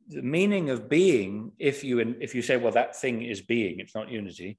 The 0.08 0.22
meaning 0.22 0.68
of 0.70 0.88
being, 0.88 1.52
if 1.58 1.82
you 1.82 1.98
if 2.20 2.34
you 2.34 2.42
say, 2.42 2.56
well, 2.58 2.72
that 2.72 2.96
thing 2.96 3.22
is 3.22 3.40
being, 3.40 3.80
it's 3.80 3.94
not 3.94 4.10
unity. 4.10 4.58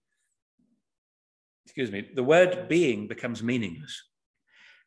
Excuse 1.66 1.92
me. 1.92 2.10
The 2.14 2.24
word 2.24 2.68
being 2.68 3.08
becomes 3.08 3.44
meaningless 3.44 4.02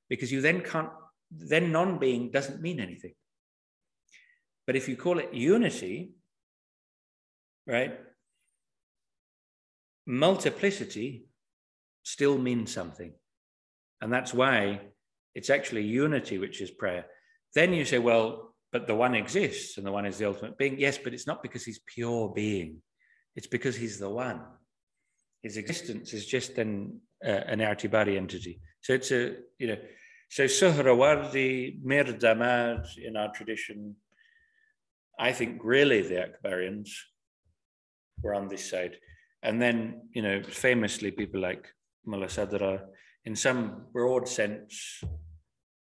because 0.08 0.32
you 0.32 0.40
then 0.40 0.60
can't. 0.60 0.90
Then 1.30 1.72
non-being 1.72 2.30
doesn't 2.30 2.60
mean 2.60 2.78
anything. 2.78 3.14
But 4.66 4.76
if 4.76 4.88
you 4.88 4.96
call 4.96 5.18
it 5.18 5.32
unity, 5.32 6.12
right? 7.66 7.98
Multiplicity 10.06 11.26
still 12.04 12.38
means 12.38 12.72
something. 12.72 13.12
And 14.00 14.12
that's 14.12 14.32
why 14.32 14.80
it's 15.34 15.50
actually 15.50 15.82
unity 15.82 16.38
which 16.38 16.60
is 16.60 16.70
prayer. 16.70 17.06
Then 17.54 17.72
you 17.72 17.84
say, 17.84 17.98
well, 17.98 18.54
but 18.70 18.86
the 18.86 18.94
one 18.94 19.14
exists 19.14 19.78
and 19.78 19.86
the 19.86 19.92
one 19.92 20.06
is 20.06 20.18
the 20.18 20.26
ultimate 20.26 20.56
being. 20.56 20.78
Yes, 20.78 20.98
but 20.98 21.14
it's 21.14 21.26
not 21.26 21.42
because 21.42 21.64
he's 21.64 21.80
pure 21.86 22.32
being, 22.32 22.82
it's 23.34 23.46
because 23.46 23.76
he's 23.76 23.98
the 23.98 24.10
one. 24.10 24.40
His 25.42 25.56
existence 25.56 26.12
is 26.12 26.26
just 26.26 26.58
an, 26.58 27.00
uh, 27.24 27.28
an 27.28 27.58
itibari 27.58 28.16
entity. 28.16 28.60
So 28.80 28.92
it's 28.94 29.10
a, 29.10 29.36
you 29.58 29.68
know, 29.68 29.78
so 30.30 30.44
Suhrawardi, 30.44 31.82
Mir 31.82 32.04
Damad 32.04 32.86
in 32.98 33.16
our 33.16 33.30
tradition, 33.32 33.96
I 35.18 35.32
think 35.32 35.60
really 35.62 36.02
the 36.02 36.26
Akbarians 36.26 36.90
were 38.22 38.34
on 38.34 38.48
this 38.48 38.68
side. 38.68 38.96
And 39.42 39.60
then, 39.60 40.08
you 40.12 40.22
know, 40.22 40.42
famously 40.42 41.10
people 41.10 41.40
like 41.40 41.68
Mullah 42.06 42.26
Sadra, 42.26 42.80
in 43.24 43.36
some 43.36 43.86
broad 43.92 44.28
sense, 44.28 45.02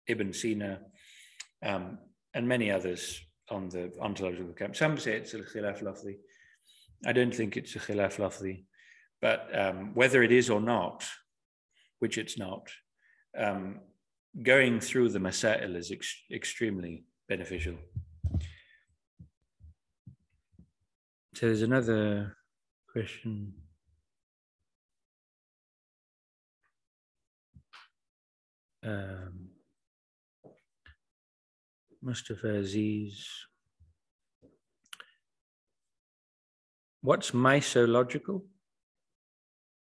Ibn 0.07 0.33
Sina, 0.33 0.81
um, 1.63 1.99
and 2.35 2.49
many 2.49 2.71
others 2.71 3.21
on 3.51 3.69
the 3.69 3.93
ontological 4.01 4.53
camp. 4.53 4.77
Some 4.77 4.99
say 4.99 5.17
it's 5.17 5.35
a 5.35 5.39
khilaf 5.39 5.83
lafzi. 5.83 6.17
I 7.07 7.13
don't 7.13 7.35
think 7.35 7.57
it's 7.57 7.77
a 7.77 7.79
khilaf 7.79 8.17
lafzi, 8.17 8.65
but 9.21 9.49
um, 9.59 9.95
whether 9.95 10.23
it 10.23 10.33
is 10.33 10.51
or 10.51 10.61
not, 10.61 11.05
which 11.99 12.19
it's 12.19 12.39
not, 12.39 12.69
um, 13.37 13.81
going 14.43 14.81
through 14.81 15.09
the 15.11 15.19
masail 15.19 15.77
is 15.77 15.91
ex- 15.91 16.23
extremely 16.33 17.05
beneficial. 17.29 17.75
So 21.35 21.47
there's 21.47 21.63
another 21.63 22.37
question. 22.93 23.53
Um, 28.85 29.51
Mustafa 32.03 32.61
Aziz. 32.61 33.27
What's 37.01 37.33
misological? 37.33 38.43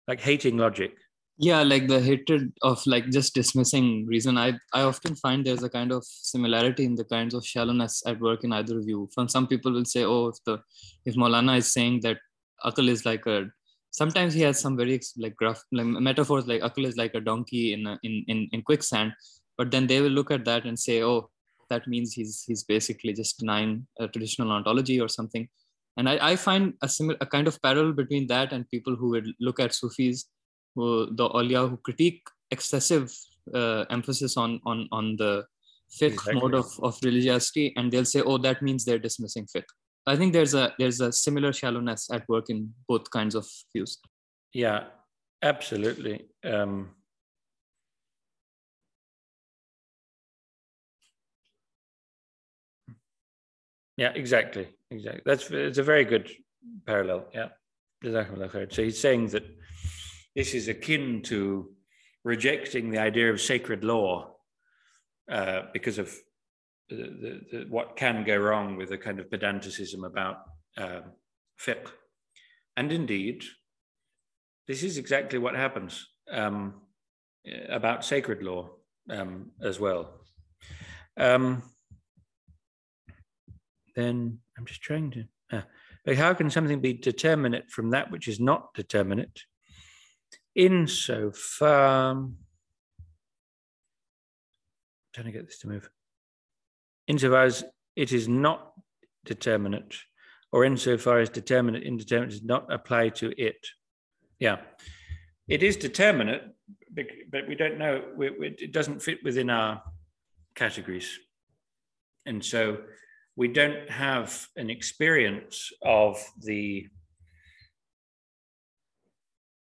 Like 0.09 0.21
hating 0.21 0.57
logic. 0.57 0.95
Yeah, 1.39 1.63
like 1.63 1.89
the 1.89 2.01
hatred 2.01 2.53
of 2.63 2.85
like 2.87 3.09
just 3.11 3.35
dismissing 3.35 4.07
reason. 4.07 4.37
I 4.37 4.53
I 4.73 4.83
often 4.83 5.15
find 5.17 5.45
there's 5.45 5.63
a 5.63 5.71
kind 5.71 5.93
of 5.93 6.05
similarity 6.05 6.85
in 6.85 6.95
the 6.95 7.05
kinds 7.05 7.35
of 7.35 7.47
shallowness 7.47 8.03
at 8.07 8.21
work 8.21 8.45
in 8.45 8.53
either 8.53 8.81
view. 8.81 9.09
From 9.15 9.29
some 9.29 9.47
people 9.47 9.73
will 9.73 9.85
say, 9.85 10.05
oh, 10.05 10.29
if 10.29 10.37
the 10.45 10.59
if 11.05 11.15
Maulana 11.15 11.59
is 11.59 11.73
saying 11.73 12.01
that 12.03 12.19
Akal 12.65 12.89
is 12.89 13.05
like 13.05 13.27
a 13.27 13.47
sometimes 13.93 14.35
he 14.35 14.41
has 14.41 14.59
some 14.59 14.77
very 14.77 15.01
like 15.17 15.37
gruff 15.37 15.63
like 15.71 15.87
metaphors 15.87 16.47
like 16.47 16.63
Akal 16.63 16.87
is 16.87 16.97
like 16.97 17.15
a 17.15 17.21
donkey 17.21 17.75
in, 17.75 17.87
a, 17.87 17.99
in 18.03 18.25
in 18.27 18.49
in 18.53 18.63
quicksand, 18.63 19.13
but 19.57 19.71
then 19.71 19.87
they 19.87 20.01
will 20.01 20.11
look 20.11 20.31
at 20.31 20.45
that 20.47 20.65
and 20.65 20.79
say, 20.79 21.03
oh, 21.03 21.31
that 21.71 21.87
means 21.87 22.13
he's 22.13 22.43
he's 22.47 22.65
basically 22.65 23.13
just 23.13 23.39
denying 23.39 23.87
a 24.01 24.09
traditional 24.09 24.51
ontology 24.51 25.01
or 25.01 25.09
something. 25.09 25.49
And 25.99 26.09
I, 26.09 26.33
I 26.33 26.37
find 26.37 26.75
a 26.83 26.89
similar 26.89 27.19
a 27.21 27.27
kind 27.27 27.47
of 27.47 27.61
parallel 27.63 27.93
between 27.93 28.27
that 28.29 28.53
and 28.53 28.69
people 28.71 28.97
who 28.97 29.11
would 29.11 29.29
look 29.41 29.61
at 29.61 29.75
Sufis, 29.75 30.25
who 30.75 31.15
the 31.15 31.29
Awliya 31.29 31.69
who 31.69 31.77
critique 31.77 32.23
excessive 32.51 33.15
uh, 33.55 33.85
emphasis 33.91 34.37
on 34.37 34.61
on 34.65 34.89
on 34.91 35.17
the 35.17 35.45
fiqh 36.01 36.15
exactly. 36.15 36.41
mode 36.41 36.55
of, 36.55 36.67
of 36.83 36.99
religiosity, 37.05 37.75
and 37.77 37.93
they'll 37.93 38.07
say, 38.07 38.23
oh, 38.23 38.39
that 38.39 38.63
means 38.63 38.85
they're 38.85 38.99
dismissing 38.99 39.47
fiqh. 39.55 39.73
I 40.07 40.17
think 40.17 40.33
there's 40.33 40.55
a 40.55 40.75
there's 40.79 41.01
a 41.01 41.13
similar 41.13 41.53
shallowness 41.53 42.11
at 42.11 42.29
work 42.29 42.51
in 42.51 42.75
both 42.89 43.11
kinds 43.11 43.35
of 43.35 43.47
views. 43.73 43.99
Yeah, 44.53 44.85
absolutely. 45.43 46.29
Um, 46.45 46.91
yeah, 53.97 54.13
exactly, 54.15 54.69
exactly. 54.91 55.23
That's 55.25 55.51
it's 55.51 55.79
a 55.79 55.83
very 55.83 56.05
good 56.05 56.31
parallel. 56.87 57.27
Yeah, 57.33 57.49
so 58.03 58.83
he's 58.83 59.01
saying 59.01 59.29
that 59.29 59.45
this 60.35 60.55
is 60.55 60.67
akin 60.69 61.23
to 61.23 61.71
rejecting 62.25 62.91
the 62.91 62.99
idea 62.99 63.31
of 63.31 63.41
sacred 63.41 63.85
law 63.85 64.35
uh, 65.31 65.63
because 65.73 65.99
of 65.99 66.13
the, 66.97 67.41
the, 67.51 67.67
what 67.69 67.97
can 67.97 68.25
go 68.25 68.37
wrong 68.37 68.77
with 68.77 68.91
a 68.93 68.99
kind 68.99 69.19
of 69.19 69.31
pedanticism 69.31 70.05
about 70.05 70.39
um, 70.77 71.03
fiqh. 71.61 71.89
And 72.77 72.93
indeed, 72.93 73.45
this 74.67 74.83
is 74.83 74.99
exactly 74.99 75.39
what 75.39 75.55
happens 75.55 76.07
um, 76.31 76.75
about 77.69 78.05
sacred 78.05 78.43
law 78.43 78.71
um, 79.11 79.51
as 79.63 79.79
well. 79.79 80.21
Um, 81.17 81.63
then 83.95 84.39
I'm 84.57 84.65
just 84.65 84.83
trying 84.83 85.11
to. 85.13 85.25
Uh, 85.53 85.63
but 86.05 86.17
how 86.17 86.33
can 86.35 86.51
something 86.51 86.81
be 86.81 86.95
determinate 86.95 87.71
from 87.71 87.91
that 87.91 88.11
which 88.11 88.27
is 88.27 88.41
not 88.41 88.73
determinate? 88.75 89.43
Insofar, 90.55 92.11
I'm 92.11 92.37
trying 95.13 95.27
to 95.27 95.33
get 95.33 95.47
this 95.47 95.59
to 95.61 95.69
move 95.69 95.89
insofar 97.08 97.44
as 97.44 97.64
it 97.96 98.12
is 98.12 98.28
not 98.28 98.74
determinate, 99.26 99.96
or 100.52 100.66
insofar 100.66 101.20
as 101.20 101.30
determinate, 101.30 101.84
indeterminate 101.84 102.32
does 102.32 102.44
not 102.44 102.72
apply 102.72 103.10
to 103.10 103.34
it. 103.42 103.58
Yeah, 104.40 104.58
it 105.48 105.64
is 105.64 105.78
determinate, 105.78 106.44
but 106.92 107.48
we 107.48 107.56
don't 107.56 107.78
know, 107.78 108.04
it 108.20 108.72
doesn't 108.72 109.02
fit 109.02 109.24
within 109.24 109.50
our 109.50 109.84
categories. 110.56 111.20
And 112.26 112.44
so 112.44 112.80
we 113.36 113.48
don't 113.48 113.90
have 113.90 114.48
an 114.56 114.70
experience 114.70 115.72
of 115.82 116.24
the 116.42 116.88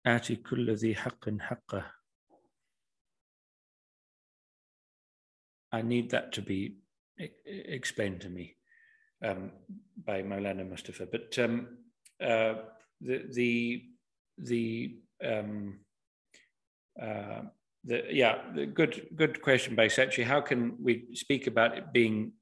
آتي 0.06 0.36
كل 0.36 0.76
ذي 0.76 0.96
حق 0.96 1.30
حقه. 1.40 1.86
I 5.72 5.82
need 5.82 6.12
that 6.12 6.34
to 6.34 6.42
be 6.42 6.78
explained 7.45 8.21
to 8.23 8.29
me 8.29 8.57
um, 9.25 9.51
by 10.05 10.23
Maulana 10.23 10.69
Mustafa. 10.69 11.07
But 11.07 11.39
um, 11.39 11.79
uh, 12.23 12.55
the 13.01 13.25
the 13.33 13.83
the 14.39 14.97
um, 15.25 15.81
uh, 17.01 17.43
the 17.85 18.05
yeah, 18.11 18.39
the 18.55 18.67
good 18.67 19.09
good 19.17 19.41
question 19.43 19.75
by 19.75 19.87
Sechi. 19.87 20.25
How 20.25 20.41
can 20.41 20.77
we 20.83 21.07
speak 21.15 21.47
about 21.47 21.77
it 21.77 21.93
being 21.93 22.33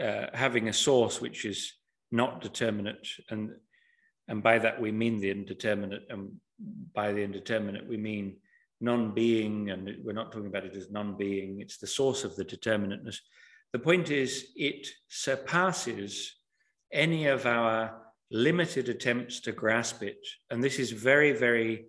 uh, 0.00 0.26
having 0.32 0.68
a 0.68 0.72
source 0.72 1.20
which 1.20 1.44
is 1.44 1.72
not 2.10 2.40
determinate, 2.40 3.08
and 3.30 3.50
and 4.28 4.42
by 4.42 4.58
that 4.58 4.80
we 4.80 4.92
mean 4.92 5.20
the 5.20 5.30
indeterminate, 5.30 6.04
and 6.10 6.32
by 6.94 7.12
the 7.12 7.22
indeterminate 7.22 7.86
we 7.86 7.96
mean 7.96 8.36
non-being, 8.80 9.70
and 9.70 9.90
we're 10.04 10.12
not 10.12 10.32
talking 10.32 10.48
about 10.48 10.64
it 10.64 10.76
as 10.76 10.90
non-being. 10.90 11.60
It's 11.60 11.78
the 11.78 11.86
source 11.86 12.24
of 12.24 12.36
the 12.36 12.44
determinateness. 12.44 13.18
The 13.76 13.82
point 13.82 14.10
is, 14.10 14.46
it 14.56 14.88
surpasses 15.10 16.34
any 16.90 17.26
of 17.26 17.44
our 17.44 18.00
limited 18.30 18.88
attempts 18.88 19.40
to 19.40 19.52
grasp 19.52 20.02
it. 20.02 20.16
And 20.48 20.64
this 20.64 20.78
is 20.78 20.92
very, 20.92 21.32
very 21.32 21.84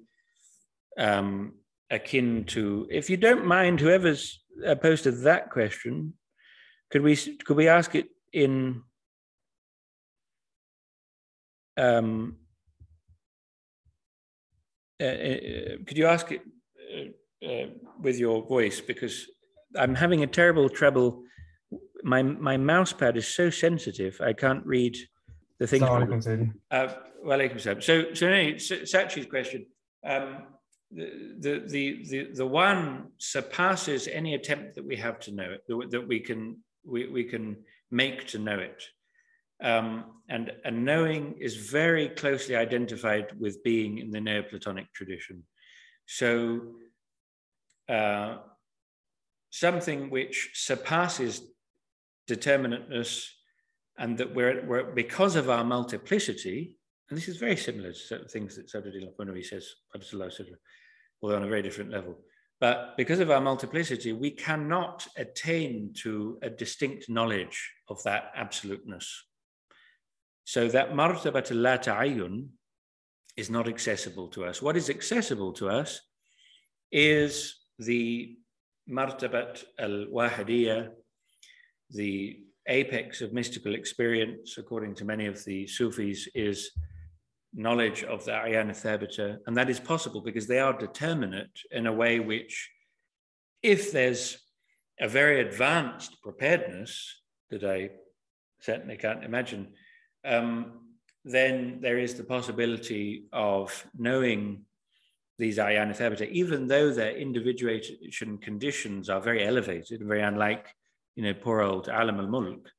um, 0.97 1.53
akin 1.89 2.43
to, 2.47 2.89
if 2.91 3.09
you 3.09 3.15
don't 3.15 3.45
mind, 3.45 3.79
whoever's 3.79 4.43
uh, 4.67 4.75
posted 4.75 5.21
that 5.21 5.49
question, 5.49 6.15
could 6.91 7.03
we 7.03 7.15
could 7.15 7.55
we 7.55 7.69
ask 7.69 7.95
it 7.95 8.09
in 8.33 8.83
um, 11.77 12.35
uh, 14.99 15.05
uh, 15.05 15.77
could 15.85 15.97
you 15.97 16.07
ask 16.07 16.33
it 16.33 16.41
uh, 16.93 17.47
uh, 17.47 17.67
with 18.01 18.19
your 18.19 18.45
voice 18.45 18.81
because 18.81 19.25
I'm 19.77 19.95
having 19.95 20.23
a 20.23 20.27
terrible 20.27 20.67
trouble. 20.67 21.23
My 22.03 22.21
my 22.21 22.57
mouse 22.57 22.93
pad 22.93 23.17
is 23.17 23.27
so 23.27 23.49
sensitive 23.49 24.19
I 24.21 24.33
can't 24.33 24.65
read 24.65 24.97
the 25.59 25.67
thing. 25.67 25.81
Uh, 26.69 26.87
well, 27.23 27.39
so 27.79 28.13
so 28.13 28.27
anyway, 28.27 28.57
Sachi's 28.57 29.25
question. 29.25 29.65
Um, 30.05 30.43
the, 30.91 31.63
the 31.67 32.03
the 32.09 32.31
the 32.33 32.45
one 32.45 33.07
surpasses 33.17 34.07
any 34.07 34.35
attempt 34.35 34.75
that 34.75 34.85
we 34.85 34.95
have 34.95 35.19
to 35.21 35.31
know 35.31 35.55
it 35.55 35.91
that 35.91 36.07
we 36.07 36.19
can 36.19 36.57
we, 36.85 37.07
we 37.07 37.23
can 37.23 37.57
make 37.91 38.27
to 38.27 38.39
know 38.39 38.59
it 38.59 38.83
um, 39.63 40.05
and, 40.29 40.51
and 40.65 40.85
knowing 40.85 41.35
is 41.39 41.55
very 41.55 42.09
closely 42.09 42.55
identified 42.55 43.27
with 43.39 43.63
being 43.63 43.97
in 43.97 44.11
the 44.11 44.19
Neoplatonic 44.19 44.93
tradition. 44.93 45.43
So 46.05 46.75
uh, 47.89 48.37
something 49.49 50.09
which 50.09 50.51
surpasses 50.53 51.41
determinateness 52.29 53.27
and 53.97 54.17
that 54.17 54.33
we're, 54.33 54.65
we're, 54.65 54.83
because 54.83 55.35
of 55.35 55.49
our 55.49 55.63
multiplicity, 55.63 56.75
and 57.09 57.17
this 57.17 57.27
is 57.27 57.37
very 57.37 57.57
similar 57.57 57.93
to 57.93 58.27
things 58.27 58.55
that 58.55 58.69
Sadruddin 58.71 59.07
Al 59.07 60.31
says, 60.31 60.47
although 61.21 61.35
on 61.35 61.43
a 61.43 61.47
very 61.47 61.61
different 61.61 61.91
level. 61.91 62.17
But 62.59 62.97
because 62.97 63.19
of 63.19 63.29
our 63.29 63.41
multiplicity, 63.41 64.13
we 64.13 64.31
cannot 64.31 65.07
attain 65.15 65.93
to 66.01 66.39
a 66.41 66.49
distinct 66.49 67.07
knowledge 67.09 67.71
of 67.87 68.01
that 68.03 68.31
absoluteness. 68.35 69.23
So 70.43 70.67
that 70.69 70.93
martabat 70.93 71.49
la 71.51 71.77
ta'ayyun 71.77 72.47
is 73.35 73.49
not 73.49 73.67
accessible 73.67 74.27
to 74.29 74.45
us. 74.45 74.61
What 74.61 74.75
is 74.75 74.89
accessible 74.89 75.53
to 75.53 75.69
us 75.69 76.01
is 76.91 77.55
the 77.77 78.37
martabat 78.89 79.63
al-wahidiyya, 79.77 80.89
the 81.89 82.39
apex 82.67 83.21
of 83.21 83.33
mystical 83.33 83.75
experience, 83.75 84.57
according 84.57 84.95
to 84.95 85.05
many 85.05 85.25
of 85.25 85.43
the 85.45 85.67
Sufis, 85.67 86.27
is 86.35 86.71
knowledge 87.53 88.03
of 88.03 88.25
the 88.25 88.31
Ayana 88.31 88.71
Thabita. 88.71 89.37
And 89.47 89.55
that 89.55 89.69
is 89.69 89.79
possible 89.79 90.21
because 90.21 90.47
they 90.47 90.59
are 90.59 90.77
determinate 90.77 91.59
in 91.71 91.87
a 91.87 91.93
way 91.93 92.19
which, 92.19 92.69
if 93.63 93.91
there's 93.91 94.37
a 94.99 95.07
very 95.07 95.41
advanced 95.41 96.21
preparedness 96.21 97.21
that 97.49 97.63
I 97.63 97.89
certainly 98.59 98.97
can't 98.97 99.23
imagine, 99.23 99.73
um, 100.25 100.81
then 101.23 101.79
there 101.81 101.97
is 101.97 102.15
the 102.15 102.23
possibility 102.23 103.25
of 103.31 103.85
knowing 103.97 104.63
these 105.37 105.57
Ayana 105.57 105.95
Thabita, 105.95 106.29
even 106.31 106.67
though 106.67 106.91
their 106.91 107.15
individuation 107.15 108.37
conditions 108.39 109.09
are 109.09 109.21
very 109.21 109.45
elevated, 109.45 110.01
very 110.03 110.21
unlike, 110.21 110.73
you 111.17 111.23
know, 111.23 111.33
poor 111.33 111.61
old 111.61 111.89
Alam 111.89 112.19
al-Mulk, 112.19 112.69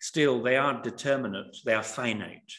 still 0.00 0.42
they 0.42 0.56
are 0.56 0.82
determinate, 0.82 1.56
they 1.64 1.72
are 1.72 1.84
finite. 1.84 2.52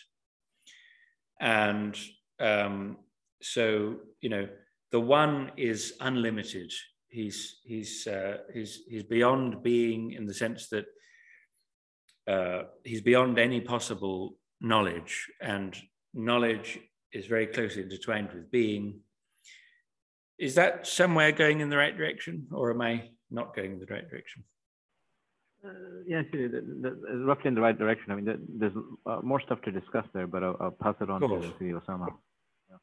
And 1.42 1.96
um, 2.40 2.98
so, 3.42 3.98
you 4.22 4.30
know, 4.30 4.48
the 4.94 5.02
one 5.02 5.52
is 5.58 5.96
unlimited. 6.00 6.72
He's, 7.10 7.60
he's, 7.66 8.08
uh, 8.08 8.38
he's, 8.54 8.84
he's 8.88 9.04
beyond 9.04 9.62
being 9.62 10.14
in 10.14 10.26
the 10.28 10.34
sense 10.34 10.70
that 10.70 10.86
uh, 12.26 12.64
he's 12.86 13.02
beyond 13.02 13.38
any 13.38 13.60
possible 13.60 14.38
knowledge, 14.62 15.28
and 15.42 15.76
knowledge 16.14 16.80
is 17.12 17.26
very 17.26 17.48
closely 17.48 17.84
intertwined 17.84 18.30
with 18.34 18.50
being. 18.50 19.02
Is 20.40 20.56
that 20.56 20.88
somewhere 20.88 21.34
going 21.34 21.60
in 21.60 21.70
the 21.70 21.78
right 21.78 21.96
direction, 21.98 22.48
or 22.52 22.72
am 22.72 22.82
I 22.82 23.10
not 23.30 23.56
going 23.56 23.74
in 23.74 23.80
the 23.80 23.86
right 23.88 24.10
direction? 24.10 24.46
Uh, 25.68 25.72
yeah, 26.08 26.20
actually, 26.20 26.48
roughly 27.30 27.50
in 27.50 27.56
the 27.56 27.62
right 27.62 27.78
direction. 27.78 28.12
I 28.12 28.16
mean, 28.16 28.48
there's 28.58 28.74
uh, 29.06 29.20
more 29.22 29.42
stuff 29.42 29.62
to 29.64 29.72
discuss 29.72 30.06
there, 30.14 30.28
but 30.28 30.44
I'll, 30.44 30.58
I'll 30.62 30.72
pass 30.72 30.96
it 31.02 31.10
on 31.10 31.22
to, 31.22 31.28
to 31.28 31.82
Osama. 31.82 32.08
Yeah. 32.70 32.78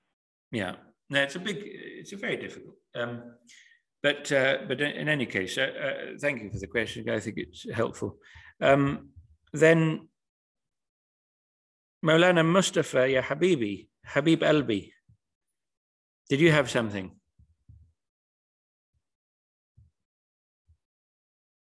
yeah, 0.52 0.74
no, 1.08 1.22
it's 1.22 1.36
a 1.36 1.38
big, 1.38 1.56
it's 1.62 2.12
a 2.12 2.16
very 2.16 2.36
difficult. 2.36 2.74
Um, 2.94 3.22
but 4.02 4.30
uh, 4.30 4.58
but 4.68 4.80
in 4.82 5.08
any 5.08 5.24
case, 5.24 5.56
uh, 5.56 5.62
uh, 5.62 6.18
thank 6.20 6.42
you 6.42 6.50
for 6.50 6.58
the 6.58 6.66
question. 6.66 7.08
I 7.08 7.20
think 7.20 7.38
it's 7.38 7.66
helpful. 7.72 8.18
Um, 8.60 9.08
then 9.52 10.08
Maulana 12.04 12.44
Mustafa, 12.44 13.08
ya 13.08 13.22
Habibi, 13.22 13.88
Habib 14.04 14.42
Albi, 14.42 14.92
did 16.28 16.40
you 16.40 16.52
have 16.52 16.70
something? 16.70 17.12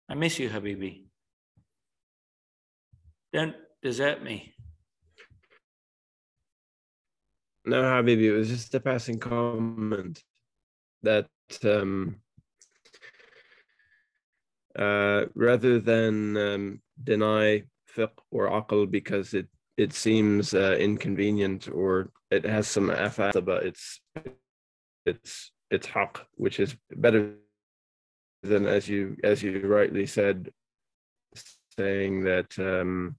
I 0.09 0.15
miss 0.15 0.39
you, 0.39 0.49
Habibi. 0.49 1.07
Don't 3.32 3.55
desert 3.82 4.22
me. 4.22 4.55
No, 7.64 7.82
Habibi, 7.82 8.22
it 8.22 8.32
was 8.32 8.48
just 8.48 8.74
a 8.74 8.80
passing 8.80 9.18
comment 9.18 10.22
that 11.02 11.28
um, 11.64 12.16
uh, 14.78 15.26
rather 15.34 15.78
than 15.78 16.36
um, 16.36 16.80
deny 17.02 17.64
fiqh 17.94 18.10
or 18.30 18.48
aql 18.48 18.90
because 18.90 19.34
it 19.34 19.48
it 19.76 19.92
seems 19.92 20.55
uh, 20.55 20.76
inconvenient 20.78 21.68
or 21.72 22.10
it 22.30 22.44
has 22.44 22.66
some 22.66 22.88
afata, 22.88 23.44
but 23.44 23.64
it's 23.64 24.00
it's 25.06 25.52
it's 25.70 25.86
haq, 25.86 26.26
which 26.36 26.59
is 26.60 26.74
better 26.96 27.34
than 28.42 28.66
as 28.66 28.88
you 28.88 29.16
as 29.22 29.42
you 29.42 29.66
rightly 29.66 30.06
said, 30.06 30.50
saying 31.78 32.24
that 32.24 32.50
um, 32.59 33.16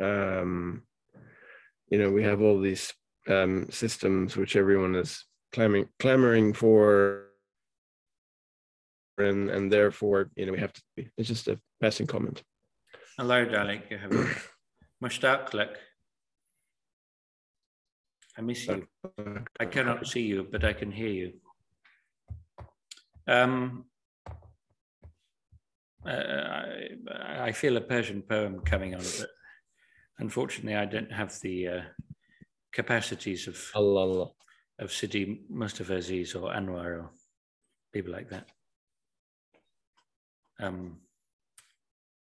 um, 0.00 0.82
you 1.90 1.98
know 1.98 2.10
we 2.10 2.22
have 2.22 2.40
all 2.40 2.58
these 2.58 2.92
um, 3.28 3.66
systems 3.70 4.36
which 4.36 4.56
everyone 4.56 4.94
is 4.94 5.24
clamoring 5.52 5.88
clamoring 5.98 6.52
for. 6.54 7.22
And 9.18 9.48
and 9.48 9.72
therefore 9.72 10.30
you 10.36 10.44
know 10.44 10.52
we 10.52 10.60
have 10.60 10.74
to 10.74 10.82
be, 10.94 11.08
it's 11.16 11.28
just 11.28 11.48
a 11.48 11.58
passing 11.80 12.06
comment. 12.06 12.42
Hello 13.16 13.46
darling. 13.46 13.82
You 13.90 13.96
have 13.96 14.12
mushtaqlik 15.02 15.72
i 18.38 18.42
miss 18.42 18.66
you. 18.66 18.86
I 19.58 19.64
cannot 19.64 20.06
see 20.06 20.24
you 20.32 20.46
but 20.52 20.64
i 20.64 20.74
can 20.74 20.90
hear 20.92 21.14
you. 21.20 21.28
Um 23.26 23.86
uh, 26.07 26.63
I, 27.11 27.47
I, 27.47 27.51
feel 27.51 27.77
a 27.77 27.81
Persian 27.81 28.21
poem 28.21 28.61
coming 28.61 28.95
on, 28.95 29.01
but 29.01 29.29
unfortunately, 30.19 30.75
I 30.75 30.85
don't 30.85 31.11
have 31.11 31.39
the 31.41 31.67
uh, 31.67 31.81
capacities 32.73 33.47
of 33.47 33.57
Allah, 33.75 34.01
Allah. 34.01 34.31
of 34.81 34.91
Sidi 34.91 35.41
Mustafa 35.49 35.95
Aziz 35.95 36.33
or 36.35 36.51
Anwar 36.51 36.85
or 36.85 37.11
people 37.93 38.11
like 38.11 38.29
that. 38.29 38.49
Um, 40.59 41.01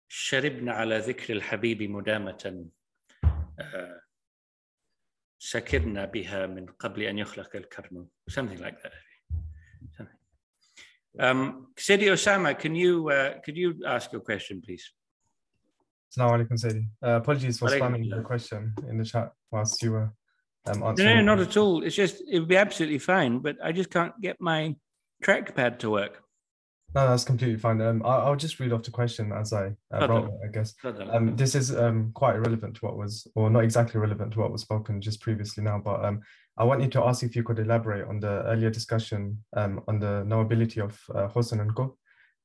شربنا 0.08 0.74
على 0.74 0.98
ذكر 0.98 1.34
الحبيب 1.34 1.84
مدامة 1.84 2.70
سكرنا 5.40 6.06
بها 6.06 6.48
من 6.48 6.66
قبل 6.66 7.04
أن 7.04 7.18
يخلق 7.18 7.56
الكرم 7.56 8.08
something 8.30 8.60
like 8.62 8.82
that 8.82 8.94
something. 8.94 9.09
um, 11.19 11.69
Sidi 11.77 12.07
Osama, 12.07 12.59
can 12.59 12.75
you 12.75 13.11
uh, 13.11 13.35
could 13.45 13.57
you 13.57 13.83
ask 13.87 14.13
your 14.13 14.21
question, 14.21 14.63
please? 14.65 14.93
Assalamu 16.11 16.47
alaikum, 16.47 16.59
Sidi. 16.59 16.89
Uh, 17.03 17.17
apologies 17.17 17.59
for 17.59 17.69
spamming 17.69 18.11
the 18.11 18.23
question 18.23 18.75
in 18.89 18.99
the 18.99 19.05
chat 19.05 19.33
whilst 19.51 19.83
you 19.83 19.93
were 19.93 20.13
um, 20.67 20.83
answering. 20.83 21.09
No, 21.09 21.15
no, 21.17 21.35
not 21.35 21.41
at 21.41 21.57
all. 21.57 21.83
It's 21.83 21.97
just 21.97 22.23
it 22.29 22.39
would 22.39 22.49
be 22.49 22.57
absolutely 22.57 22.99
fine, 22.99 23.39
but 23.39 23.57
I 23.63 23.73
just 23.73 23.91
can't 23.91 24.19
get 24.21 24.41
my 24.41 24.77
trackpad 25.23 25.79
to 25.81 25.91
work. 25.91 26.23
No, 26.95 27.09
that's 27.09 27.25
completely 27.25 27.57
fine. 27.57 27.81
Um, 27.81 28.05
I, 28.05 28.29
will 28.29 28.37
just 28.37 28.59
read 28.59 28.73
off 28.73 28.83
the 28.83 28.91
question 28.91 29.33
as 29.33 29.53
I 29.53 29.73
uh, 29.95 30.09
wrote 30.09 30.25
it, 30.25 30.35
I 30.45 30.53
guess. 30.53 30.75
Um, 31.13 31.37
this 31.37 31.55
is 31.55 31.75
um, 31.75 32.11
quite 32.15 32.35
irrelevant 32.35 32.77
to 32.77 32.87
what 32.87 32.97
was, 32.97 33.29
or 33.37 33.49
not 33.49 33.63
exactly 33.63 34.01
relevant 34.01 34.33
to 34.33 34.41
what 34.41 34.51
was 34.51 34.63
spoken 34.63 35.01
just 35.01 35.21
previously 35.21 35.63
now, 35.63 35.79
but 35.79 36.05
um, 36.05 36.21
I 36.59 36.65
want 36.65 36.83
you 36.83 36.89
to 36.89 37.05
ask 37.05 37.23
if 37.23 37.37
you 37.37 37.45
could 37.45 37.61
elaborate 37.61 38.07
on 38.09 38.19
the 38.19 38.43
earlier 38.45 38.71
discussion 38.71 39.39
um, 39.57 39.83
on 39.87 40.01
the 40.01 40.25
knowability 40.27 40.83
of 40.83 41.01
uh, 41.15 41.29
Husn 41.29 41.61
and 41.61 41.75
Qubh. 41.75 41.95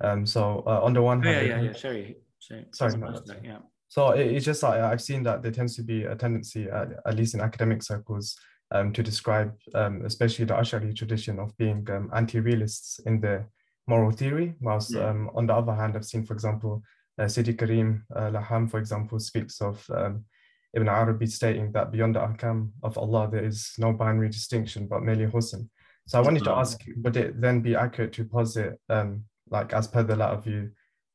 Um, 0.01 0.26
so 0.26 0.63
uh, 0.67 0.81
on 0.84 0.93
the 0.93 1.01
one 1.01 1.23
hand, 1.23 1.47
yeah, 1.47 1.55
yeah, 1.55 1.61
yeah, 1.63 1.73
sorry, 1.73 2.17
sorry, 2.39 2.65
sorry 2.72 2.97
no, 2.97 3.19
yeah. 3.43 3.57
So 3.88 4.09
it's 4.09 4.45
just 4.45 4.61
like 4.61 4.80
I've 4.80 5.01
seen 5.01 5.23
that 5.23 5.41
there 5.41 5.51
tends 5.51 5.76
to 5.77 5.84
be 5.84 6.03
a 6.03 6.15
tendency, 6.15 6.69
at, 6.69 6.89
at 7.05 7.15
least 7.15 7.34
in 7.34 7.41
academic 7.41 7.81
circles, 7.81 8.38
um, 8.72 8.91
to 8.93 9.01
describe, 9.01 9.53
um, 9.73 10.03
especially 10.05 10.45
the 10.45 10.53
Ash'ari 10.53 10.95
tradition 10.95 11.39
of 11.39 11.55
being 11.57 11.88
um, 11.89 12.09
anti-realists 12.13 12.99
in 13.05 13.22
their 13.22 13.47
moral 13.87 14.11
theory, 14.11 14.55
whilst 14.61 14.93
yeah. 14.93 15.09
Um, 15.09 15.29
on 15.35 15.47
the 15.47 15.53
other 15.53 15.73
hand, 15.73 15.95
I've 15.95 16.05
seen, 16.05 16.25
for 16.25 16.33
example, 16.33 16.81
uh, 17.19 17.27
Sidi 17.27 17.53
Karim 17.53 18.05
uh, 18.15 18.29
Laham, 18.31 18.69
for 18.69 18.79
example, 18.79 19.19
speaks 19.19 19.61
of 19.61 19.85
um, 19.89 20.25
Ibn 20.73 20.89
Arabi 20.89 21.25
stating 21.27 21.71
that 21.71 21.91
beyond 21.91 22.15
the 22.15 22.19
ahkam 22.19 22.71
of 22.83 22.97
Allah, 22.97 23.29
there 23.31 23.45
is 23.45 23.71
no 23.77 23.93
binary 23.93 24.29
distinction, 24.29 24.87
but 24.87 25.03
merely 25.03 25.25
husn. 25.25 25.69
So 26.07 26.19
I 26.19 26.21
wanted 26.21 26.43
to 26.43 26.51
ask, 26.51 26.79
would 26.97 27.17
it 27.17 27.41
then 27.41 27.61
be 27.61 27.75
accurate 27.75 28.13
to 28.13 28.25
posit, 28.25 28.79
um, 28.89 29.23
like 29.49 29.73
as 29.73 29.87
per 29.87 30.03
the 30.03 30.15
latter 30.15 30.41
view, 30.41 30.71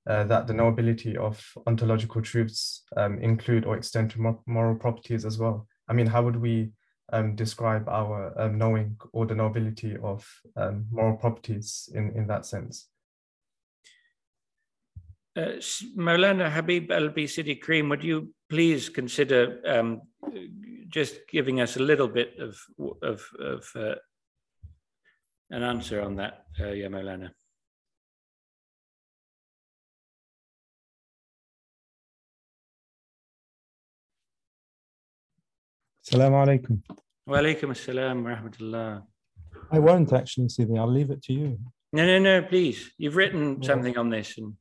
uh, 0.09 0.24
that 0.24 0.47
the 0.47 0.55
knowability 0.55 1.16
of 1.16 1.44
ontological 1.66 2.22
truths 2.22 2.82
um, 2.97 3.18
include 3.18 3.66
or 3.66 3.76
extend 3.76 4.10
to 4.12 4.36
moral 4.47 4.74
properties 4.74 5.24
as 5.24 5.38
well? 5.38 5.68
I 5.88 5.92
mean, 5.92 6.06
how 6.06 6.22
would 6.22 6.36
we 6.36 6.70
um, 7.12 7.35
describe 7.35 7.89
our 7.89 8.32
um, 8.41 8.59
knowing 8.59 8.97
or 9.12 9.27
the 9.27 9.35
knowability 9.35 10.01
of 10.03 10.27
um, 10.57 10.87
moral 10.91 11.16
properties 11.16 11.89
in, 11.95 12.11
in 12.16 12.27
that 12.27 12.47
sense? 12.47 12.89
Uh, 15.37 15.61
Maulana 15.97 16.51
Habib 16.51 16.91
Albi 16.91 17.27
Sidi 17.27 17.55
Karim, 17.55 17.89
would 17.89 18.03
you 18.03 18.35
please 18.49 18.89
consider 18.89 19.61
um, 19.65 20.03
just 20.89 21.20
giving 21.31 21.61
us 21.61 21.77
a 21.77 21.82
little 21.82 22.09
bit 22.09 22.35
of, 22.39 22.59
of, 23.03 23.24
of 23.39 23.70
uh, 23.77 23.95
an 25.51 25.62
answer 25.62 26.03
on 26.03 26.16
that, 26.16 26.45
uh, 26.61 26.73
yeah, 26.73 26.89
Maulana? 26.89 27.31
Assalamu 36.11 36.45
alaikum. 36.45 36.82
Wa 37.24 37.39
alaikum 37.39 37.70
assalam 37.70 38.24
wa 38.24 38.31
rahmatullah. 38.35 39.03
I 39.70 39.78
won't 39.78 40.12
actually, 40.12 40.49
Sidi. 40.49 40.77
I'll 40.77 40.91
leave 40.91 41.12
it 41.12 41.23
to 41.24 41.32
you. 41.32 41.57
No, 41.93 42.05
no, 42.05 42.19
no, 42.19 42.43
please. 42.43 42.91
You've 42.99 43.15
written 43.15 43.62
something 43.62 43.97
on 43.97 44.11
this. 44.11 44.37
and 44.37 44.55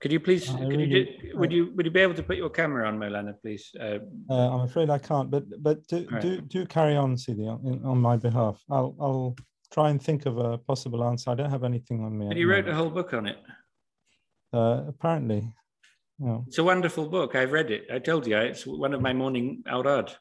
Could 0.00 0.12
you 0.12 0.20
please, 0.20 0.48
could 0.48 0.68
really, 0.68 0.84
you 0.84 1.04
do, 1.04 1.36
would 1.36 1.52
you 1.52 1.72
would 1.74 1.84
you 1.84 1.90
be 1.90 1.98
able 1.98 2.14
to 2.14 2.22
put 2.22 2.36
your 2.36 2.48
camera 2.48 2.86
on, 2.86 2.96
Maulana, 2.96 3.34
please? 3.42 3.72
Uh, 3.80 3.98
uh, 4.30 4.54
I'm 4.54 4.60
afraid 4.60 4.88
I 4.88 4.98
can't, 4.98 5.32
but 5.32 5.44
but 5.60 5.84
do 5.88 6.06
right. 6.12 6.22
do, 6.22 6.40
do 6.42 6.64
carry 6.64 6.94
on, 6.94 7.18
Sidi, 7.18 7.48
on, 7.48 7.80
on 7.84 7.98
my 7.98 8.16
behalf. 8.16 8.62
I'll 8.70 8.94
I'll 9.00 9.36
try 9.72 9.90
and 9.90 10.00
think 10.00 10.26
of 10.26 10.38
a 10.38 10.58
possible 10.58 11.02
answer. 11.02 11.30
I 11.30 11.34
don't 11.34 11.50
have 11.50 11.64
anything 11.64 12.04
on 12.04 12.16
me. 12.16 12.26
And 12.26 12.38
you 12.38 12.48
wrote 12.48 12.68
a 12.68 12.74
whole 12.74 12.90
book 12.90 13.14
on 13.14 13.26
it. 13.26 13.38
Uh, 14.52 14.84
apparently, 14.86 15.52
Oh. 16.24 16.44
It's 16.46 16.58
a 16.58 16.64
wonderful 16.64 17.08
book. 17.08 17.34
I've 17.34 17.52
read 17.52 17.70
it. 17.70 17.86
I 17.92 17.98
told 17.98 18.26
you, 18.26 18.36
it's 18.36 18.66
one 18.66 18.94
of 18.94 19.00
my 19.00 19.12
morning 19.12 19.62
awrad 19.66 20.14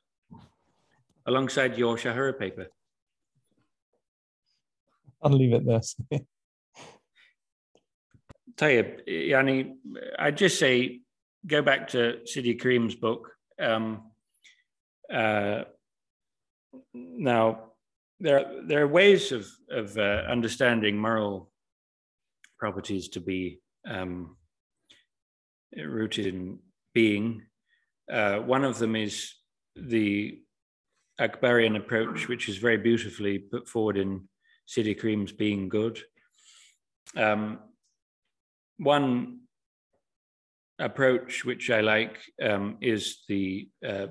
alongside 1.25 1.77
your 1.77 1.95
Shahara 1.97 2.37
paper. 2.37 2.67
I'll 5.21 5.31
leave 5.31 5.53
it 5.53 5.65
there. 5.65 5.81
Tayyib, 8.55 9.07
Yani, 9.07 9.73
I'd 10.17 10.37
just 10.37 10.59
say 10.59 11.01
go 11.45 11.61
back 11.61 11.87
to 11.89 12.25
Sidi 12.25 12.55
Karim's 12.55 12.95
book. 12.95 13.31
Um, 13.59 14.11
uh, 15.11 15.63
now, 16.93 17.71
there, 18.19 18.61
there 18.67 18.83
are 18.83 18.87
ways 18.87 19.31
of, 19.31 19.47
of 19.69 19.97
uh, 19.97 20.23
understanding 20.29 20.97
moral 20.97 21.51
properties 22.57 23.09
to 23.09 23.19
be 23.19 23.59
um, 23.87 24.37
rooted 25.77 26.27
in 26.27 26.59
being. 26.93 27.43
Uh, 28.11 28.37
one 28.37 28.63
of 28.63 28.77
them 28.77 28.95
is 28.95 29.33
the 29.75 30.39
Akbarian 31.19 31.77
approach, 31.77 32.27
which 32.27 32.49
is 32.49 32.57
very 32.57 32.77
beautifully 32.77 33.39
put 33.39 33.67
forward 33.67 33.97
in 33.97 34.27
Sidi 34.65 34.95
Karim's 34.95 35.31
Being 35.31 35.69
Good. 35.69 36.01
Um, 37.15 37.59
one 38.77 39.41
approach 40.79 41.45
which 41.45 41.69
I 41.69 41.81
like 41.81 42.17
um, 42.41 42.77
is 42.81 43.23
the 43.27 43.69
uh, 43.87 44.07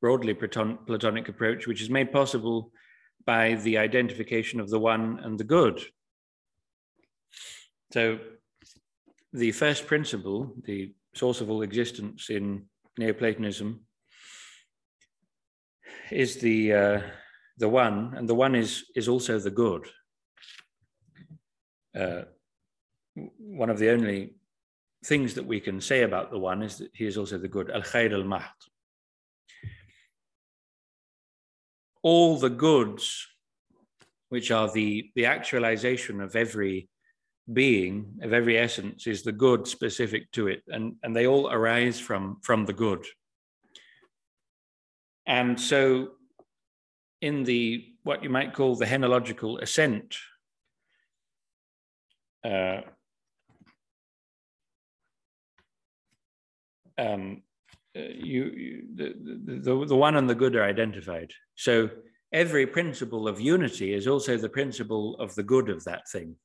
broadly 0.00 0.34
Platonic 0.34 1.28
approach, 1.28 1.66
which 1.66 1.80
is 1.80 1.90
made 1.90 2.12
possible 2.12 2.72
by 3.24 3.54
the 3.54 3.78
identification 3.78 4.60
of 4.60 4.68
the 4.70 4.78
one 4.78 5.20
and 5.22 5.38
the 5.38 5.44
good. 5.44 5.80
So 7.92 8.18
the 9.32 9.52
first 9.52 9.86
principle, 9.86 10.54
the 10.64 10.94
source 11.14 11.40
of 11.40 11.50
all 11.50 11.62
existence 11.62 12.30
in 12.30 12.64
Neoplatonism, 12.98 13.80
is 16.10 16.36
the 16.36 16.72
uh, 16.72 17.00
the 17.58 17.68
one, 17.68 18.14
and 18.16 18.28
the 18.28 18.34
one 18.34 18.54
is 18.54 18.84
is 18.94 19.08
also 19.08 19.38
the 19.38 19.50
good. 19.50 19.86
Uh, 21.94 22.22
one 23.38 23.70
of 23.70 23.78
the 23.78 23.90
only 23.90 24.34
things 25.04 25.34
that 25.34 25.46
we 25.46 25.60
can 25.60 25.80
say 25.80 26.02
about 26.02 26.30
the 26.30 26.38
one 26.38 26.62
is 26.62 26.78
that 26.78 26.90
he 26.92 27.06
is 27.06 27.16
also 27.16 27.38
the 27.38 27.48
good. 27.48 27.70
Al 27.70 27.82
Khair 27.82 28.12
al 28.12 28.24
Mahd. 28.24 28.42
All 32.02 32.36
the 32.38 32.50
goods, 32.50 33.26
which 34.28 34.50
are 34.50 34.70
the 34.70 35.10
the 35.14 35.26
actualization 35.26 36.20
of 36.20 36.36
every 36.36 36.88
being 37.52 38.18
of 38.22 38.32
every 38.32 38.58
essence 38.58 39.06
is 39.06 39.22
the 39.22 39.32
good 39.32 39.66
specific 39.68 40.30
to 40.32 40.48
it 40.48 40.62
and, 40.68 40.96
and 41.02 41.14
they 41.14 41.26
all 41.26 41.50
arise 41.50 41.98
from 42.00 42.38
from 42.42 42.66
the 42.66 42.72
good. 42.72 43.04
And 45.26 45.60
so 45.60 46.10
in 47.20 47.44
the 47.44 47.86
what 48.02 48.22
you 48.22 48.30
might 48.30 48.54
call 48.54 48.76
the 48.76 48.86
henological 48.86 49.60
ascent 49.60 50.16
uh, 52.44 52.80
um, 56.98 57.42
uh, 57.96 58.00
you, 58.00 58.44
you 58.44 58.82
the, 58.94 59.14
the, 59.62 59.86
the 59.86 59.96
one 59.96 60.16
and 60.16 60.28
the 60.28 60.34
good 60.34 60.54
are 60.54 60.64
identified. 60.64 61.32
So 61.54 61.90
every 62.32 62.66
principle 62.66 63.26
of 63.26 63.40
unity 63.40 63.94
is 63.94 64.06
also 64.06 64.36
the 64.36 64.48
principle 64.48 65.16
of 65.16 65.34
the 65.34 65.42
good 65.42 65.68
of 65.68 65.84
that 65.84 66.08
thing 66.08 66.36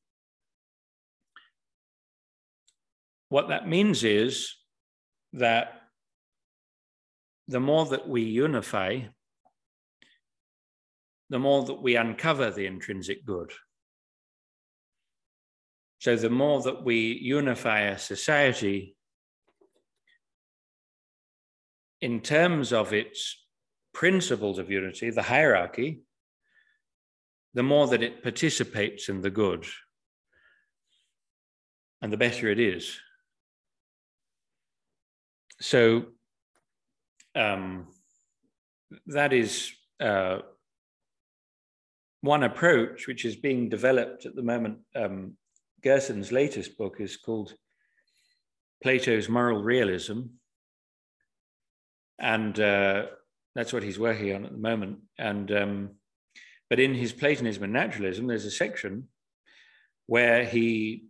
What 3.32 3.48
that 3.48 3.66
means 3.66 4.04
is 4.04 4.54
that 5.32 5.84
the 7.48 7.62
more 7.62 7.86
that 7.86 8.06
we 8.06 8.24
unify, 8.24 9.04
the 11.30 11.40
more 11.40 11.64
that 11.64 11.82
we 11.82 11.96
uncover 11.96 12.52
the 12.52 12.66
intrinsic 12.66 13.26
good. 13.26 13.54
So 16.00 16.18
the 16.18 16.30
more 16.30 16.62
that 16.64 16.84
we 16.84 17.18
unify 17.22 17.84
a 17.84 17.98
society 17.98 18.98
in 22.02 22.20
terms 22.20 22.74
of 22.74 22.92
its 22.92 23.38
principles 23.94 24.60
of 24.60 24.70
unity, 24.70 25.10
the 25.10 25.22
hierarchy, 25.22 26.02
the 27.54 27.64
more 27.64 27.88
that 27.88 28.04
it 28.04 28.24
participates 28.24 29.08
in 29.08 29.22
the 29.22 29.30
good, 29.30 29.66
and 32.02 32.12
the 32.12 32.18
better 32.18 32.50
it 32.50 32.60
is 32.60 33.00
so 35.62 36.06
um, 37.36 37.88
that 39.08 39.32
is 39.32 39.72
uh, 40.00 40.40
one 42.22 42.44
approach 42.44 43.08
which 43.08 43.26
is 43.26 43.36
being 43.36 43.70
developed 43.70 44.26
at 44.26 44.36
the 44.36 44.42
moment. 44.42 44.80
Um, 44.96 45.38
Gerson's 45.84 46.32
latest 46.32 46.78
book 46.78 46.98
is 47.00 47.18
called 47.18 47.54
Plato's 48.84 49.30
Moral 49.30 49.64
Realism. 49.64 50.22
And 52.20 52.60
uh, 52.60 53.06
that's 53.56 53.74
what 53.74 53.84
he's 53.84 54.00
working 54.00 54.36
on 54.36 54.46
at 54.46 54.52
the 54.52 54.58
moment. 54.58 55.00
And 55.18 55.52
um, 55.52 55.90
but 56.70 56.80
in 56.80 56.94
his 56.94 57.12
Platonism 57.12 57.64
and 57.64 57.74
Naturalism, 57.74 58.28
there's 58.28 58.46
a 58.46 58.52
section 58.52 59.08
where 60.06 60.46
he 60.46 61.06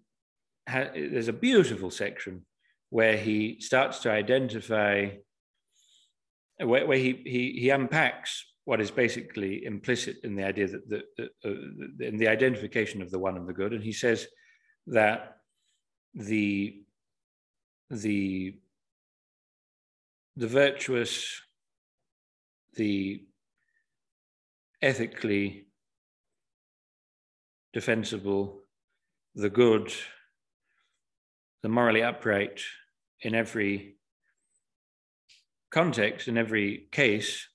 ha- 0.68 0.92
there's 0.94 1.28
a 1.28 1.34
beautiful 1.34 1.92
section 1.92 2.46
where 2.92 3.18
he 3.18 3.58
starts 3.62 4.00
to 4.00 4.12
identify, 4.12 5.10
where, 6.60 6.86
where 6.86 6.98
he, 6.98 7.24
he, 7.26 7.54
he 7.54 7.70
unpacks 7.70 8.46
what 8.66 8.82
is 8.82 8.92
basically 8.92 9.66
implicit 9.66 10.18
in 10.24 10.36
the 10.36 10.44
idea 10.44 10.68
that 10.68 10.88
the, 10.88 11.30
uh, 11.44 12.06
in 12.06 12.18
the 12.18 12.28
identification 12.28 13.02
of 13.02 13.10
the 13.10 13.18
one 13.18 13.38
and 13.38 13.48
the 13.48 13.54
good, 13.54 13.74
and 13.74 13.84
he 13.84 13.94
says 13.94 14.28
that 14.88 15.38
the 16.14 16.84
the 17.90 18.60
the 20.36 20.48
virtuous, 20.48 21.42
the 22.74 23.24
ethically 24.82 25.68
defensible, 27.74 28.62
the 29.36 29.50
good, 29.50 29.94
the 31.64 31.70
morally 31.70 32.04
upright, 32.04 32.62
in 33.22 33.36
every 33.36 33.98
context, 35.72 36.28
in 36.28 36.38
every 36.38 36.88
case, 36.92 37.48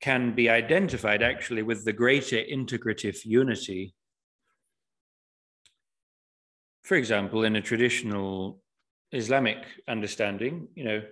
can 0.00 0.34
be 0.34 0.50
identified 0.50 1.22
actually 1.22 1.62
with 1.62 1.84
the 1.84 1.92
greater 1.92 2.36
integrative 2.36 3.24
unity. 3.24 3.94
For 6.82 6.96
example, 6.96 7.44
in 7.44 7.56
a 7.56 7.62
traditional 7.62 8.60
Islamic 9.12 9.58
understanding, 9.88 10.68
you 10.74 10.84
know, 10.84 11.02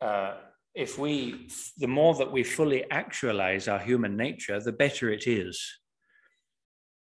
uh, 0.00 0.34
if 0.74 0.98
we, 0.98 1.48
the 1.78 1.86
more 1.86 2.14
that 2.14 2.32
we 2.32 2.42
fully 2.42 2.88
actualize 2.90 3.68
our 3.68 3.78
human 3.78 4.16
nature, 4.16 4.60
the 4.60 4.72
better 4.72 5.10
it 5.10 5.26
is. 5.26 5.60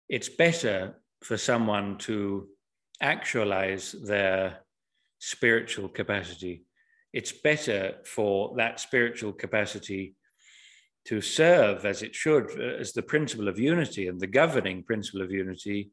It's 0.09 0.29
better 0.29 1.01
for 1.21 1.37
someone 1.37 1.97
to 1.99 2.47
actualize 3.01 3.91
their 3.91 4.59
spiritual 5.19 5.89
capacity. 5.89 6.63
It's 7.13 7.31
better 7.31 7.95
for 8.05 8.55
that 8.57 8.79
spiritual 8.79 9.33
capacity 9.33 10.15
to 11.05 11.21
serve 11.21 11.85
as 11.85 12.01
it 12.01 12.13
should 12.13 12.49
uh, 12.59 12.79
as 12.79 12.93
the 12.93 13.01
principle 13.01 13.47
of 13.47 13.59
unity 13.59 14.07
and 14.07 14.19
the 14.19 14.27
governing 14.27 14.83
principle 14.83 15.21
of 15.21 15.31
unity 15.31 15.91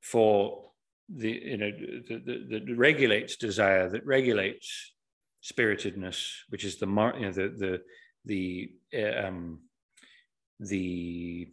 for 0.00 0.62
the 1.08 1.30
you 1.30 1.56
know 1.56 1.70
that 2.08 2.74
regulates 2.76 3.36
desire 3.36 3.88
that 3.88 4.04
regulates 4.04 4.92
spiritedness 5.40 6.32
which 6.48 6.64
is 6.64 6.78
the 6.78 6.86
you 6.86 7.26
know 7.26 7.32
the 7.32 7.48
the 7.56 7.80
the 8.24 8.70
uh, 8.98 9.26
um, 9.26 9.60
the 10.58 11.48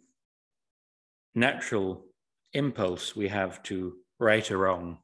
natural 1.34 2.04
impulse 2.52 3.14
we 3.14 3.28
have 3.28 3.62
to 3.62 3.96
right 4.18 4.50
or 4.50 4.58
wrong 4.58 4.98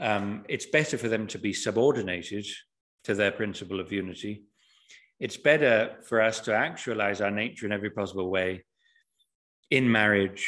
um, 0.00 0.44
it's 0.48 0.66
better 0.66 0.98
for 0.98 1.08
them 1.08 1.26
to 1.28 1.38
be 1.38 1.52
subordinated 1.52 2.46
to 3.04 3.14
their 3.14 3.32
principle 3.32 3.80
of 3.80 3.92
unity 3.92 4.44
it's 5.20 5.36
better 5.36 5.96
for 6.02 6.20
us 6.20 6.40
to 6.40 6.54
actualize 6.54 7.20
our 7.20 7.30
nature 7.30 7.66
in 7.66 7.72
every 7.72 7.90
possible 7.90 8.28
way 8.30 8.64
in 9.72 9.90
marriage, 9.90 10.46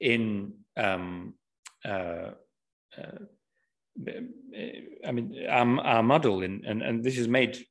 in 0.00 0.54
um, 0.76 1.34
uh, 1.84 2.30
uh, 2.98 3.18
I 5.06 5.12
mean, 5.12 5.46
our, 5.48 5.80
our 5.80 6.02
model, 6.02 6.42
in, 6.42 6.64
and, 6.66 6.82
and 6.82 7.04
this 7.04 7.16
is 7.16 7.28
made 7.28 7.64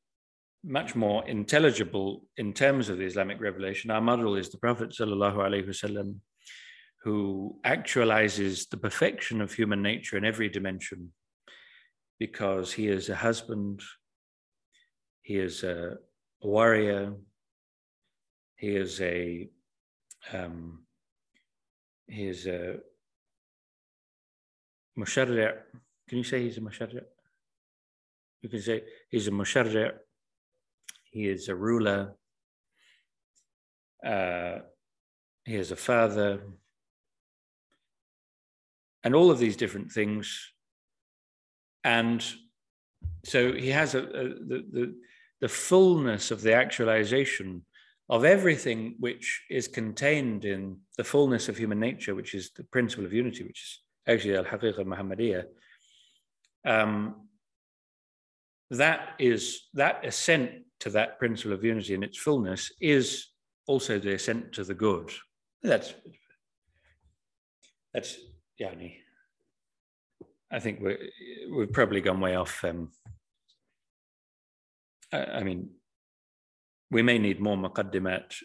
much 0.64 0.96
more 0.96 1.28
intelligible 1.28 2.24
in 2.38 2.54
terms 2.54 2.88
of 2.88 2.98
the 2.98 3.04
Islamic 3.04 3.42
revelation. 3.42 3.92
Our 3.92 4.00
model 4.00 4.36
is 4.36 4.50
the 4.50 4.58
Prophet 4.58 4.92
sallallahu 4.92 5.36
alaihi 5.36 5.68
wasallam, 5.68 6.16
who 7.06 7.56
actualizes 7.64 8.68
the 8.68 8.77
perfection 8.77 9.40
of 9.40 9.53
human 9.53 9.84
nature 9.84 10.18
in 10.18 10.26
every 10.26 10.49
dimension 10.49 11.14
because 12.19 12.73
he 12.73 12.88
is 12.88 13.10
a 13.10 13.15
husband, 13.15 13.80
he 15.22 15.36
is 15.38 15.64
a 15.64 15.98
warrior. 16.41 17.14
He 18.56 18.76
is 18.76 18.99
a 19.02 19.49
um, 20.34 20.80
he 22.07 22.26
is 22.26 22.48
a 22.48 22.77
musharri'. 24.98 25.57
Can 26.10 26.18
you 26.18 26.23
say 26.23 26.41
he's 26.41 26.57
a 26.57 26.61
musharri'? 26.61 27.06
You 28.41 28.49
can 28.49 28.61
say 28.61 28.82
he's 29.11 29.27
a 29.27 29.32
musharri'. 29.32 29.91
He 31.11 31.27
is 31.27 31.49
a 31.49 31.56
ruler. 31.56 32.15
Uh, 34.03 34.60
he 35.44 35.56
is 35.56 35.72
a 35.72 35.76
father. 35.76 36.41
And 39.06 39.15
all 39.15 39.32
of 39.32 39.40
these 39.40 39.56
different 39.56 39.91
things. 39.91 40.52
And 41.84 42.26
so 43.23 43.53
he 43.53 43.69
has 43.69 43.95
a, 43.95 43.99
a 43.99 44.23
the, 44.52 44.65
the 44.72 44.95
the 45.41 45.49
fullness 45.49 46.32
of 46.32 46.41
the 46.41 46.53
actualization 46.53 47.64
of 48.10 48.23
everything 48.23 48.95
which 48.99 49.44
is 49.49 49.68
contained 49.68 50.45
in 50.45 50.80
the 50.98 51.03
fullness 51.03 51.49
of 51.49 51.57
human 51.57 51.80
nature, 51.80 52.15
which 52.15 52.34
is 52.34 52.52
the 52.56 52.64
principle 52.64 53.06
of 53.06 53.14
unity, 53.14 53.44
which 53.44 53.61
is 53.61 53.82
actually 54.07 54.36
al 54.36 54.44
haqiqa 54.44 54.80
Muhammadiyah. 54.80 55.45
Um, 56.65 57.27
that 58.72 59.10
is 59.19 59.68
that 59.73 60.06
ascent 60.06 60.52
to 60.80 60.90
that 60.91 61.19
principle 61.19 61.53
of 61.53 61.64
unity 61.64 61.94
in 61.94 62.03
its 62.03 62.18
fullness 62.18 62.72
is 62.82 63.27
also 63.68 63.99
the 63.99 64.14
ascent 64.14 64.53
to 64.53 64.64
the 64.64 64.73
good. 64.73 65.11
That's 65.61 65.94
that's 67.94 68.18
Yani. 68.61 68.98
I 70.52 70.60
think 70.60 70.80
we 70.80 70.98
we've 71.52 71.73
probably 71.73 72.02
gone 72.02 72.19
way 72.19 72.36
off 72.36 72.64
um, 72.64 72.91
I, 75.11 75.44
mean, 75.44 75.69
we 76.91 77.02
may 77.02 77.18
need 77.18 77.40
more 77.40 77.57
muqaddimat 77.57 78.36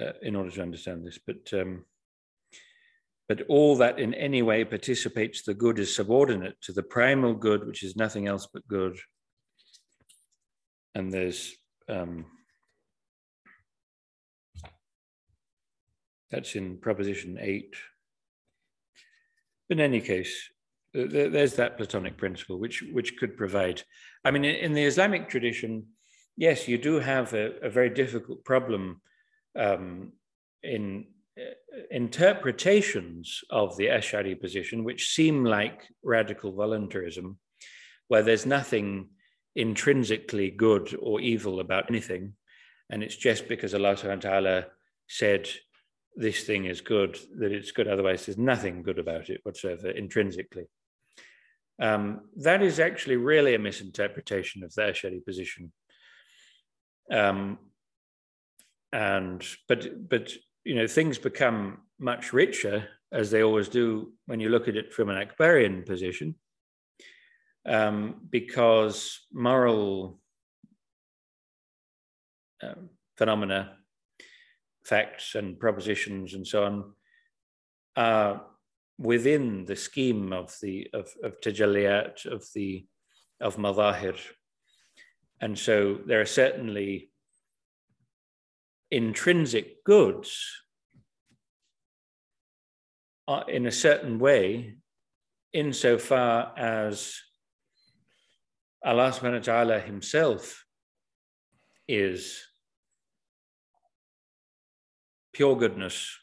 uh, 0.00 0.12
in 0.22 0.36
order 0.36 0.50
to 0.50 0.62
understand 0.62 1.06
this, 1.06 1.18
but 1.24 1.52
um, 1.52 1.84
but 3.28 3.42
all 3.48 3.76
that 3.76 3.98
in 3.98 4.12
any 4.14 4.42
way 4.42 4.64
participates 4.64 5.42
the 5.42 5.54
good 5.54 5.78
is 5.78 5.96
subordinate 5.96 6.60
to 6.62 6.72
the 6.72 6.82
primal 6.82 7.34
good, 7.34 7.66
which 7.66 7.82
is 7.82 7.96
nothing 7.96 8.26
else 8.26 8.46
but 8.52 8.68
good. 8.68 8.98
And 10.94 11.10
there's 11.10 11.54
um, 11.88 12.26
that's 16.30 16.54
in 16.54 16.76
proposition 16.76 17.38
eight. 17.40 17.74
In 19.70 19.80
any 19.80 20.00
case, 20.00 20.50
there's 20.94 21.54
that 21.54 21.76
Platonic 21.76 22.16
principle, 22.16 22.58
which 22.58 22.82
which 22.92 23.16
could 23.16 23.36
provide. 23.36 23.82
I 24.24 24.30
mean, 24.30 24.44
in, 24.44 24.74
the 24.74 24.84
Islamic 24.84 25.28
tradition, 25.28 25.86
yes, 26.36 26.68
you 26.68 26.78
do 26.78 27.00
have 27.00 27.32
a, 27.34 27.58
a 27.62 27.70
very 27.70 27.90
difficult 27.90 28.44
problem 28.44 29.00
um, 29.58 30.12
in 30.62 31.06
uh, 31.38 31.80
interpretations 31.90 33.40
of 33.50 33.76
the 33.76 33.86
Ash'ari 33.86 34.40
position, 34.40 34.84
which 34.84 35.12
seem 35.12 35.44
like 35.44 35.82
radical 36.04 36.52
voluntarism, 36.52 37.38
where 38.08 38.22
there's 38.22 38.46
nothing 38.46 39.08
intrinsically 39.56 40.50
good 40.50 40.96
or 41.00 41.20
evil 41.20 41.58
about 41.58 41.90
anything, 41.90 42.34
and 42.90 43.02
it's 43.02 43.16
just 43.16 43.48
because 43.48 43.74
Allah 43.74 43.94
Subhanahu 43.94 44.24
wa 44.24 44.30
Taala 44.30 44.64
said 45.08 45.48
this 46.16 46.44
thing 46.44 46.66
is 46.66 46.80
good 46.80 47.18
that 47.38 47.52
it's 47.52 47.72
good. 47.72 47.88
Otherwise, 47.88 48.26
there's 48.26 48.38
nothing 48.38 48.82
good 48.82 48.98
about 48.98 49.30
it 49.30 49.40
whatsoever 49.42 49.90
intrinsically. 49.90 50.66
Um, 51.80 52.22
that 52.36 52.62
is 52.62 52.78
actually 52.78 53.16
really 53.16 53.54
a 53.54 53.58
misinterpretation 53.58 54.62
of 54.62 54.72
the 54.74 54.82
Ash'ari 54.82 55.24
position. 55.24 55.72
Um, 57.10 57.58
and 58.92 59.44
but 59.68 60.08
but 60.08 60.32
you 60.64 60.76
know 60.76 60.86
things 60.86 61.18
become 61.18 61.78
much 61.98 62.32
richer 62.32 62.88
as 63.12 63.30
they 63.30 63.42
always 63.42 63.68
do 63.68 64.12
when 64.26 64.40
you 64.40 64.48
look 64.48 64.68
at 64.68 64.76
it 64.76 64.92
from 64.92 65.08
an 65.08 65.26
Akbarian 65.26 65.84
position, 65.84 66.36
um, 67.66 68.26
because 68.30 69.26
moral 69.32 70.20
um, 72.62 72.90
phenomena, 73.18 73.76
facts 74.84 75.34
and 75.34 75.58
propositions 75.58 76.34
and 76.34 76.46
so 76.46 76.64
on 76.64 76.92
are 77.96 78.42
within 78.98 79.64
the 79.64 79.76
scheme 79.76 80.32
of 80.32 80.54
the 80.62 80.88
of, 80.92 81.08
of 81.22 81.40
tajalliyat 81.40 82.26
of 82.26 82.44
the 82.54 82.86
of 83.40 83.56
madahir 83.56 84.16
and 85.40 85.58
so 85.58 85.98
there 86.06 86.20
are 86.20 86.26
certainly 86.26 87.10
intrinsic 88.90 89.82
goods 89.84 90.62
uh, 93.26 93.42
in 93.48 93.66
a 93.66 93.72
certain 93.72 94.18
way 94.18 94.76
insofar 95.52 96.52
as 96.56 97.14
Allah 98.84 99.10
subhanahu 99.10 99.40
wa 99.40 99.52
ta'ala 99.52 99.80
himself 99.80 100.66
is 101.88 102.42
pure 105.34 105.56
goodness. 105.56 106.16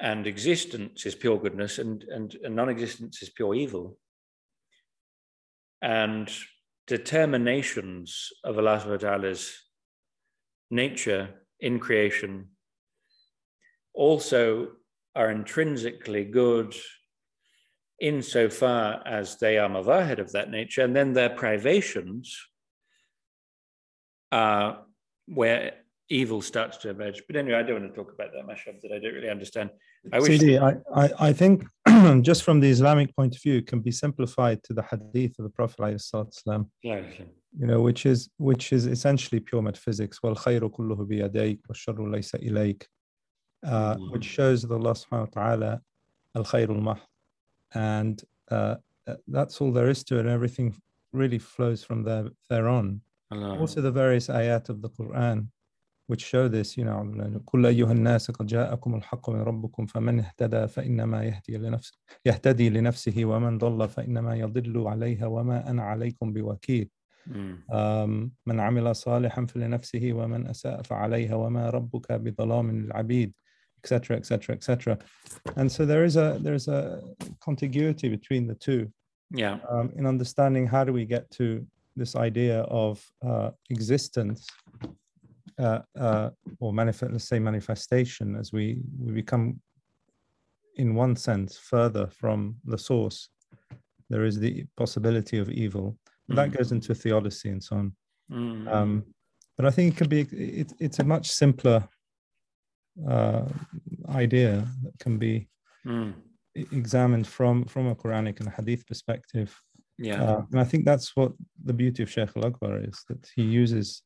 And 0.00 0.26
existence 0.26 1.06
is 1.06 1.14
pure 1.14 1.38
goodness 1.38 1.78
and, 1.78 2.02
and, 2.04 2.34
and 2.42 2.56
non-existence 2.56 3.22
is 3.22 3.30
pure 3.30 3.54
evil. 3.54 3.98
And 5.82 6.30
determinations 6.86 8.30
of 8.44 8.58
Allah 8.58 8.80
subhanahu 8.82 9.02
wa 9.02 9.08
ta'ala's 9.08 9.52
nature 10.70 11.28
in 11.60 11.78
creation 11.78 12.48
also 13.94 14.72
are 15.14 15.30
intrinsically 15.30 16.24
good 16.24 16.74
insofar 18.00 19.02
as 19.06 19.38
they 19.38 19.56
are 19.56 19.70
mavahid 19.70 20.18
of 20.18 20.32
that 20.32 20.50
nature, 20.50 20.82
and 20.82 20.94
then 20.94 21.14
their 21.14 21.30
privations 21.30 22.36
are 24.30 24.84
where 25.26 25.72
evil 26.08 26.40
starts 26.40 26.76
to 26.78 26.90
emerge. 26.90 27.22
But 27.26 27.36
anyway, 27.36 27.58
I 27.58 27.62
don't 27.62 27.80
want 27.80 27.92
to 27.92 27.96
talk 27.96 28.12
about 28.12 28.30
that 28.32 28.46
mashup 28.46 28.80
that 28.82 28.92
I 28.92 28.98
don't 28.98 29.14
really 29.14 29.30
understand. 29.30 29.70
I 30.12 30.20
wish. 30.20 30.38
Sidi, 30.38 30.58
I, 30.58 30.76
I, 30.94 31.10
I 31.18 31.32
think 31.32 31.64
just 32.22 32.42
from 32.42 32.60
the 32.60 32.68
Islamic 32.68 33.14
point 33.16 33.34
of 33.34 33.42
view, 33.42 33.58
it 33.58 33.66
can 33.66 33.80
be 33.80 33.90
simplified 33.90 34.62
to 34.64 34.72
the 34.74 34.82
Hadith 34.82 35.38
of 35.38 35.44
the 35.44 35.50
Prophet 35.50 35.78
ﷺ, 35.78 36.68
yeah. 36.82 37.02
You 37.58 37.66
know, 37.66 37.80
which 37.80 38.04
is 38.04 38.28
which 38.36 38.72
is 38.72 38.84
essentially 38.84 39.40
pure 39.40 39.62
metaphysics. 39.62 40.22
Well, 40.22 40.34
khayru 40.34 40.70
kulluhu 40.70 41.08
biyadayk, 41.08 41.60
wa 41.66 41.74
sharru 41.74 42.06
laysa 42.06 42.36
ilayk, 42.46 42.84
uh, 43.64 43.94
mm-hmm. 43.94 44.12
which 44.12 44.24
shows 44.26 44.62
that 44.62 44.74
Allah 44.74 44.92
Subhanahu 44.92 45.34
wa 45.34 45.42
Taala 45.42 45.80
al 46.34 46.44
khayrul 46.44 46.82
mah, 46.82 46.98
and 47.74 48.22
uh, 48.50 48.76
uh, 49.06 49.14
that's 49.28 49.62
all 49.62 49.72
there 49.72 49.88
is 49.88 50.04
to 50.04 50.16
it. 50.16 50.20
And 50.20 50.28
everything 50.28 50.76
really 51.14 51.38
flows 51.38 51.82
from 51.82 52.02
there 52.02 52.28
thereon. 52.50 53.00
Allah. 53.30 53.58
Also, 53.58 53.80
the 53.80 53.90
various 53.90 54.26
ayat 54.28 54.68
of 54.68 54.82
the 54.82 54.90
Quran 54.90 55.48
which 56.07 56.25
show 56.25 56.47
this, 56.47 56.77
you 56.77 56.85
know, 56.85 57.41
كل 57.45 57.65
أيها 57.65 57.91
الناس 57.91 58.31
قد 58.31 58.45
جاءكم 58.45 58.95
الحق 58.95 59.29
من 59.29 59.41
ربكم 59.41 59.85
فمن 59.85 60.19
اهتدى 60.19 60.67
فإنما 60.67 61.23
يهدي 61.23 61.57
لنفسه 61.57 61.97
يهتدي 62.25 62.69
لنفسه 62.69 63.25
ومن 63.25 63.57
ضل 63.57 63.89
فإنما 63.89 64.35
يضل 64.35 64.87
عليها 64.87 65.25
وما 65.25 65.69
أنا 65.69 65.83
عليكم 65.83 66.33
بوكيل 66.33 66.89
من 68.45 68.59
عمل 68.59 68.95
صالحا 68.95 69.45
فلنفسه 69.45 70.13
ومن 70.13 70.47
أساء 70.47 70.81
فعليها 70.81 71.35
وما 71.35 71.69
ربك 71.69 72.11
بظلام 72.11 72.71
للعبيد 72.71 73.33
etc 73.83 74.17
etc 74.17 74.53
etc 74.53 74.97
and 75.55 75.71
so 75.71 75.85
there 75.85 76.03
is 76.03 76.15
a 76.15 76.37
there's 76.43 76.67
a 76.67 77.01
contiguity 77.39 78.07
between 78.09 78.45
the 78.45 78.55
two 78.55 78.87
yeah 79.31 79.57
um, 79.69 79.91
in 79.97 80.05
understanding 80.05 80.67
how 80.67 80.83
do 80.83 80.93
we 80.93 81.05
get 81.05 81.29
to 81.31 81.65
this 81.95 82.15
idea 82.15 82.61
of 82.83 83.03
uh, 83.23 83.49
existence 83.69 84.45
uh, 85.58 85.80
uh, 85.98 86.30
or 86.60 86.72
manifest, 86.72 87.12
let's 87.12 87.24
say 87.24 87.38
manifestation 87.38 88.36
as 88.36 88.52
we, 88.52 88.78
we 88.98 89.12
become 89.12 89.60
in 90.76 90.94
one 90.94 91.16
sense 91.16 91.56
further 91.56 92.06
from 92.08 92.56
the 92.64 92.78
source 92.78 93.28
there 94.10 94.24
is 94.24 94.38
the 94.38 94.64
possibility 94.76 95.38
of 95.38 95.50
evil 95.50 95.96
mm. 96.30 96.36
that 96.36 96.52
goes 96.52 96.72
into 96.72 96.94
theodicy 96.94 97.48
and 97.48 97.62
so 97.62 97.76
on 97.76 97.92
mm. 98.30 98.72
um, 98.72 99.04
but 99.56 99.66
i 99.66 99.70
think 99.70 99.94
it 99.94 99.96
can 99.96 100.08
be 100.08 100.20
it, 100.32 100.72
it's 100.78 100.98
a 100.98 101.04
much 101.04 101.30
simpler 101.30 101.86
uh, 103.08 103.44
idea 104.10 104.66
that 104.82 104.98
can 104.98 105.18
be 105.18 105.48
mm. 105.86 106.12
examined 106.54 107.26
from 107.26 107.64
from 107.64 107.88
a 107.88 107.94
quranic 107.94 108.40
and 108.40 108.48
hadith 108.50 108.86
perspective 108.86 109.58
yeah 109.98 110.22
uh, 110.22 110.42
and 110.52 110.60
i 110.60 110.64
think 110.64 110.84
that's 110.84 111.16
what 111.16 111.32
the 111.64 111.72
beauty 111.72 112.02
of 112.02 112.10
sheikh 112.10 112.30
al-akbar 112.36 112.78
is 112.80 113.02
that 113.08 113.26
he 113.34 113.42
uses 113.42 114.02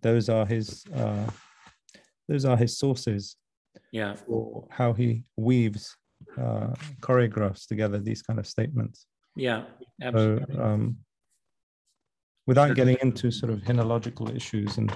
those 0.00 0.28
are 0.28 0.46
his 0.46 0.84
uh, 0.94 1.26
those 2.28 2.44
are 2.44 2.56
his 2.56 2.78
sources 2.78 3.36
yeah 3.90 4.14
for 4.14 4.66
how 4.70 4.92
he 4.92 5.24
weaves 5.36 5.96
uh, 6.38 6.68
choreographs 7.00 7.66
together 7.66 7.98
these 7.98 8.22
kind 8.22 8.38
of 8.38 8.46
statements 8.46 9.06
yeah 9.36 9.64
absolutely. 10.02 10.54
so 10.54 10.62
um, 10.62 10.96
without 12.46 12.74
getting 12.74 12.96
into 13.02 13.30
sort 13.30 13.52
of 13.52 13.60
henological 13.60 14.34
issues 14.34 14.78
and 14.78 14.92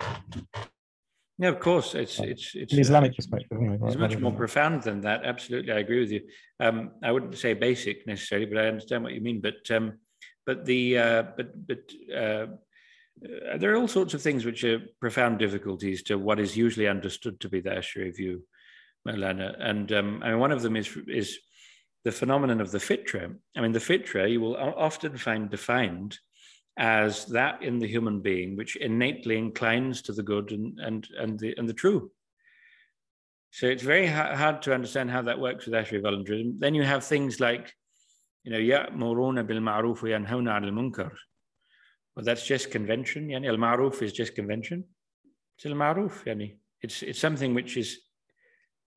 yeah 1.38 1.48
of 1.48 1.60
course 1.60 1.94
it's 1.94 2.18
it's 2.20 2.54
it's 2.54 2.72
an 2.72 2.80
islamic 2.80 3.12
uh, 3.12 3.16
perspective 3.16 3.58
anyway, 3.58 3.76
right? 3.78 3.92
it's 3.92 4.00
much 4.00 4.18
more 4.18 4.32
profound 4.32 4.82
than 4.82 5.00
that 5.00 5.24
absolutely 5.24 5.72
i 5.72 5.78
agree 5.78 6.00
with 6.00 6.10
you 6.10 6.22
um, 6.60 6.90
i 7.02 7.12
wouldn't 7.12 7.36
say 7.36 7.52
basic 7.52 8.06
necessarily 8.06 8.46
but 8.46 8.58
i 8.58 8.66
understand 8.66 9.02
what 9.02 9.12
you 9.12 9.20
mean 9.20 9.40
but 9.40 9.70
um, 9.70 9.92
but 10.46 10.64
the 10.64 10.96
uh, 10.96 11.22
but 11.36 11.66
but 11.66 11.92
uh, 12.16 12.46
uh, 13.24 13.56
there 13.56 13.72
are 13.72 13.76
all 13.76 13.88
sorts 13.88 14.14
of 14.14 14.22
things 14.22 14.44
which 14.44 14.62
are 14.64 14.80
profound 15.00 15.38
difficulties 15.38 16.02
to 16.04 16.18
what 16.18 16.38
is 16.38 16.56
usually 16.56 16.88
understood 16.88 17.40
to 17.40 17.48
be 17.48 17.60
the 17.60 17.70
Ash'ari 17.70 18.14
view, 18.14 18.42
Maulana. 19.08 19.56
And 19.58 19.90
um, 19.92 20.22
I 20.22 20.30
mean, 20.30 20.38
one 20.38 20.52
of 20.52 20.62
them 20.62 20.76
is 20.76 20.96
is 21.08 21.38
the 22.04 22.12
phenomenon 22.12 22.60
of 22.60 22.70
the 22.70 22.78
fitra. 22.78 23.34
I 23.56 23.60
mean, 23.60 23.72
the 23.72 23.78
fitra 23.78 24.30
you 24.30 24.40
will 24.40 24.56
often 24.56 25.16
find 25.16 25.50
defined 25.50 26.18
as 26.78 27.24
that 27.26 27.62
in 27.62 27.78
the 27.78 27.86
human 27.88 28.20
being 28.20 28.54
which 28.54 28.76
innately 28.76 29.38
inclines 29.38 30.02
to 30.02 30.12
the 30.12 30.22
good 30.22 30.52
and 30.52 30.78
and 30.78 31.08
and 31.18 31.38
the 31.38 31.54
and 31.56 31.68
the 31.68 31.74
true. 31.74 32.10
So 33.50 33.66
it's 33.66 33.82
very 33.82 34.06
ha- 34.06 34.36
hard 34.36 34.60
to 34.62 34.74
understand 34.74 35.10
how 35.10 35.22
that 35.22 35.40
works 35.40 35.64
with 35.64 35.74
Ash'ari 35.74 36.02
voluntarism. 36.02 36.58
Then 36.58 36.74
you 36.74 36.82
have 36.82 37.02
things 37.02 37.40
like, 37.40 37.72
you 38.44 38.52
know, 38.52 38.58
يأمرون 38.58 39.42
بالمعروف 39.46 40.02
وينهون 40.02 40.48
al 40.48 40.70
munkar 40.70 41.12
well, 42.16 42.24
that's 42.24 42.46
just 42.46 42.70
convention. 42.70 43.28
Yani 43.28 43.46
al 43.46 43.58
ma'ruf 43.58 44.02
is 44.02 44.12
just 44.12 44.34
convention. 44.34 44.84
It's 45.58 45.66
ma'ruf. 45.66 46.24
Yani 46.24 46.56
it's 46.80 47.02
it's 47.02 47.20
something 47.20 47.54
which 47.54 47.76
is 47.76 47.98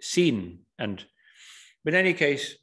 seen 0.01 0.59
and. 0.79 1.05
But 1.83 1.93
in 1.93 1.99
any 1.99 2.13
case, 2.13 2.55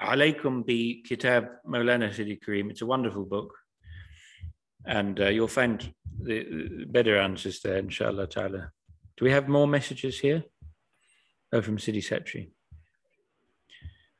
alaykum 0.00 0.66
bi 0.66 1.02
kitab 1.08 1.48
Maulana 1.66 2.12
Sidi 2.12 2.40
Kareem. 2.44 2.70
It's 2.70 2.82
a 2.82 2.86
wonderful 2.86 3.24
book, 3.24 3.54
and 4.84 5.20
uh, 5.20 5.28
you'll 5.28 5.48
find 5.48 5.92
the, 6.20 6.44
the, 6.44 6.84
better 6.86 7.18
answers 7.18 7.60
there, 7.60 7.78
inshallah 7.78 8.28
ta'ala. 8.28 8.70
Do 9.16 9.24
we 9.24 9.30
have 9.30 9.48
more 9.48 9.66
messages 9.66 10.18
here? 10.18 10.44
Oh, 11.52 11.62
from 11.62 11.78
Sidi 11.78 12.00
Setri. 12.00 12.50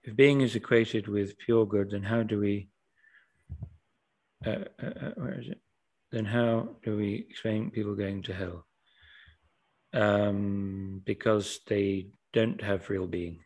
If 0.03 0.17
being 0.17 0.41
is 0.41 0.57
equated 0.57 1.07
with 1.07 1.39
pure 1.39 1.65
good, 1.65 1.91
then 1.93 2.03
how 2.03 2.25
do 2.25 2.41
we 2.41 2.69
uh, 4.47 4.65
uh, 4.83 4.87
uh, 4.87 5.11
where 5.17 5.41
is 5.41 5.49
it? 5.49 5.61
Then 6.11 6.25
how 6.25 6.77
do 6.85 6.97
we 6.97 7.27
explain 7.29 7.71
people 7.71 7.95
going 7.95 8.23
to 8.23 8.35
hell? 8.35 8.67
Um, 9.95 11.03
because 11.05 11.61
they 11.67 12.09
don't 12.33 12.63
have 12.63 12.89
real 12.91 13.07
being. 13.07 13.41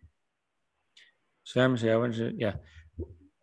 So 1.44 1.60
I'm 1.60 1.76
saying, 1.76 1.92
I 1.92 1.96
want 1.96 2.14
to, 2.16 2.32
yeah. 2.36 2.54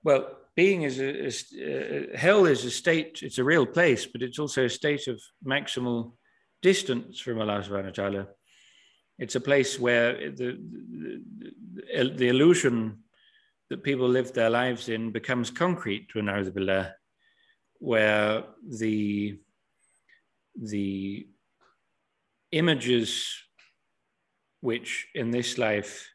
Well, 0.03 0.27
being 0.55 0.83
is 0.83 0.99
a, 0.99 1.25
is, 1.25 1.53
uh, 1.53 2.17
hell 2.17 2.45
is 2.45 2.65
a 2.65 2.71
state, 2.71 3.19
it's 3.21 3.37
a 3.37 3.43
real 3.43 3.65
place, 3.65 4.05
but 4.05 4.21
it's 4.21 4.39
also 4.39 4.65
a 4.65 4.69
state 4.69 5.07
of 5.07 5.21
maximal 5.45 6.13
distance 6.61 7.19
from 7.19 7.39
Allah 7.39 7.63
subhanahu 7.65 7.85
wa 7.85 7.91
ta'ala. 7.91 8.27
It's 9.19 9.35
a 9.35 9.41
place 9.41 9.79
where 9.79 10.31
the, 10.31 10.57
the, 11.93 12.13
the 12.15 12.27
illusion 12.27 12.99
that 13.69 13.83
people 13.83 14.07
live 14.07 14.33
their 14.33 14.49
lives 14.49 14.89
in 14.89 15.11
becomes 15.11 15.49
concrete 15.49 16.09
to 16.09 16.19
an 16.19 16.27
billah 16.53 16.93
where 17.79 18.43
the 18.67 19.39
the 20.61 21.27
images 22.51 23.35
which 24.61 25.07
in 25.15 25.31
this 25.31 25.57
life 25.57 26.09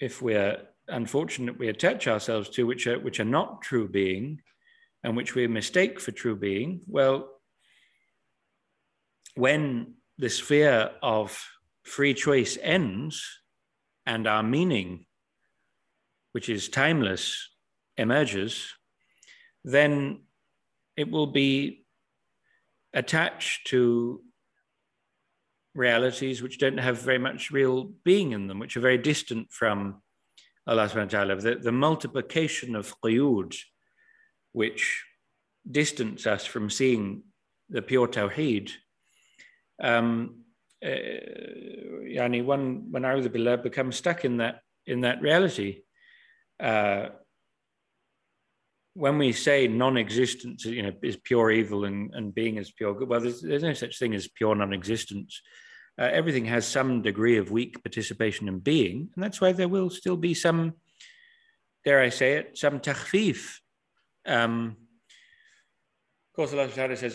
if 0.00 0.20
we're 0.20 0.58
unfortunate 0.88 1.58
we 1.58 1.68
attach 1.68 2.08
ourselves 2.08 2.48
to 2.48 2.66
which 2.66 2.86
are 2.86 2.98
which 2.98 3.20
are 3.20 3.24
not 3.24 3.62
true 3.62 3.88
being 3.88 4.40
and 5.04 5.16
which 5.16 5.34
we 5.34 5.46
mistake 5.46 6.00
for 6.00 6.10
true 6.10 6.36
being 6.36 6.80
well 6.86 7.28
when 9.36 9.94
the 10.18 10.28
sphere 10.28 10.90
of 11.02 11.42
free 11.84 12.12
choice 12.12 12.58
ends 12.60 13.24
and 14.04 14.26
our 14.26 14.42
meaning 14.42 15.06
which 16.32 16.48
is 16.48 16.68
timeless 16.68 17.48
emerges 17.96 18.74
then 19.64 20.20
it 20.96 21.10
will 21.10 21.26
be 21.26 21.84
attached 22.92 23.66
to 23.68 24.22
realities 25.74 26.42
which 26.42 26.58
don't 26.58 26.78
have 26.78 27.00
very 27.00 27.18
much 27.18 27.50
real 27.50 27.84
being 28.04 28.32
in 28.32 28.48
them, 28.48 28.58
which 28.58 28.76
are 28.76 28.80
very 28.80 28.98
distant 28.98 29.52
from 29.52 30.02
Allah 30.66 30.88
subhanahu 30.88 31.12
wa 31.12 31.18
ta'ala. 31.18 31.36
The, 31.36 31.54
the 31.56 31.72
multiplication 31.72 32.76
of 32.76 32.94
quyud, 33.00 33.56
which 34.52 35.04
distance 35.70 36.26
us 36.26 36.44
from 36.44 36.70
seeing 36.70 37.22
the 37.68 37.82
pure 37.82 38.08
tawheed, 38.08 38.72
um, 39.82 40.40
uh, 40.84 40.88
yani 40.88 42.44
one, 42.44 42.90
when 42.90 43.02
A'udhu 43.02 43.62
becomes 43.62 43.96
stuck 43.96 44.24
in 44.24 44.38
that, 44.38 44.60
in 44.86 45.02
that 45.02 45.20
reality, 45.22 45.82
uh, 46.58 47.08
when 48.94 49.18
we 49.18 49.32
say 49.32 49.68
non-existence, 49.68 50.64
you 50.64 50.82
know, 50.82 50.92
is 51.02 51.16
pure 51.16 51.50
evil 51.50 51.84
and, 51.84 52.12
and 52.14 52.34
being 52.34 52.56
is 52.56 52.72
pure 52.72 52.94
good, 52.94 53.08
well, 53.08 53.20
there's, 53.20 53.40
there's 53.40 53.62
no 53.62 53.72
such 53.72 53.98
thing 53.98 54.14
as 54.14 54.28
pure 54.28 54.54
non-existence. 54.54 55.40
Uh, 55.98 56.08
everything 56.12 56.44
has 56.44 56.66
some 56.66 57.02
degree 57.02 57.36
of 57.36 57.50
weak 57.50 57.82
participation 57.82 58.48
in 58.48 58.58
being, 58.58 59.10
and 59.14 59.22
that's 59.22 59.40
why 59.40 59.52
there 59.52 59.68
will 59.68 59.90
still 59.90 60.16
be 60.16 60.34
some, 60.34 60.72
dare 61.84 62.00
I 62.00 62.08
say 62.08 62.34
it, 62.34 62.58
some 62.58 62.80
takhfif. 62.80 63.58
Um, 64.26 64.76
of 66.30 66.36
course, 66.36 66.52
Allah 66.52 66.96
says, 66.96 67.14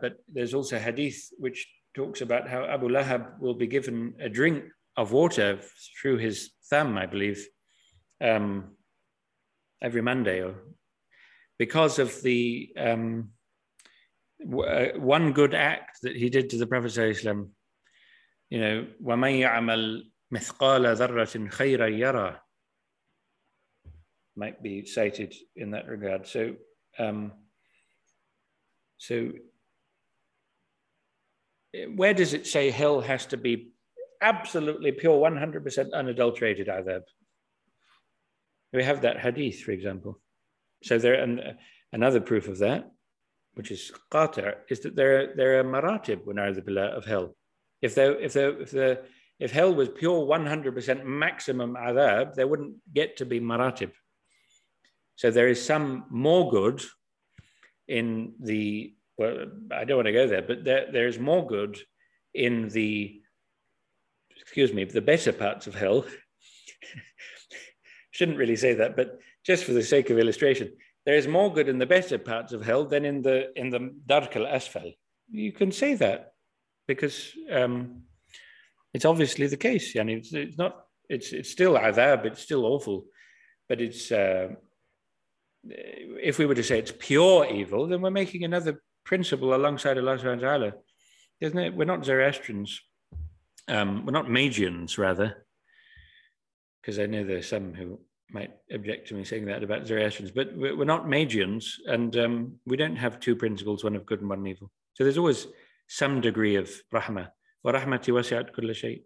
but 0.00 0.12
there's 0.32 0.54
also 0.54 0.78
hadith 0.78 1.30
which 1.38 1.68
talks 1.94 2.20
about 2.20 2.48
how 2.48 2.64
Abu 2.64 2.88
Lahab 2.88 3.38
will 3.40 3.54
be 3.54 3.66
given 3.66 4.14
a 4.20 4.28
drink 4.28 4.64
of 4.96 5.12
water 5.12 5.60
through 6.00 6.18
his 6.18 6.50
thumb, 6.70 6.96
I 6.96 7.06
believe. 7.06 7.46
Um, 8.20 8.76
every 9.81 10.01
Monday, 10.01 10.41
or 10.41 10.55
because 11.57 11.99
of 11.99 12.21
the 12.21 12.69
um, 12.77 13.29
uh, 14.43 14.87
one 14.97 15.33
good 15.33 15.53
act 15.53 15.99
that 16.03 16.15
he 16.15 16.29
did 16.29 16.49
to 16.49 16.57
the 16.57 16.67
Prophet 16.67 16.97
Islam, 16.97 17.51
you 18.49 18.59
know, 18.59 18.87
وَمَن 19.03 19.39
يَعْمَلْ 19.39 20.01
مِثْقَالَ 20.33 20.95
ذَرَّةٍ 20.95 21.51
خَيْرًا 21.51 21.89
يَرَى 21.89 22.37
might 24.35 24.61
be 24.61 24.85
cited 24.85 25.33
in 25.55 25.71
that 25.71 25.87
regard. 25.87 26.27
So, 26.27 26.55
um, 26.99 27.31
so 28.97 29.31
where 31.95 32.13
does 32.13 32.33
it 32.33 32.47
say 32.47 32.69
hell 32.69 33.01
has 33.01 33.25
to 33.27 33.37
be 33.37 33.71
absolutely 34.21 34.91
pure, 34.91 35.17
100% 35.17 35.93
unadulterated 35.93 36.67
adhab? 36.67 37.03
We 38.72 38.84
have 38.84 39.02
that 39.02 39.20
hadith, 39.20 39.60
for 39.62 39.72
example. 39.72 40.20
So 40.82 40.98
there, 40.98 41.14
and 41.14 41.56
another 41.92 42.20
proof 42.20 42.48
of 42.48 42.58
that, 42.58 42.90
which 43.54 43.70
is 43.70 43.92
qata, 44.12 44.54
is 44.68 44.80
that 44.80 44.96
there, 44.96 45.34
there 45.34 45.60
are 45.60 45.64
maratib 45.64 46.26
of 46.96 47.04
hell. 47.04 47.36
If 47.82 47.94
there, 47.94 48.18
if 48.20 48.32
there, 48.32 48.60
if 48.60 48.70
the, 48.70 49.02
if 49.38 49.50
hell 49.50 49.74
was 49.74 49.88
pure 49.88 50.26
100% 50.26 51.04
maximum 51.04 51.74
adhab, 51.74 52.34
there 52.34 52.46
wouldn't 52.46 52.76
get 52.94 53.16
to 53.16 53.24
be 53.24 53.40
maratib. 53.40 53.90
So 55.16 55.30
there 55.30 55.48
is 55.48 55.64
some 55.64 56.04
more 56.10 56.50
good 56.50 56.82
in 57.88 58.34
the, 58.38 58.94
well, 59.18 59.46
I 59.72 59.84
don't 59.84 59.96
want 59.96 60.06
to 60.06 60.12
go 60.12 60.26
there, 60.26 60.42
but 60.42 60.64
there, 60.64 60.86
there's 60.92 61.18
more 61.18 61.46
good 61.46 61.78
in 62.34 62.68
the, 62.68 63.20
excuse 64.40 64.72
me, 64.72 64.84
the 64.84 65.00
better 65.00 65.32
parts 65.32 65.66
of 65.66 65.74
hell. 65.74 66.04
Shouldn't 68.20 68.36
really 68.36 68.56
say 68.56 68.74
that, 68.74 68.96
but 68.96 69.18
just 69.46 69.64
for 69.64 69.72
the 69.72 69.82
sake 69.82 70.10
of 70.10 70.18
illustration, 70.18 70.72
there 71.06 71.14
is 71.14 71.26
more 71.26 71.50
good 71.50 71.70
in 71.70 71.78
the 71.78 71.86
better 71.86 72.18
parts 72.18 72.52
of 72.52 72.62
hell 72.62 72.84
than 72.84 73.06
in 73.06 73.22
the 73.22 73.38
in 73.58 73.70
the 73.70 73.94
darak 74.06 74.36
al 74.36 74.44
asfal. 74.58 74.94
You 75.30 75.52
can 75.52 75.72
say 75.72 75.94
that 75.94 76.34
because 76.86 77.32
um, 77.50 78.02
it's 78.92 79.06
obviously 79.06 79.46
the 79.46 79.56
case. 79.56 79.96
I 79.96 80.02
mean, 80.02 80.18
it's, 80.18 80.34
it's 80.34 80.58
not. 80.58 80.84
It's 81.08 81.32
it's 81.32 81.50
still 81.50 81.78
adhab. 81.78 82.26
It's 82.26 82.42
still 82.42 82.66
awful, 82.66 83.06
but 83.70 83.80
it's 83.80 84.12
uh, 84.12 84.48
if 85.64 86.36
we 86.38 86.44
were 86.44 86.56
to 86.56 86.62
say 86.62 86.78
it's 86.78 86.92
pure 86.98 87.46
evil, 87.50 87.86
then 87.86 88.02
we're 88.02 88.10
making 88.10 88.44
another 88.44 88.82
principle 89.06 89.54
alongside 89.54 89.96
Allah 89.96 90.18
subhanahu 90.18 90.42
wa 90.42 90.48
ta'ala. 90.48 90.72
Isn't 91.40 91.58
it? 91.58 91.74
We're 91.74 91.86
not 91.86 92.04
Zoroastrians. 92.04 92.82
Um, 93.66 94.04
we're 94.04 94.12
not 94.12 94.28
Magians, 94.28 94.98
rather, 94.98 95.46
because 96.82 96.98
I 96.98 97.06
know 97.06 97.24
there's 97.24 97.48
some 97.48 97.72
who 97.72 98.00
might 98.31 98.51
object 98.71 99.07
to 99.07 99.13
me 99.13 99.23
saying 99.23 99.45
that 99.45 99.63
about 99.63 99.87
Zoroastrians, 99.87 100.31
but 100.31 100.55
we're 100.55 100.83
not 100.85 101.07
Magians, 101.07 101.79
and 101.85 102.15
um, 102.17 102.59
we 102.65 102.75
don't 102.77 102.95
have 102.95 103.19
two 103.19 103.35
principles, 103.35 103.83
one 103.83 103.95
of 103.95 104.05
good 104.05 104.21
and 104.21 104.29
one 104.29 104.45
evil. 104.47 104.71
So 104.93 105.03
there's 105.03 105.17
always 105.17 105.47
some 105.87 106.21
degree 106.21 106.55
of 106.55 106.69
rahmah. 106.93 107.29
وَرَحْمَتِ 107.65 108.05
وَسِعَتْ 108.09 108.51
كُلَّ 108.51 108.71
شَيْءٍ 108.71 109.03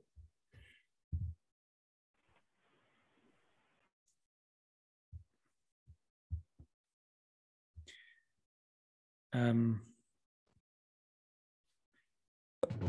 Um, 9.31 9.81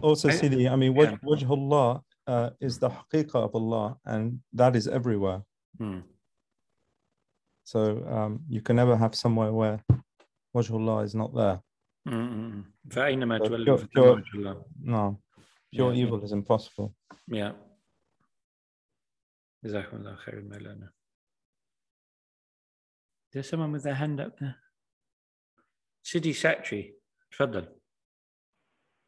also, 0.00 0.30
Sidi, 0.30 0.68
I 0.68 0.76
mean, 0.76 0.96
yeah. 0.96 1.16
Wajhullah 1.24 2.02
uh, 2.26 2.50
is 2.60 2.78
the 2.78 2.90
haqiqah 2.90 3.34
of 3.34 3.54
Allah, 3.54 3.98
and 4.04 4.40
that 4.54 4.74
is 4.74 4.88
everywhere. 4.88 5.42
Hmm. 5.78 6.00
So 7.65 8.05
um, 8.07 8.41
you 8.47 8.61
can 8.61 8.75
never 8.75 8.95
have 8.95 9.15
somewhere 9.15 9.51
where 9.51 9.83
wajhullah 10.55 11.03
is 11.03 11.15
not 11.15 11.33
there. 11.35 11.59
Mm-hmm. 12.07 12.61
So 12.91 13.87
pure, 13.91 14.21
pure, 14.31 14.57
no, 14.83 15.19
pure 15.73 15.93
yeah. 15.93 16.01
evil 16.05 16.23
is 16.23 16.31
impossible. 16.31 16.93
Yeah. 17.27 17.53
Jazakumullah 19.65 20.17
khairan, 20.23 20.89
There's 23.33 23.49
someone 23.49 23.71
with 23.71 23.81
their 23.81 23.95
hand 23.95 24.19
up 24.19 24.37
there. 24.39 24.57
Sidi 26.03 26.33
Setri, 26.33 26.91
Tfaddal. 27.33 27.65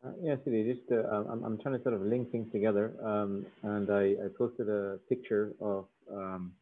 Uh, 0.03 0.09
yeah, 0.23 0.35
Sidi, 0.43 0.73
just 0.73 0.91
uh, 0.91 1.07
I'm, 1.07 1.43
I'm 1.43 1.61
trying 1.61 1.77
to 1.77 1.83
sort 1.83 1.93
of 1.93 2.01
link 2.01 2.31
things 2.31 2.51
together. 2.51 2.95
Um, 3.05 3.45
and 3.61 3.91
I, 3.91 4.15
I 4.25 4.27
posted 4.35 4.67
a 4.67 4.97
picture 5.07 5.53
of 5.61 5.85
um, 6.11 6.53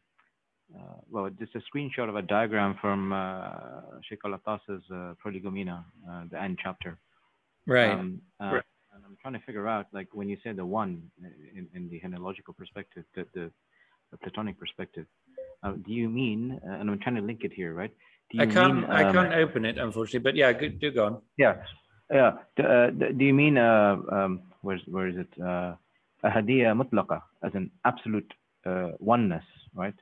uh, 0.74 0.98
well, 1.10 1.28
just 1.38 1.54
a 1.54 1.60
screenshot 1.68 2.08
of 2.08 2.16
a 2.16 2.22
diagram 2.22 2.76
from 2.80 3.12
uh, 3.12 4.00
Sheikh 4.08 4.20
Al-Attas's 4.24 4.82
uh, 4.92 5.14
Prolegomena, 5.18 5.84
uh, 6.10 6.22
the 6.30 6.40
end 6.40 6.58
chapter. 6.62 6.98
Right. 7.66 7.90
Um, 7.90 8.22
uh, 8.40 8.54
right. 8.54 8.62
And 8.94 9.04
I'm 9.04 9.16
trying 9.20 9.34
to 9.34 9.40
figure 9.40 9.68
out, 9.68 9.86
like, 9.92 10.08
when 10.12 10.28
you 10.28 10.38
say 10.42 10.52
the 10.52 10.64
one 10.64 11.10
in, 11.54 11.68
in 11.74 11.88
the 11.88 12.00
henological 12.00 12.56
perspective, 12.56 13.04
the, 13.14 13.26
the, 13.34 13.50
the 14.10 14.16
Platonic 14.18 14.58
perspective, 14.58 15.06
do 15.84 15.92
you 15.92 16.08
mean, 16.08 16.60
and 16.62 16.88
I'm 16.88 16.98
trying 17.00 17.16
to 17.16 17.22
link 17.22 17.40
it 17.42 17.52
here, 17.52 17.74
right? 17.74 17.92
I 18.38 18.46
can't. 18.46 18.74
Mean, 18.76 18.84
um, 18.84 18.90
I 18.90 19.12
can't 19.12 19.32
open 19.34 19.64
it, 19.64 19.78
unfortunately. 19.78 20.20
But 20.20 20.36
yeah, 20.36 20.52
good, 20.52 20.80
do 20.80 20.90
go 20.92 21.06
on. 21.06 21.22
Yeah, 21.36 21.56
yeah. 22.10 22.32
Do, 22.56 22.62
uh, 22.62 22.90
do 22.90 23.24
you 23.24 23.34
mean 23.34 23.56
uh, 23.58 23.96
um, 24.10 24.42
where's 24.62 24.80
where 24.86 25.08
is 25.08 25.16
it? 25.16 25.28
Uh, 25.40 25.74
ahadiyya 26.24 26.74
mutlaqa, 26.80 27.20
as 27.42 27.52
an 27.54 27.70
absolute 27.84 28.32
uh, 28.64 28.90
oneness, 28.98 29.44
right? 29.74 29.94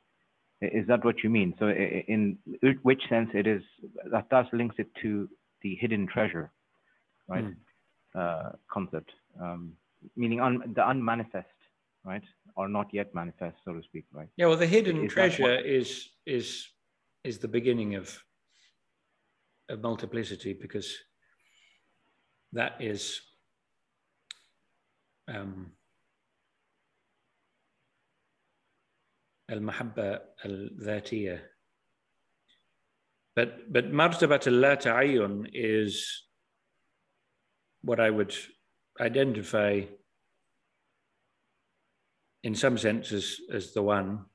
Is 0.73 0.87
that 0.89 1.05
what 1.05 1.23
you 1.23 1.31
mean? 1.31 1.55
So, 1.59 1.69
in 1.69 2.39
which 2.83 3.03
sense 3.09 3.31
it 3.35 3.47
is 3.47 3.63
that 4.11 4.27
thus 4.31 4.47
links 4.53 4.77
it 4.79 4.89
to 5.03 5.29
the 5.63 5.75
hidden 5.81 6.07
treasure, 6.07 6.51
right? 7.29 7.45
Mm. 7.45 7.57
Uh, 8.15 8.51
concept, 8.71 9.11
um, 9.41 9.73
meaning 10.17 10.41
un, 10.41 10.73
the 10.77 10.89
unmanifest, 10.89 11.49
right, 12.05 12.23
or 12.55 12.69
not 12.69 12.87
yet 12.93 13.13
manifest, 13.13 13.57
so 13.65 13.73
to 13.73 13.83
speak, 13.83 14.05
right? 14.13 14.29
Yeah. 14.37 14.47
Well, 14.47 14.57
the 14.57 14.67
hidden 14.67 15.05
is 15.05 15.13
treasure 15.13 15.57
is 15.57 16.11
is 16.25 16.69
is 17.25 17.39
the 17.39 17.49
beginning 17.49 17.97
of, 17.97 18.17
of 19.69 19.83
multiplicity 19.83 20.53
because 20.53 20.97
that 22.53 22.77
is 22.81 23.21
um, 25.27 25.73
المحبة 29.50 30.22
الذاتية 30.46 31.52
but 33.36 33.72
but 33.72 33.86
مرتبة 33.86 34.42
اللا 34.48 34.76
تعين 34.76 35.48
is 35.54 36.26
what 37.82 38.00
I 38.00 38.10
would 38.10 38.36
identify 39.00 39.82
in 42.44 42.56
some 42.56 42.78
sense 42.78 43.12
as, 43.12 43.38
as 43.52 43.74
the 43.74 43.82
one, 43.82 44.26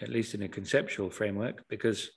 at 0.00 0.08
least 0.08 0.34
in 0.34 0.42
a 0.42 0.48
conceptual 0.48 1.10
framework, 1.10 1.64
because 1.68 2.10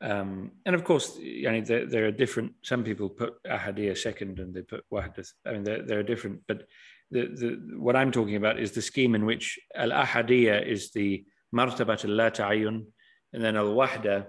um, 0.00 0.50
and 0.66 0.74
of 0.74 0.84
course, 0.84 1.16
you 1.18 1.50
know, 1.50 1.60
there, 1.62 1.86
there, 1.86 2.04
are 2.06 2.10
different. 2.10 2.52
Some 2.62 2.84
people 2.84 3.08
put 3.08 3.42
ahadiyya 3.44 3.96
second, 3.96 4.38
and 4.38 4.52
they 4.52 4.60
put 4.60 4.84
wahdath. 4.92 5.30
I 5.46 5.52
mean, 5.52 5.64
there, 5.64 5.82
there 5.82 5.98
are 5.98 6.02
different. 6.02 6.40
But 6.46 6.64
the, 7.11 7.21
the, 7.27 7.77
what 7.77 7.95
I'm 7.95 8.11
talking 8.11 8.35
about 8.35 8.59
is 8.59 8.71
the 8.71 8.81
scheme 8.81 9.15
in 9.15 9.25
which 9.25 9.59
al 9.75 9.89
ahadiyya 9.89 10.65
is 10.67 10.91
the 10.91 11.25
martabat 11.53 12.05
al 12.05 12.11
la 12.11 12.29
ta'ayun, 12.29 12.85
and 13.33 13.43
then 13.43 13.55
al 13.55 13.73
wahda 13.73 14.27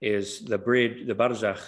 is 0.00 0.40
the 0.40 0.58
bridge, 0.58 1.06
the 1.06 1.14
barzakh, 1.14 1.60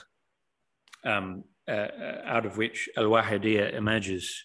um, 1.04 1.44
uh, 1.68 1.72
uh 1.72 2.22
out 2.24 2.46
of 2.46 2.56
which 2.56 2.88
al 2.96 3.04
wahidiyya 3.04 3.74
emerges. 3.74 4.44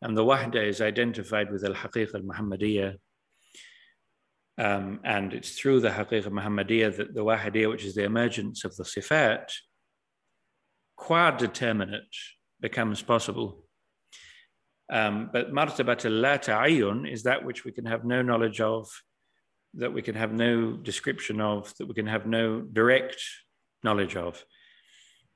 And 0.00 0.16
the 0.16 0.24
wahda 0.24 0.66
is 0.66 0.80
identified 0.80 1.50
with 1.52 1.64
al 1.64 1.74
haqiq 1.74 2.14
al 2.14 2.22
muhammadiyya, 2.22 2.96
um, 4.58 5.00
and 5.02 5.32
it's 5.32 5.58
through 5.58 5.80
the 5.80 5.88
Haqiqa 5.88 6.26
Muhammadiyah 6.26 6.96
that 6.96 7.14
the 7.14 7.24
Wahidiyah, 7.24 7.70
which 7.70 7.84
is 7.84 7.94
the 7.94 8.04
emergence 8.04 8.64
of 8.64 8.76
the 8.76 8.84
Sifat, 8.84 9.50
qua 10.96 11.30
determinate 11.30 12.14
becomes 12.60 13.02
possible. 13.02 13.61
Um, 14.92 15.30
but 15.32 15.52
martabat 15.52 16.04
la 16.04 16.36
ta'ayyun 16.36 17.10
is 17.10 17.22
that 17.22 17.46
which 17.46 17.64
we 17.64 17.72
can 17.72 17.86
have 17.86 18.04
no 18.04 18.20
knowledge 18.20 18.60
of, 18.60 18.90
that 19.74 19.94
we 19.94 20.02
can 20.02 20.14
have 20.14 20.34
no 20.34 20.72
description 20.72 21.40
of, 21.40 21.74
that 21.78 21.86
we 21.86 21.94
can 21.94 22.06
have 22.06 22.26
no 22.26 22.60
direct 22.60 23.16
knowledge 23.82 24.16
of. 24.16 24.44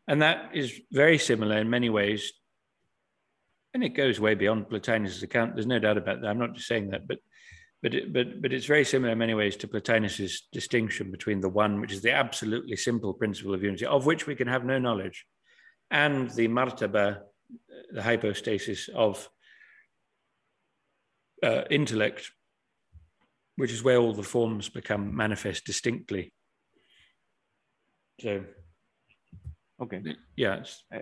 And 0.06 0.20
that 0.20 0.50
is 0.52 0.78
very 0.92 1.16
similar 1.16 1.56
in 1.56 1.70
many 1.70 1.88
ways. 1.88 2.34
And 3.72 3.82
it 3.82 3.94
goes 3.94 4.20
way 4.20 4.34
beyond 4.34 4.68
Plotinus' 4.68 5.22
account. 5.22 5.54
There's 5.54 5.66
no 5.66 5.78
doubt 5.78 5.96
about 5.96 6.20
that. 6.20 6.28
I'm 6.28 6.38
not 6.38 6.54
just 6.54 6.68
saying 6.68 6.90
that, 6.90 7.08
but 7.08 7.18
but 7.82 7.94
it, 7.94 8.12
but 8.12 8.42
but 8.42 8.52
it's 8.52 8.66
very 8.66 8.84
similar 8.84 9.12
in 9.12 9.18
many 9.18 9.34
ways 9.34 9.56
to 9.56 9.68
Plotinus's 9.68 10.48
distinction 10.52 11.10
between 11.10 11.40
the 11.40 11.48
one, 11.48 11.80
which 11.80 11.92
is 11.92 12.02
the 12.02 12.12
absolutely 12.12 12.76
simple 12.76 13.14
principle 13.14 13.54
of 13.54 13.62
unity, 13.62 13.86
of 13.86 14.04
which 14.04 14.26
we 14.26 14.34
can 14.34 14.48
have 14.48 14.64
no 14.64 14.78
knowledge, 14.78 15.26
and 15.90 16.30
the 16.30 16.48
martaba, 16.48 17.20
the 17.92 18.02
hypostasis 18.02 18.88
of 18.94 19.28
uh, 21.42 21.62
intellect, 21.70 22.30
which 23.56 23.72
is 23.72 23.82
where 23.82 23.98
all 23.98 24.12
the 24.12 24.22
forms 24.22 24.68
become 24.68 25.14
manifest 25.14 25.64
distinctly. 25.64 26.32
So, 28.20 28.44
Okay. 29.80 30.02
Yeah. 30.36 30.62
Uh, 30.92 30.98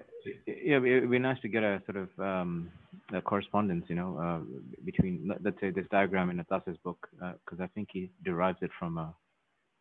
yeah, 0.46 0.78
it 0.82 1.00
would 1.00 1.10
be 1.10 1.18
nice 1.18 1.40
to 1.42 1.48
get 1.48 1.62
a 1.62 1.80
sort 1.86 1.96
of 1.96 2.08
um, 2.18 2.70
a 3.12 3.20
correspondence, 3.20 3.84
you 3.88 3.94
know, 3.94 4.18
uh, 4.18 4.40
between, 4.84 5.30
let's 5.42 5.60
say, 5.60 5.70
this 5.70 5.86
diagram 5.90 6.30
in 6.30 6.40
Attas's 6.40 6.76
book, 6.82 7.08
because 7.12 7.60
uh, 7.60 7.64
I 7.64 7.66
think 7.68 7.90
he 7.92 8.10
derives 8.24 8.58
it 8.62 8.70
from 8.78 8.98
uh, 8.98 9.06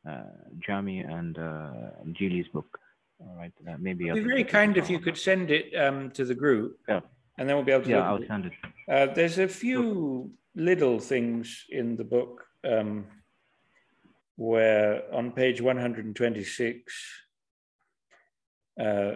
uh 0.08 0.24
Jami 0.60 1.00
and 1.00 1.38
uh, 1.40 1.72
Jili's 2.12 2.48
book. 2.50 2.80
All 3.20 3.36
right, 3.36 3.54
uh, 3.68 3.78
maybe. 3.80 4.10
It'd 4.10 4.24
be 4.24 4.30
very 4.30 4.44
kind 4.44 4.78
if 4.78 4.90
you 4.90 5.00
could 5.00 5.18
send 5.18 5.50
it 5.50 5.74
um, 5.76 6.12
to 6.12 6.26
the 6.26 6.36
group. 6.36 6.78
Yeah. 6.88 7.00
And 7.38 7.50
then 7.50 7.56
we'll 7.56 7.66
be 7.66 7.72
able 7.72 7.84
to. 7.86 7.90
Yeah, 7.90 8.10
I'll 8.10 8.26
send 8.28 8.46
it. 8.46 8.54
Uh, 8.90 9.14
there's 9.14 9.40
a 9.40 9.48
few 9.48 10.32
little 10.56 11.00
things 11.00 11.66
in 11.70 11.96
the 11.96 12.04
book 12.04 12.44
um, 12.64 13.06
where 14.36 15.04
on 15.14 15.32
page 15.32 15.62
126, 15.62 16.94
uh, 18.80 19.12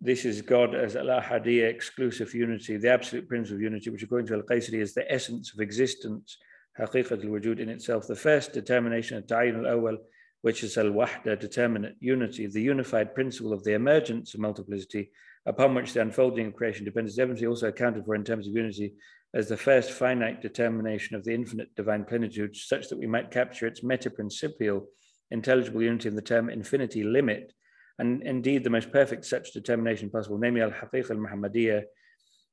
this 0.00 0.24
is 0.24 0.42
God 0.42 0.74
as 0.74 0.96
al-ahadiyya, 0.96 1.68
exclusive 1.68 2.34
unity, 2.34 2.76
the 2.76 2.90
absolute 2.90 3.28
principle 3.28 3.56
of 3.56 3.62
unity, 3.62 3.90
which 3.90 4.02
according 4.02 4.26
to 4.28 4.34
Al-Qaysari 4.34 4.80
is 4.80 4.94
the 4.94 5.10
essence 5.10 5.52
of 5.54 5.60
existence, 5.60 6.36
haqiqat 6.78 7.24
al-wujud 7.24 7.58
in 7.58 7.70
itself. 7.70 8.06
The 8.06 8.16
first 8.16 8.52
determination 8.52 9.16
of 9.16 9.26
ta'yin 9.26 9.56
al-awwal, 9.56 9.96
which 10.42 10.62
is 10.62 10.76
al-wahda, 10.76 11.40
determinate 11.40 11.96
unity, 12.00 12.46
the 12.46 12.60
unified 12.60 13.14
principle 13.14 13.54
of 13.54 13.64
the 13.64 13.72
emergence 13.72 14.34
of 14.34 14.40
multiplicity, 14.40 15.10
upon 15.46 15.74
which 15.74 15.92
the 15.92 16.00
unfolding 16.02 16.46
of 16.46 16.56
creation 16.56 16.84
depends, 16.84 17.12
is 17.12 17.18
evidently 17.18 17.46
also 17.46 17.68
accounted 17.68 18.04
for 18.04 18.14
in 18.14 18.24
terms 18.24 18.46
of 18.46 18.54
unity 18.54 18.94
as 19.34 19.48
the 19.48 19.56
first 19.56 19.92
finite 19.92 20.42
determination 20.42 21.14
of 21.14 21.24
the 21.24 21.32
infinite 21.32 21.74
divine 21.76 22.04
plenitude, 22.04 22.56
such 22.56 22.88
that 22.88 22.98
we 22.98 23.06
might 23.06 23.30
capture 23.30 23.66
its 23.66 23.82
meta-principial 23.82 24.86
intelligible 25.30 25.82
unity 25.82 26.08
in 26.08 26.16
the 26.16 26.22
term 26.22 26.48
infinity 26.48 27.02
limit, 27.04 27.52
and 27.98 28.22
indeed 28.22 28.64
the 28.64 28.70
most 28.70 28.92
perfect 28.92 29.24
such 29.24 29.52
determination 29.52 30.10
possible, 30.10 30.38
namely 30.38 30.60
al-haqiq 30.60 31.10
al-Muhammadiyya, 31.10 31.82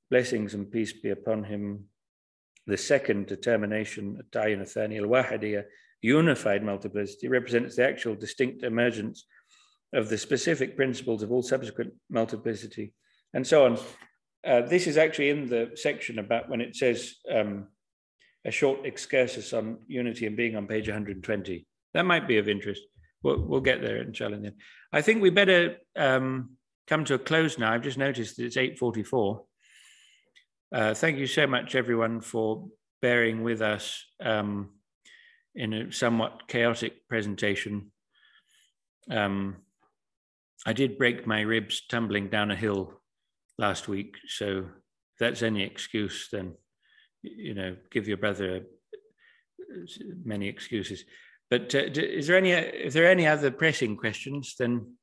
blessings 0.09 0.53
and 0.53 0.71
peace 0.71 0.93
be 0.93 1.09
upon 1.09 1.43
him. 1.43 1.85
The 2.67 2.77
second 2.77 3.27
determination, 3.27 4.21
Tayin 4.31 4.61
Athani 4.61 4.99
al-Wahidiyya, 4.99 5.63
unified 6.01 6.63
multiplicity, 6.63 7.27
represents 7.27 7.75
the 7.75 7.87
actual 7.87 8.15
distinct 8.15 8.63
emergence 8.63 9.25
of 9.93 10.09
the 10.09 10.17
specific 10.17 10.75
principles 10.75 11.23
of 11.23 11.31
all 11.31 11.43
subsequent 11.43 11.93
multiplicity, 12.09 12.93
and 13.33 13.45
so 13.45 13.65
on. 13.65 13.79
Uh, 14.45 14.61
this 14.61 14.87
is 14.87 14.97
actually 14.97 15.29
in 15.29 15.47
the 15.47 15.71
section 15.75 16.19
about 16.19 16.49
when 16.49 16.59
it 16.59 16.75
says 16.75 17.15
um, 17.31 17.67
a 18.45 18.51
short 18.51 18.85
excursus 18.85 19.53
on 19.53 19.77
unity 19.87 20.25
and 20.25 20.35
being 20.35 20.55
on 20.55 20.67
page 20.67 20.87
120. 20.87 21.65
That 21.93 22.05
might 22.05 22.27
be 22.27 22.37
of 22.37 22.49
interest. 22.49 22.81
We'll, 23.23 23.41
we'll 23.41 23.61
get 23.61 23.81
there, 23.81 24.01
inshallah. 24.01 24.39
Then. 24.39 24.55
I 24.91 25.01
think 25.01 25.21
we 25.21 25.29
better 25.29 25.77
um, 25.95 26.57
come 26.87 27.05
to 27.05 27.13
a 27.13 27.19
close 27.19 27.57
now. 27.57 27.71
I've 27.71 27.83
just 27.83 27.97
noticed 27.97 28.35
that 28.37 28.45
it's 28.45 28.57
8.44. 28.57 29.45
Uh, 30.73 30.93
thank 30.93 31.19
you 31.19 31.27
so 31.27 31.47
much, 31.47 31.75
everyone, 31.75 32.19
for 32.19 32.67
bearing 33.01 33.43
with 33.43 33.61
us 33.61 34.03
um, 34.21 34.71
in 35.55 35.73
a 35.73 35.91
somewhat 35.91 36.47
chaotic 36.47 37.07
presentation. 37.07 37.91
Um, 39.09 39.57
I 40.65 40.73
did 40.73 40.97
break 40.97 41.27
my 41.27 41.41
ribs 41.41 41.85
tumbling 41.87 42.29
down 42.29 42.51
a 42.51 42.55
hill 42.55 43.01
last 43.57 43.87
week. 43.87 44.15
So 44.27 44.59
if 44.59 45.19
that's 45.19 45.43
any 45.43 45.63
excuse, 45.63 46.29
then, 46.31 46.55
you 47.21 47.53
know, 47.53 47.75
give 47.91 48.07
your 48.07 48.17
brother 48.17 48.61
many 50.23 50.47
excuses. 50.47 51.05
But 51.49 51.75
uh, 51.75 51.89
is 51.93 52.27
there 52.27 52.37
any, 52.37 52.51
if 52.51 52.93
there 52.93 53.05
are 53.05 53.11
any 53.11 53.27
other 53.27 53.51
pressing 53.51 53.97
questions, 53.97 54.55
then 54.57 54.95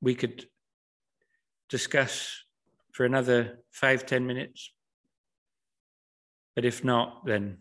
we 0.00 0.14
could 0.14 0.46
discuss 1.68 2.44
for 2.92 3.04
another 3.04 3.58
five 3.72 4.06
ten 4.06 4.26
minutes. 4.26 4.72
But 6.54 6.64
if 6.64 6.84
not, 6.84 7.26
then 7.26 7.58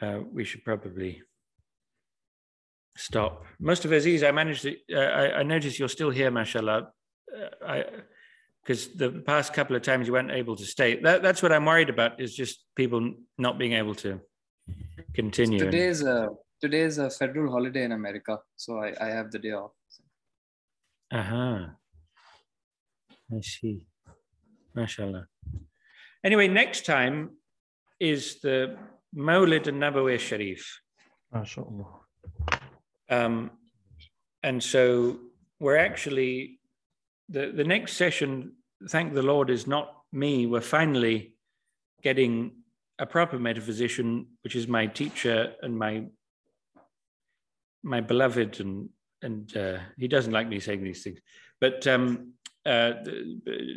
uh, 0.00 0.20
we 0.32 0.44
should 0.44 0.64
probably 0.64 1.22
stop. 2.96 3.44
Most 3.58 3.84
of 3.84 3.92
Aziz, 3.92 4.22
I 4.22 4.30
managed 4.30 4.62
to, 4.62 4.76
uh, 4.94 4.98
I, 4.98 5.38
I 5.40 5.42
notice 5.42 5.78
you're 5.78 5.88
still 5.88 6.10
here, 6.10 6.30
mashallah. 6.30 6.90
Uh, 7.34 7.66
I, 7.66 7.84
because 8.62 8.94
the 8.94 9.10
past 9.10 9.52
couple 9.52 9.74
of 9.74 9.82
times 9.82 10.06
you 10.06 10.12
weren't 10.12 10.30
able 10.30 10.54
to 10.56 10.64
stay. 10.64 11.00
That, 11.00 11.22
that's 11.22 11.42
what 11.42 11.52
I'm 11.52 11.64
worried 11.64 11.90
about 11.90 12.20
is 12.20 12.34
just 12.34 12.64
people 12.76 13.14
not 13.36 13.58
being 13.58 13.72
able 13.72 13.94
to 13.96 14.20
continue. 15.14 15.58
So 15.58 15.64
today 15.64 15.86
is 15.86 16.02
a 16.02 16.28
today 16.60 16.82
is 16.82 16.98
a 16.98 17.10
federal 17.10 17.50
holiday 17.50 17.82
in 17.82 17.92
America, 17.92 18.38
so 18.56 18.78
I, 18.78 18.94
I 19.00 19.08
have 19.08 19.32
the 19.32 19.40
day 19.40 19.50
off. 19.50 19.72
Uh 21.10 21.22
huh. 21.22 21.66
I 23.36 23.40
see. 23.40 23.82
MashaAllah. 24.76 25.26
Anyway, 26.24 26.46
next 26.48 26.86
time 26.86 27.30
is 27.98 28.40
the 28.40 28.76
Mawlid 29.14 29.66
and 29.66 29.82
Nabawi 29.82 30.18
Sharif. 30.18 30.80
MashaAllah. 31.34 31.86
Um, 33.12 33.50
and 34.42 34.62
so 34.62 35.18
we're 35.60 35.76
actually 35.76 36.60
the, 37.28 37.52
the 37.54 37.64
next 37.64 37.96
session, 37.96 38.52
thank 38.88 39.12
the 39.12 39.22
Lord, 39.22 39.50
is 39.50 39.66
not 39.66 39.94
me. 40.12 40.46
We're 40.46 40.60
finally 40.62 41.34
getting 42.02 42.52
a 42.98 43.06
proper 43.06 43.38
metaphysician, 43.38 44.26
which 44.42 44.56
is 44.56 44.66
my 44.66 44.86
teacher 44.86 45.52
and 45.62 45.78
my 45.78 46.04
my 47.84 48.00
beloved, 48.00 48.60
and 48.60 48.88
and 49.22 49.56
uh, 49.56 49.78
he 49.98 50.08
doesn't 50.08 50.32
like 50.32 50.48
me 50.48 50.60
saying 50.60 50.82
these 50.84 51.02
things, 51.02 51.18
but 51.60 51.86
um, 51.86 52.32
uh, 52.64 52.92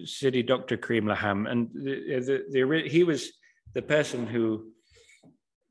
Sidi 0.06 0.44
Dr. 0.44 0.78
Karim 0.78 1.06
Laham, 1.06 1.49
and 1.49 1.70
the, 1.74 2.20
the, 2.20 2.66
the, 2.66 2.90
he 2.90 3.03
was 3.03 3.32
the 3.74 3.82
person 3.82 4.28
who 4.28 4.68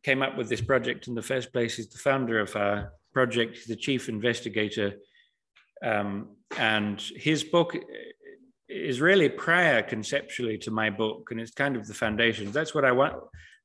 came 0.02 0.20
up 0.20 0.36
with 0.36 0.48
this 0.48 0.60
project 0.60 1.06
in 1.08 1.14
the 1.14 1.22
first 1.22 1.52
place. 1.52 1.76
He's 1.76 1.88
the 1.88 1.98
founder 1.98 2.40
of 2.40 2.54
our 2.56 2.92
project, 3.14 3.56
He's 3.56 3.66
the 3.66 3.76
chief 3.76 4.08
investigator 4.08 4.96
um, 5.84 6.28
and 6.56 7.00
his 7.16 7.44
book 7.44 7.76
is 8.68 9.00
really 9.00 9.28
prior 9.28 9.82
conceptually 9.82 10.58
to 10.58 10.70
my 10.70 10.90
book, 10.90 11.28
and 11.30 11.40
it's 11.40 11.52
kind 11.52 11.76
of 11.76 11.86
the 11.86 11.94
foundation. 11.94 12.50
That's 12.50 12.74
what 12.74 12.84
I 12.84 12.92
want. 12.92 13.14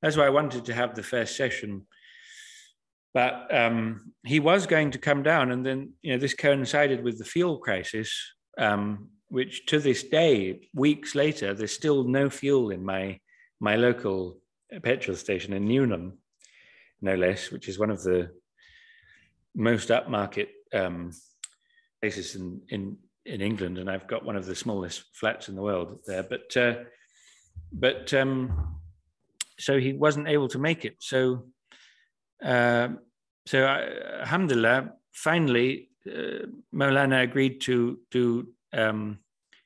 That's 0.02 0.18
why 0.18 0.26
I 0.26 0.30
wanted 0.30 0.66
to 0.66 0.74
have 0.74 0.96
the 0.96 1.04
first 1.04 1.36
session. 1.38 1.88
But 3.14 3.54
um, 3.56 4.14
he 4.26 4.40
was 4.40 4.68
going 4.68 4.92
to 4.92 4.98
come 4.98 5.24
down, 5.24 5.52
and 5.52 5.66
then 5.66 5.94
you 6.02 6.14
know 6.14 6.20
this 6.20 6.34
coincided 6.34 7.04
with 7.04 7.18
the 7.18 7.26
fuel 7.26 7.58
crisis, 7.58 8.14
um, 8.58 9.10
which 9.30 9.66
to 9.68 9.80
this 9.80 10.04
day, 10.04 10.70
weeks 10.74 11.16
later, 11.16 11.54
there's 11.54 11.74
still 11.74 12.04
no 12.04 12.30
fuel 12.30 12.72
in 12.72 12.84
my 12.84 13.20
my 13.60 13.76
local 13.76 14.38
petrol 14.84 15.18
station 15.18 15.54
in 15.54 15.66
Newnham, 15.66 16.20
no 17.02 17.16
less, 17.16 17.50
which 17.50 17.68
is 17.68 17.80
one 17.80 17.90
of 17.90 18.04
the 18.04 18.30
most 19.56 19.90
upmarket 19.90 20.48
um, 20.74 21.12
places 22.02 22.36
in, 22.36 22.62
in, 22.70 22.98
in 23.26 23.42
England, 23.42 23.78
and 23.78 23.90
I've 23.90 24.08
got 24.08 24.26
one 24.26 24.36
of 24.36 24.46
the 24.46 24.56
smallest 24.56 25.04
flats 25.14 25.50
in 25.50 25.56
the 25.56 25.62
world 25.62 26.00
there. 26.06 26.24
But 26.24 26.56
uh, 26.58 26.76
but 27.72 28.14
um, 28.14 28.80
so 29.60 29.80
he 29.80 29.94
wasn't 29.94 30.28
able 30.28 30.48
to 30.50 30.60
make 30.60 30.86
it. 30.86 30.96
So 31.00 31.46
uh, 32.44 32.90
so 33.46 33.64
I, 33.64 34.22
Alhamdulillah, 34.22 34.94
finally, 35.12 35.90
uh, 36.08 36.46
Maulana 36.74 37.24
agreed 37.24 37.62
to 37.62 38.00
do 38.12 38.48
um, 38.74 39.20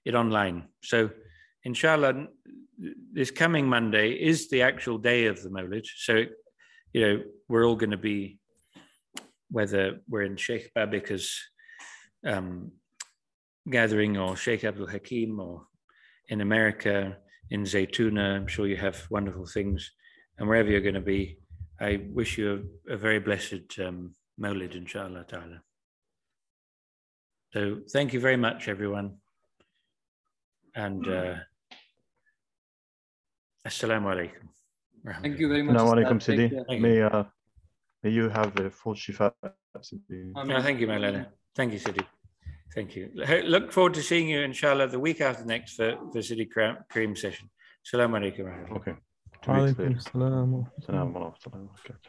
it 0.05 0.15
online. 0.15 0.67
So 0.81 1.09
inshallah, 1.63 2.27
this 3.11 3.31
coming 3.31 3.67
Monday 3.67 4.11
is 4.11 4.49
the 4.49 4.61
actual 4.61 4.97
day 4.97 5.27
of 5.27 5.41
the 5.43 5.49
Mawlid. 5.49 5.85
So 5.97 6.23
you 6.93 7.01
know 7.01 7.23
we're 7.47 7.65
all 7.65 7.75
going 7.75 7.91
to 7.91 7.97
be 7.97 8.39
whether 9.53 9.83
we're 10.09 10.23
in 10.23 10.35
Sheikh 10.35 10.71
Babika's 10.75 11.27
um, 12.25 12.71
gathering 13.69 14.17
or 14.17 14.35
Sheikh 14.35 14.63
Abdul 14.63 14.87
Hakim 14.87 15.39
or 15.39 15.67
in 16.27 16.41
America, 16.41 17.17
in 17.51 17.61
Zaytuna. 17.63 18.35
I'm 18.35 18.47
sure 18.47 18.65
you 18.67 18.77
have 18.77 18.97
wonderful 19.11 19.45
things. 19.45 19.91
And 20.37 20.49
wherever 20.49 20.69
you're 20.71 20.87
going 20.89 21.01
to 21.03 21.11
be, 21.15 21.37
I 21.79 22.01
wish 22.19 22.37
you 22.39 22.47
a, 22.89 22.93
a 22.95 22.97
very 22.97 23.19
blessed 23.19 23.67
um, 23.85 24.15
Mawlid, 24.41 24.75
inshallah 24.75 25.25
ta'ala. 25.27 25.61
So 27.53 27.81
thank 27.91 28.13
you 28.13 28.19
very 28.19 28.37
much, 28.37 28.67
everyone. 28.67 29.17
And 30.75 31.07
uh, 31.07 31.35
Assalamu 33.67 34.07
alaikum. 34.15 35.21
Thank 35.21 35.37
you 35.37 35.47
very 35.47 35.61
much. 35.61 35.75
Assalamu 35.75 35.93
alaikum, 35.93 36.21
Sidi. 36.23 36.79
May, 36.79 37.03
uh, 37.03 37.25
may 38.03 38.11
you 38.11 38.29
have 38.29 38.53
the 38.55 38.69
full 38.69 38.93
shifa. 38.93 39.31
No, 39.41 40.61
thank 40.61 40.79
you, 40.79 40.87
Maulana. 40.87 41.27
Thank 41.55 41.73
you, 41.73 41.79
Sidi. 41.79 42.01
Thank 42.75 42.95
you. 42.95 43.09
Look 43.45 43.71
forward 43.71 43.93
to 43.95 44.01
seeing 44.01 44.27
you, 44.29 44.41
inshallah, 44.41 44.87
the 44.87 44.99
week 44.99 45.21
after 45.21 45.45
next 45.45 45.75
for 45.75 45.97
the 46.13 46.21
Sidi 46.21 46.45
Karim 46.45 47.15
session. 47.15 47.49
Assalamu 47.85 48.17
alaikum. 48.19 48.71
Okay. 48.77 48.95
Two 49.41 49.51
weeks 49.53 50.09
later. 50.13 52.03